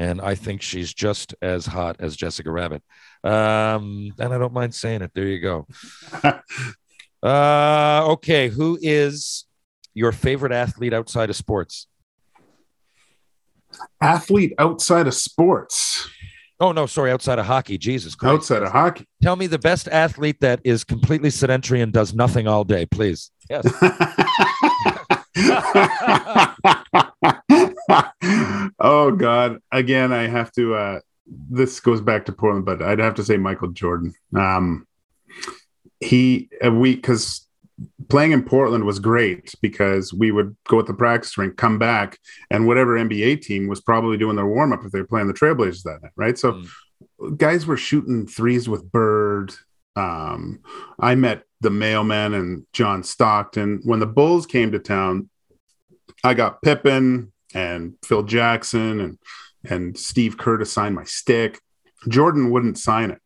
and 0.00 0.18
I 0.18 0.34
think 0.34 0.62
she's 0.62 0.94
just 0.94 1.34
as 1.42 1.66
hot 1.66 1.96
as 1.98 2.16
Jessica 2.16 2.50
Rabbit. 2.50 2.82
Um, 3.22 4.14
and 4.18 4.32
I 4.32 4.38
don't 4.38 4.54
mind 4.54 4.74
saying 4.74 5.02
it. 5.02 5.12
There 5.14 5.26
you 5.26 5.40
go. 5.40 5.66
Uh, 7.22 8.02
okay, 8.06 8.48
who 8.48 8.78
is 8.80 9.44
your 9.92 10.10
favorite 10.10 10.52
athlete 10.52 10.94
outside 10.94 11.28
of 11.28 11.36
sports? 11.36 11.86
Athlete 14.00 14.54
outside 14.58 15.06
of 15.06 15.12
sports. 15.12 16.08
Oh 16.60 16.72
no, 16.72 16.86
sorry, 16.86 17.10
outside 17.10 17.38
of 17.38 17.44
hockey. 17.44 17.76
Jesus 17.76 18.14
Christ. 18.14 18.36
Outside 18.36 18.62
of 18.62 18.72
hockey. 18.72 19.06
Tell 19.22 19.36
me 19.36 19.48
the 19.48 19.58
best 19.58 19.86
athlete 19.88 20.40
that 20.40 20.60
is 20.64 20.82
completely 20.82 21.28
sedentary 21.28 21.82
and 21.82 21.92
does 21.92 22.14
nothing 22.14 22.48
all 22.48 22.64
day, 22.64 22.86
please. 22.86 23.30
Yes. 23.50 23.70
oh 28.78 29.12
God! 29.16 29.58
Again, 29.72 30.12
I 30.12 30.26
have 30.26 30.52
to. 30.52 30.74
uh 30.74 31.00
This 31.26 31.80
goes 31.80 32.00
back 32.00 32.26
to 32.26 32.32
Portland, 32.32 32.64
but 32.64 32.82
I'd 32.82 32.98
have 32.98 33.14
to 33.16 33.24
say 33.24 33.36
Michael 33.36 33.68
Jordan. 33.68 34.12
Um 34.36 34.86
He 36.00 36.48
uh, 36.64 36.72
we 36.72 36.96
because 36.96 37.46
playing 38.08 38.32
in 38.32 38.42
Portland 38.42 38.84
was 38.84 38.98
great 38.98 39.54
because 39.62 40.12
we 40.12 40.32
would 40.32 40.56
go 40.68 40.78
at 40.80 40.86
the 40.86 40.94
practice 40.94 41.36
rink, 41.38 41.56
come 41.56 41.78
back, 41.78 42.18
and 42.50 42.66
whatever 42.66 42.96
NBA 42.98 43.42
team 43.42 43.68
was 43.68 43.80
probably 43.80 44.18
doing 44.18 44.36
their 44.36 44.46
warm 44.46 44.72
up 44.72 44.84
if 44.84 44.92
they 44.92 45.00
were 45.00 45.06
playing 45.06 45.28
the 45.28 45.34
Trailblazers 45.34 45.82
that 45.84 46.00
night, 46.02 46.12
right? 46.16 46.38
So 46.38 46.62
guys 47.36 47.66
were 47.66 47.76
shooting 47.76 48.26
threes 48.26 48.68
with 48.68 48.90
Bird. 48.90 49.54
Um, 49.96 50.60
I 50.98 51.14
met 51.14 51.42
the 51.60 51.70
mailman 51.70 52.34
and 52.34 52.66
John 52.72 53.02
Stockton. 53.02 53.80
When 53.84 54.00
the 54.00 54.06
Bulls 54.06 54.46
came 54.46 54.72
to 54.72 54.78
town, 54.78 55.28
I 56.24 56.34
got 56.34 56.62
Pippen 56.62 57.32
and 57.54 57.94
Phil 58.04 58.22
Jackson 58.22 59.00
and 59.00 59.18
and 59.68 59.96
Steve 59.98 60.38
Kerr 60.38 60.56
to 60.56 60.64
sign 60.64 60.94
my 60.94 61.04
stick. 61.04 61.60
Jordan 62.08 62.50
wouldn't 62.50 62.78
sign 62.78 63.10
it, 63.10 63.20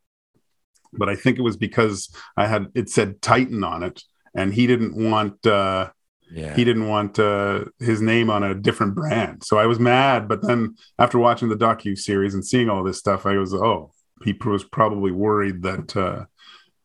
but 0.93 1.09
I 1.09 1.15
think 1.15 1.39
it 1.39 1.43
was 1.43 1.57
because 1.57 2.13
I 2.37 2.47
had 2.49 2.67
it 2.75 2.89
said 2.89 3.23
Titan 3.23 3.63
on 3.63 3.83
it, 3.85 4.03
and 4.35 4.53
he 4.53 4.67
didn't 4.67 4.97
want 5.11 5.47
uh, 5.47 5.91
Yeah. 6.33 6.57
he 6.57 6.65
didn't 6.65 6.89
want 6.89 7.19
uh, 7.21 7.67
his 7.79 8.01
name 8.01 8.31
on 8.31 8.43
a 8.43 8.55
different 8.55 8.97
brand. 8.97 9.45
So 9.45 9.59
I 9.59 9.67
was 9.67 9.79
mad. 9.79 10.27
But 10.27 10.43
then 10.43 10.75
after 10.99 11.19
watching 11.19 11.51
the 11.51 11.57
docu 11.57 11.97
series 11.97 12.35
and 12.35 12.45
seeing 12.45 12.69
all 12.69 12.83
this 12.83 12.99
stuff, 12.99 13.27
I 13.27 13.37
was 13.37 13.55
oh, 13.55 13.93
he 14.25 14.33
was 14.45 14.65
probably 14.65 15.13
worried 15.13 15.63
that 15.63 15.97
uh, 15.97 16.25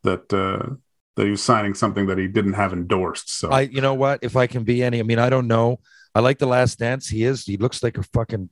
that 0.03 0.31
uh, 0.33 0.75
that 1.15 1.25
he 1.25 1.31
was 1.31 1.43
signing 1.43 1.73
something 1.73 2.07
that 2.07 2.17
he 2.17 2.27
didn't 2.27 2.53
have 2.53 2.73
endorsed. 2.73 3.29
So 3.29 3.49
I, 3.49 3.61
you 3.61 3.81
know 3.81 3.93
what? 3.93 4.19
If 4.21 4.35
I 4.35 4.47
can 4.47 4.63
be 4.63 4.83
any, 4.83 4.99
I 4.99 5.03
mean, 5.03 5.19
I 5.19 5.29
don't 5.29 5.47
know. 5.47 5.79
I 6.15 6.21
like 6.21 6.39
the 6.39 6.47
Last 6.47 6.79
Dance. 6.79 7.07
He 7.07 7.23
is. 7.23 7.45
He 7.45 7.57
looks 7.57 7.83
like 7.83 7.97
a 7.97 8.03
fucking 8.03 8.49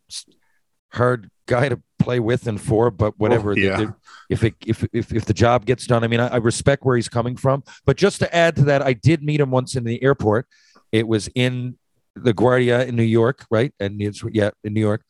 hard 0.94 1.30
guy 1.48 1.70
to 1.70 1.82
play 2.00 2.20
with 2.20 2.48
and 2.48 2.60
for. 2.60 2.92
But 2.92 3.18
whatever. 3.20 3.52
Oh, 3.52 3.56
the- 3.56 3.62
yeah. 3.62 3.78
the- 3.78 3.96
if 4.30 4.44
it 4.44 4.56
if 4.66 4.86
if 4.92 5.14
if 5.14 5.26
the 5.26 5.34
job 5.34 5.66
gets 5.66 5.88
done, 5.88 6.04
I 6.04 6.08
mean, 6.08 6.20
I, 6.20 6.28
I 6.28 6.38
respect 6.38 6.84
where 6.84 6.98
he's 6.98 7.08
coming 7.10 7.38
from. 7.38 7.64
But 7.86 7.96
just 7.98 8.20
to 8.20 8.36
add 8.36 8.56
to 8.58 8.64
that, 8.66 8.82
I 8.82 8.92
did 8.94 9.24
meet 9.24 9.40
him 9.40 9.52
once 9.52 9.76
in 9.76 9.86
the 9.86 10.04
airport. 10.04 10.48
It 10.92 11.08
was 11.08 11.30
in 11.34 11.78
the 12.16 12.34
LaGuardia 12.34 12.88
in 12.88 12.96
New 12.98 13.04
York, 13.04 13.46
right? 13.50 13.74
And 13.80 14.02
it's 14.02 14.22
yeah, 14.32 14.50
in 14.66 14.74
New 14.74 14.82
York, 14.82 15.04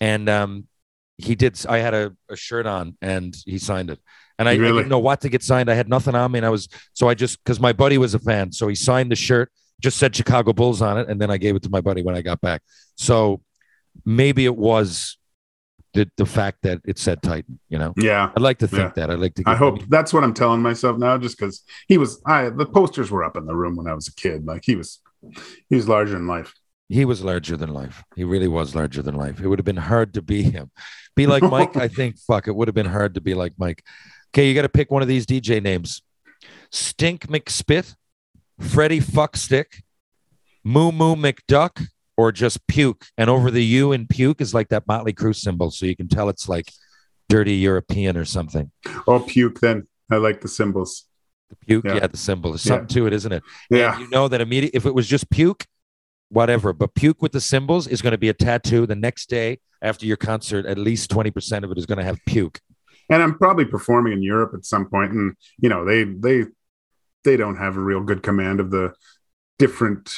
and 0.00 0.28
um, 0.28 0.66
he 1.18 1.34
did. 1.34 1.60
I 1.68 1.78
had 1.78 1.94
a, 1.94 2.12
a 2.30 2.36
shirt 2.36 2.66
on, 2.66 2.96
and 3.02 3.36
he 3.44 3.58
signed 3.58 3.90
it. 3.90 3.98
And 4.38 4.48
I, 4.48 4.52
I 4.52 4.56
didn't 4.56 4.88
know 4.88 5.00
what 5.00 5.20
to 5.22 5.28
get 5.28 5.42
signed. 5.42 5.68
I 5.68 5.74
had 5.74 5.88
nothing 5.88 6.14
on 6.14 6.30
me, 6.30 6.38
and 6.38 6.46
I 6.46 6.50
was 6.50 6.68
so 6.94 7.08
I 7.08 7.14
just 7.14 7.42
because 7.42 7.58
my 7.60 7.72
buddy 7.72 7.98
was 7.98 8.14
a 8.14 8.18
fan, 8.20 8.52
so 8.52 8.68
he 8.68 8.74
signed 8.76 9.10
the 9.10 9.16
shirt, 9.16 9.50
just 9.80 9.98
said 9.98 10.14
Chicago 10.14 10.52
Bulls 10.52 10.80
on 10.80 10.96
it, 10.96 11.08
and 11.08 11.20
then 11.20 11.30
I 11.30 11.38
gave 11.38 11.56
it 11.56 11.62
to 11.64 11.70
my 11.70 11.80
buddy 11.80 12.02
when 12.02 12.14
I 12.16 12.22
got 12.22 12.40
back. 12.40 12.62
So 12.94 13.40
maybe 14.04 14.44
it 14.44 14.56
was 14.56 15.18
the 15.94 16.08
the 16.16 16.26
fact 16.26 16.58
that 16.62 16.80
it 16.84 16.98
said 17.00 17.20
Titan. 17.20 17.58
You 17.68 17.78
know, 17.78 17.94
Yeah. 17.96 18.30
I'd 18.36 18.40
like 18.42 18.58
to 18.58 18.68
think 18.68 18.80
Yeah. 18.82 19.06
that. 19.06 19.10
I'd 19.10 19.18
like 19.18 19.34
to. 19.34 19.42
I 19.46 19.56
hope 19.56 19.80
that's 19.88 20.12
what 20.12 20.22
I'm 20.22 20.34
telling 20.34 20.62
myself 20.62 20.98
now, 20.98 21.18
just 21.18 21.36
because 21.36 21.64
he 21.88 21.98
was. 21.98 22.22
I 22.24 22.50
the 22.50 22.66
posters 22.66 23.10
were 23.10 23.24
up 23.24 23.36
in 23.36 23.44
the 23.44 23.56
room 23.56 23.74
when 23.74 23.88
I 23.88 23.94
was 23.94 24.06
a 24.06 24.14
kid. 24.14 24.46
Like 24.46 24.62
he 24.64 24.76
was, 24.76 25.00
he 25.68 25.74
was 25.74 25.88
larger 25.88 26.12
than 26.12 26.28
life. 26.28 26.54
He 26.88 27.04
was 27.04 27.22
larger 27.22 27.56
than 27.56 27.70
life. 27.70 28.02
He 28.16 28.24
really 28.24 28.48
was 28.48 28.74
larger 28.74 29.02
than 29.02 29.14
life. 29.14 29.40
It 29.40 29.48
would 29.48 29.58
have 29.58 29.66
been 29.66 29.76
hard 29.76 30.14
to 30.14 30.22
be 30.22 30.42
him. 30.42 30.70
Be 31.16 31.26
like 31.26 31.42
Mike. 31.42 31.76
I 31.76 31.88
think. 31.88 32.18
Fuck, 32.26 32.48
it 32.48 32.54
would 32.56 32.68
have 32.68 32.74
been 32.74 32.86
hard 32.86 33.14
to 33.14 33.20
be 33.20 33.34
like 33.34 33.52
Mike. 33.58 33.82
Okay, 34.32 34.48
you 34.48 34.54
got 34.54 34.62
to 34.62 34.68
pick 34.68 34.90
one 34.90 35.02
of 35.02 35.08
these 35.08 35.26
DJ 35.26 35.62
names: 35.62 36.02
Stink 36.70 37.26
McSpit, 37.28 37.94
Freddie 38.60 39.00
Fuckstick, 39.00 39.82
Moo 40.64 40.92
Moo 40.92 41.14
McDuck, 41.16 41.86
or 42.16 42.32
just 42.32 42.66
Puke. 42.66 43.06
And 43.16 43.28
over 43.30 43.50
the 43.50 43.64
U 43.64 43.92
in 43.92 44.06
Puke 44.06 44.40
is 44.40 44.54
like 44.54 44.68
that 44.68 44.86
Motley 44.86 45.12
Crue 45.12 45.34
symbol, 45.34 45.70
so 45.70 45.86
you 45.86 45.96
can 45.96 46.08
tell 46.08 46.28
it's 46.28 46.48
like 46.48 46.72
dirty 47.28 47.54
European 47.56 48.16
or 48.16 48.24
something. 48.24 48.70
Oh, 49.06 49.20
puke. 49.20 49.60
Then 49.60 49.86
I 50.10 50.16
like 50.16 50.40
the 50.40 50.48
symbols. 50.48 51.04
The 51.50 51.56
puke, 51.56 51.84
yeah, 51.84 51.94
Yeah. 51.96 52.06
the 52.06 52.16
symbol. 52.16 52.52
There's 52.52 52.64
Yeah. 52.64 52.70
something 52.76 52.88
to 52.94 53.06
it, 53.06 53.12
isn't 53.12 53.32
it? 53.32 53.42
Yeah. 53.70 53.92
And 53.94 54.02
you 54.04 54.08
know 54.10 54.28
that 54.28 54.40
immediate. 54.40 54.70
If 54.74 54.86
it 54.86 54.94
was 54.94 55.06
just 55.06 55.28
puke, 55.30 55.66
whatever. 56.30 56.72
But 56.72 56.94
puke 56.94 57.22
with 57.22 57.32
the 57.32 57.40
symbols 57.40 57.86
is 57.86 58.02
going 58.02 58.12
to 58.12 58.18
be 58.18 58.28
a 58.28 58.34
tattoo 58.34 58.86
the 58.86 58.96
next 58.96 59.28
day 59.28 59.58
after 59.82 60.06
your 60.06 60.16
concert. 60.16 60.66
At 60.66 60.78
least 60.78 61.10
twenty 61.10 61.30
percent 61.30 61.64
of 61.64 61.70
it 61.72 61.78
is 61.78 61.86
going 61.86 61.98
to 61.98 62.04
have 62.04 62.18
puke. 62.26 62.60
and 63.10 63.22
I'm 63.22 63.36
probably 63.38 63.64
performing 63.64 64.12
in 64.12 64.22
Europe 64.22 64.52
at 64.54 64.64
some 64.64 64.88
point, 64.88 65.12
and 65.12 65.34
you 65.60 65.68
know 65.68 65.84
they 65.84 66.04
they 66.04 66.44
they 67.24 67.36
don't 67.36 67.56
have 67.56 67.76
a 67.76 67.80
real 67.80 68.02
good 68.02 68.22
command 68.22 68.60
of 68.60 68.70
the 68.70 68.92
different 69.58 70.14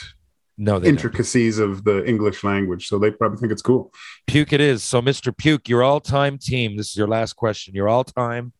No, 0.58 0.78
they 0.78 0.86
don't. 0.88 0.94
intricacies 0.96 1.58
of 1.58 1.84
the 1.84 2.04
English 2.06 2.44
language, 2.44 2.86
so 2.88 2.98
they 2.98 3.10
probably 3.10 3.38
think 3.38 3.52
it's 3.52 3.62
cool. 3.62 3.92
Puke 4.26 4.52
it 4.52 4.60
is. 4.60 4.82
So, 4.82 5.00
Mr. 5.00 5.34
Puke, 5.36 5.68
your 5.68 5.82
all-time 5.82 6.36
team. 6.38 6.76
This 6.76 6.90
is 6.90 6.96
your 6.96 7.08
last 7.08 7.34
question. 7.36 7.74
Your 7.74 7.88
all-time 7.88 8.52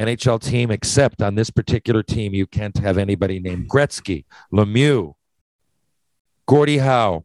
NHL 0.00 0.40
team, 0.42 0.72
except 0.72 1.22
on 1.22 1.36
this 1.36 1.50
particular 1.50 2.02
team, 2.02 2.34
you 2.34 2.46
can't 2.48 2.76
have 2.78 2.98
anybody 2.98 3.38
named 3.38 3.68
Gretzky, 3.70 4.24
Lemieux, 4.52 5.14
Gordie 6.46 6.78
Howe, 6.78 7.24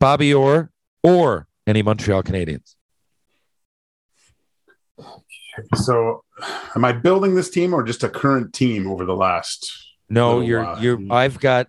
Bobby 0.00 0.32
Orr, 0.32 0.70
or 1.02 1.46
any 1.66 1.82
Montreal 1.82 2.22
Canadiens. 2.22 2.74
So, 5.74 6.22
am 6.74 6.84
I 6.84 6.92
building 6.92 7.34
this 7.34 7.50
team 7.50 7.72
or 7.72 7.82
just 7.82 8.02
a 8.02 8.08
current 8.08 8.52
team 8.52 8.90
over 8.90 9.04
the 9.04 9.16
last? 9.16 9.72
No, 10.08 10.40
you're 10.40 10.62
while? 10.62 10.82
you're. 10.82 10.98
I've 11.10 11.40
got. 11.40 11.68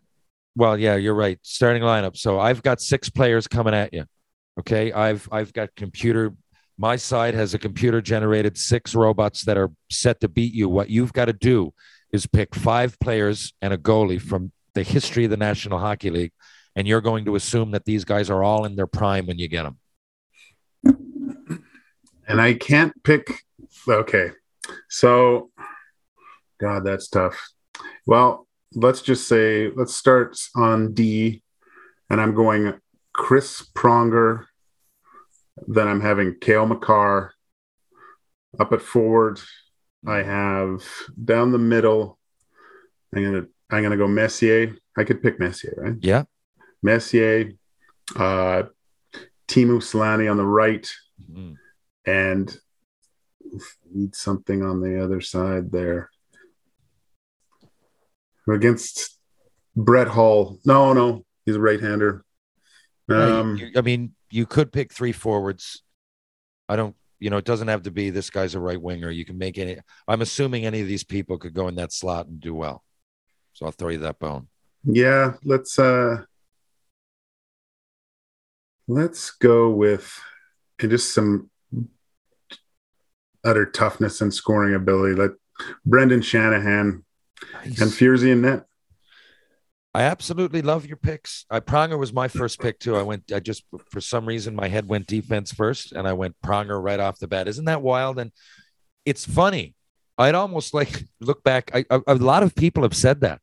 Well, 0.55 0.77
yeah, 0.77 0.95
you're 0.95 1.13
right. 1.13 1.39
Starting 1.43 1.83
lineup. 1.83 2.17
So 2.17 2.39
I've 2.39 2.63
got 2.63 2.81
six 2.81 3.09
players 3.09 3.47
coming 3.47 3.73
at 3.73 3.93
you. 3.93 4.05
Okay, 4.59 4.91
I've 4.91 5.27
I've 5.31 5.53
got 5.53 5.75
computer. 5.75 6.33
My 6.77 6.95
side 6.95 7.33
has 7.33 7.53
a 7.53 7.59
computer 7.59 8.01
generated 8.01 8.57
six 8.57 8.93
robots 8.93 9.45
that 9.45 9.57
are 9.57 9.71
set 9.89 10.19
to 10.21 10.27
beat 10.27 10.53
you. 10.53 10.69
What 10.69 10.89
you've 10.89 11.13
got 11.13 11.25
to 11.25 11.33
do 11.33 11.73
is 12.11 12.27
pick 12.27 12.55
five 12.55 12.99
players 12.99 13.53
and 13.61 13.73
a 13.73 13.77
goalie 13.77 14.21
from 14.21 14.51
the 14.73 14.83
history 14.83 15.25
of 15.25 15.31
the 15.31 15.37
National 15.37 15.79
Hockey 15.79 16.11
League, 16.11 16.33
and 16.77 16.87
you're 16.87 17.01
going 17.01 17.25
to 17.25 17.35
assume 17.35 17.71
that 17.71 17.85
these 17.85 18.05
guys 18.05 18.29
are 18.29 18.43
all 18.43 18.63
in 18.63 18.75
their 18.75 18.85
prime 18.85 19.25
when 19.25 19.39
you 19.39 19.47
get 19.47 19.63
them. 19.63 19.77
and 22.27 22.39
I 22.39 22.53
can't 22.53 22.93
pick. 23.03 23.33
Okay, 23.89 24.29
so 24.87 25.49
God, 26.61 26.85
that's 26.85 27.07
tough. 27.07 27.49
Well, 28.05 28.47
let's 28.75 29.01
just 29.01 29.27
say 29.27 29.71
let's 29.75 29.95
start 29.95 30.37
on 30.55 30.93
D, 30.93 31.41
and 32.11 32.21
I'm 32.21 32.35
going 32.35 32.75
Chris 33.11 33.67
Pronger. 33.75 34.45
Then 35.67 35.87
I'm 35.87 36.01
having 36.01 36.35
Cale 36.39 36.67
Makar 36.67 37.33
up 38.59 38.71
at 38.71 38.83
forward. 38.83 39.39
I 40.05 40.17
have 40.17 40.83
down 41.25 41.51
the 41.51 41.57
middle. 41.57 42.19
I'm 43.15 43.23
gonna 43.23 43.47
I'm 43.71 43.81
gonna 43.81 43.97
go 43.97 44.07
Messier. 44.07 44.75
I 44.95 45.05
could 45.05 45.23
pick 45.23 45.39
Messier, 45.39 45.73
right? 45.75 45.95
Yeah. 46.01 46.25
Messier, 46.83 47.51
uh, 48.15 48.63
Teemu 49.47 49.79
Selanne 49.81 50.29
on 50.29 50.37
the 50.37 50.45
right 50.45 50.87
Mm. 51.31 51.55
and 52.05 52.57
need 53.93 54.13
something 54.15 54.61
on 54.63 54.81
the 54.81 55.01
other 55.03 55.19
side 55.21 55.71
there 55.71 56.09
against 58.47 59.17
Brett 59.75 60.07
Hull. 60.07 60.59
No, 60.65 60.93
no, 60.93 61.25
he's 61.45 61.55
a 61.55 61.59
right-hander. 61.59 62.23
Um, 63.09 63.59
I 63.75 63.81
mean, 63.81 64.13
you 64.29 64.45
could 64.45 64.71
pick 64.71 64.91
three 64.93 65.11
forwards. 65.13 65.83
I 66.67 66.75
don't. 66.75 66.95
You 67.19 67.29
know, 67.31 67.37
it 67.37 67.45
doesn't 67.45 67.67
have 67.69 67.83
to 67.83 67.91
be 67.91 68.09
this 68.11 68.29
guy's 68.29 68.53
a 68.53 68.59
right 68.59 68.79
winger. 68.79 69.09
You 69.09 69.25
can 69.25 69.37
make 69.37 69.57
any. 69.57 69.77
I'm 70.07 70.21
assuming 70.21 70.65
any 70.65 70.81
of 70.81 70.87
these 70.87 71.03
people 71.03 71.37
could 71.37 71.53
go 71.53 71.67
in 71.67 71.75
that 71.75 71.91
slot 71.93 72.27
and 72.27 72.39
do 72.39 72.53
well. 72.53 72.83
So 73.53 73.65
I'll 73.65 73.71
throw 73.71 73.89
you 73.89 73.97
that 73.99 74.19
bone. 74.19 74.49
yeah, 74.83 75.33
let's 75.43 75.79
uh, 75.79 76.23
let's 78.87 79.31
go 79.31 79.69
with 79.69 80.19
and 80.79 80.91
just 80.91 81.13
some 81.13 81.49
utter 83.43 83.65
toughness 83.65 84.21
and 84.21 84.33
scoring 84.33 84.75
ability. 84.75 85.15
Let 85.15 85.31
Brendan 85.85 86.21
Shanahan 86.21 87.03
and 87.63 87.91
Furzy 87.93 88.31
in 88.31 88.41
net. 88.41 88.65
I 89.93 90.03
absolutely 90.03 90.61
love 90.61 90.85
your 90.85 90.97
picks. 90.97 91.45
I 91.49 91.59
Pronger 91.59 91.97
was 91.97 92.13
my 92.13 92.27
first 92.27 92.59
pick 92.59 92.77
too. 92.79 92.95
I 92.95 93.01
went. 93.01 93.31
I 93.33 93.39
just 93.39 93.63
for 93.89 93.99
some 93.99 94.27
reason 94.27 94.55
my 94.55 94.67
head 94.67 94.87
went 94.87 95.07
defense 95.07 95.51
first, 95.51 95.91
and 95.91 96.07
I 96.07 96.13
went 96.13 96.35
Pronger 96.45 96.81
right 96.81 96.99
off 96.99 97.17
the 97.17 97.27
bat. 97.27 97.47
Isn't 97.47 97.65
that 97.65 97.81
wild? 97.81 98.19
And 98.19 98.31
it's 99.05 99.25
funny. 99.25 99.73
I'd 100.17 100.35
almost 100.35 100.73
like 100.73 101.03
look 101.19 101.43
back. 101.43 101.71
I, 101.73 101.85
a, 101.89 102.01
a 102.07 102.15
lot 102.15 102.43
of 102.43 102.55
people 102.55 102.83
have 102.83 102.95
said 102.95 103.21
that. 103.21 103.41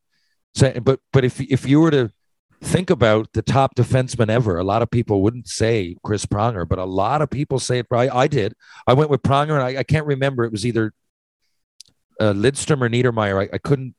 So, 0.55 0.71
but 0.79 0.99
but 1.11 1.25
if 1.25 1.41
if 1.41 1.67
you 1.67 1.81
were 1.81 1.91
to 1.91 2.11
think 2.65 2.89
about 2.89 3.31
the 3.33 3.41
top 3.41 3.75
defenseman 3.75 4.29
ever, 4.29 4.57
a 4.57 4.63
lot 4.63 4.81
of 4.81 4.89
people 4.89 5.21
wouldn't 5.21 5.47
say 5.47 5.95
Chris 6.03 6.25
Pronger, 6.25 6.67
but 6.67 6.79
a 6.79 6.85
lot 6.85 7.21
of 7.21 7.29
people 7.29 7.59
say 7.59 7.79
it. 7.79 7.87
I, 7.91 8.09
I 8.09 8.27
did. 8.27 8.53
I 8.87 8.93
went 8.93 9.09
with 9.09 9.21
Pronger, 9.21 9.53
and 9.53 9.61
I, 9.61 9.79
I 9.79 9.83
can't 9.83 10.05
remember. 10.05 10.43
It 10.43 10.51
was 10.51 10.65
either 10.65 10.93
uh, 12.19 12.33
Lidstrom 12.33 12.81
or 12.81 12.89
Niedermayer. 12.89 13.47
I, 13.47 13.55
I 13.55 13.57
couldn't. 13.57 13.95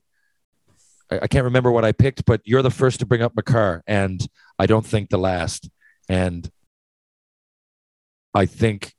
I, 1.11 1.21
I 1.23 1.27
can't 1.27 1.45
remember 1.45 1.71
what 1.71 1.85
I 1.85 1.93
picked, 1.93 2.25
but 2.25 2.41
you're 2.45 2.63
the 2.63 2.71
first 2.71 3.01
to 3.01 3.07
bring 3.07 3.23
up 3.23 3.35
Makar, 3.37 3.83
and 3.87 4.27
I 4.59 4.67
don't 4.67 4.85
think 4.85 5.11
the 5.11 5.19
last. 5.19 5.71
And 6.09 6.51
I 8.35 8.47
think 8.47 8.95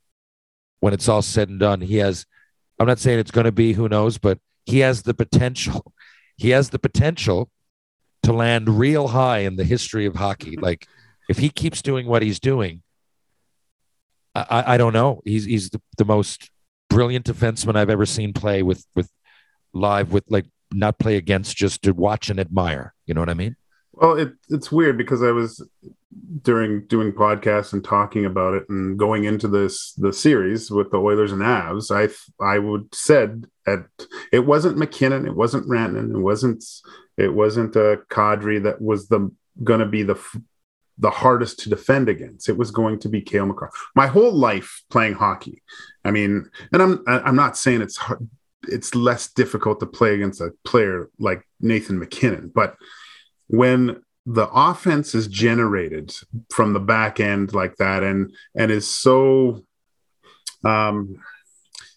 when 0.80 0.94
it's 0.94 1.10
all 1.10 1.22
said 1.22 1.50
and 1.50 1.60
done, 1.60 1.82
he 1.82 1.98
has. 1.98 2.26
I'm 2.80 2.88
not 2.88 3.00
saying 3.00 3.20
it's 3.20 3.32
going 3.32 3.46
to 3.46 3.52
be 3.52 3.74
who 3.74 3.90
knows, 3.90 4.18
but 4.18 4.40
he 4.66 4.80
has 4.80 5.04
the 5.04 5.14
potential. 5.14 5.94
He 6.38 6.52
has 6.52 6.70
the 6.70 6.78
potential 6.78 7.50
to 8.28 8.34
land 8.34 8.78
real 8.78 9.08
high 9.08 9.40
in 9.40 9.56
the 9.56 9.64
history 9.64 10.06
of 10.06 10.16
hockey. 10.16 10.58
Like 10.68 10.86
if 11.30 11.38
he 11.38 11.50
keeps 11.50 11.82
doing 11.82 12.08
what 12.08 12.22
he's 12.22 12.40
doing, 12.42 12.84
I, 14.36 14.74
I- 14.74 14.78
don't 14.78 14.92
know. 14.94 15.22
He's 15.24 15.46
he's 15.46 15.70
the, 15.70 15.82
the 15.98 16.04
most 16.06 16.50
brilliant 16.90 17.26
defenseman 17.26 17.78
I've 17.78 17.90
ever 17.90 18.06
seen 18.06 18.34
play 18.34 18.64
with 18.64 18.86
with 18.96 19.10
live 19.74 20.12
with 20.12 20.26
like 20.30 20.46
not 20.74 21.00
play 21.00 21.16
against 21.16 21.56
just 21.56 21.84
to 21.84 21.94
watch 21.94 22.30
and 22.30 22.38
admire. 22.40 22.94
You 23.06 23.14
know 23.14 23.22
what 23.22 23.30
I 23.30 23.34
mean? 23.34 23.56
Well, 23.94 24.14
it, 24.18 24.34
it's 24.50 24.72
weird 24.72 24.98
because 24.98 25.24
I 25.24 25.32
was 25.32 25.66
during 26.42 26.86
doing 26.88 27.14
podcasts 27.14 27.72
and 27.72 27.84
talking 27.84 28.26
about 28.26 28.54
it 28.56 28.68
and 28.68 29.00
going 29.00 29.24
into 29.24 29.48
this 29.48 29.94
the 29.94 30.12
series 30.12 30.70
with 30.70 30.92
the 30.92 30.98
Oilers 30.98 31.32
and 31.32 31.42
Avs. 31.42 31.92
I 31.92 32.04
I 32.44 32.60
would 32.60 32.94
said 32.94 33.46
at 33.66 33.86
it 34.34 34.46
wasn't 34.46 34.78
MacKinnon, 34.78 35.26
it 35.26 35.36
wasn't 35.36 35.68
Rantanen, 35.70 36.14
it 36.14 36.22
wasn't 36.22 36.64
it 37.18 37.34
wasn't 37.34 37.76
a 37.76 38.02
Kadri 38.10 38.64
that 38.64 38.82
was 38.82 39.08
the 39.08 39.32
going 39.64 39.80
to 39.80 39.86
be 39.86 40.04
the 40.04 40.20
the 41.00 41.10
hardest 41.12 41.60
to 41.60 41.70
defend 41.70 42.10
against. 42.10 42.50
It 42.50 42.58
was 42.58 42.72
going 42.72 43.00
to 43.00 43.10
be 43.10 43.22
Cale 43.22 43.46
Makar. 43.46 43.72
My 43.96 44.08
whole 44.08 44.32
life 44.32 44.84
playing 44.90 45.14
hockey. 45.14 45.62
I 46.04 46.12
mean, 46.12 46.50
and 46.72 46.82
I'm 46.82 47.04
I'm 47.08 47.36
not 47.36 47.58
saying 47.58 47.82
it's 47.82 47.98
hard, 47.98 48.28
it's 48.68 48.96
less 48.96 49.32
difficult 49.32 49.80
to 49.80 49.86
play 49.86 50.16
against 50.16 50.42
a 50.42 50.52
player 50.64 51.10
like 51.20 51.48
Nathan 51.60 52.00
MacKinnon, 52.00 52.52
but 52.54 52.76
when 53.48 54.02
the 54.26 54.50
offense 54.50 55.16
is 55.16 55.28
generated 55.28 56.14
from 56.50 56.74
the 56.74 56.82
back 56.82 57.22
end 57.22 57.54
like 57.54 57.78
that 57.78 58.04
and 58.04 58.34
and 58.58 58.72
is 58.72 58.86
so 58.86 59.64
um 60.66 61.18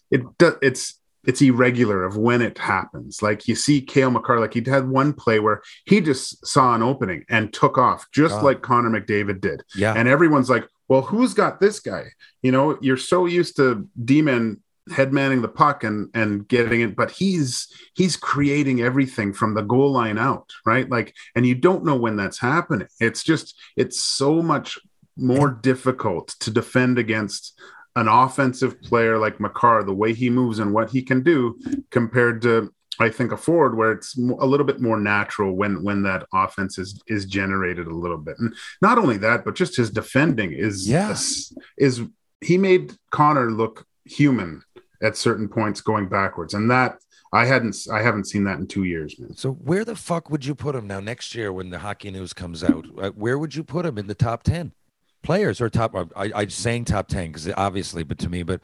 it 0.09 0.21
it's 0.61 0.97
it's 1.25 1.41
irregular 1.41 2.03
of 2.03 2.17
when 2.17 2.41
it 2.41 2.57
happens. 2.57 3.21
Like 3.21 3.47
you 3.47 3.55
see 3.55 3.81
Cale 3.81 4.11
Makar 4.11 4.39
like 4.39 4.53
he 4.53 4.63
had 4.65 4.87
one 4.89 5.13
play 5.13 5.39
where 5.39 5.61
he 5.85 6.01
just 6.01 6.45
saw 6.45 6.73
an 6.73 6.81
opening 6.81 7.25
and 7.29 7.53
took 7.53 7.77
off 7.77 8.07
just 8.11 8.35
God. 8.35 8.43
like 8.43 8.61
Connor 8.61 8.89
McDavid 8.89 9.41
did. 9.41 9.63
Yeah. 9.75 9.93
and 9.93 10.07
everyone's 10.07 10.49
like 10.49 10.67
well 10.87 11.01
who's 11.01 11.33
got 11.33 11.59
this 11.59 11.79
guy? 11.79 12.05
You 12.41 12.51
know 12.51 12.77
you're 12.81 12.97
so 12.97 13.25
used 13.25 13.55
to 13.57 13.87
D-man 14.03 14.61
head 14.91 15.13
manning 15.13 15.41
the 15.41 15.47
puck 15.47 15.83
and 15.83 16.09
and 16.15 16.47
getting 16.47 16.81
it 16.81 16.95
but 16.95 17.11
he's 17.11 17.67
he's 17.93 18.17
creating 18.17 18.81
everything 18.81 19.31
from 19.31 19.53
the 19.53 19.61
goal 19.61 19.91
line 19.91 20.17
out 20.17 20.49
right? 20.65 20.89
Like 20.89 21.13
and 21.35 21.45
you 21.45 21.55
don't 21.55 21.85
know 21.85 21.95
when 21.95 22.15
that's 22.15 22.39
happening. 22.39 22.87
It's 22.99 23.23
just 23.23 23.55
it's 23.77 24.01
so 24.01 24.41
much 24.41 24.79
more 25.15 25.49
difficult 25.49 26.29
to 26.39 26.49
defend 26.49 26.97
against 26.97 27.53
an 27.95 28.07
offensive 28.07 28.81
player 28.81 29.17
like 29.17 29.39
Makar, 29.39 29.83
the 29.83 29.93
way 29.93 30.13
he 30.13 30.29
moves 30.29 30.59
and 30.59 30.73
what 30.73 30.89
he 30.89 31.01
can 31.01 31.21
do, 31.23 31.59
compared 31.89 32.41
to 32.43 32.73
I 32.99 33.09
think 33.09 33.31
a 33.31 33.37
forward 33.37 33.75
where 33.75 33.91
it's 33.91 34.15
a 34.17 34.45
little 34.45 34.65
bit 34.65 34.79
more 34.79 34.99
natural 34.99 35.55
when 35.55 35.83
when 35.83 36.03
that 36.03 36.25
offense 36.33 36.77
is 36.77 37.01
is 37.07 37.25
generated 37.25 37.87
a 37.87 37.95
little 37.95 38.17
bit. 38.17 38.35
And 38.39 38.53
not 38.81 38.97
only 38.97 39.17
that, 39.17 39.43
but 39.43 39.55
just 39.55 39.75
his 39.75 39.89
defending 39.89 40.51
is 40.53 40.87
Yeah. 40.87 41.11
is, 41.11 41.53
is 41.77 42.01
he 42.41 42.57
made 42.57 42.93
Connor 43.11 43.51
look 43.51 43.85
human 44.05 44.61
at 45.01 45.17
certain 45.17 45.47
points 45.47 45.81
going 45.81 46.07
backwards, 46.09 46.53
and 46.53 46.69
that 46.69 46.97
I 47.33 47.45
hadn't 47.45 47.75
I 47.91 48.01
haven't 48.03 48.25
seen 48.27 48.43
that 48.43 48.59
in 48.59 48.67
two 48.67 48.83
years, 48.83 49.17
man. 49.17 49.35
So 49.35 49.51
where 49.53 49.85
the 49.85 49.95
fuck 49.95 50.29
would 50.29 50.45
you 50.45 50.53
put 50.53 50.75
him 50.75 50.85
now 50.85 50.99
next 50.99 51.33
year 51.33 51.51
when 51.51 51.69
the 51.71 51.79
hockey 51.79 52.11
news 52.11 52.33
comes 52.33 52.63
out? 52.63 52.85
Uh, 53.01 53.09
Where 53.11 53.37
would 53.39 53.55
you 53.55 53.63
put 53.63 53.85
him 53.85 53.97
in 53.97 54.07
the 54.07 54.15
top 54.15 54.43
ten 54.43 54.73
players 55.21 55.61
or 55.61 55.69
top? 55.69 55.95
Uh, 55.95 56.05
I, 56.15 56.31
I'm 56.33 56.49
saying 56.49 56.85
top 56.85 57.07
ten 57.07 57.27
because 57.27 57.49
obviously, 57.55 58.03
but 58.03 58.19
to 58.19 58.29
me, 58.29 58.43
but 58.43 58.61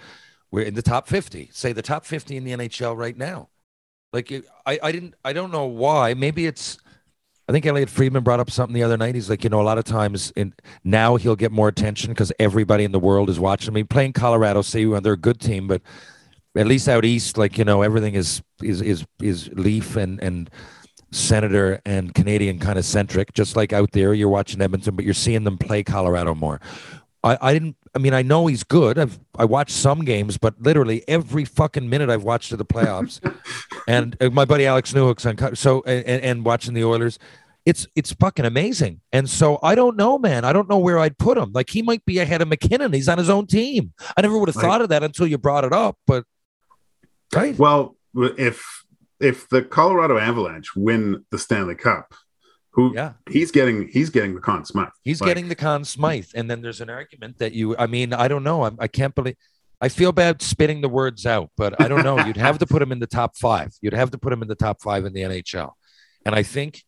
we're 0.52 0.66
in 0.66 0.74
the 0.74 0.82
top 0.82 1.08
fifty. 1.08 1.50
Say 1.52 1.74
the 1.74 1.82
top 1.82 2.06
fifty 2.06 2.38
in 2.38 2.44
the 2.44 2.52
NHL 2.52 2.96
right 2.98 3.18
now. 3.18 3.50
Like 4.14 4.32
I, 4.66 4.80
I 4.82 4.92
didn't, 4.92 5.16
I 5.24 5.34
don't 5.34 5.52
know 5.52 5.66
why. 5.66 6.14
Maybe 6.14 6.46
it's. 6.46 6.78
I 7.50 7.54
think 7.54 7.66
Elliotte 7.66 7.90
Friedman 7.90 8.24
brought 8.24 8.42
up 8.42 8.52
something 8.52 8.74
the 8.74 8.84
other 8.84 8.98
night. 8.98 9.16
He's 9.16 9.30
like, 9.30 9.46
you 9.46 9.50
know, 9.50 9.62
a 9.62 9.64
lot 9.64 9.78
of 9.78 9.86
times 9.86 10.34
in 10.36 10.54
now 10.84 11.16
he'll 11.16 11.38
get 11.38 11.54
more 11.54 11.70
attention 11.70 12.12
because 12.12 12.32
everybody 12.40 12.84
in 12.84 12.92
the 12.92 13.00
world 13.00 13.30
is 13.30 13.40
watching. 13.40 13.74
me 13.74 13.84
playing 13.84 14.14
Colorado, 14.14 14.62
say 14.62 14.86
well, 14.86 15.00
they're 15.00 15.14
a 15.14 15.18
good 15.18 15.40
team, 15.40 15.66
but 15.66 15.82
at 16.58 16.68
least 16.68 16.90
out 16.90 17.06
east, 17.06 17.38
like 17.38 17.58
you 17.58 17.64
know, 17.64 17.84
everything 17.84 18.16
is 18.16 18.42
is 18.62 18.82
is 18.82 19.06
is 19.22 19.50
Leaf 19.54 19.96
and 19.96 20.22
and 20.22 20.50
Senator 21.12 21.82
and 21.86 22.14
Canadian 22.14 22.60
kind 22.60 22.78
of 22.78 22.86
centric. 22.86 23.34
Just 23.34 23.56
like 23.56 23.74
out 23.74 23.92
there, 23.92 24.14
you're 24.14 24.30
watching 24.30 24.62
Edmonton, 24.62 24.96
but 24.96 25.06
you're 25.06 25.14
seeing 25.14 25.44
them 25.44 25.58
play 25.58 25.84
Colorado 25.84 26.36
more. 26.36 26.60
I, 27.24 27.38
I 27.42 27.54
didn't. 27.54 27.76
I 27.96 28.00
mean, 28.00 28.14
I 28.14 28.22
know 28.22 28.46
he's 28.46 28.64
good. 28.64 29.00
I've 29.00 29.20
I 29.38 29.46
watched 29.46 29.72
some 29.72 30.06
games, 30.06 30.38
but 30.38 30.62
literally 30.62 31.04
every 31.08 31.46
fucking 31.46 31.90
minute 31.90 32.10
I've 32.10 32.24
watched 32.24 32.52
of 32.52 32.58
the 32.60 32.66
playoffs, 32.66 33.20
and 33.88 34.16
uh, 34.22 34.30
my 34.30 34.46
buddy 34.46 34.66
Alex 34.68 34.94
Newhook's 34.94 35.26
on. 35.26 35.56
So 35.56 35.82
and, 35.86 36.06
and 36.06 36.24
and 36.24 36.46
watching 36.46 36.74
the 36.76 36.84
Oilers, 36.84 37.18
it's 37.66 37.88
it's 37.96 38.14
fucking 38.14 38.46
amazing. 38.46 39.02
And 39.12 39.28
so 39.28 39.58
I 39.64 39.74
don't 39.74 39.98
know, 39.98 40.20
man. 40.20 40.46
I 40.46 40.54
don't 40.54 40.70
know 40.70 40.78
where 40.78 41.00
I'd 41.00 41.18
put 41.18 41.38
him. 41.40 41.52
Like 41.54 41.70
he 41.72 41.82
might 41.82 42.06
be 42.06 42.20
ahead 42.20 42.42
of 42.42 42.50
MacKinnon. 42.50 42.94
He's 42.94 43.10
on 43.10 43.18
his 43.18 43.30
own 43.32 43.48
team. 43.48 43.94
I 44.16 44.22
never 44.22 44.38
would 44.38 44.50
have 44.50 44.56
Right. 44.56 44.62
thought 44.64 44.82
of 44.82 44.90
that 44.90 45.04
until 45.04 45.26
you 45.26 45.38
brought 45.40 45.64
it 45.64 45.74
up. 45.74 45.98
But 46.06 46.24
right, 47.36 47.58
Well, 47.58 47.96
if 48.16 48.86
if 49.20 49.50
the 49.50 49.62
Colorado 49.62 50.18
Avalanche 50.18 50.76
win 50.76 51.26
the 51.32 51.40
Stanley 51.40 51.76
Cup, 51.76 52.14
who 52.72 52.94
yeah. 52.94 53.14
he's 53.30 53.52
getting 53.52 53.88
he's 53.88 54.10
getting 54.10 54.36
the 54.36 54.42
Conn 54.42 54.64
Smythe. 54.64 54.90
He's 55.04 55.20
Like, 55.20 55.30
getting 55.30 55.48
the 55.50 55.56
Conn 55.56 55.84
Smythe, 55.84 56.30
and 56.36 56.50
then 56.50 56.62
there's 56.62 56.82
an 56.82 56.90
argument 56.90 57.40
that 57.40 57.54
you. 57.54 57.76
I 57.78 57.88
mean, 57.88 58.14
I 58.14 58.28
don't 58.28 58.44
know. 58.44 58.64
I'm, 58.64 58.78
I 58.80 58.88
can't 58.88 59.16
believe. 59.16 59.36
I 59.82 59.90
feel 59.90 60.12
bad 60.12 60.42
spitting 60.42 60.82
the 60.82 60.90
words 60.90 61.26
out, 61.26 61.52
but 61.58 61.80
I 61.82 61.88
don't 61.88 62.04
know. 62.04 62.20
You'd 62.26 62.38
have 62.38 62.60
to 62.60 62.68
put 62.68 62.82
him 62.82 62.92
in 62.92 63.00
the 63.00 63.08
top 63.08 63.36
five. 63.36 63.74
You'd 63.82 63.94
have 63.94 64.12
to 64.12 64.18
put 64.18 64.32
him 64.32 64.42
in 64.42 64.48
the 64.48 64.56
top 64.56 64.82
five 64.82 65.06
in 65.06 65.14
the 65.14 65.22
NHL, 65.22 65.72
and 66.26 66.36
I 66.36 66.44
think 66.44 66.84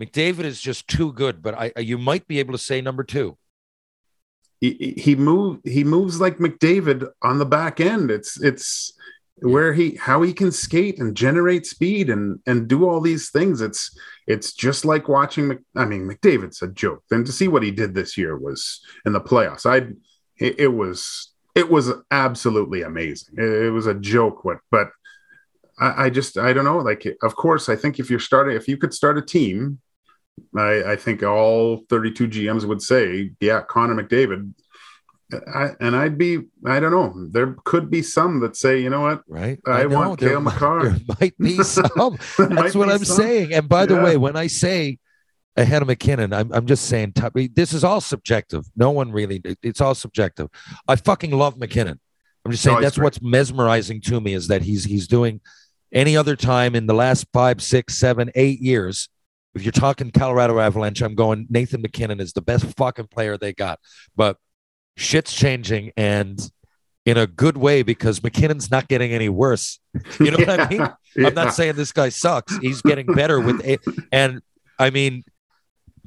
McDavid 0.00 0.44
is 0.44 0.60
just 0.60 0.86
too 0.86 1.12
good. 1.12 1.42
But 1.42 1.54
I, 1.54 1.72
you 1.80 1.98
might 1.98 2.28
be 2.28 2.38
able 2.38 2.52
to 2.52 2.58
say 2.58 2.80
number 2.80 3.02
two. 3.02 3.36
he, 4.60 4.94
he 4.96 5.16
move 5.16 5.58
he 5.64 5.82
moves 5.82 6.20
like 6.20 6.38
McDavid 6.38 7.08
on 7.20 7.38
the 7.38 7.46
back 7.46 7.80
end. 7.80 8.12
It's 8.12 8.40
it's 8.40 8.92
where 9.42 9.72
he 9.72 9.96
how 9.96 10.22
he 10.22 10.32
can 10.32 10.52
skate 10.52 10.98
and 10.98 11.16
generate 11.16 11.66
speed 11.66 12.10
and 12.10 12.40
and 12.46 12.68
do 12.68 12.88
all 12.88 13.00
these 13.00 13.30
things. 13.30 13.60
It's 13.60 13.96
it's 14.26 14.52
just 14.52 14.84
like 14.84 15.08
watching. 15.08 15.48
Mc, 15.48 15.60
I 15.76 15.84
mean, 15.84 16.08
McDavid's 16.08 16.62
a 16.62 16.68
joke. 16.68 17.02
Then 17.10 17.24
to 17.24 17.32
see 17.32 17.48
what 17.48 17.62
he 17.62 17.70
did 17.70 17.94
this 17.94 18.16
year 18.16 18.36
was 18.36 18.80
in 19.06 19.12
the 19.12 19.20
playoffs. 19.20 19.66
I 19.66 19.92
it, 20.38 20.60
it 20.60 20.68
was 20.68 21.32
it 21.54 21.70
was 21.70 21.90
absolutely 22.10 22.82
amazing. 22.82 23.34
It, 23.38 23.66
it 23.66 23.70
was 23.70 23.86
a 23.86 23.94
joke. 23.94 24.44
What, 24.44 24.58
but 24.70 24.90
I, 25.78 26.06
I 26.06 26.10
just 26.10 26.38
I 26.38 26.52
don't 26.52 26.64
know. 26.64 26.78
Like, 26.78 27.06
of 27.22 27.34
course, 27.36 27.68
I 27.68 27.76
think 27.76 27.98
if 27.98 28.10
you're 28.10 28.20
starting, 28.20 28.56
if 28.56 28.68
you 28.68 28.76
could 28.76 28.94
start 28.94 29.18
a 29.18 29.22
team. 29.22 29.80
I, 30.56 30.92
I 30.92 30.96
think 30.96 31.22
all 31.22 31.84
32 31.90 32.26
GMs 32.28 32.64
would 32.64 32.80
say, 32.80 33.32
yeah, 33.40 33.60
Connor 33.60 34.02
McDavid. 34.02 34.54
I, 35.54 35.70
and 35.80 35.94
I'd 35.94 36.18
be, 36.18 36.38
I 36.66 36.80
don't 36.80 36.90
know, 36.90 37.28
there 37.30 37.56
could 37.64 37.90
be 37.90 38.02
some 38.02 38.40
that 38.40 38.56
say, 38.56 38.80
you 38.82 38.90
know 38.90 39.02
what, 39.02 39.22
Right? 39.28 39.58
I, 39.66 39.84
know, 39.84 39.98
want 40.00 40.20
Kale 40.20 40.40
might- 40.40 40.54
Makar. 40.54 40.88
There 40.90 41.16
might 41.20 41.38
be 41.38 41.62
some. 41.62 41.88
That's 42.38 42.74
what 42.74 42.90
I'm 42.90 43.04
some. 43.04 43.16
saying. 43.16 43.52
And 43.54 43.68
by 43.68 43.86
the 43.86 43.94
Yeah. 43.94 44.04
way, 44.04 44.16
when 44.16 44.36
I 44.36 44.46
say 44.48 44.98
ahead 45.56 45.82
of 45.82 45.88
MacKinnon, 45.88 46.32
I'm, 46.32 46.52
I'm 46.52 46.66
just 46.66 46.86
saying 46.86 47.14
this 47.54 47.72
is 47.72 47.84
all 47.84 48.00
subjective. 48.00 48.64
No 48.76 48.90
one 48.90 49.12
really, 49.12 49.40
it's 49.62 49.80
all 49.80 49.94
subjective. 49.94 50.48
I 50.88 50.96
fucking 50.96 51.30
love 51.32 51.58
MacKinnon. 51.58 52.00
I'm 52.44 52.50
just 52.52 52.62
saying 52.62 52.76
No, 52.76 52.80
that's 52.82 52.98
what's 52.98 53.20
mesmerizing 53.20 54.00
to 54.02 54.20
me 54.20 54.32
is 54.34 54.48
that 54.48 54.62
he's 54.62 54.84
he's 54.84 55.06
doing 55.06 55.40
any 55.92 56.16
other 56.16 56.36
time 56.36 56.74
in 56.74 56.86
the 56.86 56.94
last 56.94 57.26
five, 57.32 57.60
six, 57.60 57.98
seven, 57.98 58.30
eight 58.34 58.60
years. 58.60 59.08
If 59.54 59.62
you're 59.64 59.72
talking 59.72 60.10
Colorado 60.12 60.58
Avalanche, 60.60 61.02
I'm 61.02 61.14
going 61.16 61.46
Nathan 61.50 61.82
MacKinnon 61.82 62.20
is 62.20 62.32
the 62.32 62.40
best 62.40 62.64
fucking 62.76 63.08
player 63.08 63.36
they 63.36 63.52
got. 63.52 63.78
But 64.16 64.38
shit's 65.00 65.32
changing 65.34 65.92
and 65.96 66.38
in 67.06 67.16
a 67.16 67.26
good 67.26 67.56
way 67.56 67.82
because 67.82 68.22
MacKinnon's 68.22 68.70
not 68.70 68.86
getting 68.86 69.12
any 69.12 69.28
worse. 69.28 69.80
You 70.20 70.30
know 70.30 70.36
what 70.38 70.60
I 70.60 70.68
mean? 70.68 70.80
I'm 70.82 70.94
Yeah. 71.16 71.28
not 71.30 71.54
saying 71.54 71.76
this 71.76 71.92
guy 71.92 72.10
sucks. 72.10 72.56
He's 72.58 72.82
getting 72.82 73.06
better 73.06 73.40
with 73.40 73.64
it. 73.64 73.80
And 74.12 74.40
I 74.78 74.90
mean, 74.90 75.24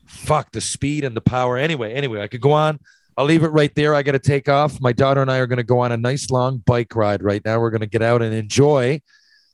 fuck 0.05 0.51
the 0.51 0.61
speed 0.61 1.03
and 1.03 1.15
the 1.17 1.21
power. 1.21 1.57
Anyway, 1.57 1.93
anyway, 1.93 2.21
I 2.21 2.27
could 2.27 2.41
go 2.41 2.51
on. 2.51 2.79
I'll 3.17 3.25
leave 3.25 3.43
it 3.43 3.49
right 3.49 3.73
there. 3.75 3.93
I 3.93 4.01
got 4.03 4.13
to 4.13 4.19
take 4.19 4.47
off. 4.49 4.79
My 4.81 4.93
daughter 4.93 5.21
and 5.21 5.31
I 5.31 5.37
are 5.37 5.47
going 5.47 5.57
to 5.57 5.63
go 5.63 5.79
on 5.79 5.91
a 5.91 5.97
nice 5.97 6.29
long 6.29 6.57
bike 6.65 6.95
ride 6.95 7.21
right 7.23 7.41
now. 7.43 7.59
We're 7.59 7.69
going 7.71 7.81
to 7.81 7.87
get 7.87 8.01
out 8.01 8.21
and 8.21 8.33
enjoy 8.33 9.01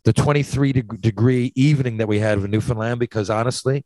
the 0.06 0.14
23 0.14 0.74
deg- 0.74 1.02
degree 1.02 1.52
evening 1.56 1.98
that 1.98 2.08
we 2.08 2.20
had 2.20 2.38
in 2.38 2.52
Newfoundland 2.52 3.00
because 3.00 3.30
honestly, 3.30 3.86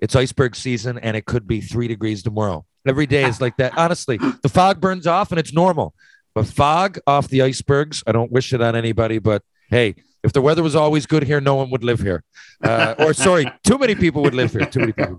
it's 0.00 0.16
iceberg 0.16 0.56
season 0.56 0.98
and 0.98 1.16
it 1.16 1.24
could 1.26 1.46
be 1.46 1.60
three 1.60 1.86
degrees 1.88 2.22
tomorrow. 2.22 2.64
Every 2.86 3.06
day 3.06 3.24
is 3.24 3.40
like 3.40 3.56
that. 3.58 3.76
Honestly, 3.76 4.18
the 4.42 4.48
fog 4.48 4.80
burns 4.80 5.06
off 5.06 5.30
and 5.30 5.38
it's 5.38 5.52
normal. 5.52 5.94
But 6.34 6.46
fog 6.46 6.98
off 7.06 7.28
the 7.28 7.42
icebergs, 7.42 8.02
I 8.06 8.12
don't 8.12 8.32
wish 8.32 8.52
it 8.52 8.62
on 8.62 8.74
anybody, 8.74 9.18
but 9.18 9.42
hey, 9.68 9.96
if 10.24 10.32
the 10.32 10.40
weather 10.40 10.62
was 10.62 10.74
always 10.74 11.06
good 11.06 11.24
here, 11.24 11.40
no 11.40 11.56
one 11.56 11.70
would 11.70 11.84
live 11.84 12.00
here. 12.00 12.24
Uh, 12.62 12.94
or 12.98 13.12
sorry, 13.12 13.50
too 13.64 13.76
many 13.76 13.94
people 13.94 14.22
would 14.22 14.34
live 14.34 14.52
here. 14.52 14.66
Too 14.66 14.80
many 14.80 14.92
people. 14.92 15.18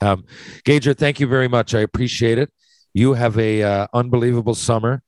Um, 0.00 0.24
Gager, 0.64 0.94
thank 0.94 1.18
you 1.18 1.26
very 1.26 1.48
much. 1.48 1.74
I 1.74 1.80
appreciate 1.80 2.38
it. 2.38 2.52
You 2.92 3.14
have 3.14 3.38
a 3.38 3.62
uh, 3.62 3.86
unbelievable 3.92 4.54
summer, 4.54 5.02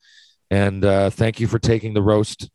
and 0.50 0.84
uh, 0.84 1.10
thank 1.10 1.38
you 1.38 1.46
for 1.46 1.58
taking 1.58 1.94
the 1.94 2.02
roast 2.02 2.50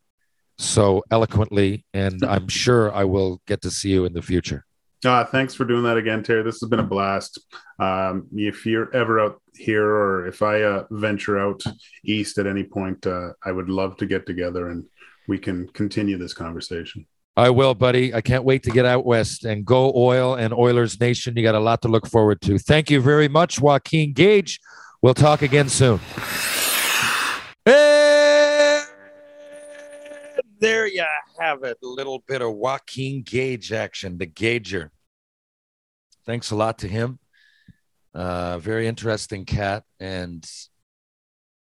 so 0.58 1.02
eloquently. 1.10 1.86
And 1.94 2.22
I'm 2.24 2.48
sure 2.48 2.92
I 2.92 3.04
will 3.04 3.40
get 3.46 3.62
to 3.62 3.70
see 3.70 3.90
you 3.90 4.04
in 4.04 4.12
the 4.12 4.22
future. 4.22 4.64
Uh, 5.04 5.24
thanks 5.24 5.54
for 5.54 5.64
doing 5.64 5.82
that 5.82 5.96
again, 5.96 6.22
Terry. 6.22 6.42
This 6.42 6.60
has 6.60 6.68
been 6.68 6.78
a 6.78 6.84
blast. 6.84 7.40
Um, 7.78 8.28
if 8.32 8.64
you're 8.64 8.94
ever 8.94 9.18
out 9.18 9.42
here 9.54 9.84
or 9.84 10.26
if 10.26 10.42
I 10.42 10.62
uh, 10.62 10.84
venture 10.90 11.38
out 11.38 11.62
east 12.04 12.38
at 12.38 12.46
any 12.46 12.62
point, 12.62 13.06
uh, 13.06 13.30
I 13.44 13.50
would 13.50 13.68
love 13.68 13.96
to 13.98 14.06
get 14.06 14.26
together 14.26 14.68
and 14.70 14.84
we 15.26 15.38
can 15.38 15.68
continue 15.68 16.18
this 16.18 16.34
conversation. 16.34 17.06
I 17.36 17.50
will, 17.50 17.74
buddy. 17.74 18.14
I 18.14 18.20
can't 18.20 18.44
wait 18.44 18.62
to 18.64 18.70
get 18.70 18.84
out 18.84 19.06
west 19.06 19.44
and 19.44 19.64
go 19.64 19.92
oil 19.96 20.34
and 20.34 20.52
Oilers 20.52 21.00
Nation. 21.00 21.34
You 21.36 21.42
got 21.42 21.54
a 21.54 21.60
lot 21.60 21.80
to 21.82 21.88
look 21.88 22.06
forward 22.06 22.42
to. 22.42 22.58
Thank 22.58 22.90
you 22.90 23.00
very 23.00 23.28
much, 23.28 23.60
Joaquin 23.60 24.12
Gage. 24.12 24.60
We'll 25.00 25.14
talk 25.14 25.42
again 25.42 25.68
soon. 25.68 25.98
And 27.64 28.21
there 30.62 30.86
you 30.86 31.04
have 31.38 31.64
it. 31.64 31.76
A 31.82 31.86
little 31.86 32.20
bit 32.26 32.40
of 32.40 32.54
Joaquin 32.54 33.22
Gage 33.22 33.72
action, 33.72 34.16
the 34.16 34.26
Gager. 34.26 34.90
Thanks 36.24 36.52
a 36.52 36.56
lot 36.56 36.78
to 36.78 36.88
him. 36.88 37.18
Uh, 38.14 38.58
very 38.58 38.86
interesting 38.86 39.44
cat 39.44 39.82
and 39.98 40.48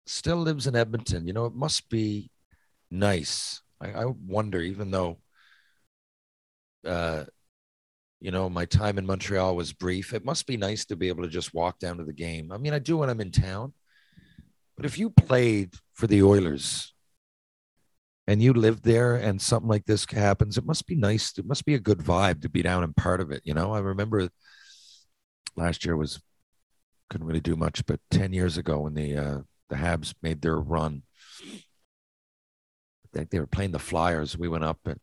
still 0.07 0.39
lives 0.39 0.67
in 0.67 0.75
Edmonton. 0.75 1.27
You 1.27 1.35
know, 1.35 1.45
it 1.45 1.55
must 1.55 1.89
be 1.91 2.31
nice. 2.91 3.61
I, 3.81 3.93
I 3.93 4.05
wonder, 4.07 4.61
even 4.61 4.91
though, 4.91 5.19
uh, 6.87 7.25
you 8.21 8.31
know, 8.31 8.49
my 8.49 8.65
time 8.65 8.97
in 8.97 9.05
Montreal 9.05 9.55
was 9.57 9.75
brief, 9.75 10.15
it 10.15 10.25
must 10.25 10.47
be 10.47 10.57
nice 10.57 10.87
to 10.87 10.97
be 10.97 11.09
able 11.09 11.25
to 11.25 11.29
just 11.29 11.53
walk 11.53 11.79
down 11.79 11.99
to 11.99 12.05
the 12.05 12.15
game. 12.15 12.51
I 12.51 12.57
mean, 12.57 12.73
I 12.73 12.79
do 12.79 12.97
when 12.97 13.11
I'm 13.11 13.21
in 13.21 13.31
town, 13.31 13.75
but 14.75 14.87
if 14.87 14.99
you 14.99 15.11
played 15.11 15.75
for 15.93 16.07
the 16.07 16.23
Oilers 16.23 16.95
and 18.27 18.43
you 18.43 18.53
lived 18.53 18.85
there 18.85 19.17
and 19.17 19.41
something 19.41 19.69
like 19.69 19.85
this 19.85 20.07
happens, 20.11 20.59
it 20.59 20.67
must 20.67 20.87
be 20.87 20.97
nice. 20.97 21.33
It 21.39 21.47
must 21.47 21.65
be 21.65 21.75
a 21.75 21.81
good 21.81 21.99
vibe 21.99 22.43
to 22.43 22.49
be 22.49 22.63
down 22.63 22.83
and 22.83 22.97
part 22.97 23.21
of 23.21 23.31
it. 23.31 23.43
You 23.45 23.55
know, 23.55 23.73
I 23.73 23.79
remember 23.79 24.29
last 25.57 25.85
year 25.85 25.97
was 25.97 26.21
couldn't 27.09 27.27
really 27.27 27.41
do 27.41 27.55
much, 27.55 27.87
but 27.87 28.01
10 28.11 28.33
years 28.33 28.59
ago 28.59 28.81
when 28.81 28.95
the, 28.95 29.17
uh, 29.17 29.39
the 29.71 29.77
Habs 29.77 30.13
made 30.23 30.43
their 30.43 30.59
run, 30.59 31.03
think 33.17 33.31
they 33.31 33.41
were 33.41 33.47
playing 33.47 33.73
the 33.73 33.79
Flyers. 33.79 34.37
We 34.37 34.49
went 34.49 34.65
up 34.65 34.79
and 34.85 34.97
it 34.97 35.01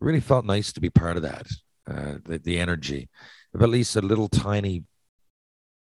really 0.00 0.20
felt 0.20 0.44
nice 0.44 0.72
to 0.72 0.80
be 0.80 0.90
part 0.90 1.16
of 1.16 1.22
that. 1.22 1.46
Uh, 1.86 2.14
the, 2.24 2.38
the 2.38 2.58
energy 2.58 3.08
of 3.54 3.62
at 3.62 3.68
least 3.68 3.96
a 3.96 4.00
little 4.00 4.28
tiny 4.28 4.84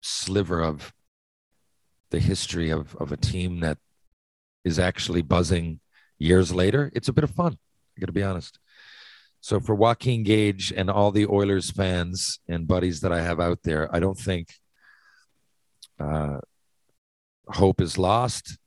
sliver 0.01 0.61
of 0.61 0.93
the 2.11 2.19
history 2.19 2.69
of, 2.69 2.95
of 2.97 3.11
a 3.11 3.17
team 3.17 3.61
that 3.61 3.77
is 4.63 4.77
actually 4.77 5.23
buzzing 5.23 5.79
years 6.17 6.53
later, 6.53 6.91
it's 6.93 7.07
a 7.07 7.13
bit 7.13 7.23
of 7.23 7.31
fun. 7.31 7.57
I 7.97 7.99
got 7.99 8.07
to 8.07 8.13
be 8.13 8.23
honest. 8.23 8.59
So 9.41 9.59
for 9.59 9.75
Joaquin 9.75 10.23
Gage 10.23 10.73
and 10.75 10.89
all 10.89 11.11
the 11.11 11.27
Oilers 11.27 11.69
fans 11.69 12.39
and 12.47 12.67
buddies 12.67 13.01
that 13.01 13.11
I 13.11 13.21
have 13.21 13.39
out 13.39 13.59
there, 13.63 13.93
I 13.95 13.99
don't 13.99 14.17
think 14.17 14.49
uh, 15.99 16.39
hope 17.47 17.79
is 17.79 17.97
lost. 17.97 18.57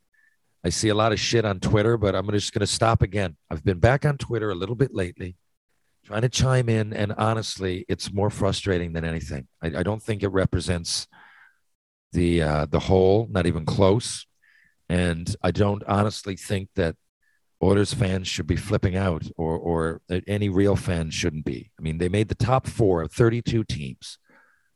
I 0.65 0.69
see 0.71 0.89
a 0.89 0.95
lot 0.95 1.13
of 1.13 1.21
shit 1.21 1.45
on 1.45 1.61
Twitter, 1.61 1.97
but 1.97 2.15
I'm 2.15 2.31
just 2.31 2.53
going 2.53 2.61
to 2.61 2.67
stop 2.67 3.03
again. 3.03 3.37
I've 3.51 3.65
been 3.65 3.79
back 3.79 4.05
on 4.05 4.19
Twitter 4.19 4.51
a 4.51 4.55
little 4.55 4.75
bit 4.75 4.95
lately, 4.95 5.37
trying 6.05 6.23
to 6.23 6.29
chime 6.29 6.69
in, 6.69 6.93
and 6.93 7.13
honestly, 7.13 7.85
it's 7.89 8.13
more 8.13 8.31
frustrating 8.31 8.93
than 8.93 9.05
anything. 9.05 9.49
I, 9.63 9.79
I 9.79 9.83
don't 9.83 10.03
think 10.03 10.23
it 10.23 10.29
represents 10.29 11.09
the 12.13 12.43
uh, 12.43 12.67
the 12.67 12.81
whole, 12.81 13.29
not 13.31 13.47
even 13.47 13.65
close. 13.65 14.27
And 14.89 15.35
I 15.43 15.51
don't 15.51 15.85
honestly 15.85 16.37
think 16.37 16.71
that 16.77 16.97
Oilers 17.61 17.93
fans 17.93 18.29
should 18.29 18.47
be 18.47 18.57
flipping 18.57 18.97
out, 18.97 19.25
or 19.37 19.57
or 19.57 20.01
any 20.29 20.49
real 20.49 20.77
fans 20.77 21.13
shouldn't 21.15 21.45
be. 21.45 21.73
I 21.79 21.83
mean, 21.83 21.99
they 21.99 22.09
made 22.09 22.29
the 22.29 22.37
top 22.37 22.69
four 22.69 23.03
of 23.03 23.13
32 23.13 23.65
teams. 23.65 24.19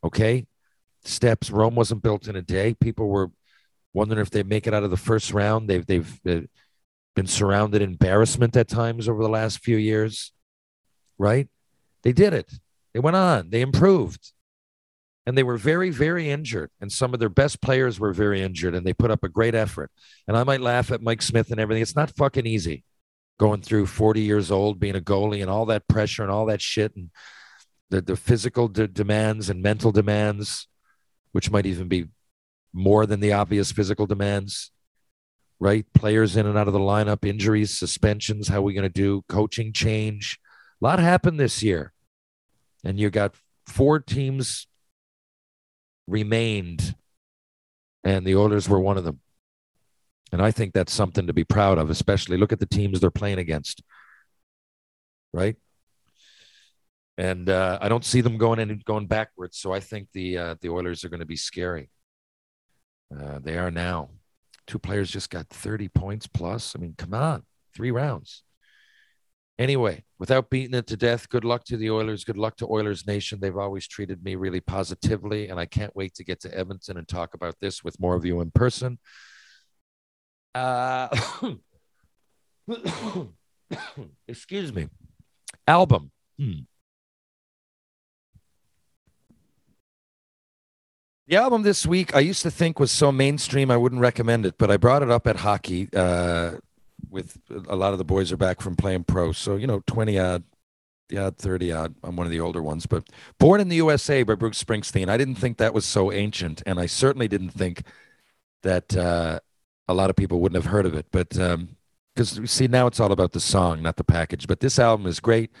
Okay, 0.03 0.47
steps. 1.05 1.49
Rome 1.49 1.75
wasn't 1.75 2.03
built 2.03 2.27
in 2.27 2.35
a 2.35 2.41
day. 2.41 2.73
People 2.73 3.07
were 3.07 3.31
wondering 3.93 4.21
if 4.21 4.31
they 4.31 4.43
make 4.43 4.67
it 4.67 4.73
out 4.73 4.83
of 4.83 4.91
the 4.91 4.97
first 4.97 5.31
round. 5.31 5.69
They've 5.69 5.85
they've 5.85 6.19
been 7.15 7.27
surrounded 7.27 7.81
in 7.81 7.91
embarrassment 7.91 8.57
at 8.57 8.67
times 8.67 9.07
over 9.07 9.23
the 9.23 9.29
last 9.29 9.59
few 9.59 9.77
years. 9.77 10.33
Right? 11.17 11.47
They 12.01 12.11
did 12.11 12.33
it. 12.33 12.51
They 12.93 12.99
went 12.99 13.15
on. 13.15 13.49
They 13.49 13.61
improved. 13.61 14.32
And 15.25 15.37
they 15.37 15.43
were 15.43 15.57
very, 15.57 15.89
very 15.89 16.29
injured. 16.29 16.69
And 16.81 16.91
some 16.91 17.13
of 17.13 17.19
their 17.19 17.29
best 17.29 17.61
players 17.61 17.99
were 17.99 18.11
very 18.11 18.41
injured 18.41 18.75
and 18.75 18.85
they 18.85 18.93
put 18.93 19.11
up 19.11 19.23
a 19.23 19.29
great 19.29 19.55
effort. 19.55 19.89
And 20.27 20.35
I 20.35 20.43
might 20.43 20.59
laugh 20.59 20.91
at 20.91 21.01
Mike 21.01 21.21
Smith 21.21 21.49
and 21.49 21.59
everything. 21.59 21.81
It's 21.81 21.95
not 21.95 22.15
fucking 22.15 22.45
easy 22.45 22.83
going 23.39 23.61
through 23.61 23.85
40 23.85 24.21
years 24.21 24.51
old, 24.51 24.79
being 24.79 24.95
a 24.95 25.01
goalie 25.01 25.41
and 25.41 25.49
all 25.49 25.65
that 25.67 25.87
pressure 25.87 26.23
and 26.23 26.31
all 26.31 26.45
that 26.47 26.61
shit 26.61 26.95
and 26.95 27.09
the, 27.89 28.01
the 28.01 28.15
physical 28.15 28.67
de- 28.67 28.87
demands 28.87 29.49
and 29.49 29.61
mental 29.61 29.91
demands, 29.91 30.67
which 31.31 31.51
might 31.51 31.65
even 31.65 31.87
be 31.87 32.07
more 32.73 33.05
than 33.05 33.19
the 33.19 33.33
obvious 33.33 33.71
physical 33.71 34.07
demands, 34.07 34.71
right? 35.59 35.85
Players 35.93 36.35
in 36.35 36.47
and 36.47 36.57
out 36.57 36.67
of 36.67 36.73
the 36.73 36.79
lineup, 36.79 37.23
injuries, 37.23 37.77
suspensions, 37.77 38.47
how 38.47 38.57
are 38.57 38.61
we 38.63 38.73
going 38.73 38.81
to 38.81 38.89
do 38.89 39.23
coaching 39.29 39.71
change? 39.71 40.39
A 40.81 40.85
lot 40.85 40.97
happened 40.97 41.39
this 41.39 41.61
year. 41.61 41.93
And 42.83 42.99
you 42.99 43.11
got 43.11 43.35
four 43.67 43.99
teams 43.99 44.67
remained, 46.07 46.95
and 48.03 48.25
the 48.25 48.35
Oilers 48.35 48.67
were 48.67 48.79
one 48.79 48.97
of 48.97 49.03
them. 49.03 49.19
And 50.31 50.41
I 50.41 50.51
think 50.51 50.73
that's 50.73 50.93
something 50.93 51.27
to 51.27 51.33
be 51.33 51.43
proud 51.43 51.77
of, 51.77 51.89
especially 51.89 52.37
look 52.37 52.51
at 52.51 52.59
the 52.59 52.65
teams 52.65 52.99
they're 52.99 53.11
playing 53.11 53.37
against, 53.37 53.83
right? 55.31 55.55
And 57.17 57.49
uh, 57.49 57.77
I 57.79 57.89
don't 57.89 58.03
see 58.03 58.21
them 58.21 58.39
going 58.39 58.59
in 58.59 58.81
going 58.83 59.05
backwards. 59.05 59.57
So 59.59 59.71
I 59.71 59.79
think 59.79 60.07
the 60.13 60.37
uh, 60.37 60.55
the 60.59 60.69
Oilers 60.69 61.03
are 61.03 61.09
going 61.09 61.19
to 61.19 61.25
be 61.27 61.35
scary. 61.35 61.91
Uh, 63.15 63.39
they 63.39 63.57
are 63.57 63.69
now. 63.69 64.09
Two 64.65 64.79
players 64.79 65.11
just 65.11 65.29
got 65.29 65.47
30 65.49 65.89
points 65.89 66.25
plus. 66.25 66.75
I 66.75 66.79
mean, 66.79 66.95
come 66.97 67.13
on, 67.13 67.43
three 67.75 67.91
rounds. 67.91 68.43
Anyway, 69.59 70.03
without 70.17 70.49
beating 70.49 70.73
it 70.75 70.87
to 70.87 70.97
death, 70.97 71.29
good 71.29 71.45
luck 71.45 71.63
to 71.65 71.77
the 71.77 71.91
Oilers. 71.91 72.23
Good 72.23 72.37
luck 72.37 72.57
to 72.57 72.67
Oilers 72.67 73.05
Nation. 73.05 73.39
They've 73.39 73.55
always 73.55 73.87
treated 73.87 74.23
me 74.23 74.35
really 74.35 74.61
positively, 74.61 75.49
and 75.49 75.59
I 75.59 75.67
can't 75.67 75.95
wait 75.95 76.15
to 76.15 76.23
get 76.23 76.41
to 76.41 76.57
Edmonton 76.57 76.97
and 76.97 77.07
talk 77.07 77.35
about 77.35 77.55
this 77.61 77.83
with 77.83 77.99
more 77.99 78.15
of 78.15 78.25
you 78.25 78.41
in 78.41 78.49
person. 78.49 78.97
Uh, 80.55 81.07
excuse 84.27 84.73
me. 84.73 84.89
Album. 85.67 86.11
Hmm. 86.39 86.61
The 91.27 91.37
album 91.37 91.61
this 91.61 91.85
week, 91.85 92.15
I 92.15 92.19
used 92.19 92.41
to 92.41 92.51
think 92.51 92.79
was 92.79 92.91
so 92.91 93.11
mainstream 93.11 93.71
I 93.71 93.77
wouldn't 93.77 94.01
recommend 94.01 94.45
it, 94.45 94.55
but 94.57 94.69
I 94.69 94.77
brought 94.77 95.03
it 95.03 95.09
up 95.09 95.25
at 95.25 95.37
hockey. 95.37 95.89
Uh, 95.95 96.55
with 97.13 97.37
a 97.69 97.75
lot 97.75 97.93
of 97.93 97.99
the 97.99 98.03
boys 98.03 98.31
are 98.31 98.37
back 98.37 98.59
from 98.59 98.75
playing 98.75 99.03
pro, 99.05 99.31
so 99.31 99.55
you 99.55 99.67
know, 99.67 99.83
twenty 99.85 100.19
odd, 100.19 100.43
yeah, 101.09 101.29
thirty 101.29 101.71
odd. 101.71 101.95
I'm 102.03 102.15
one 102.15 102.25
of 102.25 102.31
the 102.31 102.39
older 102.39 102.61
ones, 102.61 102.85
but 102.87 103.07
"Born 103.39 103.61
in 103.61 103.69
the 103.69 103.77
USA" 103.77 104.23
by 104.23 104.35
Bruce 104.35 104.61
Springsteen. 104.61 105.07
I 105.07 105.17
didn't 105.17 105.35
think 105.35 105.57
that 105.57 105.73
was 105.73 105.85
so 105.85 106.11
ancient, 106.11 106.63
and 106.65 106.79
I 106.79 106.87
certainly 106.87 107.27
didn't 107.27 107.51
think 107.51 107.83
that 108.63 108.97
uh, 108.97 109.39
a 109.87 109.93
lot 109.93 110.09
of 110.09 110.15
people 110.15 110.39
wouldn't 110.39 110.61
have 110.61 110.71
heard 110.71 110.87
of 110.87 110.95
it. 110.95 111.05
But 111.11 111.29
because 111.29 112.37
um, 112.39 112.47
see, 112.47 112.67
now 112.67 112.87
it's 112.87 112.99
all 112.99 113.11
about 113.11 113.33
the 113.33 113.39
song, 113.39 113.81
not 113.81 113.97
the 113.97 114.03
package. 114.03 114.47
But 114.47 114.59
this 114.59 114.79
album 114.79 115.05
is 115.05 115.19
great. 115.19 115.51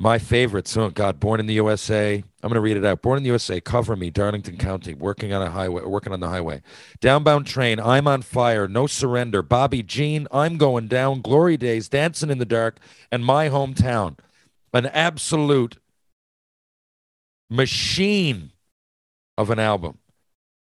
My 0.00 0.18
favorites, 0.18 0.76
oh 0.76 0.90
God, 0.90 1.18
Born 1.18 1.40
in 1.40 1.46
the 1.46 1.54
USA. 1.54 2.14
I'm 2.14 2.48
going 2.48 2.54
to 2.54 2.60
read 2.60 2.76
it 2.76 2.84
out. 2.84 3.02
Born 3.02 3.16
in 3.16 3.24
the 3.24 3.28
USA, 3.28 3.60
Cover 3.60 3.96
Me, 3.96 4.10
Darlington 4.10 4.56
County, 4.56 4.94
working 4.94 5.32
on 5.32 5.42
a 5.42 5.50
highway, 5.50 5.82
working 5.82 6.12
on 6.12 6.20
the 6.20 6.28
highway. 6.28 6.62
Downbound 7.00 7.46
Train, 7.46 7.80
I'm 7.80 8.06
on 8.06 8.22
fire, 8.22 8.68
No 8.68 8.86
Surrender, 8.86 9.42
Bobby 9.42 9.82
Jean, 9.82 10.28
I'm 10.30 10.56
going 10.56 10.86
down, 10.86 11.20
Glory 11.20 11.56
Days, 11.56 11.88
Dancing 11.88 12.30
in 12.30 12.38
the 12.38 12.44
Dark, 12.44 12.78
and 13.10 13.24
My 13.24 13.48
Hometown. 13.48 14.18
An 14.72 14.86
absolute 14.86 15.78
machine 17.50 18.52
of 19.36 19.50
an 19.50 19.58
album. 19.58 19.98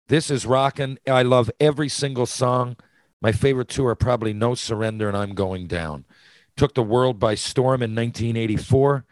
This 0.06 0.30
is 0.30 0.46
rocking. 0.46 0.98
I 1.04 1.22
love 1.22 1.50
every 1.58 1.88
single 1.88 2.26
song. 2.26 2.76
My 3.20 3.32
favorite 3.32 3.68
two 3.68 3.86
are 3.86 3.96
probably 3.96 4.32
No 4.32 4.54
Surrender 4.54 5.08
and 5.08 5.16
I'm 5.16 5.34
Going 5.34 5.66
Down. 5.66 6.04
Took 6.56 6.74
the 6.74 6.82
world 6.82 7.18
by 7.18 7.34
storm 7.34 7.82
in 7.82 7.94
1984 7.94 9.04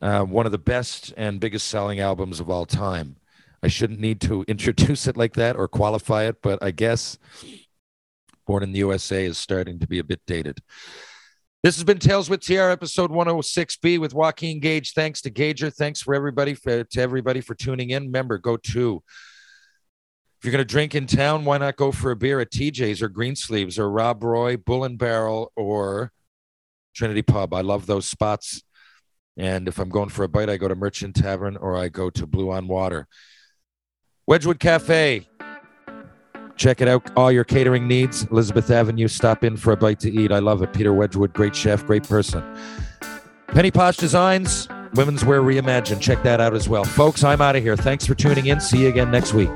uh, 0.00 0.22
one 0.22 0.46
of 0.46 0.52
the 0.52 0.58
best 0.58 1.12
and 1.16 1.40
biggest 1.40 1.68
selling 1.68 2.00
albums 2.00 2.40
of 2.40 2.50
all 2.50 2.66
time. 2.66 3.16
I 3.62 3.68
shouldn't 3.68 4.00
need 4.00 4.20
to 4.22 4.44
introduce 4.48 5.06
it 5.06 5.16
like 5.16 5.34
that 5.34 5.56
or 5.56 5.68
qualify 5.68 6.24
it, 6.24 6.36
but 6.42 6.62
I 6.62 6.70
guess 6.70 7.18
Born 8.46 8.62
in 8.62 8.72
the 8.72 8.78
USA 8.78 9.24
is 9.24 9.38
starting 9.38 9.80
to 9.80 9.88
be 9.88 9.98
a 9.98 10.04
bit 10.04 10.20
dated. 10.26 10.60
This 11.64 11.74
has 11.76 11.82
been 11.82 11.98
Tales 11.98 12.30
with 12.30 12.42
TR, 12.42 12.70
episode 12.70 13.10
106B 13.10 13.98
with 13.98 14.14
Joaquin 14.14 14.60
Gage. 14.60 14.92
Thanks 14.92 15.20
to 15.22 15.30
Gager. 15.30 15.68
Thanks 15.68 16.00
for 16.00 16.14
everybody 16.14 16.54
for, 16.54 16.84
to 16.84 17.00
everybody 17.00 17.40
for 17.40 17.56
tuning 17.56 17.90
in. 17.90 18.04
Remember, 18.04 18.38
go 18.38 18.56
to 18.56 19.02
if 20.38 20.44
you're 20.44 20.52
going 20.52 20.60
to 20.60 20.64
drink 20.64 20.94
in 20.94 21.06
town, 21.06 21.44
why 21.44 21.58
not 21.58 21.76
go 21.76 21.90
for 21.90 22.12
a 22.12 22.16
beer 22.16 22.38
at 22.38 22.52
TJ's 22.52 23.02
or 23.02 23.08
Greensleeves 23.08 23.80
or 23.80 23.90
Rob 23.90 24.22
Roy, 24.22 24.56
Bull 24.56 24.84
and 24.84 24.96
Barrel, 24.96 25.50
or 25.56 26.12
Trinity 26.94 27.22
Pub? 27.22 27.52
I 27.52 27.62
love 27.62 27.86
those 27.86 28.06
spots. 28.06 28.62
And 29.36 29.68
if 29.68 29.78
I'm 29.78 29.88
going 29.88 30.08
for 30.08 30.24
a 30.24 30.28
bite, 30.28 30.48
I 30.48 30.56
go 30.56 30.68
to 30.68 30.74
Merchant 30.74 31.14
Tavern 31.14 31.56
or 31.56 31.76
I 31.76 31.88
go 31.88 32.10
to 32.10 32.26
Blue 32.26 32.50
on 32.50 32.68
Water. 32.68 33.06
Wedgwood 34.26 34.58
Cafe. 34.58 35.28
Check 36.56 36.80
it 36.80 36.88
out. 36.88 37.10
All 37.16 37.30
your 37.30 37.44
catering 37.44 37.86
needs. 37.86 38.24
Elizabeth 38.30 38.70
Avenue. 38.70 39.08
Stop 39.08 39.44
in 39.44 39.56
for 39.56 39.72
a 39.72 39.76
bite 39.76 40.00
to 40.00 40.10
eat. 40.10 40.32
I 40.32 40.38
love 40.38 40.62
it. 40.62 40.72
Peter 40.72 40.92
Wedgwood, 40.94 41.34
great 41.34 41.54
chef, 41.54 41.84
great 41.86 42.02
person. 42.02 42.42
Penny 43.48 43.70
Posh 43.70 43.98
Designs, 43.98 44.68
Women's 44.94 45.24
Wear 45.24 45.42
Reimagined. 45.42 46.00
Check 46.00 46.22
that 46.22 46.40
out 46.40 46.54
as 46.54 46.68
well. 46.68 46.84
Folks, 46.84 47.22
I'm 47.22 47.42
out 47.42 47.56
of 47.56 47.62
here. 47.62 47.76
Thanks 47.76 48.06
for 48.06 48.14
tuning 48.14 48.46
in. 48.46 48.60
See 48.60 48.82
you 48.82 48.88
again 48.88 49.10
next 49.10 49.34
week. 49.34 49.50